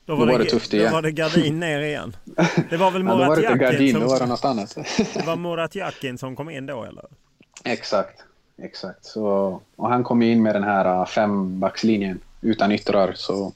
Då 0.06 0.14
var, 0.14 0.27
då 0.27 0.32
var 0.32 0.39
det, 0.39 0.44
det, 0.44 0.51
tufft 0.51 0.74
igen. 0.74 0.86
Då 0.86 0.93
var 0.93 1.02
det 1.02 1.12
gardin 1.12 1.60
ner 1.60 1.81
igen. 1.81 2.16
Det 2.70 2.77
var 2.77 2.90
väl 2.90 3.02
Murat 3.02 3.20
ja, 3.20 3.24
då 3.24 3.28
var 3.28 3.36
det 3.36 3.43
inte 3.43 3.64
gardin, 3.64 3.93
som... 3.93 4.01
då 4.01 4.09
var 4.09 4.20
det 4.20 4.27
något 4.27 4.44
annat. 4.44 4.74
det 5.14 5.27
var 5.27 5.36
Murat 5.36 5.74
Yakin 5.74 6.18
som 6.18 6.36
kom 6.36 6.51
in 6.51 6.66
då 6.66 6.85
eller? 6.85 7.05
Exakt. 7.64 8.23
Exakt. 8.62 9.05
Så, 9.05 9.61
och 9.77 9.89
han 9.89 10.05
kom 10.05 10.23
in 10.23 10.43
med 10.43 10.55
den 10.55 10.65
här 10.65 11.01
äh, 11.01 11.07
fembackslinjen 11.07 12.20
utan 12.41 12.73
yttrar. 12.73 13.12
Så, 13.12 13.53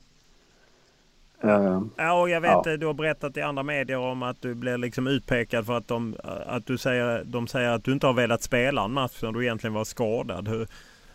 Uh, 1.45 1.83
ja, 1.97 2.21
och 2.21 2.31
jag 2.31 2.41
vet 2.41 2.51
ja. 2.65 2.77
du 2.77 2.87
har 2.87 2.95
berättat 2.95 3.37
i 3.37 3.43
andra 3.43 3.63
medier 3.63 3.99
om 3.99 4.23
att 4.23 4.43
du 4.43 4.55
blir 4.55 4.79
liksom 4.79 5.07
utpekad 5.07 5.67
för 5.67 5.77
att 5.77 5.89
de, 5.89 6.17
att 6.47 6.67
du 6.67 6.79
säger, 6.79 7.25
de 7.25 7.49
säger 7.49 7.71
att 7.71 7.85
du 7.85 7.93
inte 7.93 8.07
har 8.07 8.15
velat 8.15 8.43
spela 8.43 8.85
en 8.85 8.93
match 8.93 9.23
när 9.23 9.33
du 9.33 9.43
egentligen 9.43 9.75
var 9.75 9.85
skadad. 9.85 10.49
Hur, 10.49 10.69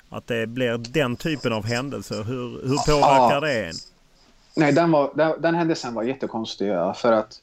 att 0.09 0.27
det 0.27 0.47
blir 0.47 0.77
den 0.77 1.15
typen 1.15 1.53
av 1.53 1.65
händelser. 1.65 2.23
Hur, 2.23 2.67
hur 2.67 2.93
påverkar 2.93 3.33
ja. 3.33 3.39
det 3.39 3.65
en? 3.65 3.73
Nej, 4.55 4.73
den, 4.73 4.91
var, 4.91 5.11
den, 5.15 5.41
den 5.41 5.55
händelsen 5.55 5.93
var 5.93 6.03
jättekonstig. 6.03 6.67
Ja, 6.67 6.93
för 6.93 7.11
att 7.11 7.41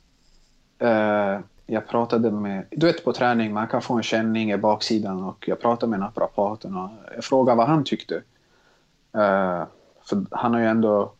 uh, 0.83 1.45
jag 1.67 1.89
pratade 1.89 2.31
med... 2.31 2.67
Du 2.71 2.87
vet 2.87 3.05
på 3.05 3.13
träning, 3.13 3.53
man 3.53 3.69
kan 3.69 3.83
få 3.83 3.95
en 3.95 4.03
känning 4.03 4.53
i 4.53 4.57
baksidan 4.57 5.25
och 5.25 5.49
jag 5.49 5.61
pratade 5.61 5.91
med 5.91 6.01
naprapaten 6.01 6.77
och 6.77 6.91
jag 7.15 7.25
frågade 7.25 7.57
vad 7.57 7.67
han 7.67 7.85
tyckte. 7.85 8.15
Uh, 9.17 9.65
för 10.05 10.27
han 10.31 10.55
har 10.55 10.61
ju 10.61 10.67
ändå 10.67 11.13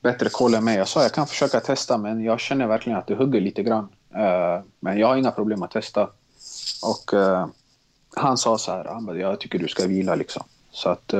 bättre 0.00 0.28
koll 0.28 0.54
än 0.54 0.64
mig. 0.64 0.76
Jag 0.76 0.88
sa 0.88 1.02
jag 1.02 1.12
kan 1.12 1.26
försöka 1.26 1.60
testa 1.60 1.98
men 1.98 2.24
jag 2.24 2.40
känner 2.40 2.66
verkligen 2.66 2.98
att 2.98 3.06
det 3.06 3.14
hugger 3.14 3.40
lite 3.40 3.62
grann. 3.62 3.88
Uh, 4.14 4.64
men 4.80 4.98
jag 4.98 5.06
har 5.06 5.16
inga 5.16 5.30
problem 5.30 5.62
att 5.62 5.70
testa. 5.70 6.08
Och 6.82 7.14
uh, 7.14 7.46
han 8.16 8.36
sa 8.38 8.58
så 8.58 8.72
här, 8.72 8.84
han 8.84 9.06
bara, 9.06 9.16
jag 9.16 9.40
tycker 9.40 9.58
du 9.58 9.68
ska 9.68 9.86
vila 9.86 10.14
liksom. 10.14 10.42
Så 10.70 10.88
att... 10.88 11.14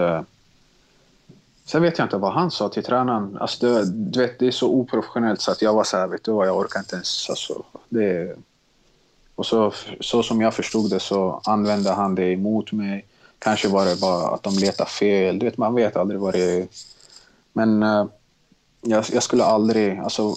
Sen 1.64 1.82
vet 1.82 1.98
jag 1.98 2.05
inte 2.05 2.16
vad 2.16 2.32
han 2.32 2.51
sa 2.51 2.68
till 2.68 2.84
tränaren. 2.84 3.36
Alltså 3.40 3.66
det, 3.66 3.84
du 3.84 4.20
vet, 4.20 4.39
det 4.39 4.47
är 4.47 4.51
så 4.51 4.68
oprofessionellt 4.68 5.40
så 5.40 5.51
att 5.51 5.62
jag 5.62 5.74
var 5.74 5.84
så 5.84 5.97
här, 5.97 6.06
vet 6.06 6.24
du 6.24 6.32
vad, 6.32 6.48
jag 6.48 6.56
orkar 6.56 6.80
inte 6.80 6.94
ens. 6.94 7.30
Alltså, 7.30 7.62
det, 7.89 8.36
och 9.34 9.47
så, 9.47 9.72
så 10.01 10.22
som 10.22 10.40
jag 10.40 10.55
förstod 10.55 10.90
det 10.90 11.01
så 11.01 11.40
använde 11.44 11.90
han 11.90 12.14
det 12.14 12.32
emot 12.32 12.72
mig. 12.72 13.06
Kanske 13.39 13.68
var 13.68 13.86
det 13.86 14.01
bara 14.01 14.34
att 14.34 14.43
de 14.43 14.55
letade 14.55 14.90
fel. 14.90 15.39
Du 15.39 15.47
vet, 15.47 15.56
man 15.56 15.74
vet 15.74 15.97
aldrig 15.97 16.20
vad 16.20 16.34
det 16.34 16.59
är. 16.59 16.68
Men 17.52 17.82
uh, 17.82 18.06
jag, 18.80 19.05
jag, 19.12 19.22
skulle 19.22 19.44
aldrig... 19.44 19.98
Alltså, 19.98 20.36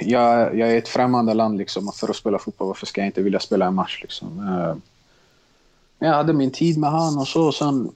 jag, 0.00 0.58
jag 0.58 0.72
är 0.72 0.78
ett 0.78 0.88
främmande 0.88 1.34
land 1.34 1.58
liksom, 1.58 1.92
för 1.92 2.08
att 2.08 2.16
spela 2.16 2.38
fotboll. 2.38 2.68
Varför 2.68 2.86
ska 2.86 3.00
jag 3.00 3.08
inte 3.08 3.22
vilja 3.22 3.40
spela 3.40 3.66
en 3.66 3.74
match? 3.74 3.98
Liksom? 4.02 4.38
Uh, 4.38 4.76
jag 5.98 6.14
hade 6.14 6.32
min 6.32 6.50
tid 6.50 6.78
med 6.78 6.90
han 6.90 7.18
och 7.18 7.28
så. 7.28 7.46
Och 7.46 7.54
sen, 7.54 7.90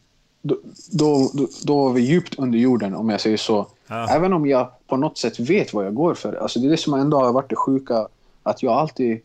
då, 0.47 1.31
då, 1.33 1.49
då 1.65 1.85
var 1.85 1.93
vi 1.93 2.01
djupt 2.01 2.39
under 2.39 2.59
jorden, 2.59 2.95
om 2.95 3.09
jag 3.09 3.21
säger 3.21 3.37
så. 3.37 3.67
Ja. 3.87 4.09
Även 4.11 4.33
om 4.33 4.47
jag 4.47 4.71
på 4.87 4.97
något 4.97 5.19
sätt 5.19 5.41
vet 5.41 5.75
vad 5.75 5.87
jag 5.87 5.95
går 5.95 6.15
för. 6.15 6.33
Alltså, 6.33 6.59
det 6.59 6.67
är 6.67 6.71
det 6.71 6.77
som 6.77 6.95
ändå 6.95 7.19
har 7.19 7.33
varit 7.33 7.51
det 7.51 7.57
sjuka. 7.57 8.09
Att 8.43 8.63
jag 8.63 8.73
alltid 8.73 9.21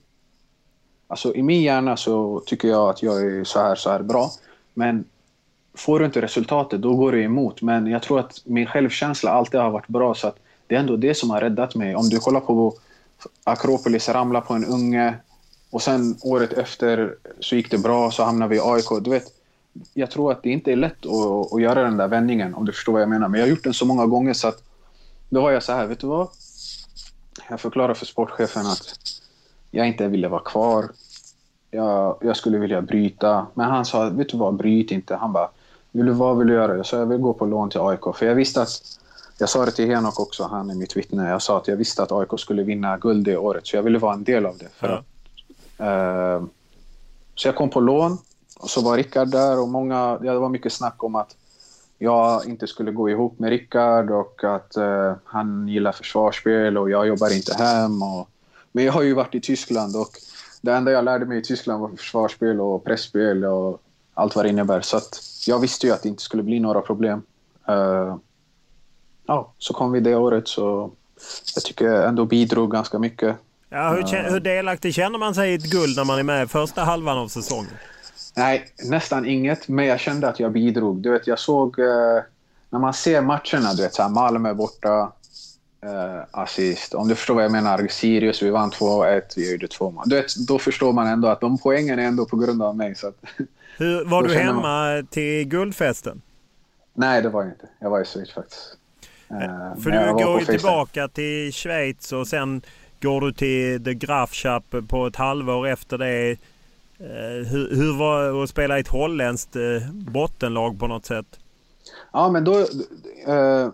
Alltså 1.11 1.35
i 1.35 1.43
min 1.43 1.61
hjärna 1.61 1.97
så 1.97 2.41
tycker 2.45 2.67
jag 2.67 2.89
att 2.89 3.03
jag 3.03 3.21
är 3.21 3.43
så 3.43 3.59
här, 3.59 3.75
så 3.75 3.89
här 3.89 4.01
bra. 4.01 4.31
Men 4.73 5.05
får 5.73 5.99
du 5.99 6.05
inte 6.05 6.21
resultatet, 6.21 6.81
då 6.81 6.95
går 6.95 7.11
det 7.11 7.21
emot. 7.21 7.61
Men 7.61 7.87
jag 7.87 8.01
tror 8.03 8.19
att 8.19 8.41
min 8.45 8.65
självkänsla 8.65 9.31
alltid 9.31 9.59
har 9.59 9.71
varit 9.71 9.87
bra. 9.87 10.15
Så 10.15 10.27
att 10.27 10.35
det 10.67 10.75
är 10.75 10.79
ändå 10.79 10.95
det 10.95 11.13
som 11.13 11.29
har 11.29 11.41
räddat 11.41 11.75
mig. 11.75 11.95
Om 11.95 12.09
du 12.09 12.19
kollar 12.19 12.39
på 12.39 12.73
Akropolis, 13.43 14.09
ramla 14.09 14.41
på 14.41 14.53
en 14.53 14.65
unge 14.65 15.15
och 15.71 15.81
sen 15.81 16.17
året 16.21 16.53
efter 16.53 17.15
så 17.39 17.55
gick 17.55 17.71
det 17.71 17.77
bra, 17.77 18.11
så 18.11 18.23
hamnade 18.23 18.49
vi 18.49 18.55
i 18.55 18.61
AIK. 18.63 18.89
Du 19.01 19.09
vet, 19.09 19.25
jag 19.93 20.11
tror 20.11 20.31
att 20.31 20.43
det 20.43 20.49
inte 20.49 20.71
är 20.71 20.75
lätt 20.75 21.05
att, 21.05 21.53
att 21.53 21.61
göra 21.61 21.83
den 21.83 21.97
där 21.97 22.07
vändningen, 22.07 22.55
om 22.55 22.65
du 22.65 22.71
förstår 22.71 22.93
vad 22.93 23.01
jag 23.01 23.09
menar. 23.09 23.27
Men 23.27 23.39
jag 23.39 23.47
har 23.47 23.49
gjort 23.49 23.63
den 23.63 23.73
så 23.73 23.85
många 23.85 24.05
gånger 24.05 24.33
så 24.33 24.47
att 24.47 24.63
då 25.29 25.41
var 25.41 25.51
jag 25.51 25.63
så 25.63 25.73
här, 25.73 25.87
vet 25.87 25.99
du 25.99 26.07
vad? 26.07 26.27
Jag 27.49 27.59
förklarar 27.59 27.93
för 27.93 28.05
sportchefen 28.05 28.65
att 28.65 28.95
jag 29.71 29.87
inte 29.87 30.07
ville 30.07 30.27
vara 30.27 30.41
kvar. 30.41 30.85
Jag, 31.71 32.17
jag 32.21 32.37
skulle 32.37 32.57
vilja 32.57 32.81
bryta. 32.81 33.47
Men 33.53 33.69
han 33.69 33.85
sa, 33.85 34.09
vet 34.09 34.29
du 34.29 34.37
vad, 34.37 34.55
bryt 34.55 34.91
inte. 34.91 35.15
Han 35.15 35.33
bara, 35.33 35.49
vill 35.91 36.05
du, 36.05 36.11
vad 36.11 36.37
vill 36.37 36.47
du 36.47 36.53
göra? 36.53 36.77
Jag 36.77 36.85
sa, 36.85 36.97
jag 36.97 37.05
vill 37.05 37.17
gå 37.17 37.33
på 37.33 37.45
lån 37.45 37.69
till 37.69 37.79
AIK. 37.81 38.15
För 38.15 38.25
jag 38.25 38.35
visste 38.35 38.61
att, 38.61 38.69
jag 39.37 39.49
sa 39.49 39.65
det 39.65 39.71
till 39.71 39.87
Henok 39.87 40.19
också, 40.19 40.43
han 40.43 40.69
är 40.69 40.75
mitt 40.75 40.97
vittne. 40.97 41.29
Jag 41.29 41.41
sa 41.41 41.57
att 41.57 41.67
jag 41.67 41.75
visste 41.75 42.03
att 42.03 42.11
AIK 42.11 42.39
skulle 42.39 42.63
vinna 42.63 42.97
guld 42.97 43.25
det 43.25 43.37
året. 43.37 43.67
Så 43.67 43.75
jag 43.75 43.83
ville 43.83 43.99
vara 43.99 44.13
en 44.13 44.23
del 44.23 44.45
av 44.45 44.57
det. 44.57 44.69
För 44.73 44.87
ja. 44.87 45.03
att, 45.77 46.41
uh, 46.41 46.47
så 47.35 47.47
jag 47.47 47.55
kom 47.55 47.69
på 47.69 47.79
lån. 47.79 48.17
Och 48.61 48.69
så 48.69 48.81
var 48.81 48.97
Rickard 48.97 49.27
där 49.27 49.59
och 49.59 49.67
många, 49.67 50.19
ja, 50.21 50.33
det 50.33 50.39
var 50.39 50.49
mycket 50.49 50.73
snack 50.73 51.03
om 51.03 51.15
att 51.15 51.35
jag 51.97 52.45
inte 52.45 52.67
skulle 52.67 52.91
gå 52.91 53.09
ihop 53.09 53.39
med 53.39 53.49
Rickard 53.49 54.11
och 54.11 54.43
att 54.43 54.75
eh, 54.75 55.13
han 55.25 55.67
gillar 55.67 55.91
försvarsspel 55.91 56.77
och 56.77 56.89
jag 56.89 57.07
jobbar 57.07 57.35
inte 57.35 57.53
hem. 57.53 58.03
Och, 58.03 58.29
men 58.71 58.85
jag 58.85 58.93
har 58.93 59.01
ju 59.01 59.13
varit 59.13 59.35
i 59.35 59.41
Tyskland 59.41 59.95
och 59.95 60.09
det 60.61 60.73
enda 60.73 60.91
jag 60.91 61.05
lärde 61.05 61.25
mig 61.25 61.37
i 61.37 61.41
Tyskland 61.41 61.81
var 61.81 61.89
försvarsspel 61.89 62.61
och 62.61 62.83
pressspel 62.83 63.45
och 63.45 63.81
allt 64.13 64.35
vad 64.35 64.45
det 64.45 64.49
innebär. 64.49 64.81
Så 64.81 64.97
att 64.97 65.19
jag 65.47 65.59
visste 65.59 65.87
ju 65.87 65.93
att 65.93 66.03
det 66.03 66.09
inte 66.09 66.23
skulle 66.23 66.43
bli 66.43 66.59
några 66.59 66.81
problem. 66.81 67.21
Uh, 67.69 68.15
ja, 69.27 69.53
så 69.57 69.73
kom 69.73 69.91
vi 69.91 69.99
det 69.99 70.15
året 70.15 70.47
så 70.47 70.91
jag 71.55 71.63
tycker 71.63 71.85
jag 71.85 72.07
ändå 72.07 72.25
bidrog 72.25 72.71
ganska 72.71 72.99
mycket. 72.99 73.35
Ja, 73.69 73.89
hur, 73.89 74.15
uh, 74.15 74.31
hur 74.31 74.39
delaktig 74.39 74.93
känner 74.93 75.19
man 75.19 75.35
sig 75.35 75.51
i 75.51 75.55
ett 75.55 75.71
guld 75.71 75.97
när 75.97 76.05
man 76.05 76.19
är 76.19 76.23
med 76.23 76.51
första 76.51 76.83
halvan 76.83 77.17
av 77.17 77.27
säsongen? 77.27 77.71
Nej, 78.35 78.65
nästan 78.83 79.25
inget. 79.25 79.67
Men 79.67 79.85
jag 79.85 79.99
kände 79.99 80.29
att 80.29 80.39
jag 80.39 80.51
bidrog. 80.51 80.97
Du 80.97 81.11
vet, 81.11 81.27
jag 81.27 81.39
såg... 81.39 81.79
Uh, 81.79 82.21
när 82.71 82.79
man 82.79 82.93
ser 82.93 83.21
matcherna, 83.21 83.73
du 83.73 83.83
vet, 83.83 83.93
så 83.93 84.01
här, 84.01 84.09
Malmö 84.09 84.53
borta, 84.53 85.11
uh, 85.85 86.23
assist. 86.31 86.93
Om 86.93 87.07
du 87.07 87.15
förstår 87.15 87.35
vad 87.35 87.43
jag 87.43 87.51
menar. 87.51 87.87
Sirius, 87.87 88.41
vi 88.41 88.49
vann 88.49 88.71
2-1, 88.71 89.21
vi 89.35 89.51
gjorde 89.51 89.67
två 89.67 89.91
mål. 89.91 90.03
Du 90.07 90.15
vet, 90.15 90.35
då 90.35 90.59
förstår 90.59 90.93
man 90.93 91.07
ändå 91.07 91.27
att 91.27 91.41
de 91.41 91.57
poängen 91.57 91.99
är 91.99 92.03
ändå 92.03 92.25
på 92.25 92.37
grund 92.37 92.61
av 92.61 92.77
mig. 92.77 92.95
Så 92.95 93.07
att, 93.07 93.15
Hur, 93.77 94.05
var 94.05 94.23
du 94.23 94.33
hemma 94.33 94.61
man... 94.61 95.07
till 95.07 95.47
guldfesten? 95.47 96.21
Nej, 96.93 97.21
det 97.21 97.29
var 97.29 97.41
jag 97.41 97.51
inte. 97.51 97.67
Jag 97.79 97.89
var 97.89 98.01
i 98.01 98.05
Schweiz 98.05 98.31
faktiskt. 98.31 98.77
Uh, 99.31 99.81
För 99.83 99.91
du 99.91 100.23
går 100.23 100.39
ju 100.39 100.45
tillbaka 100.45 101.07
till 101.07 101.53
Schweiz 101.53 102.11
och 102.11 102.27
sen 102.27 102.61
går 103.01 103.21
du 103.21 103.33
till 103.33 103.83
The 103.83 103.93
Grafschap 103.93 104.75
på 104.87 105.07
ett 105.07 105.15
halvår 105.15 105.67
efter 105.67 105.97
det. 105.97 106.37
Eh, 107.03 107.47
hur, 107.47 107.75
hur 107.75 107.99
var 107.99 108.23
det 108.23 108.43
att 108.43 108.49
spela 108.49 108.77
i 108.77 108.81
ett 108.81 108.87
holländskt 108.87 109.55
eh, 109.55 109.61
bottenlag 109.93 110.79
på 110.79 110.87
något 110.87 111.05
sätt? 111.05 111.39
Ja, 112.13 112.29
men 112.29 112.43
då... 112.43 112.59
Eh, 113.25 113.69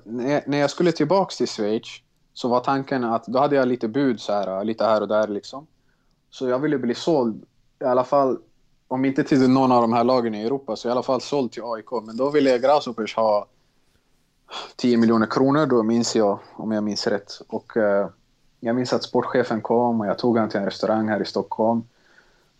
när 0.45 0.57
jag 0.57 0.69
skulle 0.69 0.91
tillbaka 0.91 1.35
till 1.35 1.47
Schweiz 1.47 1.87
så 2.33 2.47
var 2.47 2.59
tanken 2.59 3.03
att 3.03 3.25
då 3.25 3.39
hade 3.39 3.55
jag 3.55 3.67
lite 3.67 3.87
bud 3.87 4.19
så 4.19 4.33
här, 4.33 4.63
lite 4.63 4.85
här 4.85 5.01
och 5.01 5.07
där 5.07 5.27
liksom. 5.27 5.67
Så 6.29 6.47
jag 6.47 6.59
ville 6.59 6.77
bli 6.77 6.95
såld 6.95 7.43
i 7.79 7.83
alla 7.83 8.03
fall 8.03 8.37
om 8.87 9.05
inte 9.05 9.23
till 9.23 9.49
någon 9.49 9.71
av 9.71 9.81
de 9.81 9.93
här 9.93 10.03
lagen 10.03 10.35
i 10.35 10.43
Europa, 10.43 10.75
så 10.75 10.87
i 10.87 10.91
alla 10.91 11.03
fall 11.03 11.21
såld 11.21 11.51
till 11.51 11.63
AIK. 11.65 11.91
Men 12.03 12.17
då 12.17 12.29
ville 12.29 12.57
Grasshoppers 12.57 13.15
ha 13.15 13.47
10 14.75 14.97
miljoner 14.97 15.27
kronor, 15.27 15.65
då 15.65 15.83
minns 15.83 16.15
jag, 16.15 16.39
om 16.55 16.71
jag 16.71 16.83
minns 16.83 17.07
rätt. 17.07 17.41
Och 17.47 17.77
eh, 17.77 18.07
jag 18.59 18.75
minns 18.75 18.93
att 18.93 19.03
sportchefen 19.03 19.61
kom 19.61 20.01
och 20.01 20.07
jag 20.07 20.17
tog 20.17 20.35
honom 20.35 20.49
till 20.49 20.59
en 20.59 20.65
restaurang 20.65 21.07
här 21.07 21.21
i 21.21 21.25
Stockholm. 21.25 21.83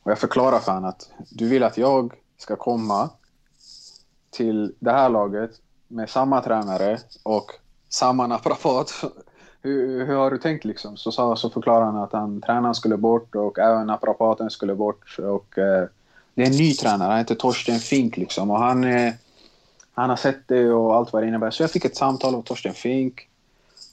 Och 0.07 0.11
jag 0.11 0.19
förklarade 0.19 0.61
för 0.61 0.71
honom 0.71 0.89
att 0.89 1.09
du 1.29 1.47
vill 1.47 1.63
att 1.63 1.77
jag 1.77 2.13
ska 2.38 2.55
komma 2.55 3.09
till 4.29 4.73
det 4.79 4.91
här 4.91 5.09
laget 5.09 5.51
med 5.88 6.09
samma 6.09 6.41
tränare 6.41 6.99
och 7.23 7.51
samma 7.89 8.27
naprapat. 8.27 8.93
hur, 9.61 10.05
hur 10.05 10.15
har 10.15 10.31
du 10.31 10.38
tänkt 10.38 10.65
liksom? 10.65 10.97
Så, 10.97 11.11
sa, 11.11 11.35
så 11.35 11.49
förklarade 11.49 11.85
han 11.85 11.95
att 11.95 12.13
han, 12.13 12.41
tränaren 12.41 12.75
skulle 12.75 12.97
bort 12.97 13.35
och 13.35 13.59
även 13.59 13.88
naprapaten 13.88 14.49
skulle 14.49 14.75
bort. 14.75 15.19
Och, 15.19 15.57
eh, 15.57 15.88
det 16.34 16.41
är 16.41 16.47
en 16.47 16.57
ny 16.57 16.73
tränare, 16.73 17.09
han 17.09 17.17
heter 17.17 17.35
Torsten 17.35 17.79
Fink 17.79 18.17
liksom. 18.17 18.51
Och 18.51 18.59
han, 18.59 18.84
eh, 18.84 19.13
han 19.93 20.09
har 20.09 20.17
sett 20.17 20.47
det 20.47 20.69
och 20.69 20.95
allt 20.95 21.13
vad 21.13 21.23
det 21.23 21.27
innebär. 21.27 21.51
Så 21.51 21.63
jag 21.63 21.71
fick 21.71 21.85
ett 21.85 21.97
samtal 21.97 22.35
av 22.35 22.41
Torsten 22.41 22.73
Fink. 22.73 23.29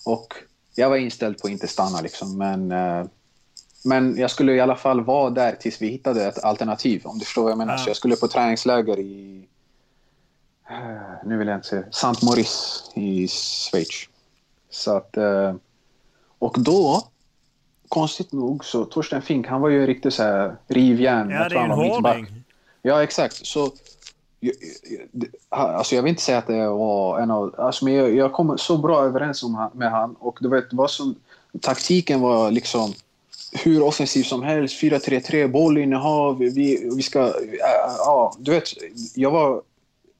Och 0.06 0.34
jag 0.74 0.90
var 0.90 0.96
inställd 0.96 1.38
på 1.38 1.46
att 1.46 1.52
inte 1.52 1.68
stanna 1.68 2.00
liksom. 2.00 2.38
Men, 2.38 2.72
eh, 2.72 3.06
men 3.84 4.16
jag 4.16 4.30
skulle 4.30 4.52
i 4.52 4.60
alla 4.60 4.76
fall 4.76 5.04
vara 5.04 5.30
där 5.30 5.52
tills 5.52 5.82
vi 5.82 5.88
hittade 5.88 6.26
ett 6.26 6.44
alternativ. 6.44 7.02
Om 7.04 7.18
du 7.18 7.24
förstår 7.24 7.42
vad 7.42 7.50
jag 7.50 7.58
menar. 7.58 7.72
Ja. 7.72 7.78
Så 7.78 7.90
jag 7.90 7.96
skulle 7.96 8.16
på 8.16 8.28
träningsläger 8.28 8.98
i... 8.98 9.44
Eh, 10.70 11.26
nu 11.26 11.36
vill 11.36 11.48
jag 11.48 11.56
inte 11.56 11.68
säga... 11.68 11.84
Saint 11.90 12.22
Maurice 12.22 12.90
i 12.94 13.28
Schweiz. 13.28 14.08
Så 14.70 14.96
att... 14.96 15.16
Eh, 15.16 15.54
och 16.38 16.56
då 16.58 17.02
konstigt 17.88 18.32
nog 18.32 18.64
så 18.64 18.84
Torsten 18.84 19.22
Fink, 19.22 19.46
han 19.46 19.60
var 19.60 19.68
ju 19.68 19.86
riktigt 19.86 20.14
så 20.14 20.22
här 20.22 20.56
rivjärn. 20.66 21.30
Ja, 21.30 21.48
det 21.48 21.56
är 21.56 21.64
en 21.64 21.70
hårding. 21.70 22.26
Ja, 22.82 23.02
exakt. 23.02 23.46
Så 23.46 23.72
Alltså 25.48 25.94
jag 25.94 26.02
vill 26.02 26.10
inte 26.10 26.22
säga 26.22 26.38
att 26.38 26.46
det 26.46 26.68
var 26.68 27.20
en 27.20 27.30
av... 27.30 27.54
Alltså 27.58 27.84
men 27.84 27.94
jag, 27.94 28.14
jag 28.14 28.32
kom 28.32 28.58
så 28.58 28.78
bra 28.78 29.04
överens 29.04 29.44
med 29.72 29.90
han 29.90 30.14
och 30.14 30.38
du 30.40 30.48
vet, 30.48 30.72
vad 30.72 30.90
som, 30.90 31.14
taktiken 31.60 32.20
var 32.20 32.50
liksom 32.50 32.94
hur 33.54 33.82
offensiv 33.82 34.22
som 34.22 34.42
helst. 34.42 34.82
4-3-3, 34.82 35.48
bollinnehav. 35.48 36.38
Vi, 36.38 36.90
vi 36.96 37.02
ska... 37.02 37.20
Äh, 37.20 37.26
äh, 37.26 37.94
ja, 37.98 38.34
du 38.38 38.50
vet, 38.50 38.68
jag 39.14 39.30
var 39.30 39.62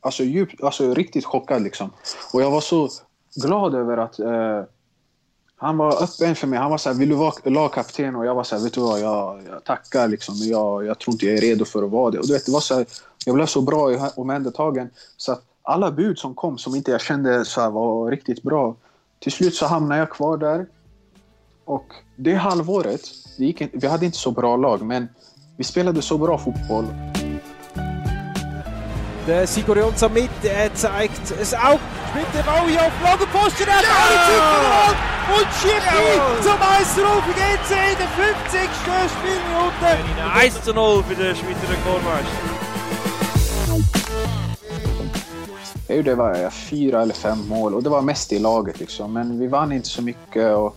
alltså, 0.00 0.22
djupt, 0.24 0.62
alltså, 0.62 0.94
riktigt 0.94 1.24
chockad 1.24 1.62
liksom. 1.62 1.90
Och 2.32 2.42
jag 2.42 2.50
var 2.50 2.60
så 2.60 2.88
glad 3.36 3.74
över 3.74 3.96
att 3.96 4.18
äh, 4.18 4.62
han 5.56 5.76
var 5.76 6.02
öppen 6.02 6.34
för 6.34 6.46
mig. 6.46 6.58
Han 6.58 6.70
var 6.70 6.78
så 6.78 6.88
här, 6.88 6.96
vill 6.96 7.08
du 7.08 7.14
vara 7.14 7.32
lagkapten? 7.44 8.16
Och 8.16 8.26
jag 8.26 8.34
var 8.34 8.44
så 8.44 8.56
här, 8.56 8.62
vet 8.62 8.72
du 8.72 8.80
vad, 8.80 9.00
jag, 9.00 9.40
jag 9.48 9.64
tackar 9.64 10.08
liksom. 10.08 10.34
Jag, 10.38 10.86
jag 10.86 10.98
tror 10.98 11.14
inte 11.14 11.26
jag 11.26 11.36
är 11.36 11.40
redo 11.40 11.64
för 11.64 11.82
att 11.82 11.90
vara 11.90 12.10
det. 12.10 12.18
Och 12.18 12.26
du 12.26 12.32
vet, 12.32 12.46
det 12.46 12.52
var 12.52 12.60
så 12.60 12.74
här, 12.74 12.86
jag 13.26 13.34
blev 13.34 13.46
så 13.46 13.60
bra 13.60 14.10
omhändertagen. 14.16 14.90
Så 15.16 15.32
att 15.32 15.42
alla 15.62 15.90
bud 15.90 16.18
som 16.18 16.34
kom 16.34 16.58
som 16.58 16.74
inte 16.74 16.90
jag 16.90 17.00
kände 17.00 17.44
så 17.44 17.60
här, 17.60 17.70
var 17.70 18.10
riktigt 18.10 18.42
bra. 18.42 18.76
Till 19.20 19.32
slut 19.32 19.54
så 19.54 19.66
hamnade 19.66 20.00
jag 20.00 20.10
kvar 20.10 20.36
där. 20.36 20.66
Och 21.64 21.86
det 22.16 22.34
halvåret, 22.34 23.00
gick, 23.36 23.62
vi 23.72 23.86
hade 23.86 24.06
inte 24.06 24.18
så 24.18 24.30
bra 24.30 24.56
lag, 24.56 24.82
men 24.82 25.08
vi 25.56 25.64
spelade 25.64 26.02
så 26.02 26.18
bra 26.18 26.38
fotboll. 26.38 26.86
Der 29.26 29.46
Sigurjonsson 29.46 30.12
mit, 30.12 30.30
er 30.44 30.74
zeigt 30.74 31.30
es 31.40 31.54
auch 31.54 31.80
mit 32.14 32.26
dem 32.34 32.46
auf 32.46 32.92
Lagerposten. 33.02 33.66
Er 33.66 33.76
hat 33.76 33.84
Züge 34.26 35.14
und 35.36 35.48
schiebt 35.60 35.86
ja. 35.86 36.42
zum 36.42 36.58
Meisterruf 36.58 37.24
GC 37.34 37.70
in 37.92 37.98
der 37.98 38.08
50. 38.08 38.68
Spielminute. 39.14 39.90
1 40.34 40.64
zu 40.64 40.74
0 40.74 41.02
für 41.04 41.14
den 41.14 41.34
Schweizer 41.36 41.68
Rekordmeister. 41.70 42.64
Gjorde 45.88 46.14
var 46.14 46.50
fyra 46.50 47.02
eller 47.02 47.14
fem 47.14 47.48
mål 47.48 47.74
och 47.74 47.82
det 47.82 47.90
var 47.90 48.02
mest 48.02 48.32
i 48.32 48.38
laget 48.38 48.80
liksom. 48.80 49.12
Men 49.12 49.38
vi 49.38 49.46
vann 49.46 49.72
inte 49.72 49.88
så 49.88 50.02
mycket. 50.02 50.56
Och 50.56 50.76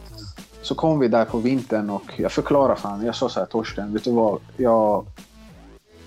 så 0.68 0.76
kom 0.76 1.00
vi 1.00 1.08
där 1.08 1.26
på 1.26 1.38
vintern 1.38 1.90
och 1.90 2.14
jag 2.18 2.32
förklarade 2.32 2.80
för 2.80 2.90
honom. 2.90 3.06
Jag 3.06 3.16
sa 3.16 3.30
så 3.30 3.40
här, 3.40 3.48
Torsten, 3.48 3.94
vet 3.94 4.04
du 4.04 4.12
vad? 4.12 4.40
Jag, 4.58 5.06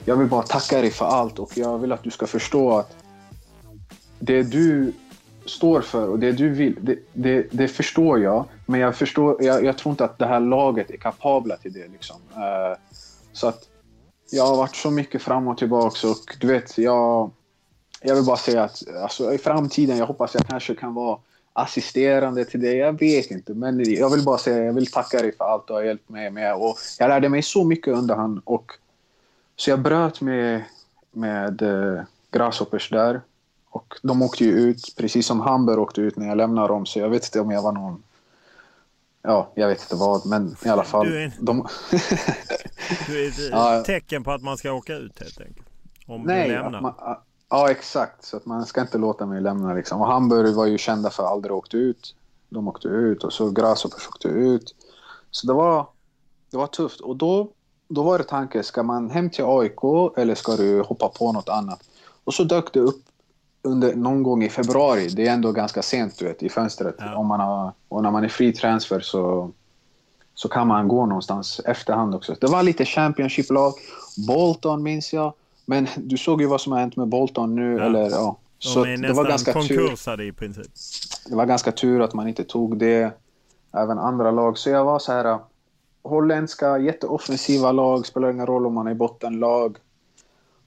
jag 0.05 0.17
vill 0.17 0.29
bara 0.29 0.43
tacka 0.43 0.81
dig 0.81 0.91
för 0.91 1.05
allt 1.05 1.39
och 1.39 1.53
jag 1.55 1.79
vill 1.79 1.93
att 1.93 2.03
du 2.03 2.11
ska 2.11 2.27
förstå 2.27 2.79
att 2.79 2.97
det 4.19 4.43
du 4.43 4.93
står 5.45 5.81
för 5.81 6.09
och 6.09 6.19
det 6.19 6.33
du 6.33 6.49
vill, 6.49 6.77
det, 6.81 6.99
det, 7.13 7.47
det 7.51 7.69
förstår 7.69 8.21
jag. 8.21 8.45
Men 8.67 8.81
jag, 8.81 8.97
förstår, 8.97 9.43
jag, 9.45 9.65
jag, 9.65 9.79
tror 9.79 9.91
inte 9.91 10.05
att 10.05 10.19
det 10.19 10.27
här 10.27 10.41
laget 10.41 10.91
är 10.91 10.97
kapabla 10.97 11.57
till 11.57 11.73
det. 11.73 11.89
Liksom. 11.89 12.17
Uh, 12.17 12.79
så 13.33 13.47
att 13.47 13.69
jag 14.31 14.47
har 14.47 14.57
varit 14.57 14.77
så 14.77 14.91
mycket 14.91 15.23
fram 15.23 15.49
och 15.49 15.59
tillbaka 15.59 16.09
och 16.09 16.37
du 16.41 16.47
vet, 16.47 16.79
jag, 16.79 17.31
jag 18.03 18.15
vill 18.15 18.25
bara 18.25 18.37
säga 18.37 18.63
att 18.65 18.83
alltså, 19.03 19.35
i 19.35 19.39
framtiden, 19.39 19.97
jag 19.97 20.07
hoppas 20.07 20.35
jag 20.35 20.47
kanske 20.47 20.75
kan 20.75 20.95
vara 20.95 21.19
assisterande 21.53 22.45
till 22.45 22.61
dig. 22.61 22.77
Jag 22.77 22.99
vet 22.99 23.31
inte, 23.31 23.55
men 23.55 23.95
jag 23.95 24.11
vill 24.11 24.25
bara 24.25 24.39
säga 24.39 24.65
jag 24.65 24.73
vill 24.73 24.91
tacka 24.91 25.23
dig 25.23 25.37
för 25.37 25.45
allt 25.45 25.67
du 25.67 25.73
har 25.73 25.83
hjälpt 25.83 26.09
mig 26.09 26.31
med. 26.31 26.55
Och 26.55 26.77
jag 26.99 27.09
lärde 27.09 27.29
mig 27.29 27.43
så 27.43 27.65
mycket 27.65 27.95
under 27.95 28.15
han 28.15 28.43
och 28.45 28.73
så 29.57 29.71
jag 29.71 29.81
bröt 29.81 30.21
med, 30.21 30.65
med 31.13 31.63
äh, 31.63 32.03
Grasshoppers 32.31 32.91
där. 32.91 33.21
Och 33.71 33.95
de 34.03 34.23
åkte 34.23 34.45
ju 34.45 34.51
ut, 34.51 34.95
precis 34.97 35.27
som 35.27 35.41
Hamburg 35.41 35.79
åkte 35.79 36.01
ut 36.01 36.17
när 36.17 36.29
jag 36.29 36.37
lämnade 36.37 36.69
dem. 36.69 36.87
Så 36.87 36.99
jag 36.99 37.09
vet 37.09 37.25
inte 37.25 37.41
om 37.41 37.51
jag 37.51 37.63
var 37.63 37.73
någon... 37.73 38.03
Ja, 39.23 39.53
jag 39.55 39.69
vet 39.69 39.83
inte 39.83 39.97
vad, 39.97 40.27
men 40.27 40.57
i 40.65 40.69
alla 40.69 40.85
fall. 40.85 41.07
Du 41.07 41.23
är, 41.23 41.33
de... 41.41 41.69
du 43.07 43.25
är 43.25 43.29
ett 43.29 43.51
ja, 43.51 43.83
tecken 43.87 44.25
på 44.25 44.33
att 44.33 44.43
man 44.43 44.59
ska 44.59 44.73
åka 44.73 44.95
ut 44.95 45.21
helt 45.21 45.41
enkelt. 45.41 45.67
Om 46.07 46.23
nej, 46.23 46.49
du 46.49 46.55
lämnar. 46.55 46.81
Man, 46.81 46.95
ja, 47.51 47.71
exakt. 47.71 48.25
Så 48.25 48.37
att 48.37 48.47
man 48.47 48.67
ska 48.67 48.81
inte 48.81 48.99
låta 48.99 49.27
mig 49.27 49.41
lämna. 49.41 49.75
Liksom. 49.75 50.01
Och 50.01 50.07
Hamburg 50.07 50.55
var 50.55 50.67
ju 50.67 50.79
kända 50.79 51.11
för 51.11 51.23
att 51.23 51.31
aldrig 51.31 51.55
åkt 51.55 51.75
ut. 51.75 52.15
De 52.49 52.69
åkte 52.69 52.89
ut 52.89 53.25
och 53.25 53.33
så 53.33 53.51
Grasshoppers 53.51 54.09
åkte 54.09 54.29
ut. 54.29 54.75
Så 55.31 55.47
det 55.47 55.53
var, 55.53 55.87
det 56.51 56.57
var 56.57 56.67
tufft. 56.67 57.01
Och 57.01 57.17
då 57.17 57.49
då 57.91 58.03
var 58.03 58.19
det 58.19 58.25
tanken, 58.25 58.65
ska 58.65 58.83
man 58.83 59.11
hem 59.11 59.31
till 59.31 59.45
AIK 59.45 59.81
eller 60.17 60.35
ska 60.35 60.57
du 60.57 60.83
hoppa 60.83 61.09
på 61.09 61.33
något 61.33 61.49
annat? 61.49 61.81
Och 62.25 62.35
så 62.35 62.45
dök 62.45 62.73
det 62.73 62.81
upp 62.81 63.03
under 63.63 63.95
någon 63.95 64.23
gång 64.23 64.45
i 64.45 64.49
februari. 64.49 65.09
Det 65.09 65.27
är 65.27 65.33
ändå 65.33 65.53
ganska 65.53 65.83
sent 65.83 66.19
du 66.19 66.25
vet, 66.25 66.43
i 66.43 66.49
fönstret. 66.49 66.95
Ja. 66.99 67.17
Om 67.17 67.27
man 67.27 67.41
har, 67.41 67.73
och 67.89 68.03
när 68.03 68.11
man 68.11 68.25
är 68.25 68.29
fri 68.29 68.53
transfer 68.53 69.01
så, 69.01 69.51
så 70.35 70.49
kan 70.49 70.67
man 70.67 70.89
gå 70.89 71.07
någonstans 71.07 71.61
efterhand 71.65 72.15
också. 72.15 72.35
Det 72.41 72.47
var 72.47 72.63
lite 72.63 72.85
Championship-lag. 72.85 73.73
Bolton 74.29 74.83
minns 74.83 75.13
jag. 75.13 75.33
Men 75.71 75.87
du 75.97 76.19
såg 76.19 76.41
ju 76.41 76.47
vad 76.47 76.61
som 76.61 76.73
har 76.73 76.81
hänt 76.81 76.97
med 76.97 77.09
Bolton 77.09 77.55
nu. 77.55 77.77
Ja. 77.77 77.85
Eller, 77.85 78.11
ja. 78.11 78.37
Så 78.59 78.85
De 78.85 78.93
är 78.93 78.97
det 78.97 79.13
var 79.13 79.25
ganska 79.25 79.53
konkursade 79.53 80.25
i 80.25 80.33
princip. 80.33 80.67
Det 81.29 81.37
var 81.37 81.47
ganska 81.47 81.73
tur 81.73 82.01
att 82.01 82.15
man 82.15 82.29
inte 82.29 82.45
tog 82.45 82.77
det. 82.77 83.13
Även 83.73 83.99
andra 83.99 84.31
lag. 84.31 84.59
Så 84.59 84.71
jag 84.71 84.85
var 84.85 84.99
så 84.99 85.13
här 85.13 85.39
holländska, 86.03 86.79
jätteoffensiva 86.79 87.73
lag, 87.73 88.07
spelar 88.07 88.31
ingen 88.31 88.47
roll 88.47 88.67
om 88.67 88.75
man 88.75 88.87
är 88.87 88.95
bottenlag. 88.95 89.77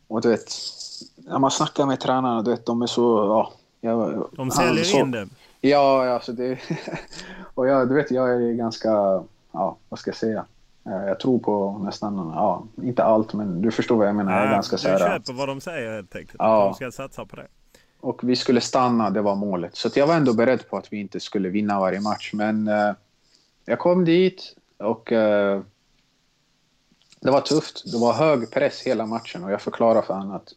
Och 0.07 0.21
du 0.21 0.29
vet, 0.29 0.53
när 1.15 1.39
man 1.39 1.51
snackar 1.51 1.85
med 1.85 1.99
tränarna, 1.99 2.41
du 2.41 2.51
vet, 2.51 2.65
de 2.65 2.81
är 2.81 2.87
så... 2.87 3.17
Ja, 3.27 3.53
jag, 3.81 4.27
de 4.31 4.51
säljer 4.51 4.83
så, 4.83 4.97
in 4.97 5.11
det? 5.11 5.27
Ja, 5.61 6.09
alltså 6.09 6.31
det... 6.31 6.59
och 7.55 7.67
jag, 7.67 7.89
du 7.89 7.95
vet, 7.95 8.11
jag 8.11 8.29
är 8.29 8.53
ganska... 8.53 8.89
Ja, 9.51 9.77
vad 9.89 9.99
ska 9.99 10.09
jag 10.09 10.17
säga? 10.17 10.45
Jag 10.83 11.19
tror 11.19 11.39
på 11.39 11.81
nästan, 11.85 12.31
ja, 12.35 12.67
inte 12.83 13.03
allt, 13.03 13.33
men 13.33 13.61
du 13.61 13.71
förstår 13.71 13.97
vad 13.97 14.07
jag 14.07 14.15
menar. 14.15 14.31
jag 14.31 14.47
är 14.47 14.51
ganska 14.51 14.75
du 14.75 14.99
köper 14.99 15.33
vad 15.33 15.47
de 15.47 15.61
säger 15.61 15.93
helt 15.95 16.15
enkelt. 16.15 16.35
Ja. 16.39 16.65
De 16.65 16.73
ska 16.73 16.91
satsa 16.91 17.25
på 17.25 17.35
det. 17.35 17.47
Och 17.99 18.19
vi 18.23 18.35
skulle 18.35 18.61
stanna, 18.61 19.09
det 19.09 19.21
var 19.21 19.35
målet. 19.35 19.75
Så 19.75 19.89
jag 19.95 20.07
var 20.07 20.15
ändå 20.15 20.33
beredd 20.33 20.69
på 20.69 20.77
att 20.77 20.93
vi 20.93 20.99
inte 20.99 21.19
skulle 21.19 21.49
vinna 21.49 21.79
varje 21.79 22.01
match. 22.01 22.31
Men 22.33 22.67
eh, 22.67 22.93
jag 23.65 23.79
kom 23.79 24.05
dit, 24.05 24.55
och 24.77 25.11
eh, 25.11 25.61
det 27.19 27.31
var 27.31 27.41
tufft. 27.41 27.91
Det 27.91 27.97
var 27.97 28.13
hög 28.13 28.51
press 28.51 28.81
hela 28.81 29.05
matchen 29.05 29.43
och 29.43 29.51
jag 29.51 29.61
förklarade 29.61 30.05
för 30.05 30.13
honom 30.13 30.31
att 30.31 30.53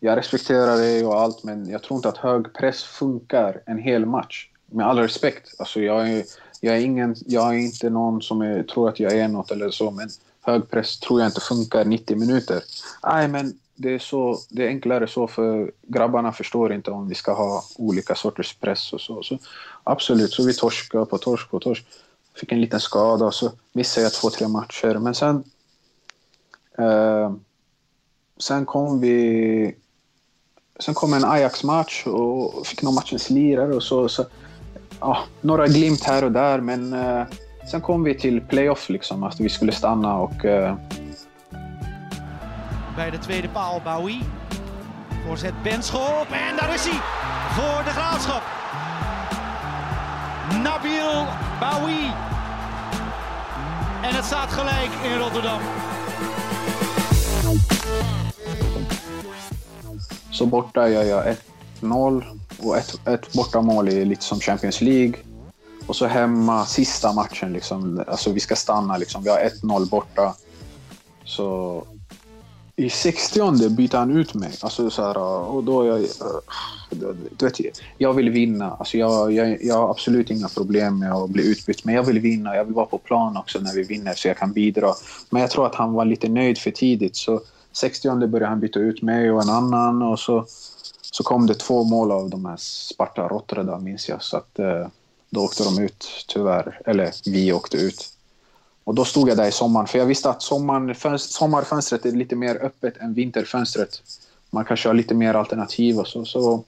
jag 0.00 0.18
respekterar 0.18 0.76
dig 0.76 1.06
och 1.06 1.20
allt 1.20 1.44
men 1.44 1.68
jag 1.68 1.82
tror 1.82 1.96
inte 1.96 2.08
att 2.08 2.16
hög 2.16 2.54
press 2.54 2.84
funkar 2.84 3.60
en 3.66 3.78
hel 3.78 4.06
match. 4.06 4.48
Med 4.66 4.86
all 4.86 4.98
respekt. 4.98 5.54
Alltså 5.58 5.80
jag, 5.80 6.10
är, 6.10 6.24
jag, 6.64 6.76
är 6.76 6.80
ingen, 6.80 7.16
jag 7.26 7.54
är 7.54 7.58
inte 7.58 7.90
någon 7.90 8.22
som 8.22 8.42
är, 8.42 8.62
tror 8.62 8.88
att 8.88 9.00
jag 9.00 9.12
är 9.12 9.28
något 9.28 9.50
eller 9.50 9.70
så 9.70 9.90
men 9.90 10.08
hög 10.40 10.70
press 10.70 10.98
tror 10.98 11.20
jag 11.20 11.28
inte 11.28 11.40
funkar 11.40 11.84
90 11.84 12.16
minuter. 12.16 12.62
Nej 13.06 13.28
men 13.28 13.58
det 13.74 13.94
är, 13.94 13.98
så, 13.98 14.38
det 14.48 14.64
är 14.64 14.68
enklare 14.68 15.08
så 15.08 15.26
för 15.26 15.72
grabbarna 15.82 16.32
förstår 16.32 16.72
inte 16.72 16.90
om 16.90 17.08
vi 17.08 17.14
ska 17.14 17.32
ha 17.32 17.64
olika 17.76 18.14
sorters 18.14 18.54
press 18.54 18.92
och 18.92 19.00
så. 19.00 19.22
så 19.22 19.38
absolut, 19.84 20.32
så 20.32 20.44
vi 20.44 20.54
torskade 20.54 21.06
på 21.06 21.18
torsk 21.18 21.50
på 21.50 21.60
torsk. 21.60 21.86
Fick 22.34 22.52
en 22.52 22.60
liten 22.60 22.80
skada 22.80 23.24
och 23.24 23.34
så 23.34 23.52
missade 23.72 24.04
jag 24.04 24.12
två, 24.12 24.30
tre 24.30 24.48
matcher. 24.48 24.98
Men 24.98 25.14
sen... 25.14 25.44
Eh, 26.78 27.32
sen 28.38 28.66
kom 28.66 29.00
vi... 29.00 29.76
Sen 30.80 30.94
kom 30.94 31.12
en 31.14 31.24
Ajax-match 31.24 32.06
och 32.06 32.66
fick 32.66 32.82
någon 32.82 32.94
matchens 32.94 33.30
lirare 33.30 33.74
och 33.74 33.82
så. 33.82 34.08
så 34.08 34.24
ja, 35.02 35.18
några 35.40 35.66
glimt 35.66 36.04
här 36.04 36.24
och 36.24 36.32
där, 36.32 36.60
men 36.60 36.92
eh, 36.92 37.26
sen 37.70 37.80
kom 37.80 38.04
vi 38.04 38.14
till 38.14 38.40
playoff, 38.40 38.88
liksom, 38.88 39.22
att 39.22 39.40
vi 39.40 39.48
skulle 39.48 39.72
stanna 39.72 40.16
och... 40.16 40.44
Eh... 40.44 40.74
Bij 42.96 43.10
de 43.10 43.18
tweede 43.18 43.48
paal, 43.48 43.80
Bowie. 43.84 44.20
Voorzet 45.26 45.54
Benschop 45.64 46.26
en 46.30 46.56
daar 46.56 46.74
is 46.74 46.84
hij 46.84 47.00
voor 47.56 47.84
de 47.84 47.90
Graafschap. 47.90 48.42
Nabil 50.62 51.26
Baoui. 51.60 52.12
En 54.02 54.14
het 54.14 54.24
staat 54.24 54.52
gelijk 54.52 54.90
in 55.04 55.18
Rotterdam. 55.18 55.60
Så 60.30 60.46
borta 60.46 60.88
gör 60.88 61.02
jag 61.02 61.26
1-0 61.82 62.24
och 62.58 62.76
ett, 62.76 63.08
ett 63.08 63.32
bortamål 63.32 63.88
är 63.88 64.04
lite 64.04 64.24
som 64.24 64.40
Champions 64.40 64.80
League. 64.80 65.14
Och 65.86 65.96
så 65.96 66.06
hemma 66.06 66.66
sista 66.66 67.12
matchen, 67.12 67.52
liksom, 67.52 68.04
alltså 68.06 68.32
vi 68.32 68.40
ska 68.40 68.56
stanna, 68.56 68.96
liksom, 68.96 69.22
vi 69.22 69.30
har 69.30 69.38
1-0 69.38 69.90
borta. 69.90 70.34
Så 71.24 71.82
i 72.76 72.90
60 72.90 73.68
byter 73.68 73.96
han 73.96 74.16
ut 74.16 74.34
mig. 74.34 74.52
Alltså, 74.60 74.90
så 74.90 75.02
här, 75.02 75.18
och 75.18 75.64
då 75.64 75.86
jag, 75.86 76.00
eh, 76.00 76.06
du 77.36 77.44
vet, 77.44 77.60
jag 77.98 78.12
vill 78.12 78.30
vinna. 78.30 78.70
Alltså, 78.70 78.98
jag, 78.98 79.32
jag, 79.32 79.64
jag 79.64 79.74
har 79.74 79.90
absolut 79.90 80.30
inga 80.30 80.48
problem 80.48 80.98
med 80.98 81.12
att 81.12 81.30
bli 81.30 81.50
utbytt, 81.50 81.84
men 81.84 81.94
jag 81.94 82.02
vill 82.02 82.18
vinna. 82.18 82.56
Jag 82.56 82.64
vill 82.64 82.74
vara 82.74 82.86
på 82.86 82.98
plan 82.98 83.36
också 83.36 83.58
när 83.58 83.74
vi 83.74 83.82
vinner 83.82 84.14
så 84.14 84.28
jag 84.28 84.36
kan 84.36 84.52
bidra. 84.52 84.94
Men 85.30 85.42
jag 85.42 85.50
tror 85.50 85.66
att 85.66 85.74
han 85.74 85.92
var 85.92 86.04
lite 86.04 86.28
nöjd 86.28 86.58
för 86.58 86.70
tidigt. 86.70 87.16
Så 87.16 87.40
60 87.72 88.26
började 88.26 88.46
han 88.46 88.60
byta 88.60 88.78
ut 88.78 89.02
mig 89.02 89.30
och 89.30 89.42
en 89.42 89.50
annan 89.50 90.02
och 90.02 90.18
så, 90.18 90.46
så 91.12 91.24
kom 91.24 91.46
det 91.46 91.54
två 91.54 91.84
mål 91.84 92.12
av 92.12 92.30
de 92.30 92.44
här 92.44 92.56
Sparta 92.56 93.28
Rotterdam 93.28 93.84
minns 93.84 94.08
jag. 94.08 94.22
Så 94.22 94.36
att, 94.36 94.58
eh, 94.58 94.86
då 95.30 95.44
åkte 95.44 95.64
de 95.64 95.78
ut 95.78 96.24
tyvärr. 96.28 96.80
Eller 96.86 97.12
vi 97.30 97.52
åkte 97.52 97.76
ut. 97.76 98.08
Och 98.84 98.94
då 98.94 99.04
stod 99.04 99.28
jag 99.28 99.36
där 99.36 99.48
i 99.48 99.52
sommaren, 99.52 99.86
för 99.86 99.98
jag 99.98 100.06
visste 100.06 100.30
att 100.30 100.42
sommaren, 100.42 101.18
sommarfönstret 101.18 102.06
är 102.06 102.12
lite 102.12 102.36
mer 102.36 102.64
öppet 102.64 102.96
än 102.96 103.14
vinterfönstret. 103.14 104.02
Man 104.50 104.64
kanske 104.64 104.88
har 104.88 104.94
lite 104.94 105.14
mer 105.14 105.34
alternativ 105.34 105.98
och 105.98 106.06
så. 106.06 106.24
så. 106.24 106.64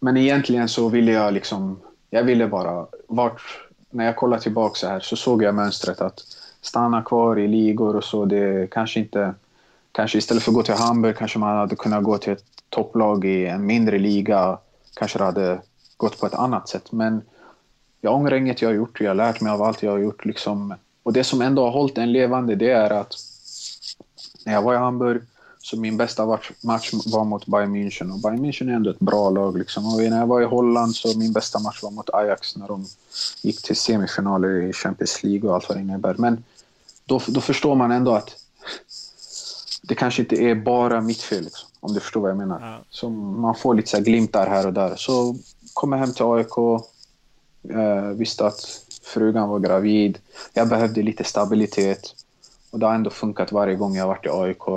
Men 0.00 0.16
egentligen 0.16 0.68
så 0.68 0.88
ville 0.88 1.12
jag 1.12 1.34
liksom, 1.34 1.80
jag 2.10 2.24
ville 2.24 2.46
bara, 2.46 2.86
vart, 3.06 3.42
när 3.90 4.04
jag 4.04 4.16
kollar 4.16 4.38
tillbaka 4.38 4.74
så 4.74 4.86
här 4.86 5.00
så 5.00 5.16
såg 5.16 5.42
jag 5.42 5.54
mönstret 5.54 6.00
att 6.00 6.20
stanna 6.60 7.02
kvar 7.02 7.38
i 7.38 7.48
ligor 7.48 7.96
och 7.96 8.04
så, 8.04 8.24
det 8.24 8.70
kanske 8.70 9.00
inte, 9.00 9.34
kanske 9.92 10.18
istället 10.18 10.42
för 10.42 10.50
att 10.50 10.56
gå 10.56 10.62
till 10.62 10.74
Hamburg 10.74 11.16
kanske 11.16 11.38
man 11.38 11.56
hade 11.56 11.76
kunnat 11.76 12.04
gå 12.04 12.18
till 12.18 12.32
ett 12.32 12.44
topplag 12.72 13.24
i 13.24 13.46
en 13.46 13.66
mindre 13.66 13.98
liga, 13.98 14.58
kanske 14.94 15.18
det 15.18 15.24
hade 15.24 15.60
gått 15.96 16.20
på 16.20 16.26
ett 16.26 16.34
annat 16.34 16.68
sätt. 16.68 16.92
Men 16.92 17.22
jag 18.00 18.14
ångrar 18.14 18.36
inget 18.36 18.62
jag 18.62 18.68
har 18.68 18.74
gjort. 18.74 19.00
Jag 19.00 19.10
har 19.10 19.14
lärt 19.14 19.40
mig 19.40 19.52
av 19.52 19.62
allt 19.62 19.82
jag 19.82 19.90
har 19.90 19.98
gjort. 19.98 20.24
Liksom. 20.24 20.74
Och 21.02 21.12
det 21.12 21.24
som 21.24 21.42
ändå 21.42 21.64
har 21.64 21.70
hållit 21.70 21.98
en 21.98 22.12
levande, 22.12 22.54
det 22.54 22.70
är 22.70 22.90
att 22.90 23.14
när 24.44 24.52
jag 24.52 24.62
var 24.62 24.74
i 24.74 24.76
Hamburg 24.76 25.22
Så 25.64 25.76
min 25.76 25.96
bästa 25.96 26.26
match 26.62 26.90
var 27.06 27.24
mot 27.24 27.46
Bayern 27.46 27.76
München 27.76 28.12
och 28.12 28.20
Bayern 28.20 28.44
München 28.44 28.70
är 28.70 28.74
ändå 28.74 28.90
ett 28.90 28.98
bra 28.98 29.30
lag. 29.30 29.58
Liksom. 29.58 29.94
Och 29.94 30.00
när 30.00 30.18
jag 30.18 30.26
var 30.26 30.40
i 30.42 30.44
Holland 30.44 30.96
så 30.96 31.18
min 31.18 31.32
bästa 31.32 31.58
match 31.58 31.82
var 31.82 31.90
mot 31.90 32.10
Ajax 32.10 32.56
när 32.56 32.68
de 32.68 32.86
gick 33.42 33.62
till 33.62 33.76
semifinaler 33.76 34.62
i 34.62 34.72
Champions 34.72 35.22
League 35.22 35.48
och 35.48 35.54
allt 35.54 35.68
vad 35.68 35.78
det 35.78 35.82
innebär. 35.82 36.14
Men 36.18 36.44
då, 37.04 37.20
då 37.28 37.40
förstår 37.40 37.74
man 37.74 37.92
ändå 37.92 38.14
att 38.14 38.30
det 39.82 39.94
kanske 39.94 40.22
inte 40.22 40.36
är 40.36 40.54
bara 40.54 41.00
mitt 41.00 41.22
fel, 41.22 41.44
liksom, 41.44 41.68
om 41.82 41.94
du 41.94 42.00
förstår 42.00 42.20
vad 42.20 42.30
jag 42.30 42.36
menar. 42.36 42.60
Ja. 42.60 42.78
Så 42.90 43.10
man 43.10 43.54
får 43.54 43.74
lite 43.74 43.88
så 43.88 43.96
här 43.96 44.04
glimtar 44.04 44.46
här 44.46 44.66
och 44.66 44.72
där. 44.72 44.94
Så 44.96 45.36
kom 45.74 45.92
jag 45.92 45.98
hem 45.98 46.12
till 46.12 46.24
AIK, 46.24 46.58
eh, 47.68 48.02
visste 48.02 48.46
att 48.46 48.60
frugan 49.02 49.48
var 49.48 49.58
gravid. 49.58 50.18
Jag 50.52 50.68
behövde 50.68 51.02
lite 51.02 51.24
stabilitet. 51.24 52.14
Och 52.70 52.78
det 52.78 52.86
har 52.86 52.94
ändå 52.94 53.10
funkat 53.10 53.52
varje 53.52 53.76
gång 53.76 53.96
jag 53.96 54.06
varit 54.06 54.26
i 54.26 54.28
AIK. 54.28 54.68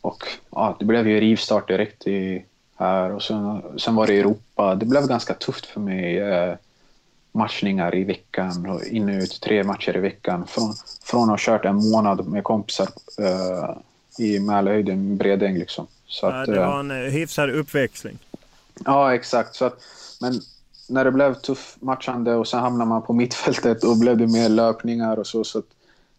Och 0.00 0.24
ja, 0.50 0.76
det 0.78 0.84
blev 0.84 1.08
ju 1.08 1.20
rivstart 1.20 1.68
direkt 1.68 2.06
i, 2.06 2.44
här 2.76 3.12
och 3.12 3.22
sen, 3.22 3.62
sen 3.78 3.94
var 3.94 4.06
det 4.06 4.18
Europa. 4.18 4.74
Det 4.74 4.86
blev 4.86 5.06
ganska 5.06 5.34
tufft 5.34 5.66
för 5.66 5.80
mig. 5.80 6.18
Eh, 6.18 6.54
matchningar 7.32 7.94
i 7.94 8.04
veckan 8.04 8.70
och 8.70 8.84
in 8.84 9.08
och 9.08 9.22
ut, 9.22 9.40
tre 9.40 9.64
matcher 9.64 9.96
i 9.96 10.00
veckan. 10.00 10.46
Från, 10.46 10.74
från 11.02 11.22
att 11.22 11.28
ha 11.28 11.36
kört 11.38 11.64
en 11.64 11.90
månad 11.90 12.28
med 12.28 12.44
kompisar 12.44 12.88
eh, 13.18 13.76
i 14.18 14.40
Mälarhöjden, 14.40 15.16
Bredäng 15.16 15.58
liksom. 15.58 15.86
Så 16.06 16.26
ja, 16.26 16.40
att, 16.40 16.46
det 16.46 16.60
var 16.60 16.80
en 16.80 16.90
eh, 16.90 16.96
hyfsad 16.96 17.50
uppväxling. 17.50 18.18
Ja, 18.84 19.14
exakt. 19.14 19.54
Så 19.54 19.64
att, 19.64 19.80
men 20.20 20.40
när 20.88 21.04
det 21.04 21.12
blev 21.12 21.34
tuff 21.34 21.76
matchande 21.80 22.34
och 22.34 22.48
sen 22.48 22.60
hamnade 22.60 22.88
man 22.88 23.02
på 23.02 23.12
mittfältet 23.12 23.84
och 23.84 23.96
blev 23.96 24.16
det 24.16 24.26
mer 24.26 24.48
löpningar 24.48 25.18
och 25.18 25.26
så. 25.26 25.44
så 25.44 25.58
att, 25.58 25.64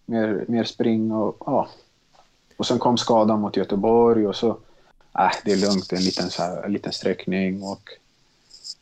mer, 0.06 0.46
mer 0.48 0.64
spring 0.64 1.12
och 1.12 1.38
ja. 1.46 1.70
Och 2.58 2.68
sen 2.68 2.80
kom 2.80 2.98
skadan 2.98 3.40
mot 3.42 3.58
Göteborg 3.58 4.28
och 4.28 4.36
så, 4.36 4.50
äh, 5.20 5.32
det 5.46 5.52
är 5.52 5.58
lugnt, 5.58 5.94
en 5.94 6.04
liten, 6.04 6.30
så 6.30 6.42
här, 6.42 6.64
en 6.64 6.74
liten 6.74 6.94
sträckning 6.94 7.64
och 7.64 7.90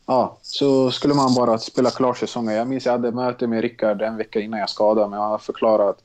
ja, 0.06 0.36
så 0.42 0.90
skulle 0.90 1.14
man 1.14 1.34
bara 1.34 1.58
spela 1.58 1.90
klart 1.90 2.18
säsongen. 2.18 2.54
Jag 2.54 2.68
minns 2.68 2.86
jag 2.86 2.92
hade 2.92 3.12
möte 3.12 3.46
med 3.46 3.60
Rickard 3.60 4.02
en 4.02 4.16
vecka 4.16 4.40
innan 4.40 4.60
jag 4.60 4.70
skadade 4.70 5.08
mig 5.08 5.18
och 5.18 5.24
han 5.24 5.38
förklarade 5.38 5.90
att 5.90 6.02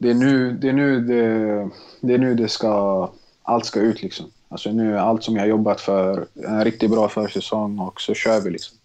det 0.00 0.10
är 0.10 0.14
nu 0.14 0.52
det, 0.52 0.68
är 0.68 0.72
nu 0.72 1.00
det, 1.00 1.68
det, 2.00 2.14
är 2.14 2.18
nu 2.18 2.34
det 2.34 2.48
ska, 2.48 3.10
allt 3.42 3.66
ska 3.66 3.80
ut 3.80 4.02
liksom. 4.02 4.26
Alltså 4.48 4.72
nu 4.72 4.94
är 4.94 4.98
allt 4.98 5.24
som 5.24 5.36
jag 5.36 5.48
jobbat 5.48 5.80
för, 5.80 6.26
en 6.34 6.64
riktigt 6.64 6.90
bra 6.90 7.08
försäsong 7.08 7.78
och 7.78 8.00
så 8.00 8.14
kör 8.14 8.40
vi 8.40 8.50
liksom. 8.50 8.76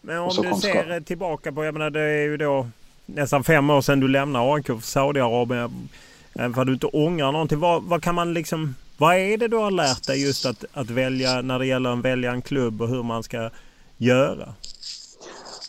Men 0.00 0.18
om 0.18 0.28
du 0.28 0.54
ser 0.60 0.84
ska... 0.84 1.00
tillbaka 1.00 1.52
på, 1.52 1.64
jag 1.64 1.74
menar 1.74 1.90
det 1.90 2.00
är 2.00 2.22
ju 2.22 2.36
då 2.36 2.68
nästan 3.06 3.44
fem 3.44 3.70
år 3.70 3.80
sedan 3.80 4.00
du 4.00 4.08
lämnade 4.08 4.54
AIK 4.54 4.66
för 4.66 4.80
Saudiarabien. 4.80 5.88
För 6.34 6.64
du 6.64 6.72
inte 6.72 6.86
ångrar 6.86 7.32
någonting. 7.32 7.58
Vad, 7.58 7.82
vad 7.82 8.02
kan 8.02 8.14
man 8.14 8.34
liksom... 8.34 8.74
Vad 8.96 9.16
är 9.16 9.38
det 9.38 9.48
du 9.48 9.56
har 9.56 9.70
lärt 9.70 10.06
dig 10.06 10.22
just 10.22 10.46
att, 10.46 10.64
att 10.72 10.90
välja 10.90 11.42
när 11.42 11.58
det 11.58 11.66
gäller 11.66 11.90
att 11.90 12.04
välja 12.04 12.32
en 12.32 12.42
klubb 12.42 12.82
och 12.82 12.88
hur 12.88 13.02
man 13.02 13.22
ska 13.22 13.50
göra? 13.96 14.54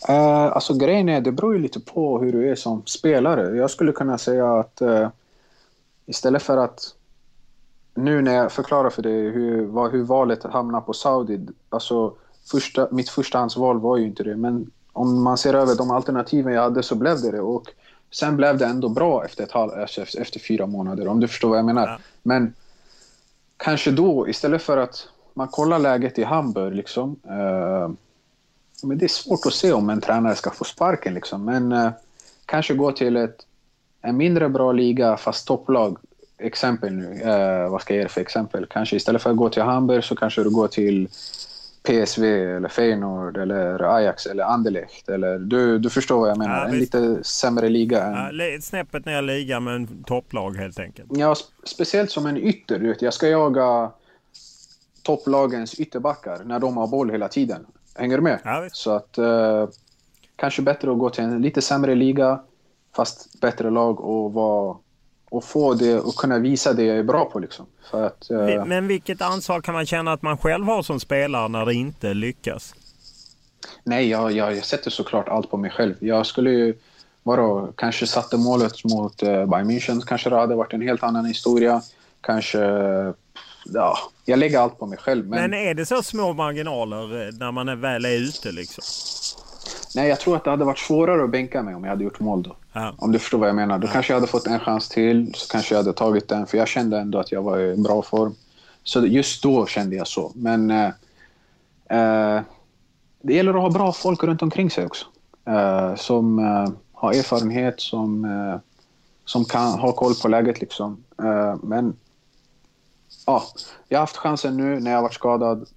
Uh, 0.09 0.15
alltså 0.55 0.73
grejen 0.73 1.09
är, 1.09 1.21
det 1.21 1.31
beror 1.31 1.53
ju 1.53 1.59
lite 1.59 1.79
på 1.79 2.19
hur 2.19 2.31
du 2.31 2.51
är 2.51 2.55
som 2.55 2.85
spelare. 2.85 3.57
Jag 3.57 3.69
skulle 3.69 3.91
kunna 3.91 4.17
säga 4.17 4.53
att 4.53 4.81
uh, 4.81 5.07
istället 6.05 6.43
för 6.43 6.57
att 6.57 6.95
nu 7.95 8.21
när 8.21 8.35
jag 8.35 8.51
förklarar 8.51 8.89
för 8.89 9.01
dig 9.01 9.29
hur, 9.29 9.65
vad, 9.65 9.91
hur 9.91 10.03
valet 10.03 10.43
hamnar 10.43 10.81
på 10.81 10.93
Saudi. 10.93 11.47
Alltså 11.69 12.13
första, 12.51 12.87
mitt 12.91 13.09
förstahandsval 13.09 13.79
var 13.79 13.97
ju 13.97 14.05
inte 14.05 14.23
det, 14.23 14.35
men 14.35 14.71
om 14.93 15.23
man 15.23 15.37
ser 15.37 15.53
över 15.53 15.75
de 15.75 15.91
alternativen 15.91 16.53
jag 16.53 16.61
hade 16.61 16.83
så 16.83 16.95
blev 16.95 17.21
det 17.21 17.31
det. 17.31 17.41
Och 17.41 17.63
sen 18.11 18.37
blev 18.37 18.57
det 18.57 18.65
ändå 18.65 18.89
bra 18.89 19.25
efter, 19.25 19.43
ett 19.43 19.51
halv, 19.51 19.71
efter, 19.71 20.21
efter 20.21 20.39
fyra 20.39 20.65
månader, 20.65 21.07
om 21.07 21.19
du 21.19 21.27
förstår 21.27 21.49
vad 21.49 21.57
jag 21.57 21.65
menar. 21.65 21.87
Ja. 21.87 21.97
Men 22.23 22.53
kanske 23.57 23.91
då, 23.91 24.27
istället 24.27 24.61
för 24.61 24.77
att 24.77 25.07
man 25.33 25.47
kollar 25.47 25.79
läget 25.79 26.19
i 26.19 26.23
Hamburg, 26.23 26.75
liksom, 26.75 27.15
eh, 27.23 27.89
men 28.83 28.97
det 28.97 29.05
är 29.05 29.07
svårt 29.07 29.45
att 29.45 29.53
se 29.53 29.71
om 29.71 29.89
en 29.89 30.01
tränare 30.01 30.35
ska 30.35 30.51
få 30.51 30.63
sparken. 30.63 31.13
Liksom. 31.13 31.45
Men 31.45 31.71
eh, 31.71 31.91
kanske 32.45 32.73
gå 32.73 32.91
till 32.91 33.17
ett, 33.17 33.37
en 34.01 34.17
mindre 34.17 34.49
bra 34.49 34.71
liga, 34.71 35.17
fast 35.17 35.47
topplag. 35.47 35.97
Exempel 36.37 36.93
nu, 36.93 37.21
eh, 37.21 37.69
vad 37.69 37.81
ska 37.81 37.95
jag 37.95 38.01
ge 38.03 38.09
för 38.09 38.21
exempel? 38.21 38.65
Kanske 38.65 38.95
istället 38.95 39.21
för 39.21 39.29
att 39.29 39.37
gå 39.37 39.49
till 39.49 39.61
Hamburg 39.61 40.03
så 40.03 40.15
kanske 40.15 40.43
du 40.43 40.49
går 40.49 40.67
till 40.67 41.09
PSV 41.83 42.55
eller 42.55 42.69
Feyenoord 42.69 43.37
eller 43.37 43.95
Ajax 43.95 44.25
eller 44.25 44.43
Anderlecht. 44.43 45.09
Eller, 45.09 45.39
du, 45.39 45.79
du 45.79 45.89
förstår 45.89 46.19
vad 46.19 46.29
jag 46.29 46.37
menar. 46.37 46.57
Ja, 46.57 46.67
en 46.67 46.79
lite 46.79 47.23
sämre 47.23 47.69
liga. 47.69 48.03
Än... 48.03 48.37
Ja, 48.37 48.61
snäppet 48.61 49.05
ner 49.05 49.21
liga 49.21 49.59
med 49.59 49.75
en 49.75 50.03
topplag 50.03 50.51
helt 50.51 50.79
enkelt. 50.79 51.09
Ja, 51.13 51.35
speciellt 51.63 52.11
som 52.11 52.25
en 52.25 52.37
ytter. 52.37 52.95
jag 52.99 53.13
ska 53.13 53.27
jaga 53.27 53.91
topplagens 55.03 55.79
ytterbackar 55.79 56.43
när 56.43 56.59
de 56.59 56.77
har 56.77 56.87
boll 56.87 57.09
hela 57.09 57.27
tiden. 57.27 57.65
Hänger 57.95 58.17
du 58.17 58.23
med? 58.23 58.39
Ja, 58.43 58.67
Så 58.71 58.91
att 58.91 59.17
eh, 59.17 59.67
kanske 60.35 60.61
bättre 60.61 60.91
att 60.91 60.99
gå 60.99 61.09
till 61.09 61.23
en 61.23 61.41
lite 61.41 61.61
sämre 61.61 61.95
liga 61.95 62.39
fast 62.95 63.41
bättre 63.41 63.69
lag 63.69 63.99
och 63.99 64.33
vara 64.33 64.77
och 65.29 65.43
få 65.43 65.73
det 65.73 65.99
och 65.99 66.15
kunna 66.15 66.39
visa 66.39 66.73
det 66.73 66.83
jag 66.83 66.97
är 66.97 67.03
bra 67.03 67.25
på. 67.25 67.39
Liksom. 67.39 67.65
För 67.91 68.03
att, 68.03 68.31
eh... 68.31 68.65
Men 68.65 68.87
vilket 68.87 69.21
ansvar 69.21 69.61
kan 69.61 69.73
man 69.73 69.85
känna 69.85 70.13
att 70.13 70.21
man 70.21 70.37
själv 70.37 70.65
har 70.65 70.81
som 70.81 70.99
spelare 70.99 71.47
när 71.47 71.65
det 71.65 71.73
inte 71.73 72.13
lyckas? 72.13 72.75
Nej, 73.83 74.09
jag, 74.09 74.31
jag, 74.31 74.55
jag 74.55 74.65
sätter 74.65 74.91
såklart 74.91 75.29
allt 75.29 75.51
på 75.51 75.57
mig 75.57 75.71
själv. 75.71 75.95
Jag 75.99 76.25
skulle 76.25 76.51
ju 76.51 76.75
vadå, 77.23 77.73
kanske 77.77 78.07
satte 78.07 78.37
målet 78.37 78.83
mot 78.83 79.23
uh, 79.23 79.29
Bayern 79.29 79.71
München, 79.71 80.01
kanske 80.07 80.29
det 80.29 80.35
hade 80.35 80.55
varit 80.55 80.73
en 80.73 80.81
helt 80.81 81.03
annan 81.03 81.25
historia. 81.25 81.81
Kanske, 82.21 82.59
ja, 83.65 83.97
jag 84.25 84.39
lägger 84.39 84.59
allt 84.59 84.79
på 84.79 84.85
mig 84.85 84.97
själv. 84.97 85.27
Men, 85.27 85.41
men 85.41 85.53
är 85.53 85.73
det 85.73 85.85
så 85.85 86.03
små 86.03 86.33
marginaler 86.33 87.27
eh, 87.27 87.33
när 87.33 87.51
man 87.51 87.69
är 87.69 87.75
väl 87.75 88.05
är 88.05 88.17
ute 88.17 88.51
liksom? 88.51 88.83
Nej, 89.95 90.09
jag 90.09 90.19
tror 90.19 90.35
att 90.35 90.43
det 90.43 90.49
hade 90.49 90.65
varit 90.65 90.79
svårare 90.79 91.23
att 91.23 91.29
bänka 91.29 91.63
mig 91.63 91.75
om 91.75 91.83
jag 91.83 91.89
hade 91.89 92.03
gjort 92.03 92.19
mål 92.19 92.43
då. 92.43 92.55
Ja. 92.73 92.93
Om 92.97 93.11
du 93.11 93.19
förstår 93.19 93.37
vad 93.37 93.49
jag 93.49 93.55
menar. 93.55 93.79
Då 93.79 93.87
ja. 93.87 93.91
kanske 93.91 94.13
jag 94.13 94.19
hade 94.19 94.31
fått 94.31 94.47
en 94.47 94.59
chans 94.59 94.89
till, 94.89 95.33
så 95.35 95.51
kanske 95.51 95.75
jag 95.75 95.83
hade 95.83 95.93
tagit 95.93 96.27
den. 96.27 96.47
För 96.47 96.57
jag 96.57 96.67
kände 96.67 96.99
ändå 96.99 97.19
att 97.19 97.31
jag 97.31 97.41
var 97.41 97.59
i 97.59 97.75
bra 97.77 98.01
form. 98.01 98.35
Så 98.83 99.05
just 99.05 99.43
då 99.43 99.65
kände 99.65 99.95
jag 99.95 100.07
så. 100.07 100.31
Men 100.35 100.71
eh, 100.71 100.91
eh, 101.89 102.41
det 103.21 103.33
gäller 103.33 103.53
att 103.53 103.61
ha 103.61 103.69
bra 103.69 103.91
folk 103.91 104.23
runt 104.23 104.41
omkring 104.41 104.69
sig 104.69 104.85
också. 104.85 105.05
Eh, 105.45 105.95
som 105.95 106.39
eh, 106.39 106.69
har 106.93 107.11
erfarenhet, 107.11 107.81
som, 107.81 108.25
eh, 108.25 108.59
som 109.25 109.45
kan 109.45 109.79
ha 109.79 109.91
koll 109.91 110.15
på 110.15 110.27
läget. 110.27 110.61
Liksom. 110.61 111.03
Men 111.61 111.95
ja, 113.29 113.43
jag 113.87 113.97
har 113.97 114.03
haft 114.03 114.17
chansen 114.17 114.57
nu 114.57 114.79
när 114.79 114.91
jag 114.91 115.01
varit 115.01 115.13
skadad 115.13 115.67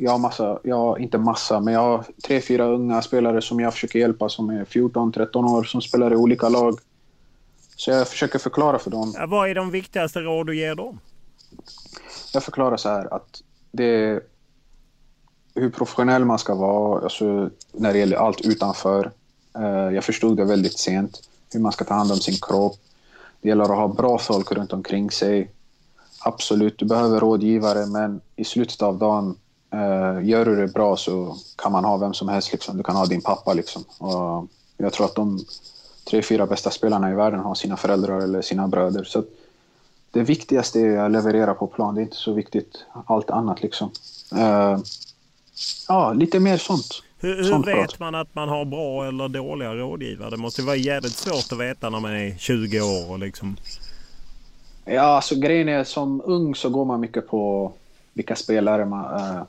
jag 0.00 0.10
har 0.10 0.18
massa, 0.18 0.58
jag 0.64 1.00
inte 1.00 1.18
massa, 1.18 1.60
men 1.60 1.74
jag 1.74 1.80
har 1.80 2.04
tre, 2.24 2.40
fyra 2.40 2.64
unga 2.64 3.02
spelare 3.02 3.42
som 3.42 3.60
jag 3.60 3.72
försöker 3.72 3.98
hjälpa 3.98 4.28
som 4.28 4.50
är 4.50 4.64
14-13 4.64 5.56
år 5.56 5.64
som 5.64 5.82
spelar 5.82 6.12
i 6.12 6.16
olika 6.16 6.48
lag. 6.48 6.78
Så 7.76 7.90
jag 7.90 8.08
försöker 8.08 8.38
förklara 8.38 8.78
för 8.78 8.90
dem. 8.90 9.14
Ja, 9.16 9.26
vad 9.26 9.50
är 9.50 9.54
de 9.54 9.70
viktigaste 9.70 10.20
råd 10.20 10.46
du 10.46 10.56
ger 10.56 10.74
dem? 10.74 11.00
Jag 12.32 12.42
förklarar 12.42 12.76
så 12.76 12.88
här 12.88 13.14
att 13.14 13.42
det 13.72 13.84
är 13.84 14.20
hur 15.54 15.70
professionell 15.70 16.24
man 16.24 16.38
ska 16.38 16.54
vara 16.54 17.02
alltså, 17.02 17.50
när 17.72 17.92
det 17.92 17.98
gäller 17.98 18.16
allt 18.16 18.40
utanför. 18.40 19.10
Uh, 19.58 19.94
jag 19.94 20.04
förstod 20.04 20.36
det 20.36 20.44
väldigt 20.44 20.78
sent, 20.78 21.20
hur 21.52 21.60
man 21.60 21.72
ska 21.72 21.84
ta 21.84 21.94
hand 21.94 22.12
om 22.12 22.18
sin 22.18 22.36
kropp. 22.40 22.76
Det 23.40 23.48
gäller 23.48 23.64
att 23.64 23.70
ha 23.70 23.88
bra 23.88 24.18
folk 24.18 24.52
runt 24.52 24.72
omkring 24.72 25.10
sig. 25.10 25.50
Absolut, 26.18 26.78
du 26.78 26.84
behöver 26.84 27.20
rådgivare, 27.20 27.86
men 27.86 28.20
i 28.36 28.44
slutet 28.44 28.82
av 28.82 28.98
dagen 28.98 29.36
Uh, 29.74 30.28
gör 30.28 30.44
du 30.44 30.56
det 30.56 30.66
bra 30.68 30.96
så 30.96 31.36
kan 31.56 31.72
man 31.72 31.84
ha 31.84 31.96
vem 31.96 32.14
som 32.14 32.28
helst. 32.28 32.52
Liksom. 32.52 32.76
Du 32.76 32.82
kan 32.82 32.96
ha 32.96 33.06
din 33.06 33.22
pappa. 33.22 33.54
Liksom. 33.54 33.84
Och 33.98 34.46
jag 34.76 34.92
tror 34.92 35.06
att 35.06 35.14
de 35.14 35.44
tre, 36.10 36.22
fyra 36.22 36.46
bästa 36.46 36.70
spelarna 36.70 37.10
i 37.10 37.14
världen 37.14 37.40
har 37.40 37.54
sina 37.54 37.76
föräldrar 37.76 38.20
eller 38.20 38.42
sina 38.42 38.68
bröder. 38.68 39.04
Så 39.04 39.24
det 40.10 40.22
viktigaste 40.22 40.80
är 40.80 40.98
att 40.98 41.10
leverera 41.10 41.54
på 41.54 41.66
plan. 41.66 41.94
Det 41.94 42.00
är 42.00 42.02
inte 42.02 42.16
så 42.16 42.32
viktigt 42.32 42.84
allt 43.06 43.30
annat. 43.30 43.62
Liksom. 43.62 43.90
Uh, 44.34 44.78
ja, 45.88 46.12
lite 46.12 46.40
mer 46.40 46.56
sånt. 46.56 47.02
Hur, 47.20 47.36
hur 47.36 47.44
sånt 47.44 47.66
vet 47.66 47.74
prat. 47.74 47.98
man 47.98 48.14
att 48.14 48.34
man 48.34 48.48
har 48.48 48.64
bra 48.64 49.08
eller 49.08 49.28
dåliga 49.28 49.74
rådgivare? 49.74 50.30
Det 50.30 50.36
måste 50.36 50.62
vara 50.62 50.76
jävligt 50.76 51.16
svårt 51.16 51.52
att 51.52 51.58
veta 51.58 51.90
när 51.90 52.00
man 52.00 52.12
är 52.12 52.38
20 52.38 52.80
år. 52.80 53.10
Och 53.10 53.18
liksom. 53.18 53.56
Ja, 54.90 55.02
alltså 55.02 55.34
grejen 55.34 55.68
är 55.68 55.84
som 55.84 56.22
ung 56.24 56.54
så 56.54 56.68
går 56.68 56.84
man 56.84 57.00
mycket 57.00 57.28
på 57.28 57.72
vilka 58.12 58.36
spelare 58.36 58.84
man, 58.84 59.14
eh, 59.14 59.42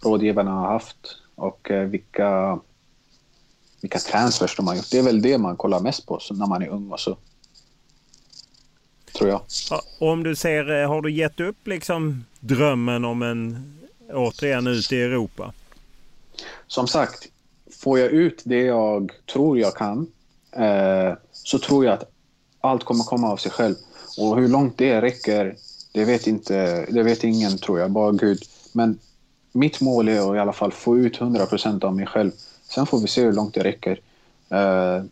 rådgivarna 0.00 0.50
har 0.50 0.66
haft 0.66 1.16
och 1.34 1.70
eh, 1.70 1.82
vilka, 1.82 2.58
vilka 3.80 3.98
transfers 3.98 4.56
de 4.56 4.66
har 4.66 4.74
gjort. 4.74 4.90
Det 4.90 4.98
är 4.98 5.02
väl 5.02 5.22
det 5.22 5.38
man 5.38 5.56
kollar 5.56 5.80
mest 5.80 6.06
på 6.06 6.20
när 6.30 6.46
man 6.46 6.62
är 6.62 6.68
ung 6.68 6.90
och 6.90 7.00
så. 7.00 7.16
Tror 9.18 9.30
jag. 9.30 9.40
om 9.98 10.22
du 10.22 10.36
ser, 10.36 10.82
eh, 10.82 10.88
har 10.88 11.02
du 11.02 11.12
gett 11.12 11.40
upp 11.40 11.66
liksom 11.66 12.24
drömmen 12.40 13.04
om 13.04 13.22
en 13.22 13.72
återigen 14.12 14.66
ut 14.66 14.92
i 14.92 15.02
Europa? 15.02 15.52
Som 16.66 16.86
sagt, 16.86 17.28
får 17.70 17.98
jag 17.98 18.10
ut 18.10 18.42
det 18.44 18.62
jag 18.62 19.12
tror 19.32 19.58
jag 19.58 19.74
kan 19.74 20.06
eh, 20.52 21.14
så 21.32 21.58
tror 21.58 21.84
jag 21.84 21.94
att 21.94 22.10
allt 22.60 22.84
kommer 22.84 23.04
komma 23.04 23.32
av 23.32 23.36
sig 23.36 23.50
själv. 23.52 23.74
Och 24.18 24.36
hur 24.36 24.48
långt 24.48 24.78
det 24.78 25.00
räcker, 25.00 25.56
det 25.92 26.04
vet, 26.04 26.26
inte, 26.26 26.86
det 26.88 27.02
vet 27.02 27.24
ingen 27.24 27.58
tror 27.58 27.80
jag, 27.80 27.90
bara 27.90 28.12
Gud. 28.12 28.42
Men 28.72 28.98
mitt 29.52 29.80
mål 29.80 30.08
är 30.08 30.30
att 30.30 30.36
i 30.36 30.38
alla 30.38 30.52
fall 30.52 30.72
få 30.72 30.98
ut 30.98 31.18
100% 31.18 31.84
av 31.84 31.96
mig 31.96 32.06
själv. 32.06 32.30
Sen 32.68 32.86
får 32.86 33.00
vi 33.00 33.08
se 33.08 33.22
hur 33.22 33.32
långt 33.32 33.54
det 33.54 33.64
räcker. 33.64 34.00
Uh, 34.52 35.04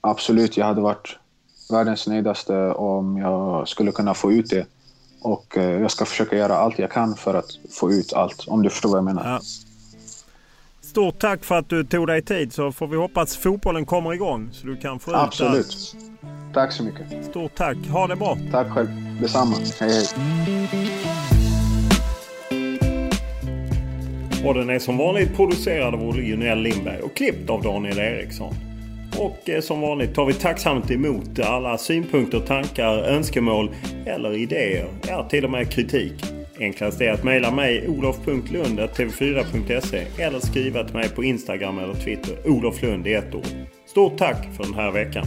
absolut, 0.00 0.56
jag 0.56 0.66
hade 0.66 0.80
varit 0.80 1.16
världens 1.70 2.06
nöjdaste 2.06 2.56
om 2.72 3.18
jag 3.18 3.68
skulle 3.68 3.92
kunna 3.92 4.14
få 4.14 4.32
ut 4.32 4.50
det. 4.50 4.66
Och 5.20 5.56
uh, 5.56 5.62
jag 5.64 5.90
ska 5.90 6.04
försöka 6.04 6.36
göra 6.36 6.56
allt 6.56 6.78
jag 6.78 6.90
kan 6.90 7.14
för 7.14 7.34
att 7.34 7.58
få 7.70 7.92
ut 7.92 8.12
allt, 8.12 8.44
om 8.46 8.62
du 8.62 8.70
förstår 8.70 8.88
vad 8.88 8.98
jag 8.98 9.04
menar. 9.04 9.30
Ja. 9.30 9.40
Stort 10.80 11.18
tack 11.18 11.44
för 11.44 11.58
att 11.58 11.68
du 11.68 11.84
tog 11.84 12.06
dig 12.06 12.22
tid 12.22 12.52
så 12.52 12.72
får 12.72 12.86
vi 12.86 12.96
hoppas 12.96 13.36
fotbollen 13.36 13.86
kommer 13.86 14.12
igång 14.14 14.48
så 14.52 14.66
du 14.66 14.76
kan 14.76 15.00
få 15.00 15.14
Absolut. 15.14 15.54
ut 15.54 15.66
Absolut. 15.66 16.41
Tack 16.54 16.72
så 16.72 16.84
mycket. 16.84 17.24
Stort 17.24 17.54
tack. 17.54 17.76
Ha 17.76 18.06
det 18.06 18.16
bra. 18.16 18.38
Tack 18.50 18.68
själv. 18.68 18.88
Detsamma. 19.20 19.56
Hej 19.80 19.90
hej. 19.90 20.06
Och 24.44 24.54
den 24.54 24.70
är 24.70 24.78
som 24.78 24.96
vanligt 24.96 25.36
producerad 25.36 25.94
av 25.94 26.02
Olle 26.02 26.22
Junell 26.22 26.62
Lindberg 26.62 27.02
och 27.02 27.16
klippt 27.16 27.50
av 27.50 27.62
Daniel 27.62 27.98
Eriksson. 27.98 28.54
Och 29.18 29.48
eh, 29.48 29.60
som 29.60 29.80
vanligt 29.80 30.14
tar 30.14 30.26
vi 30.26 30.32
tacksamt 30.32 30.90
emot 30.90 31.38
alla 31.38 31.78
synpunkter, 31.78 32.40
tankar, 32.40 32.98
önskemål 32.98 33.70
eller 34.06 34.36
idéer. 34.36 34.88
Ja, 35.08 35.28
till 35.28 35.44
och 35.44 35.50
med 35.50 35.72
kritik. 35.72 36.12
Enklast 36.60 37.00
är 37.00 37.12
att 37.12 37.24
mejla 37.24 37.50
mig 37.50 37.88
olof.lund.tv4.se 37.88 40.06
eller 40.22 40.40
skriva 40.40 40.84
till 40.84 40.94
mig 40.94 41.08
på 41.08 41.24
Instagram 41.24 41.78
eller 41.78 41.94
Twitter. 41.94 42.36
Olof 42.44 42.82
Lund 42.82 43.06
i 43.06 43.14
ett 43.14 43.34
ord. 43.34 43.46
Stort 43.86 44.18
tack 44.18 44.56
för 44.56 44.64
den 44.64 44.74
här 44.74 44.90
veckan. 44.90 45.26